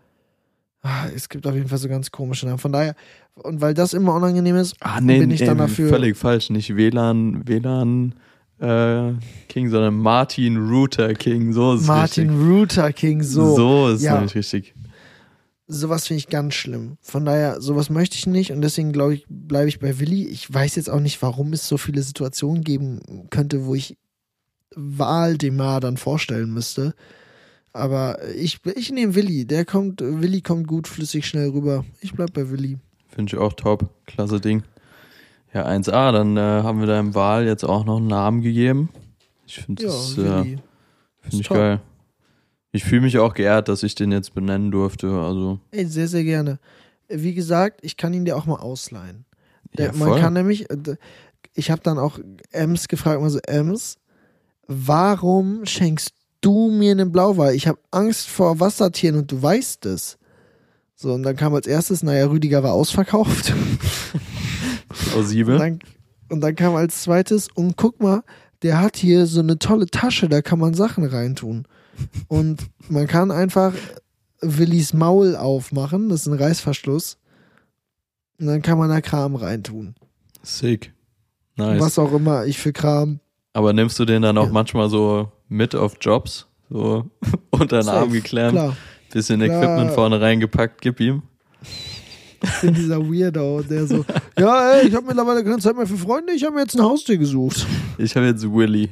Ah, 0.81 1.07
es 1.13 1.29
gibt 1.29 1.45
auf 1.47 1.55
jeden 1.55 1.67
Fall 1.67 1.77
so 1.77 1.87
ganz 1.89 2.11
komische 2.11 2.45
Namen. 2.45 2.57
Von 2.57 2.71
daher, 2.71 2.95
und 3.35 3.61
weil 3.61 3.73
das 3.73 3.93
immer 3.93 4.13
unangenehm 4.13 4.55
ist, 4.57 4.75
Ah, 4.81 4.99
nee, 5.01 5.19
bin 5.19 5.31
ich 5.31 5.39
dann 5.39 5.57
nee, 5.57 5.63
dafür. 5.63 5.89
völlig 5.89 6.17
falsch. 6.17 6.49
Nicht 6.49 6.75
WLAN, 6.75 7.47
WLAN 7.47 8.15
äh, 8.59 9.13
King, 9.47 9.69
sondern 9.69 9.95
Martin 9.97 10.57
Router 10.57 11.13
King. 11.13 11.53
So 11.53 11.75
ist 11.75 11.81
es 11.81 11.87
Martin 11.87 12.29
richtig. 12.29 12.47
Luther 12.47 12.91
King, 12.93 13.23
so. 13.23 13.55
So 13.55 13.87
ist 13.89 13.95
es 13.99 14.03
Ja. 14.03 14.15
nämlich 14.15 14.35
richtig. 14.35 14.73
Sowas 15.71 16.07
finde 16.07 16.17
ich 16.19 16.29
ganz 16.29 16.55
schlimm. 16.55 16.97
Von 16.99 17.25
daher, 17.25 17.61
sowas 17.61 17.91
möchte 17.91 18.15
ich 18.15 18.25
nicht 18.25 18.51
und 18.51 18.61
deswegen 18.61 18.91
glaube 18.91 19.13
ich, 19.13 19.25
bleibe 19.29 19.69
ich 19.69 19.79
bei 19.79 19.99
Willi. 19.99 20.25
Ich 20.27 20.51
weiß 20.51 20.75
jetzt 20.75 20.89
auch 20.89 20.99
nicht, 20.99 21.21
warum 21.21 21.53
es 21.53 21.67
so 21.67 21.77
viele 21.77 22.01
Situationen 22.01 22.63
geben 22.63 23.27
könnte, 23.29 23.65
wo 23.67 23.75
ich 23.75 23.95
Waldemar 24.75 25.79
dann 25.79 25.97
vorstellen 25.97 26.51
müsste. 26.51 26.95
Aber 27.71 28.17
ich, 28.35 28.59
ich 28.75 28.91
nehme 28.91 29.13
Willi. 29.13 29.45
Der 29.45 29.63
kommt, 29.63 30.01
Willi 30.01 30.41
kommt 30.41 30.67
gut, 30.67 30.87
flüssig, 30.87 31.27
schnell 31.27 31.49
rüber. 31.49 31.85
Ich 32.01 32.13
bleib 32.13 32.33
bei 32.33 32.49
Willi. 32.49 32.79
Finde 33.07 33.35
ich 33.35 33.39
auch 33.39 33.53
top. 33.53 33.89
Klasse 34.07 34.41
Ding. 34.41 34.63
Ja, 35.53 35.67
1A, 35.67 36.11
dann 36.11 36.35
äh, 36.37 36.39
haben 36.41 36.79
wir 36.79 36.87
deinem 36.87 37.13
Wahl 37.13 37.45
jetzt 37.45 37.63
auch 37.63 37.85
noch 37.85 37.97
einen 37.97 38.07
Namen 38.07 38.41
gegeben. 38.41 38.89
Ich 39.45 39.59
finde 39.59 39.83
Ja, 39.83 39.89
das 39.89 40.13
äh, 40.13 40.17
Willi. 40.17 40.57
find 41.21 41.33
ich 41.41 41.47
top. 41.47 41.57
geil. 41.57 41.81
Ich 42.71 42.83
fühle 42.83 43.01
mich 43.01 43.17
auch 43.17 43.33
geehrt, 43.33 43.67
dass 43.67 43.83
ich 43.83 43.95
den 43.95 44.11
jetzt 44.11 44.33
benennen 44.33 44.71
durfte. 44.71 45.07
Also, 45.07 45.59
Ey, 45.71 45.85
sehr, 45.85 46.07
sehr 46.07 46.23
gerne. 46.23 46.59
Wie 47.07 47.33
gesagt, 47.33 47.79
ich 47.83 47.97
kann 47.97 48.13
ihn 48.13 48.25
dir 48.25 48.37
auch 48.37 48.45
mal 48.45 48.59
ausleihen. 48.59 49.25
Der, 49.77 49.87
ja, 49.87 49.93
man 49.93 50.19
kann 50.19 50.33
nämlich, 50.33 50.69
äh, 50.69 50.95
ich 51.55 51.71
habe 51.71 51.81
dann 51.81 51.97
auch 51.97 52.19
Ems 52.51 52.87
gefragt, 52.87 53.21
mal 53.21 53.29
so, 53.29 53.39
Ems, 53.39 53.97
warum 54.67 55.65
schenkst 55.65 56.13
du 56.41 56.69
mir 56.69 56.91
einen 56.91 57.11
Blauwal? 57.11 57.55
Ich 57.55 57.67
habe 57.67 57.79
Angst 57.91 58.27
vor 58.27 58.59
Wassertieren 58.59 59.17
und 59.17 59.31
du 59.31 59.41
weißt 59.41 59.85
es. 59.87 60.17
So, 60.95 61.13
und 61.13 61.23
dann 61.23 61.35
kam 61.35 61.53
als 61.55 61.65
erstes, 61.65 62.03
naja, 62.03 62.27
Rüdiger 62.27 62.61
war 62.61 62.73
ausverkauft. 62.73 63.53
und, 64.89 65.09
plausibel. 65.11 65.57
dann, 65.57 65.79
und 66.29 66.41
dann 66.41 66.55
kam 66.55 66.75
als 66.75 67.03
zweites, 67.03 67.47
und 67.53 67.77
guck 67.77 68.01
mal, 68.01 68.23
der 68.61 68.81
hat 68.81 68.97
hier 68.97 69.25
so 69.25 69.39
eine 69.39 69.57
tolle 69.57 69.87
Tasche, 69.87 70.27
da 70.29 70.41
kann 70.41 70.59
man 70.59 70.73
Sachen 70.73 71.05
reintun. 71.05 71.65
Und 72.27 72.61
man 72.89 73.07
kann 73.07 73.31
einfach 73.31 73.73
Willis 74.41 74.93
Maul 74.93 75.35
aufmachen, 75.35 76.09
das 76.09 76.21
ist 76.21 76.27
ein 76.27 76.33
Reißverschluss. 76.39 77.17
Und 78.39 78.47
dann 78.47 78.61
kann 78.61 78.77
man 78.77 78.89
da 78.89 79.01
Kram 79.01 79.35
reintun. 79.35 79.95
Sick. 80.43 80.93
Nice. 81.57 81.81
Was 81.81 81.99
auch 81.99 82.13
immer 82.13 82.45
ich 82.45 82.57
für 82.57 82.71
Kram. 82.71 83.19
Aber 83.53 83.73
nimmst 83.73 83.99
du 83.99 84.05
den 84.05 84.21
dann 84.21 84.37
auch 84.37 84.45
Ja. 84.45 84.51
manchmal 84.51 84.89
so 84.89 85.29
mit 85.49 85.75
auf 85.75 85.97
Jobs? 85.99 86.47
So 86.69 87.09
unter 87.49 87.79
den 87.81 87.89
Arm 87.89 88.11
geklemmt, 88.11 88.53
Klar. 88.53 88.77
bisschen 89.11 89.41
Klar. 89.41 89.61
Equipment 89.63 89.91
vorne 89.91 90.21
reingepackt, 90.21 90.81
gib 90.81 90.99
ihm. 91.01 91.23
Ich 92.41 92.61
bin 92.61 92.73
dieser 92.73 92.99
Weirdo, 93.01 93.61
der 93.63 93.85
so, 93.87 94.05
ja, 94.39 94.71
ey, 94.75 94.87
ich 94.87 94.95
habe 94.95 95.05
mittlerweile 95.07 95.43
keine 95.43 95.57
Zeit 95.57 95.75
mehr 95.75 95.85
für 95.87 95.97
Freunde, 95.97 96.31
ich 96.31 96.43
habe 96.45 96.53
mir 96.55 96.61
jetzt 96.61 96.75
ein 96.77 96.83
Haustier 96.83 97.17
gesucht. 97.17 97.67
Ich 97.97 98.15
habe 98.15 98.27
jetzt 98.27 98.43
Willy. 98.49 98.89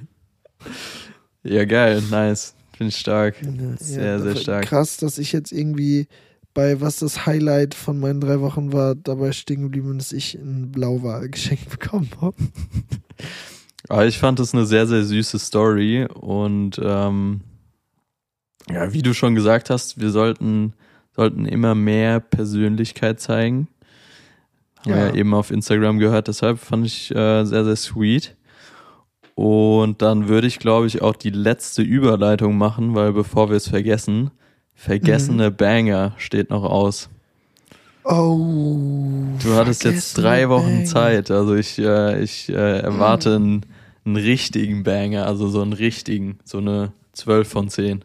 Ja, 1.43 1.64
geil, 1.64 2.03
nice. 2.12 2.53
Finde 2.78 2.90
ich 2.90 2.98
stark. 2.98 3.36
Sehr, 3.80 4.06
Ja, 4.06 4.20
sehr 4.20 4.36
stark. 4.36 4.66
Krass, 4.66 4.98
dass 4.98 5.18
ich 5.18 5.32
jetzt 5.32 5.52
irgendwie 5.52 6.08
bei 6.54 6.80
was 6.82 6.98
das 6.98 7.26
Highlight 7.26 7.74
von 7.76 8.00
meinen 8.00 8.20
drei 8.22 8.40
Wochen 8.40 8.72
war, 8.74 8.96
dabei 8.96 9.32
stehen 9.32 9.62
geblieben 9.64 9.90
bin, 9.90 9.98
dass 10.00 10.12
ich 10.12 10.36
ein 10.36 10.72
Blauwal 10.72 11.30
geschenkt 11.30 11.70
bekommen 11.80 12.10
habe. 12.22 12.38
Aber 13.90 14.06
ich 14.06 14.18
fand 14.18 14.40
das 14.40 14.54
eine 14.54 14.66
sehr, 14.66 14.88
sehr 14.88 15.04
süße 15.04 15.40
Story 15.40 16.06
und 16.14 16.80
ähm, 16.84 17.42
ja, 18.70 18.92
wie 18.94 19.02
du 19.02 19.14
schon 19.14 19.34
gesagt 19.36 19.70
hast, 19.70 20.00
wir 20.00 20.10
sollten, 20.12 20.74
sollten 21.16 21.46
immer 21.46 21.74
mehr 21.74 22.20
Persönlichkeit 22.20 23.20
zeigen. 23.20 23.68
Haben 24.80 24.92
wir 24.94 24.98
Ja. 24.98 25.08
ja 25.08 25.16
eben 25.16 25.34
auf 25.34 25.52
Instagram 25.52 25.98
gehört, 26.00 26.28
deshalb 26.28 26.60
fand 26.60 26.86
ich 26.86 27.12
äh, 27.12 27.44
sehr, 27.46 27.66
sehr 27.66 27.76
sweet. 27.76 28.36
Und 29.38 30.02
dann 30.02 30.30
würde 30.30 30.48
ich, 30.48 30.58
glaube 30.58 30.88
ich, 30.88 31.04
auch 31.04 31.16
die 31.16 31.30
letzte 31.30 31.84
Überleitung 31.84 32.58
machen, 32.58 32.96
weil 32.96 33.14
bevor 33.14 33.50
wir 33.52 33.58
es 33.58 33.68
vergessen, 33.68 34.32
vergessene 34.74 35.52
Mhm. 35.52 35.56
Banger 35.56 36.14
steht 36.18 36.50
noch 36.50 36.64
aus. 36.64 37.08
Oh. 38.04 38.76
Du 39.44 39.54
hattest 39.54 39.84
jetzt 39.84 40.18
drei 40.18 40.50
Wochen 40.50 40.78
Banger. 40.78 40.86
Zeit, 40.86 41.30
also 41.30 41.54
ich, 41.54 41.78
äh, 41.78 42.20
ich 42.24 42.50
äh, 42.50 42.80
erwarte 42.80 43.36
einen, 43.36 43.62
einen 44.06 44.16
richtigen 44.16 44.82
Banger, 44.82 45.28
also 45.28 45.48
so 45.50 45.62
einen 45.62 45.74
richtigen, 45.74 46.40
so 46.44 46.58
eine 46.58 46.92
12 47.14 47.48
von 47.48 47.70
10. 47.70 48.04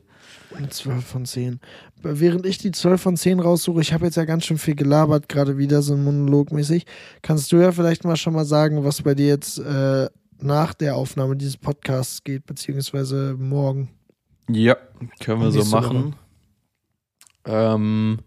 12 0.69 1.03
von 1.03 1.25
10. 1.25 1.61
Während 2.03 2.45
ich 2.45 2.59
die 2.59 2.73
12 2.73 3.01
von 3.01 3.17
10 3.17 3.41
raussuche, 3.41 3.81
ich 3.81 3.95
habe 3.95 4.05
jetzt 4.05 4.17
ja 4.17 4.27
ganz 4.27 4.45
schön 4.45 4.59
viel 4.59 4.75
gelabert, 4.75 5.31
gerade 5.31 5.57
wieder 5.57 5.81
so 5.81 5.97
monologmäßig. 5.97 6.85
Kannst 7.23 7.51
du 7.53 7.57
ja 7.57 7.73
vielleicht 7.73 8.05
mal 8.05 8.17
schon 8.17 8.35
mal 8.35 8.45
sagen, 8.45 8.85
was 8.85 9.01
bei 9.01 9.15
dir 9.15 9.29
jetzt 9.29 9.59
äh, 9.61 10.09
nach 10.43 10.75
der 10.75 10.97
Aufnahme 10.97 11.37
dieses 11.37 11.57
Podcasts 11.57 12.23
geht, 12.25 12.47
beziehungsweise 12.47 13.37
morgen. 13.39 13.91
Ja, 14.49 14.77
können 15.21 15.41
wir 15.43 15.51
so 15.53 15.65
machen. 15.77 16.15
Ähm, 17.45 18.19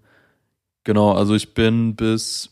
genau, 0.84 1.14
also 1.14 1.36
ich 1.36 1.54
bin 1.54 1.96
bis, 1.96 2.50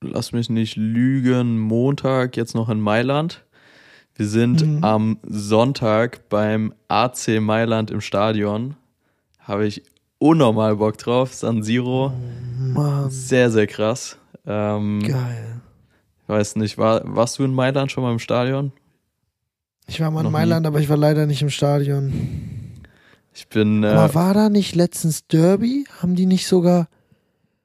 lass 0.00 0.32
mich 0.32 0.50
nicht 0.50 0.76
lügen, 0.76 1.58
Montag 1.58 2.36
jetzt 2.36 2.54
noch 2.54 2.68
in 2.68 2.80
Mailand. 2.80 3.44
Wir 4.16 4.26
sind 4.28 4.64
Mhm. 4.64 4.84
am 4.84 5.18
Sonntag 5.26 6.28
beim 6.28 6.72
AC 6.88 7.40
Mailand 7.40 7.90
im 7.90 8.00
Stadion. 8.00 8.76
Habe 9.40 9.66
ich 9.66 9.82
unnormal 10.18 10.76
Bock 10.76 10.96
drauf. 10.98 11.34
San 11.34 11.62
Siro, 11.64 12.12
Mann, 12.58 13.10
sehr, 13.10 13.50
sehr 13.50 13.66
krass. 13.66 14.16
Ähm, 14.46 15.00
geil. 15.02 15.60
ich 16.22 16.28
weiß 16.28 16.56
nicht, 16.56 16.78
war, 16.78 17.02
warst 17.04 17.38
du 17.38 17.44
in 17.44 17.52
Mailand 17.54 17.90
schon 17.90 18.04
mal 18.04 18.12
im 18.12 18.18
Stadion? 18.20 18.72
Ich 19.86 20.00
war 20.00 20.10
mal 20.10 20.20
in 20.20 20.24
noch 20.24 20.30
nie. 20.30 20.38
Mailand, 20.38 20.66
aber 20.66 20.80
ich 20.80 20.88
war 20.88 20.96
leider 20.96 21.26
nicht 21.26 21.42
im 21.42 21.50
Stadion. 21.50 22.12
Ich 23.34 23.48
bin, 23.48 23.82
äh, 23.82 23.88
Aber 23.88 24.14
war 24.14 24.34
da 24.34 24.48
nicht 24.48 24.74
letztens 24.74 25.26
Derby? 25.26 25.86
Haben 26.00 26.14
die 26.14 26.26
nicht 26.26 26.46
sogar, 26.46 26.88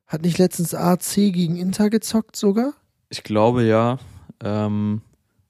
hat 0.07 0.23
nicht 0.23 0.37
letztens 0.37 0.73
AC 0.73 1.15
gegen 1.15 1.55
Inter 1.55 1.89
gezockt 1.89 2.35
sogar? 2.35 2.73
Ich 3.09 3.23
glaube 3.23 3.63
ja. 3.63 3.99
Ähm, 4.43 5.01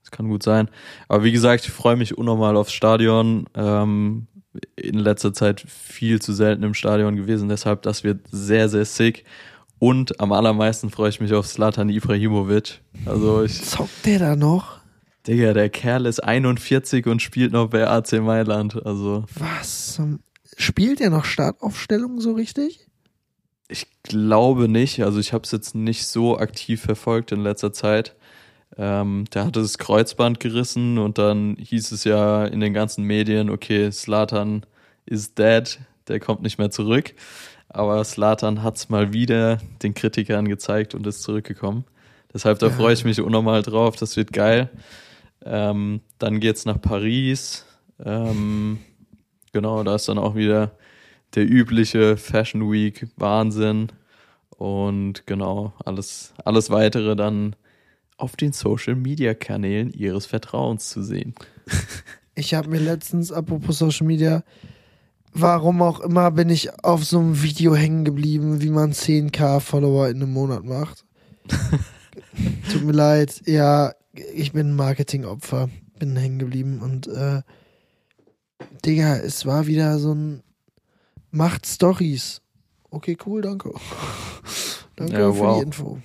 das 0.04 0.12
kann 0.12 0.28
gut 0.28 0.44
sein. 0.44 0.70
Aber 1.08 1.24
wie 1.24 1.32
gesagt, 1.32 1.66
ich 1.66 1.72
freue 1.72 1.96
mich 1.96 2.18
unnormal 2.18 2.58
aufs 2.58 2.74
Stadion. 2.74 3.46
Ähm, 3.56 4.28
in 4.76 4.98
letzter 4.98 5.34
Zeit 5.34 5.64
viel 5.68 6.22
zu 6.22 6.34
selten 6.34 6.64
im 6.64 6.74
Stadion 6.74 7.16
gewesen, 7.16 7.50
deshalb 7.50 7.84
das 7.84 8.04
wird 8.04 8.26
sehr, 8.32 8.68
sehr 8.68 8.86
sick. 8.86 9.24
Und 9.78 10.20
am 10.20 10.32
allermeisten 10.34 10.90
freue 10.90 11.10
ich 11.10 11.22
mich 11.22 11.34
auf 11.34 11.48
Slatan 11.48 11.88
Ibrahimovic. 11.90 12.82
Also 13.06 13.44
ich, 13.44 13.64
Zockt 13.64 14.06
der 14.06 14.20
da 14.20 14.36
noch? 14.36 14.79
Digga, 15.30 15.54
der 15.54 15.70
Kerl 15.70 16.06
ist 16.06 16.20
41 16.24 17.06
und 17.06 17.22
spielt 17.22 17.52
noch 17.52 17.70
bei 17.70 17.88
AC 17.88 18.14
Mailand. 18.22 18.86
Also 18.86 19.26
Was? 19.38 20.02
Spielt 20.58 21.00
er 21.02 21.10
noch 21.10 21.26
Startaufstellung 21.26 22.20
so 22.20 22.34
richtig? 22.34 22.86
ich 23.72 23.86
glaube 24.02 24.68
nicht. 24.68 25.04
Also 25.04 25.20
ich 25.20 25.32
habe 25.32 25.44
es 25.44 25.52
jetzt 25.52 25.76
nicht 25.76 26.08
so 26.08 26.40
aktiv 26.40 26.82
verfolgt 26.82 27.32
in 27.32 27.42
letzter 27.42 27.72
Zeit. 27.72 28.16
Ähm, 28.78 29.26
der 29.34 29.46
hatte 29.46 29.62
das 29.62 29.78
Kreuzband 29.78 30.40
gerissen 30.40 30.98
und 30.98 31.20
dann 31.20 31.56
hieß 31.60 31.92
es 31.92 32.04
ja 32.04 32.46
in 32.46 32.62
den 32.62 32.74
ganzen 32.74 33.04
Medien, 33.04 33.52
okay, 33.52 33.92
Slatan 33.92 34.66
is 35.06 35.36
dead, 35.36 35.80
der 36.08 36.20
kommt 36.20 36.42
nicht 36.42 36.58
mehr 36.58 36.72
zurück. 36.72 37.14
Aber 37.68 38.04
Slatan 38.04 38.64
hat's 38.64 38.90
mal 38.90 39.14
wieder 39.14 39.60
den 39.84 39.94
Kritikern 39.94 40.48
gezeigt 40.48 40.96
und 40.96 41.06
ist 41.06 41.22
zurückgekommen. 41.22 41.84
Deshalb 42.34 42.58
da 42.58 42.68
Ja. 42.68 42.74
freue 42.74 42.94
ich 42.94 43.06
mich 43.06 43.22
unnormal 43.22 43.62
drauf, 43.62 43.96
das 43.98 44.18
wird 44.18 44.34
geil. 44.34 44.70
Ähm, 45.46 46.02
dann 46.18 46.40
geht's 46.40 46.66
nach 46.66 46.82
Paris. 46.82 47.66
Ähm, 48.04 48.80
genau, 49.54 49.84
da 49.84 49.96
ist 49.96 50.10
dann 50.10 50.18
auch 50.18 50.36
wieder 50.36 50.72
der 51.36 51.50
übliche 51.50 52.18
Fashion 52.18 52.72
Week 52.72 53.08
Wahnsinn. 53.18 53.92
Und 54.50 55.26
genau, 55.26 55.74
alles, 55.86 56.34
alles 56.44 56.70
weitere 56.70 57.16
dann 57.16 57.56
auf 58.18 58.36
den 58.36 58.52
Social 58.52 58.96
Media 58.96 59.34
Kanälen 59.34 59.92
ihres 59.92 60.26
Vertrauens 60.26 60.90
zu 60.90 61.04
sehen. 61.04 61.36
Ich 62.36 62.54
habe 62.54 62.70
mir 62.70 62.80
letztens, 62.80 63.34
apropos 63.34 63.80
Social 63.80 64.08
Media, 64.08 64.46
warum 65.34 65.82
auch 65.82 66.00
immer, 66.00 66.32
bin 66.32 66.50
ich 66.50 66.74
auf 66.86 67.04
so 67.04 67.20
einem 67.20 67.44
Video 67.44 67.76
hängen 67.76 68.06
geblieben, 68.06 68.62
wie 68.62 68.70
man 68.70 68.94
10k 68.94 69.60
Follower 69.60 70.08
in 70.08 70.22
einem 70.22 70.32
Monat 70.32 70.64
macht. 70.64 71.04
Tut 72.72 72.84
mir 72.84 72.94
leid, 72.94 73.42
ja, 73.46 73.94
ich 74.14 74.52
bin 74.54 74.76
Marketingopfer, 74.76 75.70
bin 75.98 76.16
hängen 76.16 76.40
geblieben 76.40 76.82
und 76.82 77.08
äh, 77.08 77.42
Digga, 78.86 79.18
es 79.18 79.46
war 79.46 79.68
wieder 79.68 80.00
so 80.00 80.14
ein 80.14 80.44
Macht 81.32 81.66
Stories. 81.68 82.42
Okay, 82.90 83.18
cool, 83.26 83.42
danke. 83.42 83.72
danke 84.96 85.14
Ja, 85.14 85.32
für 85.32 85.40
wow. 85.40 85.58
die 85.58 85.64
Info. 85.64 86.00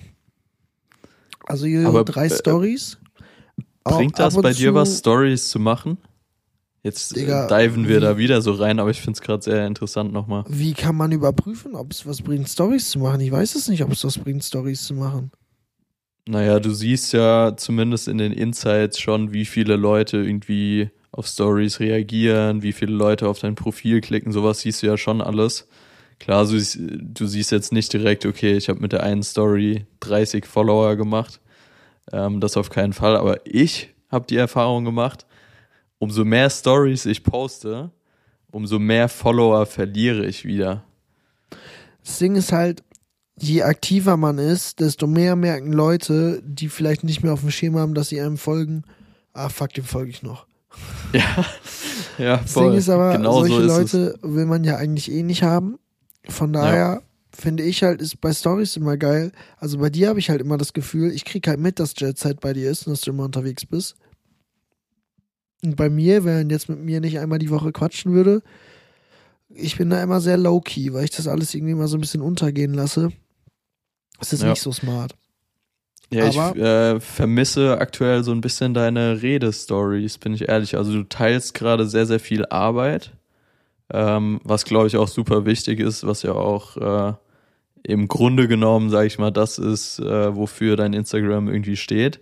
Also 1.47 1.65
hier 1.65 1.87
Aber, 1.87 2.03
drei 2.03 2.27
äh, 2.27 2.29
Stories. 2.29 2.97
Bringt 3.83 4.17
das 4.17 4.35
bei 4.35 4.53
dir 4.53 4.73
was, 4.73 4.97
Stories 4.99 5.49
zu 5.49 5.59
machen? 5.59 5.97
Jetzt 6.81 7.15
Digga, 7.15 7.47
äh, 7.47 7.63
diven 7.67 7.87
wir 7.87 7.97
wie- 7.97 8.01
da 8.01 8.17
wieder 8.17 8.41
so 8.41 8.53
rein, 8.53 8.79
aber 8.79 8.91
ich 8.91 9.01
finde 9.01 9.17
es 9.17 9.21
gerade 9.21 9.43
sehr 9.43 9.65
interessant 9.65 10.13
nochmal. 10.13 10.43
Wie 10.47 10.73
kann 10.73 10.95
man 10.95 11.11
überprüfen, 11.11 11.75
ob 11.75 11.91
es 11.91 12.05
was 12.05 12.21
bringt, 12.21 12.47
Stories 12.47 12.91
zu 12.91 12.99
machen? 12.99 13.21
Ich 13.21 13.31
weiß 13.31 13.55
es 13.55 13.67
nicht, 13.67 13.83
ob 13.83 13.91
es 13.91 14.03
was 14.03 14.17
bringt, 14.19 14.43
Stories 14.43 14.83
zu 14.83 14.93
machen. 14.93 15.31
Naja, 16.27 16.59
du 16.59 16.71
siehst 16.73 17.13
ja 17.13 17.55
zumindest 17.55 18.07
in 18.07 18.17
den 18.17 18.31
Insights 18.31 18.99
schon, 18.99 19.31
wie 19.31 19.45
viele 19.45 19.75
Leute 19.75 20.17
irgendwie 20.17 20.89
auf 21.11 21.27
Stories 21.27 21.79
reagieren, 21.79 22.61
wie 22.63 22.73
viele 22.73 22.93
Leute 22.93 23.27
auf 23.29 23.39
dein 23.39 23.55
Profil 23.55 24.01
klicken, 24.01 24.31
sowas 24.31 24.59
siehst 24.61 24.81
du 24.83 24.87
ja 24.87 24.97
schon 24.97 25.21
alles. 25.21 25.67
Klar, 26.19 26.43
du, 26.45 26.57
siehst- 26.59 26.79
du 26.79 27.25
siehst 27.27 27.51
jetzt 27.51 27.71
nicht 27.71 27.93
direkt, 27.93 28.25
okay, 28.25 28.55
ich 28.57 28.69
habe 28.69 28.79
mit 28.79 28.91
der 28.91 29.03
einen 29.03 29.23
Story 29.23 29.85
30 29.99 30.45
Follower 30.45 30.95
gemacht. 30.95 31.39
Ähm, 32.11 32.39
das 32.39 32.57
auf 32.57 32.69
keinen 32.69 32.93
Fall, 32.93 33.15
aber 33.15 33.39
ich 33.45 33.89
habe 34.11 34.25
die 34.27 34.37
Erfahrung 34.37 34.83
gemacht, 34.85 35.25
umso 35.99 36.25
mehr 36.25 36.49
Stories 36.49 37.05
ich 37.05 37.23
poste, 37.23 37.91
umso 38.51 38.79
mehr 38.79 39.09
Follower 39.09 39.65
verliere 39.65 40.25
ich 40.25 40.43
wieder. 40.45 40.83
Das 42.03 42.19
Ding 42.19 42.35
ist 42.35 42.51
halt, 42.51 42.83
je 43.37 43.63
aktiver 43.63 44.17
man 44.17 44.37
ist, 44.37 44.79
desto 44.79 45.07
mehr 45.07 45.35
merken 45.35 45.71
Leute, 45.71 46.41
die 46.45 46.69
vielleicht 46.69 47.03
nicht 47.03 47.23
mehr 47.23 47.33
auf 47.33 47.41
dem 47.41 47.51
Schema 47.51 47.79
haben, 47.79 47.93
dass 47.93 48.09
sie 48.09 48.21
einem 48.21 48.37
folgen. 48.37 48.83
Ah, 49.33 49.49
fuck, 49.49 49.73
dem 49.73 49.83
folge 49.83 50.11
ich 50.11 50.23
noch. 50.23 50.47
Ja, 51.13 51.45
ja 52.17 52.37
Das 52.37 52.53
voll. 52.53 52.69
Ding 52.69 52.79
ist 52.79 52.89
aber, 52.89 53.13
genau 53.17 53.45
solche 53.45 53.69
so 53.69 53.81
ist 53.81 53.93
es. 53.93 54.03
Leute 54.03 54.19
will 54.21 54.45
man 54.45 54.63
ja 54.63 54.77
eigentlich 54.77 55.11
eh 55.11 55.23
nicht 55.23 55.43
haben. 55.43 55.77
Von 56.27 56.53
daher 56.53 57.01
finde 57.31 57.63
ich 57.63 57.83
halt, 57.83 58.01
ist 58.01 58.21
bei 58.21 58.33
Stories 58.33 58.77
immer 58.77 58.97
geil. 58.97 59.31
Also 59.57 59.77
bei 59.77 59.89
dir 59.89 60.09
habe 60.09 60.19
ich 60.19 60.29
halt 60.29 60.41
immer 60.41 60.57
das 60.57 60.73
Gefühl, 60.73 61.11
ich 61.11 61.25
krieg 61.25 61.47
halt 61.47 61.59
mit, 61.59 61.79
dass 61.79 61.93
Jet 61.97 62.17
Set 62.17 62.39
bei 62.39 62.53
dir 62.53 62.71
ist 62.71 62.87
und 62.87 62.93
dass 62.93 63.01
du 63.01 63.11
immer 63.11 63.25
unterwegs 63.25 63.65
bist. 63.65 63.95
Und 65.63 65.75
bei 65.75 65.89
mir, 65.89 66.23
wenn 66.23 66.49
jetzt 66.49 66.69
mit 66.69 66.79
mir 66.79 67.01
nicht 67.01 67.19
einmal 67.19 67.39
die 67.39 67.49
Woche 67.49 67.71
quatschen 67.71 68.13
würde, 68.13 68.41
ich 69.49 69.77
bin 69.77 69.89
da 69.89 70.01
immer 70.01 70.21
sehr 70.21 70.37
low-key, 70.37 70.93
weil 70.93 71.05
ich 71.05 71.11
das 71.11 71.27
alles 71.27 71.53
irgendwie 71.53 71.75
mal 71.75 71.87
so 71.87 71.97
ein 71.97 72.01
bisschen 72.01 72.21
untergehen 72.21 72.73
lasse. 72.73 73.09
Es 74.19 74.33
ist 74.33 74.43
Ja. 74.43 74.49
nicht 74.49 74.61
so 74.61 74.71
smart. 74.71 75.13
Ja, 76.11 76.27
ich 76.27 76.39
Aber- 76.39 76.55
äh, 76.57 76.99
vermisse 76.99 77.77
aktuell 77.79 78.23
so 78.23 78.31
ein 78.31 78.41
bisschen 78.41 78.73
deine 78.73 79.21
Redestories, 79.21 80.17
bin 80.19 80.33
ich 80.33 80.47
ehrlich. 80.47 80.77
Also 80.77 80.93
du 80.93 81.03
teilst 81.03 81.53
gerade 81.55 81.87
sehr, 81.87 82.05
sehr 82.05 82.19
viel 82.19 82.45
Arbeit, 82.45 83.11
ähm, 83.91 84.39
was 84.43 84.65
glaube 84.65 84.87
ich 84.87 84.97
auch 84.97 85.07
super 85.07 85.45
wichtig 85.45 85.79
ist, 85.79 86.05
was 86.05 86.21
ja 86.23 86.33
auch 86.33 86.77
äh, 86.77 87.13
im 87.83 88.07
Grunde 88.07 88.47
genommen, 88.47 88.89
sage 88.89 89.07
ich 89.07 89.19
mal, 89.19 89.31
das 89.31 89.57
ist, 89.59 89.99
äh, 89.99 90.35
wofür 90.35 90.75
dein 90.75 90.93
Instagram 90.93 91.47
irgendwie 91.49 91.75
steht. 91.75 92.19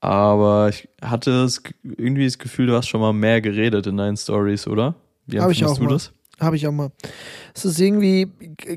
Aber 0.00 0.68
ich 0.70 0.88
hatte 1.02 1.42
das, 1.42 1.62
irgendwie 1.84 2.24
das 2.24 2.38
Gefühl, 2.38 2.66
du 2.68 2.74
hast 2.76 2.88
schon 2.88 3.00
mal 3.02 3.12
mehr 3.12 3.40
geredet 3.42 3.86
in 3.86 3.96
deinen 3.98 4.16
Stories, 4.16 4.66
oder? 4.66 4.94
Wie 5.26 5.36
ich 5.36 5.42
empfindest 5.42 5.72
auch 5.74 5.78
du 5.78 5.84
mal. 5.84 5.90
das? 5.90 6.12
Habe 6.40 6.56
ich 6.56 6.66
auch 6.66 6.72
mal. 6.72 6.90
Es 7.54 7.64
ist 7.66 7.78
irgendwie, 7.78 8.28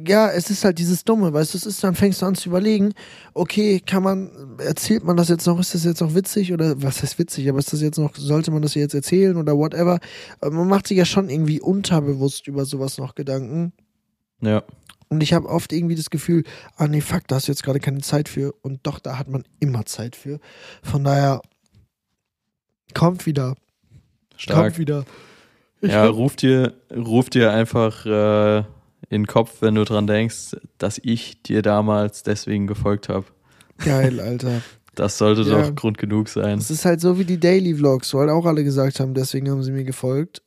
ja, 0.05 0.30
es 0.30 0.49
ist 0.49 0.66
halt 0.66 0.80
dieses 0.80 1.05
Dumme, 1.05 1.32
weißt 1.32 1.53
du, 1.53 1.57
es 1.57 1.66
ist, 1.66 1.84
dann 1.84 1.95
fängst 1.95 2.22
du 2.22 2.26
an 2.26 2.36
zu 2.36 2.49
überlegen, 2.49 2.93
okay, 3.34 3.80
kann 3.80 4.03
man, 4.03 4.57
erzählt 4.59 5.05
man 5.05 5.16
das 5.16 5.30
jetzt 5.30 5.47
noch, 5.47 5.59
ist 5.59 5.74
das 5.74 5.86
jetzt 5.86 6.01
noch 6.01 6.14
witzig 6.14 6.51
oder 6.51 6.82
was 6.82 7.01
heißt 7.01 7.18
witzig, 7.20 7.47
aber 7.47 7.59
ist 7.59 7.72
das 7.72 7.82
jetzt 7.82 7.97
noch, 7.97 8.16
sollte 8.16 8.51
man 8.51 8.61
das 8.61 8.76
jetzt 8.76 8.93
erzählen 8.93 9.38
oder 9.38 9.57
whatever? 9.57 9.99
Aber 10.41 10.51
man 10.51 10.68
macht 10.68 10.88
sich 10.88 10.97
ja 10.97 11.05
schon 11.05 11.30
irgendwie 11.30 11.61
unterbewusst 11.61 12.47
über 12.47 12.66
sowas 12.66 12.97
noch 12.97 13.16
Gedanken. 13.16 13.72
Ja. 14.41 14.64
Und 15.07 15.22
ich 15.22 15.34
habe 15.34 15.47
oft 15.47 15.72
irgendwie 15.72 15.95
das 15.95 16.09
Gefühl, 16.09 16.43
ah 16.76 16.88
nee, 16.88 16.99
fuck, 16.99 17.28
da 17.28 17.36
hast 17.36 17.47
du 17.47 17.51
jetzt 17.51 17.64
gerade 17.64 17.80
keine 17.80 18.01
Zeit 18.01 18.28
für. 18.28 18.53
Und 18.61 18.80
doch, 18.84 18.99
da 18.99 19.18
hat 19.18 19.30
man 19.30 19.43
immer 19.59 19.86
Zeit 19.86 20.16
für. 20.16 20.39
Von 20.82 21.03
daher, 21.03 21.41
kommt 22.93 23.26
wieder. 23.26 23.55
Stark. 24.36 24.59
Kommt 24.59 24.80
wieder. 24.80 25.05
Ja, 25.91 26.05
bin- 26.05 26.15
ruf 26.15 26.36
dir, 26.36 26.73
ruf 26.95 27.29
dir 27.29 27.51
einfach 27.51 28.05
äh, 28.05 28.57
in 29.09 29.23
den 29.23 29.27
Kopf, 29.27 29.57
wenn 29.61 29.75
du 29.75 29.84
dran 29.84 30.07
denkst, 30.07 30.55
dass 30.77 30.99
ich 31.03 31.41
dir 31.43 31.61
damals 31.61 32.23
deswegen 32.23 32.67
gefolgt 32.67 33.09
habe. 33.09 33.25
Geil, 33.79 34.19
Alter. 34.19 34.61
Das 34.95 35.17
sollte 35.17 35.41
Ja. 35.41 35.61
doch 35.61 35.75
Grund 35.75 35.97
genug 35.97 36.29
sein. 36.29 36.57
Es 36.59 36.69
ist 36.71 36.86
halt 36.86 37.01
so 37.01 37.17
wie 37.19 37.25
die 37.25 37.39
Daily 37.39 37.75
Vlogs, 37.75 38.13
wo 38.13 38.19
halt 38.19 38.29
auch 38.29 38.45
alle 38.45 38.63
gesagt 38.63 38.99
haben, 38.99 39.13
deswegen 39.13 39.49
haben 39.49 39.63
sie 39.63 39.71
mir 39.71 39.84
gefolgt. 39.84 40.41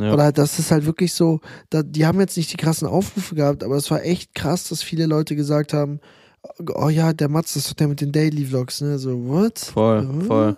Ja. 0.00 0.12
Oder 0.14 0.32
das 0.32 0.58
ist 0.58 0.70
halt 0.70 0.86
wirklich 0.86 1.12
so, 1.12 1.40
da, 1.70 1.82
die 1.82 2.06
haben 2.06 2.20
jetzt 2.20 2.36
nicht 2.36 2.52
die 2.52 2.56
krassen 2.56 2.86
Aufrufe 2.88 3.34
gehabt, 3.34 3.64
aber 3.64 3.76
es 3.76 3.90
war 3.90 4.02
echt 4.04 4.34
krass, 4.34 4.68
dass 4.68 4.82
viele 4.82 5.06
Leute 5.06 5.34
gesagt 5.36 5.72
haben, 5.74 6.00
oh 6.76 6.88
ja, 6.88 7.12
der 7.12 7.28
Mats, 7.28 7.54
das 7.54 7.64
ist 7.64 7.70
doch 7.70 7.74
der 7.76 7.88
mit 7.88 8.00
den 8.00 8.12
Daily 8.12 8.44
Vlogs, 8.46 8.80
ne? 8.80 8.98
So, 8.98 9.26
what? 9.28 9.58
Voll, 9.58 10.08
Äh? 10.20 10.24
voll. 10.24 10.56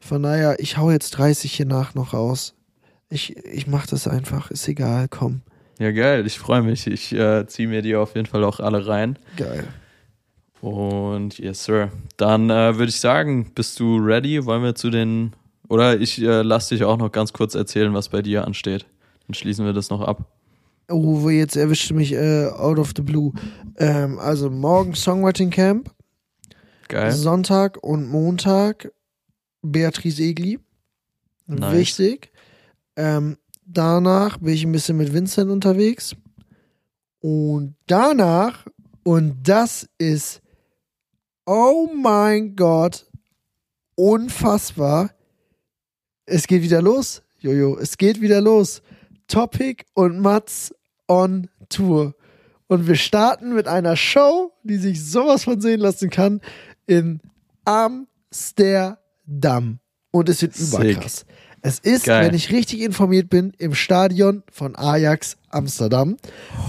Von 0.00 0.22
daher, 0.22 0.60
ich 0.60 0.76
hau 0.76 0.90
jetzt 0.90 1.10
30 1.12 1.52
hier 1.52 1.66
nach 1.66 1.94
noch 1.94 2.12
raus. 2.12 2.54
Ich, 3.12 3.36
ich 3.36 3.66
mach 3.66 3.86
das 3.86 4.08
einfach, 4.08 4.50
ist 4.50 4.66
egal, 4.68 5.06
komm. 5.08 5.42
Ja, 5.78 5.90
geil, 5.90 6.26
ich 6.26 6.38
freue 6.38 6.62
mich. 6.62 6.86
Ich 6.86 7.12
äh, 7.12 7.46
ziehe 7.46 7.68
mir 7.68 7.82
die 7.82 7.94
auf 7.94 8.14
jeden 8.14 8.26
Fall 8.26 8.42
auch 8.42 8.58
alle 8.58 8.86
rein. 8.86 9.18
Geil. 9.36 9.68
Und 10.62 11.38
yes, 11.38 11.64
Sir. 11.64 11.90
Dann 12.16 12.48
äh, 12.48 12.78
würde 12.78 12.88
ich 12.88 13.00
sagen, 13.00 13.52
bist 13.54 13.78
du 13.80 13.98
ready? 13.98 14.46
Wollen 14.46 14.62
wir 14.62 14.74
zu 14.74 14.88
den. 14.88 15.34
Oder 15.68 16.00
ich 16.00 16.22
äh, 16.22 16.40
lass 16.40 16.68
dich 16.68 16.84
auch 16.84 16.96
noch 16.96 17.12
ganz 17.12 17.34
kurz 17.34 17.54
erzählen, 17.54 17.92
was 17.92 18.08
bei 18.08 18.22
dir 18.22 18.46
ansteht. 18.46 18.86
Dann 19.26 19.34
schließen 19.34 19.66
wir 19.66 19.74
das 19.74 19.90
noch 19.90 20.00
ab. 20.00 20.24
Oh, 20.88 21.28
jetzt 21.28 21.56
erwischte 21.56 21.92
mich 21.92 22.14
äh, 22.14 22.46
out 22.46 22.78
of 22.78 22.92
the 22.96 23.02
blue. 23.02 23.32
Ähm, 23.76 24.18
also 24.18 24.48
morgen 24.48 24.94
Songwriting 24.94 25.50
Camp. 25.50 25.90
Geil. 26.88 27.12
Sonntag 27.12 27.76
und 27.82 28.08
Montag 28.08 28.90
Beatrice 29.60 30.22
Egli. 30.22 30.58
Nice. 31.46 31.76
Wichtig. 31.76 32.31
Ähm, 32.96 33.38
danach 33.64 34.38
bin 34.38 34.54
ich 34.54 34.64
ein 34.64 34.72
bisschen 34.72 34.96
mit 34.96 35.12
Vincent 35.12 35.50
unterwegs. 35.50 36.14
Und 37.20 37.76
danach, 37.86 38.66
und 39.04 39.48
das 39.48 39.88
ist, 39.98 40.42
oh 41.46 41.88
mein 41.94 42.56
Gott, 42.56 43.06
unfassbar. 43.94 45.10
Es 46.26 46.46
geht 46.46 46.62
wieder 46.62 46.82
los, 46.82 47.22
Jojo. 47.38 47.78
Es 47.78 47.96
geht 47.96 48.20
wieder 48.20 48.40
los. 48.40 48.82
Topic 49.28 49.84
und 49.94 50.18
Mats 50.18 50.74
on 51.08 51.48
Tour. 51.68 52.14
Und 52.66 52.86
wir 52.86 52.96
starten 52.96 53.54
mit 53.54 53.68
einer 53.68 53.96
Show, 53.96 54.52
die 54.62 54.76
sich 54.76 55.04
sowas 55.04 55.44
von 55.44 55.60
sehen 55.60 55.80
lassen 55.80 56.10
kann, 56.10 56.40
in 56.86 57.20
Amsterdam. 57.64 58.98
Und 60.10 60.28
es 60.28 60.42
wird 60.42 60.54
Sick. 60.54 60.80
überkrass. 60.80 61.24
Es 61.64 61.78
ist, 61.78 62.06
Geil. 62.06 62.26
wenn 62.26 62.34
ich 62.34 62.50
richtig 62.50 62.80
informiert 62.80 63.30
bin, 63.30 63.52
im 63.58 63.74
Stadion 63.74 64.42
von 64.50 64.74
Ajax 64.74 65.36
Amsterdam. 65.48 66.16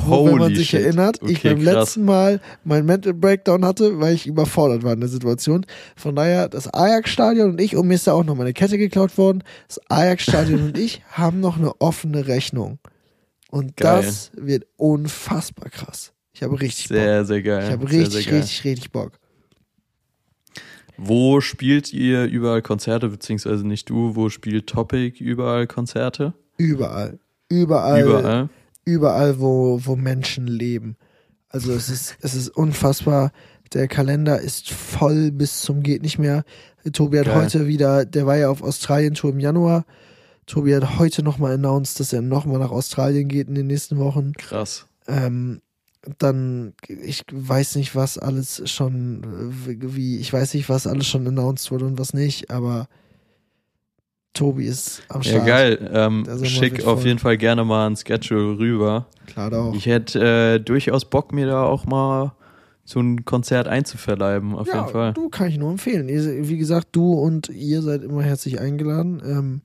Wo, 0.05 0.25
wenn 0.25 0.33
man 0.33 0.41
Holy 0.43 0.55
sich 0.57 0.69
shit. 0.69 0.81
erinnert, 0.81 1.17
ich 1.23 1.39
Okay, 1.39 1.55
beim 1.55 1.63
krass. 1.63 1.73
letzten 1.73 2.05
Mal 2.05 2.39
meinen 2.63 2.85
Mental 2.85 3.13
Breakdown 3.15 3.65
hatte, 3.65 3.99
weil 3.99 4.13
ich 4.13 4.27
überfordert 4.27 4.83
war 4.83 4.93
in 4.93 4.99
der 4.99 5.09
Situation. 5.09 5.65
Von 5.95 6.15
daher, 6.15 6.47
das 6.47 6.71
Ajax-Stadion 6.71 7.49
und 7.51 7.59
ich, 7.61 7.75
und 7.75 7.87
mir 7.87 7.95
ist 7.95 8.05
da 8.05 8.13
auch 8.13 8.23
noch 8.23 8.35
meine 8.35 8.53
Kette 8.53 8.77
geklaut 8.77 9.17
worden, 9.17 9.43
das 9.67 9.81
Ajax-Stadion 9.89 10.61
und 10.67 10.77
ich 10.77 11.01
haben 11.11 11.39
noch 11.39 11.57
eine 11.57 11.73
offene 11.81 12.27
Rechnung. 12.27 12.77
Und 13.49 13.77
Geil. 13.77 14.03
das 14.03 14.31
wird 14.35 14.67
unfassbar 14.77 15.69
krass. 15.71 16.11
Ich 16.33 16.43
habe 16.43 16.59
richtig 16.61 16.89
Bock. 16.89 16.97
Sehr, 16.97 17.25
sehr 17.25 17.41
geil. 17.41 17.63
Ich 17.65 17.71
habe 17.71 17.89
sehr, 17.89 17.99
richtig, 17.99 18.23
sehr 18.25 18.31
geil. 18.31 18.41
richtig, 18.41 18.63
richtig 18.63 18.91
Bock. 18.91 19.13
Wo 20.97 21.41
spielt 21.41 21.91
ihr 21.93 22.25
überall 22.25 22.61
Konzerte, 22.61 23.09
beziehungsweise 23.09 23.65
nicht 23.65 23.89
du, 23.89 24.15
wo 24.15 24.29
spielt 24.29 24.67
Topic 24.67 25.23
überall 25.23 25.67
Konzerte? 25.67 26.33
Überall. 26.57 27.19
Überall. 27.49 28.01
Überall. 28.01 28.49
überall, 28.85 29.39
wo, 29.39 29.79
wo 29.83 29.95
Menschen 29.95 30.47
leben. 30.47 30.95
Also 31.49 31.71
es 31.73 31.89
ist, 31.89 32.17
es 32.21 32.35
ist 32.35 32.49
unfassbar. 32.49 33.31
Der 33.73 33.87
Kalender 33.87 34.39
ist 34.39 34.69
voll 34.69 35.31
bis 35.31 35.61
zum 35.61 35.81
geht 35.81 36.03
nicht 36.03 36.19
mehr. 36.19 36.43
Tobi 36.91 37.19
hat 37.19 37.25
Geil. 37.25 37.43
heute 37.43 37.67
wieder, 37.67 38.05
der 38.05 38.27
war 38.27 38.37
ja 38.37 38.49
auf 38.49 38.61
Australien-Tour 38.61 39.31
im 39.31 39.39
Januar. 39.39 39.85
Tobi 40.45 40.75
hat 40.75 40.99
heute 40.99 41.23
nochmal 41.23 41.53
announced, 41.53 41.99
dass 41.99 42.13
er 42.13 42.21
nochmal 42.21 42.59
nach 42.59 42.71
Australien 42.71 43.29
geht 43.29 43.47
in 43.47 43.55
den 43.55 43.67
nächsten 43.67 43.97
Wochen. 43.97 44.33
Krass. 44.33 44.85
Ähm, 45.07 45.61
dann, 46.19 46.73
ich 46.87 47.23
weiß 47.31 47.75
nicht, 47.75 47.95
was 47.95 48.17
alles 48.17 48.61
schon, 48.69 49.23
äh, 49.67 49.77
wie, 49.95 50.17
ich 50.17 50.31
weiß 50.33 50.53
nicht, 50.53 50.69
was 50.69 50.87
alles 50.87 51.07
schon 51.07 51.27
announced 51.27 51.71
wurde 51.71 51.85
und 51.85 51.97
was 51.97 52.13
nicht, 52.13 52.51
aber 52.51 52.87
Tobi 54.33 54.65
ist 54.65 55.03
am 55.09 55.21
Ja, 55.21 55.31
Start. 55.31 55.45
geil. 55.45 55.91
Ähm, 55.93 56.25
schick 56.43 56.85
auf 56.85 57.05
jeden 57.05 57.19
Fall 57.19 57.37
gerne 57.37 57.63
mal 57.63 57.87
ein 57.87 57.95
Schedule 57.95 58.57
rüber. 58.57 59.05
Klar 59.27 59.51
doch. 59.51 59.73
Ich 59.75 59.85
hätte 59.85 60.55
äh, 60.55 60.59
durchaus 60.59 61.05
Bock, 61.05 61.31
mir 61.31 61.45
da 61.47 61.63
auch 61.63 61.85
mal 61.85 62.33
so 62.83 62.99
ein 62.99 63.23
Konzert 63.23 63.67
einzuverleiben, 63.67 64.55
auf 64.55 64.67
ja, 64.67 64.81
jeden 64.81 64.91
Fall. 64.91 65.13
du 65.13 65.29
kann 65.29 65.47
ich 65.47 65.57
nur 65.57 65.71
empfehlen. 65.71 66.07
Wie 66.09 66.57
gesagt, 66.57 66.89
du 66.91 67.13
und 67.13 67.47
ihr 67.49 67.81
seid 67.81 68.03
immer 68.03 68.23
herzlich 68.23 68.59
eingeladen. 68.59 69.21
Ähm, 69.25 69.61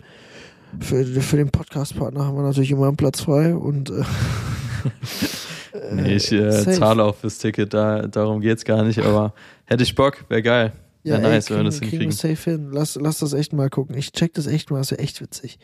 für, 0.79 1.05
für 1.05 1.37
den 1.39 1.51
Podcast-Partner 1.51 2.27
haben 2.27 2.37
wir 2.37 2.43
natürlich 2.43 2.71
immer 2.71 2.87
einen 2.89 2.97
Platz 2.97 3.23
frei 3.23 3.55
und 3.55 3.91
äh, 3.91 4.05
Nee, 5.93 6.17
ich 6.17 6.33
äh, 6.33 6.51
zahle 6.51 7.05
auch 7.05 7.17
fürs 7.17 7.39
Ticket, 7.39 7.75
da, 7.75 8.07
darum 8.07 8.41
geht's 8.41 8.65
gar 8.65 8.83
nicht, 8.85 9.01
aber 9.01 9.35
hätte 9.65 9.83
ich 9.83 9.95
Bock, 9.95 10.25
wäre 10.29 10.43
geil. 10.43 10.73
Ja, 11.03 11.19
Wär 11.19 11.25
ey, 11.25 11.35
nice, 11.37 11.51
wenn 11.51 11.65
wir 11.65 11.71
kriegen, 11.71 11.81
das 11.81 11.91
kriegen 11.91 12.05
wir 12.05 12.13
safe 12.13 12.51
hin. 12.51 12.69
Lass, 12.73 12.97
lass 12.97 13.19
das 13.19 13.33
echt 13.33 13.53
mal 13.53 13.71
gucken. 13.71 13.97
Ich 13.97 14.13
check 14.13 14.35
das 14.35 14.47
echt 14.47 14.71
mal, 14.71 14.79
das 14.79 14.93
ist 14.93 14.99
ja 14.99 15.05
echt 15.05 15.21
witzig. 15.21 15.59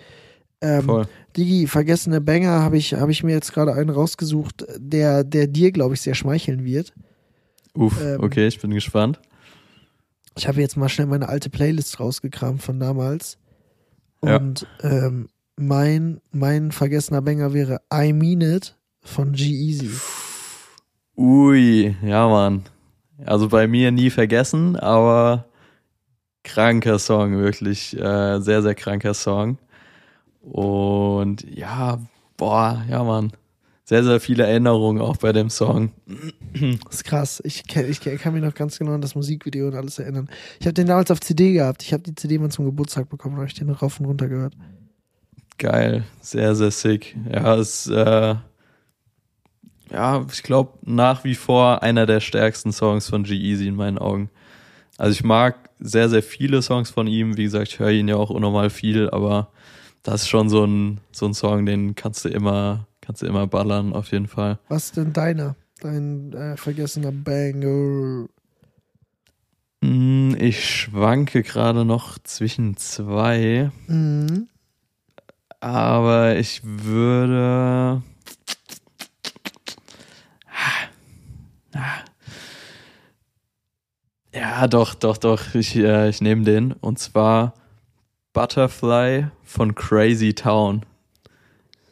Ähm, 0.61 0.85
Voll. 0.85 1.07
Digi, 1.37 1.67
vergessene 1.67 2.21
Banger 2.21 2.63
habe 2.63 2.79
ich, 2.79 2.95
hab 2.95 3.09
ich 3.09 3.23
mir 3.23 3.33
jetzt 3.33 3.53
gerade 3.53 3.75
einen 3.75 3.91
rausgesucht, 3.91 4.65
der, 4.79 5.25
der 5.25 5.47
dir, 5.47 5.73
glaube 5.73 5.95
ich, 5.95 6.01
sehr 6.01 6.15
schmeicheln 6.15 6.65
wird. 6.65 6.95
Uff, 7.75 8.01
ähm, 8.03 8.21
okay, 8.23 8.47
ich 8.47 8.61
bin 8.61 8.71
gespannt. 8.71 9.21
Ich 10.37 10.49
habe 10.49 10.61
jetzt 10.61 10.77
mal 10.77 10.89
schnell 10.89 11.07
meine 11.07 11.29
alte 11.29 11.51
Playlist 11.51 12.01
rausgekramt 12.01 12.63
von 12.63 12.81
damals. 12.81 13.39
Ja. 14.25 14.37
Und 14.37 14.67
ähm, 14.83 15.29
mein, 15.57 16.21
mein 16.33 16.73
vergessener 16.73 17.23
Banger 17.23 17.53
wäre 17.53 17.81
I 17.93 18.13
Mean 18.13 18.41
It 18.41 18.77
von 19.05 19.33
G-Eazy. 19.33 19.91
Ui, 21.17 21.97
ja, 22.03 22.29
Mann. 22.29 22.65
Also 23.25 23.49
bei 23.49 23.69
mir 23.69 23.93
nie 23.93 24.11
vergessen, 24.11 24.77
aber 24.77 25.47
kranker 26.43 26.99
Song, 26.99 27.39
wirklich 27.39 27.97
äh, 27.97 28.41
sehr, 28.41 28.63
sehr 28.63 28.75
kranker 28.75 29.15
Song. 29.15 29.59
Und 30.41 31.45
ja, 31.49 31.99
boah, 32.37 32.85
ja, 32.91 33.05
Mann. 33.05 33.33
Sehr, 33.87 34.03
sehr 34.03 34.19
viele 34.19 34.47
Erinnerungen 34.47 35.03
auch 35.03 35.19
bei 35.19 35.33
dem 35.33 35.51
Song. 35.51 35.93
Das 36.85 36.95
ist 36.95 37.05
krass. 37.05 37.43
Ich, 37.45 37.67
kenn, 37.67 37.91
ich 37.91 38.01
kann 38.01 38.33
mich 38.33 38.43
noch 38.43 38.55
ganz 38.55 38.79
genau 38.79 38.93
an 38.93 39.03
das 39.03 39.15
Musikvideo 39.15 39.69
und 39.69 39.75
alles 39.75 39.99
erinnern. 39.99 40.31
Ich 40.59 40.67
habe 40.67 40.73
den 40.73 40.87
damals 40.87 41.11
auf 41.11 41.21
CD 41.21 41.53
gehabt. 41.53 41.83
Ich 41.83 41.93
habe 41.93 42.03
die 42.03 42.15
CD 42.15 42.39
mal 42.39 42.51
zum 42.51 42.65
Geburtstag 42.65 43.11
bekommen 43.11 43.35
und 43.35 43.41
habe 43.41 43.49
ich 43.49 43.55
den 43.55 43.69
rauf 43.69 44.01
und 44.01 44.07
runter 44.07 44.29
gehört. 44.29 44.55
Geil, 45.59 46.05
sehr, 46.21 46.55
sehr 46.55 46.71
sick. 46.71 47.15
Ja, 47.31 47.57
ist, 47.57 47.89
äh, 47.89 48.37
ja, 49.95 50.27
ich 50.31 50.43
glaube, 50.43 50.73
nach 50.83 51.25
wie 51.25 51.35
vor 51.35 51.83
einer 51.83 52.05
der 52.05 52.21
stärksten 52.21 52.73
Songs 52.73 53.09
von 53.09 53.23
G-Eazy 53.23 53.69
in 53.69 53.77
meinen 53.77 53.99
Augen. 53.99 54.29
Also 54.99 55.13
ich 55.13 55.25
mag 55.25 55.71
sehr, 55.79 56.09
sehr 56.09 56.23
viele 56.23 56.61
Songs 56.63 56.91
von 56.91 57.07
ihm. 57.07 57.37
Wie 57.37 57.45
gesagt, 57.45 57.69
ich 57.69 57.79
höre 57.79 57.91
ihn 57.91 58.09
ja 58.09 58.17
auch 58.17 58.31
unnormal 58.31 58.71
viel, 58.71 59.09
aber 59.11 59.49
das 60.03 60.23
ist 60.23 60.29
schon 60.29 60.49
so 60.49 60.65
ein, 60.65 61.01
so 61.13 61.27
ein 61.27 61.35
Song, 61.35 61.65
den 61.65 61.95
kannst 61.95 62.25
du 62.25 62.29
immer, 62.29 62.87
kannst 63.01 63.23
du 63.23 63.27
immer 63.27 63.47
ballern, 63.47 63.93
auf 63.93 64.11
jeden 64.13 64.29
Fall. 64.29 64.59
Was 64.69 64.87
ist 64.87 64.97
denn 64.97 65.13
deiner? 65.13 65.57
Dein 65.81 66.33
äh, 66.33 66.57
vergessener 66.57 67.13
Banger? 67.13 68.27
Hm, 69.83 70.37
Ich 70.39 70.65
schwanke 70.69 71.43
gerade 71.43 71.85
noch 71.85 72.19
zwischen 72.23 72.77
zwei, 72.77 73.71
Mhm. 73.87 74.49
aber 75.61 76.37
ich 76.37 76.61
würde. 76.65 78.03
Ja, 84.35 84.67
doch, 84.67 84.95
doch, 84.95 85.17
doch. 85.17 85.55
Ich, 85.55 85.77
äh, 85.77 86.09
ich 86.09 86.21
nehme 86.21 86.43
den. 86.43 86.73
Und 86.73 86.99
zwar 86.99 87.55
Butterfly 88.33 89.29
von 89.45 89.75
Crazy 89.75 90.35
Town. 90.35 90.85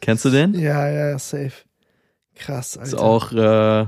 Kennst 0.01 0.25
du 0.25 0.29
den? 0.29 0.53
Ja, 0.53 0.89
ja, 0.89 1.09
ja, 1.09 1.19
safe. 1.19 1.53
Krass, 2.35 2.77
Alter. 2.77 2.87
Ist 2.87 2.99
auch 2.99 3.31
äh, 3.31 3.85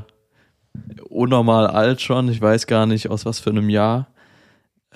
unnormal 1.09 1.67
alt 1.67 2.01
schon. 2.01 2.29
Ich 2.29 2.41
weiß 2.41 2.67
gar 2.67 2.85
nicht, 2.85 3.09
aus 3.09 3.25
was 3.25 3.39
für 3.39 3.49
einem 3.49 3.69
Jahr. 3.69 4.07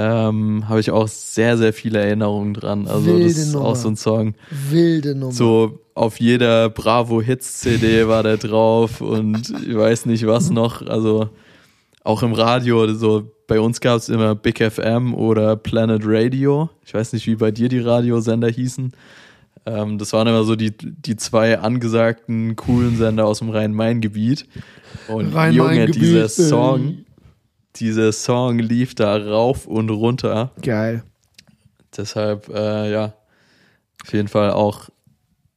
Ähm, 0.01 0.69
Habe 0.69 0.79
ich 0.79 0.91
auch 0.91 1.09
sehr, 1.09 1.57
sehr 1.57 1.73
viele 1.73 1.99
Erinnerungen 1.99 2.53
dran. 2.53 2.87
Also 2.87 3.05
Wilde 3.07 3.25
das 3.25 3.37
ist 3.37 3.53
Nummer. 3.53 3.65
auch 3.65 3.75
so 3.75 3.89
ein 3.89 3.97
Song. 3.97 4.33
Wilde 4.69 5.13
Nummer. 5.13 5.33
So 5.33 5.79
auf 5.93 6.21
jeder 6.21 6.69
Bravo 6.69 7.21
Hits 7.21 7.59
CD 7.59 8.07
war 8.07 8.23
der 8.23 8.37
drauf 8.37 9.01
und 9.01 9.53
ich 9.67 9.75
weiß 9.75 10.05
nicht 10.05 10.25
was 10.25 10.49
noch. 10.51 10.81
Also 10.87 11.29
auch 12.05 12.23
im 12.23 12.31
Radio, 12.31 12.93
so 12.93 13.29
bei 13.45 13.59
uns 13.59 13.81
gab 13.81 13.97
es 13.97 14.07
immer 14.07 14.35
Big 14.35 14.63
FM 14.63 15.13
oder 15.13 15.57
Planet 15.57 16.01
Radio. 16.05 16.69
Ich 16.85 16.93
weiß 16.93 17.11
nicht, 17.11 17.27
wie 17.27 17.35
bei 17.35 17.51
dir 17.51 17.67
die 17.67 17.79
Radiosender 17.79 18.47
hießen. 18.47 18.93
Ähm, 19.65 19.97
das 19.97 20.13
waren 20.13 20.27
immer 20.27 20.45
so 20.45 20.55
die, 20.55 20.71
die 20.71 21.17
zwei 21.17 21.59
angesagten 21.59 22.55
coolen 22.55 22.95
Sender 22.95 23.25
aus 23.25 23.39
dem 23.39 23.49
Rhein-Main-Gebiet. 23.49 24.45
Und 25.09 25.25
Junge, 25.25 25.35
Rhein-Main-Gebiet, 25.35 26.01
dieser 26.01 26.23
ey. 26.23 26.29
Song, 26.29 26.97
dieser 27.75 28.11
Song 28.11 28.59
lief 28.59 28.95
da 28.95 29.17
rauf 29.17 29.65
und 29.65 29.89
runter. 29.89 30.51
Geil. 30.61 31.03
Deshalb, 31.95 32.49
äh, 32.49 32.91
ja, 32.91 33.13
auf 34.03 34.13
jeden 34.13 34.27
Fall 34.27 34.51
auch 34.51 34.89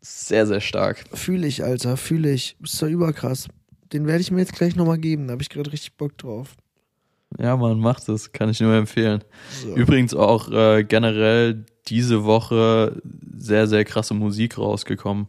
sehr, 0.01 0.47
sehr 0.47 0.61
stark. 0.61 1.05
Fühle 1.13 1.47
ich, 1.47 1.63
Alter, 1.63 1.97
fühle 1.97 2.33
ich. 2.33 2.57
Ist 2.63 2.83
doch 2.83 2.89
überkrass. 2.89 3.49
Den 3.93 4.07
werde 4.07 4.21
ich 4.21 4.31
mir 4.31 4.41
jetzt 4.41 4.55
gleich 4.55 4.75
nochmal 4.75 4.99
geben. 4.99 5.29
Da 5.29 5.33
habe 5.33 5.43
ich 5.43 5.51
gerade 5.51 5.73
richtig 5.73 5.97
Bock 5.97 6.17
drauf. 6.19 6.57
Ja, 7.39 7.57
man, 7.57 7.79
macht 7.79 8.09
es, 8.09 8.33
kann 8.33 8.51
ich 8.51 8.61
nur 8.61 8.75
empfehlen. 8.75 9.23
So. 9.63 9.75
Übrigens 9.75 10.15
auch 10.15 10.51
äh, 10.51 10.85
generell 10.85 11.65
diese 11.89 12.25
Woche 12.25 13.01
sehr, 13.37 13.67
sehr 13.67 13.85
krasse 13.85 14.15
Musik 14.15 14.59
rausgekommen. 14.59 15.29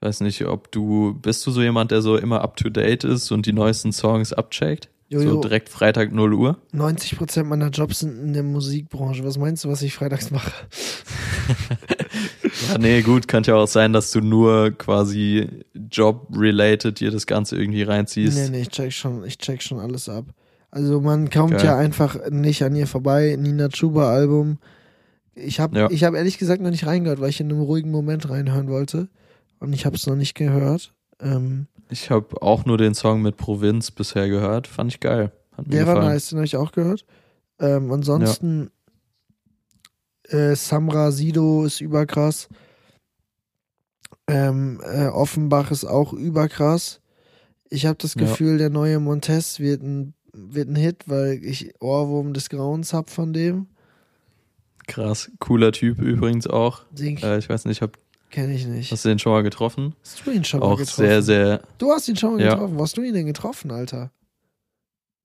Ich 0.00 0.06
weiß 0.06 0.20
nicht, 0.20 0.44
ob 0.46 0.70
du, 0.72 1.14
bist 1.14 1.46
du 1.46 1.50
so 1.50 1.62
jemand, 1.62 1.90
der 1.90 2.02
so 2.02 2.16
immer 2.16 2.42
up 2.42 2.56
to 2.56 2.68
date 2.68 3.04
ist 3.04 3.30
und 3.32 3.46
die 3.46 3.52
neuesten 3.52 3.92
Songs 3.92 4.32
abcheckt? 4.32 4.88
So 5.10 5.20
Jojo, 5.20 5.40
direkt 5.40 5.68
Freitag 5.70 6.12
0 6.12 6.34
Uhr? 6.34 6.58
90% 6.74 7.44
meiner 7.44 7.70
Jobs 7.70 8.00
sind 8.00 8.18
in 8.18 8.32
der 8.34 8.42
Musikbranche. 8.42 9.24
Was 9.24 9.38
meinst 9.38 9.64
du, 9.64 9.68
was 9.70 9.80
ich 9.82 9.94
freitags 9.94 10.30
mache? 10.30 10.52
Ja, 12.68 12.78
nee, 12.78 13.02
gut, 13.02 13.28
könnte 13.28 13.52
ja 13.52 13.56
auch 13.56 13.68
sein, 13.68 13.92
dass 13.92 14.10
du 14.10 14.20
nur 14.20 14.70
quasi 14.72 15.48
job-related 15.74 16.98
dir 17.00 17.10
das 17.10 17.26
Ganze 17.26 17.56
irgendwie 17.56 17.82
reinziehst. 17.82 18.36
Nee, 18.36 18.48
nee, 18.50 18.60
ich 18.62 18.68
check 18.70 18.92
schon, 18.92 19.24
ich 19.24 19.38
check 19.38 19.62
schon 19.62 19.78
alles 19.78 20.08
ab. 20.08 20.24
Also 20.70 21.00
man 21.00 21.30
kommt 21.30 21.52
Geil. 21.52 21.64
ja 21.64 21.78
einfach 21.78 22.28
nicht 22.30 22.62
an 22.62 22.74
ihr 22.74 22.86
vorbei. 22.86 23.36
Nina 23.38 23.68
Chuba 23.68 24.10
Album. 24.12 24.58
Ich 25.34 25.60
habe 25.60 25.78
Ja. 25.78 25.90
ich 25.90 26.04
hab 26.04 26.14
ehrlich 26.14 26.36
gesagt 26.38 26.60
noch 26.60 26.70
nicht 26.70 26.86
reingehört, 26.86 27.20
weil 27.20 27.30
ich 27.30 27.40
in 27.40 27.50
einem 27.50 27.60
ruhigen 27.62 27.90
Moment 27.90 28.28
reinhören 28.28 28.68
wollte. 28.68 29.08
Und 29.60 29.72
ich 29.72 29.86
habe 29.86 29.96
es 29.96 30.06
noch 30.06 30.16
nicht 30.16 30.34
gehört. 30.34 30.92
Ähm, 31.20 31.66
Ich 31.90 32.10
habe 32.10 32.42
auch 32.42 32.64
nur 32.64 32.78
den 32.78 32.94
Song 32.94 33.22
mit 33.22 33.36
Provinz 33.36 33.90
bisher 33.90 34.28
gehört. 34.28 34.66
Fand 34.66 34.92
ich 34.92 35.00
geil. 35.00 35.32
Der 35.58 35.86
war 35.86 35.94
gefallen. 35.94 36.12
nice, 36.12 36.28
den 36.28 36.38
habe 36.38 36.46
ich 36.46 36.56
auch 36.56 36.72
gehört. 36.72 37.04
Ähm, 37.58 37.90
ansonsten 37.90 38.70
äh, 40.28 40.54
Samra 40.54 41.10
Sido 41.10 41.64
ist 41.64 41.80
überkrass. 41.80 42.48
Ähm, 44.26 44.80
äh, 44.84 45.06
Offenbach 45.06 45.70
ist 45.70 45.84
auch 45.84 46.12
überkrass. 46.12 47.00
Ich 47.70 47.86
habe 47.86 47.98
das 48.00 48.14
Ja. 48.14 48.22
Gefühl, 48.22 48.58
der 48.58 48.70
neue 48.70 49.00
Montes 49.00 49.58
wird 49.58 49.82
ein, 49.82 50.14
wird 50.32 50.68
ein 50.68 50.76
Hit, 50.76 51.04
weil 51.08 51.42
ich 51.42 51.74
Ohrwurm 51.80 52.34
des 52.34 52.50
Grauens 52.50 52.92
hab 52.92 53.10
von 53.10 53.32
dem. 53.32 53.66
Krass. 54.86 55.30
Cooler 55.38 55.72
Typ 55.72 55.98
übrigens 55.98 56.46
auch. 56.46 56.82
Äh, 56.98 57.38
ich 57.38 57.48
weiß 57.48 57.64
nicht, 57.64 57.82
hab, 57.82 57.98
kenne 58.30 58.54
ich 58.54 58.66
nicht. 58.66 58.90
hast 58.92 59.04
du 59.04 59.08
den 59.08 59.18
schon 59.18 59.32
mal 59.32 59.42
getroffen? 59.42 59.94
Hast 60.02 60.24
du 60.26 60.30
ihn 60.30 60.44
schon 60.44 60.60
mal 60.60 60.66
Auch 60.66 60.78
getroffen? 60.78 61.06
sehr, 61.06 61.22
sehr 61.22 61.62
Du 61.78 61.90
hast 61.92 62.08
ihn 62.08 62.16
schon 62.16 62.34
mal 62.36 62.40
Ja. 62.42 62.54
getroffen. 62.54 62.78
Wo 62.78 62.82
hast 62.82 62.96
du 62.96 63.02
ihn 63.02 63.14
denn 63.14 63.26
getroffen, 63.26 63.70
Alter? 63.70 64.10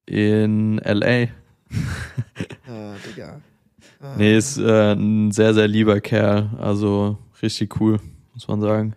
in 0.06 0.80
L.A. 0.80 1.28
Ah, 2.68 2.94
Digga. 3.08 3.42
Ah. 4.02 4.16
Nee, 4.18 4.38
ist 4.38 4.58
äh, 4.58 4.94
ein 4.94 5.32
sehr, 5.32 5.54
sehr 5.54 5.68
lieber 5.68 6.00
Kerl. 6.02 6.50
Also 6.60 7.18
richtig 7.42 7.80
cool, 7.80 8.00
muss 8.34 8.48
man 8.48 8.60
sagen. 8.62 8.96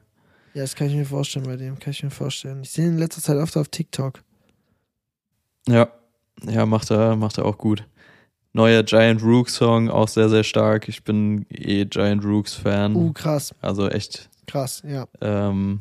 Ja, 0.55 0.62
das 0.62 0.74
kann 0.74 0.89
ich 0.89 0.95
mir 0.95 1.05
vorstellen 1.07 1.45
bei 1.47 1.57
dem. 1.57 1.78
Kann 1.78 1.93
ich 1.93 2.03
mir 2.03 2.11
vorstellen. 2.11 2.62
Ich 2.62 2.70
sehe 2.70 2.87
ihn 2.87 2.93
in 2.95 2.99
letzter 2.99 3.23
Zeit 3.23 3.37
oft 3.37 3.57
auf 3.57 3.69
TikTok. 3.69 4.23
Ja, 5.69 5.89
ja, 6.45 6.66
macht 6.66 6.91
er, 6.91 7.15
macht 7.16 7.39
er 7.39 7.45
auch 7.45 7.59
gut. 7.59 7.85
Neuer 8.57 8.83
Giant 8.85 9.23
Rooks 9.23 9.55
Song, 9.55 9.91
auch 9.91 10.09
sehr, 10.09 10.31
sehr 10.31 10.43
stark. 10.43 10.89
Ich 10.89 11.05
bin 11.05 11.45
eh 11.51 11.85
Giant 11.85 12.24
Rooks 12.24 12.55
Fan. 12.55 12.97
Uh, 12.97 13.12
krass. 13.12 13.55
Also 13.61 13.89
echt, 13.91 14.31
Krass, 14.47 14.83
ja. 14.89 15.07
ähm, 15.20 15.81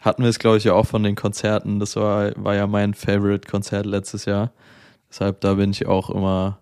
hatten 0.00 0.22
wir 0.22 0.30
es, 0.30 0.38
glaube 0.38 0.56
ich, 0.56 0.64
ja 0.64 0.72
auch 0.72 0.86
von 0.86 1.02
den 1.02 1.16
Konzerten. 1.16 1.80
Das 1.80 1.96
war, 1.96 2.32
war 2.36 2.54
ja 2.54 2.66
mein 2.66 2.94
Favorite-Konzert 2.94 3.84
letztes 3.84 4.24
Jahr. 4.24 4.52
Deshalb, 5.10 5.42
da 5.42 5.52
bin 5.54 5.70
ich 5.70 5.86
auch 5.86 6.08
immer 6.08 6.60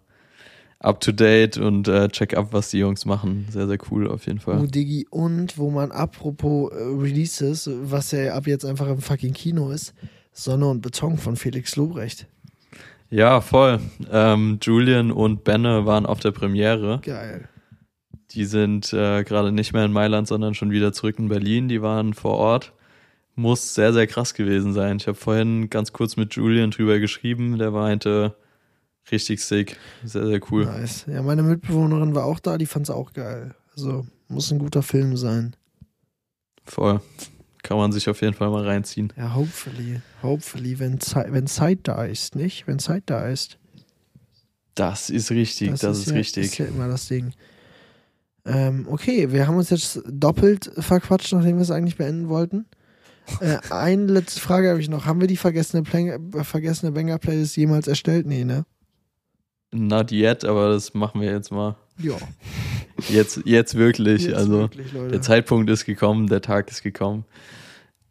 up 0.80 0.98
to 1.00 1.12
date 1.12 1.58
und 1.58 1.86
äh, 1.86 2.08
check 2.08 2.36
ab, 2.36 2.48
was 2.50 2.70
die 2.70 2.78
Jungs 2.78 3.04
machen. 3.04 3.46
Sehr, 3.48 3.68
sehr 3.68 3.78
cool 3.92 4.10
auf 4.10 4.26
jeden 4.26 4.40
Fall. 4.40 4.58
Oh, 4.60 4.66
Diggi. 4.66 5.06
Und 5.10 5.58
wo 5.58 5.70
man 5.70 5.92
apropos 5.92 6.72
äh, 6.72 6.74
Releases, 6.74 7.70
was 7.72 8.10
ja 8.10 8.34
ab 8.34 8.48
jetzt 8.48 8.64
einfach 8.64 8.88
im 8.88 9.00
fucking 9.00 9.32
Kino 9.32 9.70
ist, 9.70 9.94
Sonne 10.32 10.66
und 10.66 10.80
Beton 10.80 11.18
von 11.18 11.36
Felix 11.36 11.76
Lobrecht. 11.76 12.26
Ja, 13.12 13.42
voll. 13.42 13.78
Ähm, 14.10 14.58
Julian 14.62 15.12
und 15.12 15.44
Benne 15.44 15.84
waren 15.84 16.06
auf 16.06 16.20
der 16.20 16.30
Premiere. 16.30 16.98
Geil. 17.02 17.46
Die 18.30 18.46
sind 18.46 18.90
äh, 18.94 19.22
gerade 19.22 19.52
nicht 19.52 19.74
mehr 19.74 19.84
in 19.84 19.92
Mailand, 19.92 20.26
sondern 20.26 20.54
schon 20.54 20.70
wieder 20.70 20.94
zurück 20.94 21.18
in 21.18 21.28
Berlin. 21.28 21.68
Die 21.68 21.82
waren 21.82 22.14
vor 22.14 22.38
Ort. 22.38 22.72
Muss 23.34 23.74
sehr, 23.74 23.92
sehr 23.92 24.06
krass 24.06 24.32
gewesen 24.32 24.72
sein. 24.72 24.96
Ich 24.96 25.06
habe 25.08 25.18
vorhin 25.18 25.68
ganz 25.68 25.92
kurz 25.92 26.16
mit 26.16 26.34
Julian 26.34 26.70
drüber 26.70 26.98
geschrieben. 27.00 27.58
Der 27.58 27.70
meinte, 27.70 28.34
richtig 29.10 29.44
sick. 29.44 29.76
Sehr, 30.02 30.26
sehr 30.26 30.40
cool. 30.50 30.64
Nice. 30.64 31.04
Ja, 31.06 31.20
meine 31.20 31.42
Mitbewohnerin 31.42 32.14
war 32.14 32.24
auch 32.24 32.40
da, 32.40 32.56
die 32.56 32.64
fand's 32.64 32.88
auch 32.88 33.12
geil. 33.12 33.54
Also, 33.76 34.06
muss 34.28 34.50
ein 34.50 34.58
guter 34.58 34.82
Film 34.82 35.18
sein. 35.18 35.54
Voll. 36.64 37.02
Kann 37.62 37.76
man 37.76 37.92
sich 37.92 38.08
auf 38.08 38.20
jeden 38.20 38.34
Fall 38.34 38.50
mal 38.50 38.64
reinziehen. 38.64 39.12
Ja, 39.16 39.34
hopefully. 39.34 40.00
Hopefully, 40.22 40.78
wenn, 40.78 41.00
Zeit, 41.00 41.32
wenn 41.32 41.46
Zeit 41.46 41.80
da 41.84 42.04
ist, 42.04 42.34
nicht? 42.34 42.66
Wenn 42.66 42.78
Zeit 42.78 43.04
da 43.06 43.28
ist. 43.28 43.58
Das 44.74 45.10
ist 45.10 45.30
richtig, 45.30 45.70
das, 45.78 45.98
ist, 45.98 46.06
ja, 46.08 46.14
richtig. 46.14 46.44
ist 46.44 46.58
ja 46.58 46.66
immer 46.66 46.88
das 46.88 47.06
Ding. 47.06 47.32
Ähm, 48.44 48.86
okay, 48.88 49.30
wir 49.30 49.46
haben 49.46 49.56
uns 49.56 49.70
jetzt 49.70 50.02
doppelt 50.06 50.70
verquatscht, 50.78 51.32
nachdem 51.32 51.56
wir 51.56 51.62
es 51.62 51.70
eigentlich 51.70 51.96
beenden 51.96 52.28
wollten. 52.28 52.66
Äh, 53.40 53.58
eine 53.70 54.06
letzte 54.06 54.40
Frage 54.40 54.70
habe 54.70 54.80
ich 54.80 54.88
noch. 54.88 55.04
Haben 55.04 55.20
wir 55.20 55.28
die 55.28 55.36
vergessene, 55.36 55.84
äh, 55.92 56.44
vergessene 56.44 56.90
Banger-Playlist 56.92 57.56
jemals 57.56 57.86
erstellt? 57.86 58.26
Nee, 58.26 58.44
ne? 58.44 58.64
Not 59.72 60.10
yet, 60.10 60.44
aber 60.44 60.70
das 60.70 60.94
machen 60.94 61.20
wir 61.20 61.30
jetzt 61.30 61.52
mal. 61.52 61.76
Ja. 61.98 62.16
Jetzt, 63.08 63.40
jetzt 63.44 63.74
wirklich. 63.76 64.26
Jetzt 64.26 64.36
also 64.36 64.58
wirklich, 64.60 64.86
der 64.92 65.20
Zeitpunkt 65.20 65.68
ist 65.70 65.86
gekommen, 65.86 66.28
der 66.28 66.40
Tag 66.40 66.70
ist 66.70 66.84
gekommen. 66.84 67.24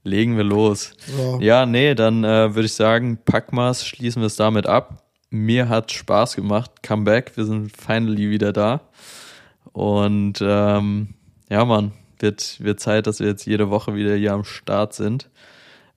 Legen 0.04 0.36
wir 0.36 0.44
los. 0.44 0.96
So. 1.16 1.40
Ja, 1.40 1.66
nee, 1.66 1.96
dann 1.96 2.26
äh, 2.26 2.54
würde 2.56 2.66
ich 2.66 2.74
sagen, 2.74 3.18
Packmas 3.24 3.86
schließen 3.86 4.22
wir 4.22 4.28
es 4.28 4.36
damit 4.36 4.68
ab. 4.68 5.04
Mir 5.30 5.70
hat 5.70 5.94
Spaß 5.94 6.36
gemacht. 6.36 6.84
Comeback, 6.84 7.38
wir 7.38 7.46
sind 7.46 7.72
finally 7.78 8.32
wieder 8.32 8.52
da. 8.52 8.82
Und 9.72 10.40
ähm, 10.42 11.14
ja, 11.50 11.64
Mann, 11.64 11.94
wird, 12.20 12.62
wird 12.62 12.80
Zeit, 12.80 13.08
dass 13.08 13.20
wir 13.20 13.28
jetzt 13.28 13.46
jede 13.46 13.70
Woche 13.70 13.96
wieder 13.96 14.16
hier 14.16 14.34
am 14.34 14.44
Start 14.44 14.94
sind. 14.94 15.30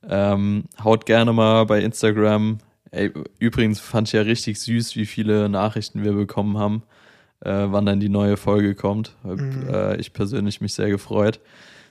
Ähm, 0.08 0.64
haut 0.82 1.06
gerne 1.06 1.32
mal 1.32 1.64
bei 1.64 1.80
Instagram. 1.80 2.58
Ey, 2.90 3.12
übrigens 3.38 3.80
fand 3.80 4.08
ich 4.08 4.12
ja 4.12 4.22
richtig 4.22 4.60
süß, 4.60 4.96
wie 4.96 5.06
viele 5.06 5.48
Nachrichten 5.48 6.04
wir 6.04 6.12
bekommen 6.12 6.58
haben, 6.58 6.82
äh, 7.44 7.66
wann 7.70 7.86
dann 7.86 8.00
die 8.00 8.08
neue 8.08 8.36
Folge 8.36 8.74
kommt. 8.74 9.14
Mhm. 9.22 9.68
äh, 9.68 9.96
ich 9.96 10.12
persönlich 10.12 10.60
mich 10.60 10.74
sehr 10.74 10.90
gefreut. 10.90 11.40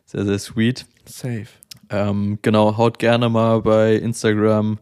Sehr, 0.05 0.25
sehr 0.25 0.39
sweet. 0.39 0.85
Safe. 1.05 1.47
Ähm, 1.89 2.39
genau, 2.41 2.77
haut 2.77 2.99
gerne 2.99 3.29
mal 3.29 3.61
bei 3.61 3.95
Instagram 3.95 4.79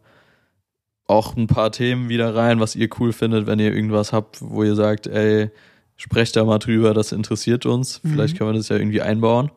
auch 1.08 1.36
ein 1.36 1.48
paar 1.48 1.72
Themen 1.72 2.10
wieder 2.10 2.36
rein, 2.36 2.60
was 2.60 2.76
ihr 2.76 2.90
cool 3.00 3.12
findet, 3.12 3.46
wenn 3.46 3.60
ihr 3.60 3.74
irgendwas 3.74 4.14
habt, 4.14 4.42
wo 4.42 4.64
ihr 4.64 4.76
sagt, 4.76 5.08
ey, 5.08 5.52
sprecht 5.98 6.36
da 6.36 6.46
mal 6.46 6.58
drüber, 6.58 6.94
das 6.94 7.12
interessiert 7.12 7.66
uns. 7.66 8.02
Mhm. 8.04 8.12
Vielleicht 8.12 8.38
können 8.38 8.52
wir 8.52 8.58
das 8.58 8.70
ja 8.70 8.78
irgendwie 8.78 9.02
einbauen. 9.02 9.52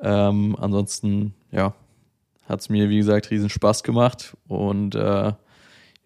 Ähm, 0.00 0.56
ansonsten, 0.58 1.34
ja, 1.50 1.74
hat's 2.48 2.68
mir, 2.68 2.88
wie 2.88 2.98
gesagt, 2.98 3.30
riesen 3.30 3.50
Spaß 3.50 3.82
gemacht. 3.82 4.36
Und 4.46 4.94
äh, 4.94 5.32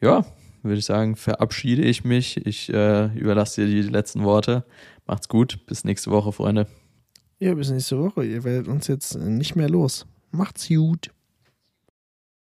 ja, 0.01 0.25
würde 0.63 0.79
ich 0.79 0.85
sagen, 0.85 1.17
verabschiede 1.17 1.83
ich 1.83 2.05
mich. 2.05 2.45
Ich 2.47 2.73
äh, 2.73 3.07
überlasse 3.15 3.67
dir 3.67 3.83
die 3.83 3.89
letzten 3.89 4.25
Worte. 4.25 4.65
Macht's 5.07 5.29
gut. 5.29 5.65
Bis 5.67 5.85
nächste 5.85 6.11
Woche, 6.11 6.33
Freunde. 6.33 6.67
Ja, 7.39 7.55
bis 7.55 7.71
nächste 7.71 7.99
Woche. 7.99 8.25
Ihr 8.25 8.45
werdet 8.45 8.69
uns 8.69 8.87
jetzt 8.87 9.17
nicht 9.17 9.57
mehr 9.57 9.71
los. 9.71 10.07
Macht's 10.31 10.69
gut. 10.69 11.11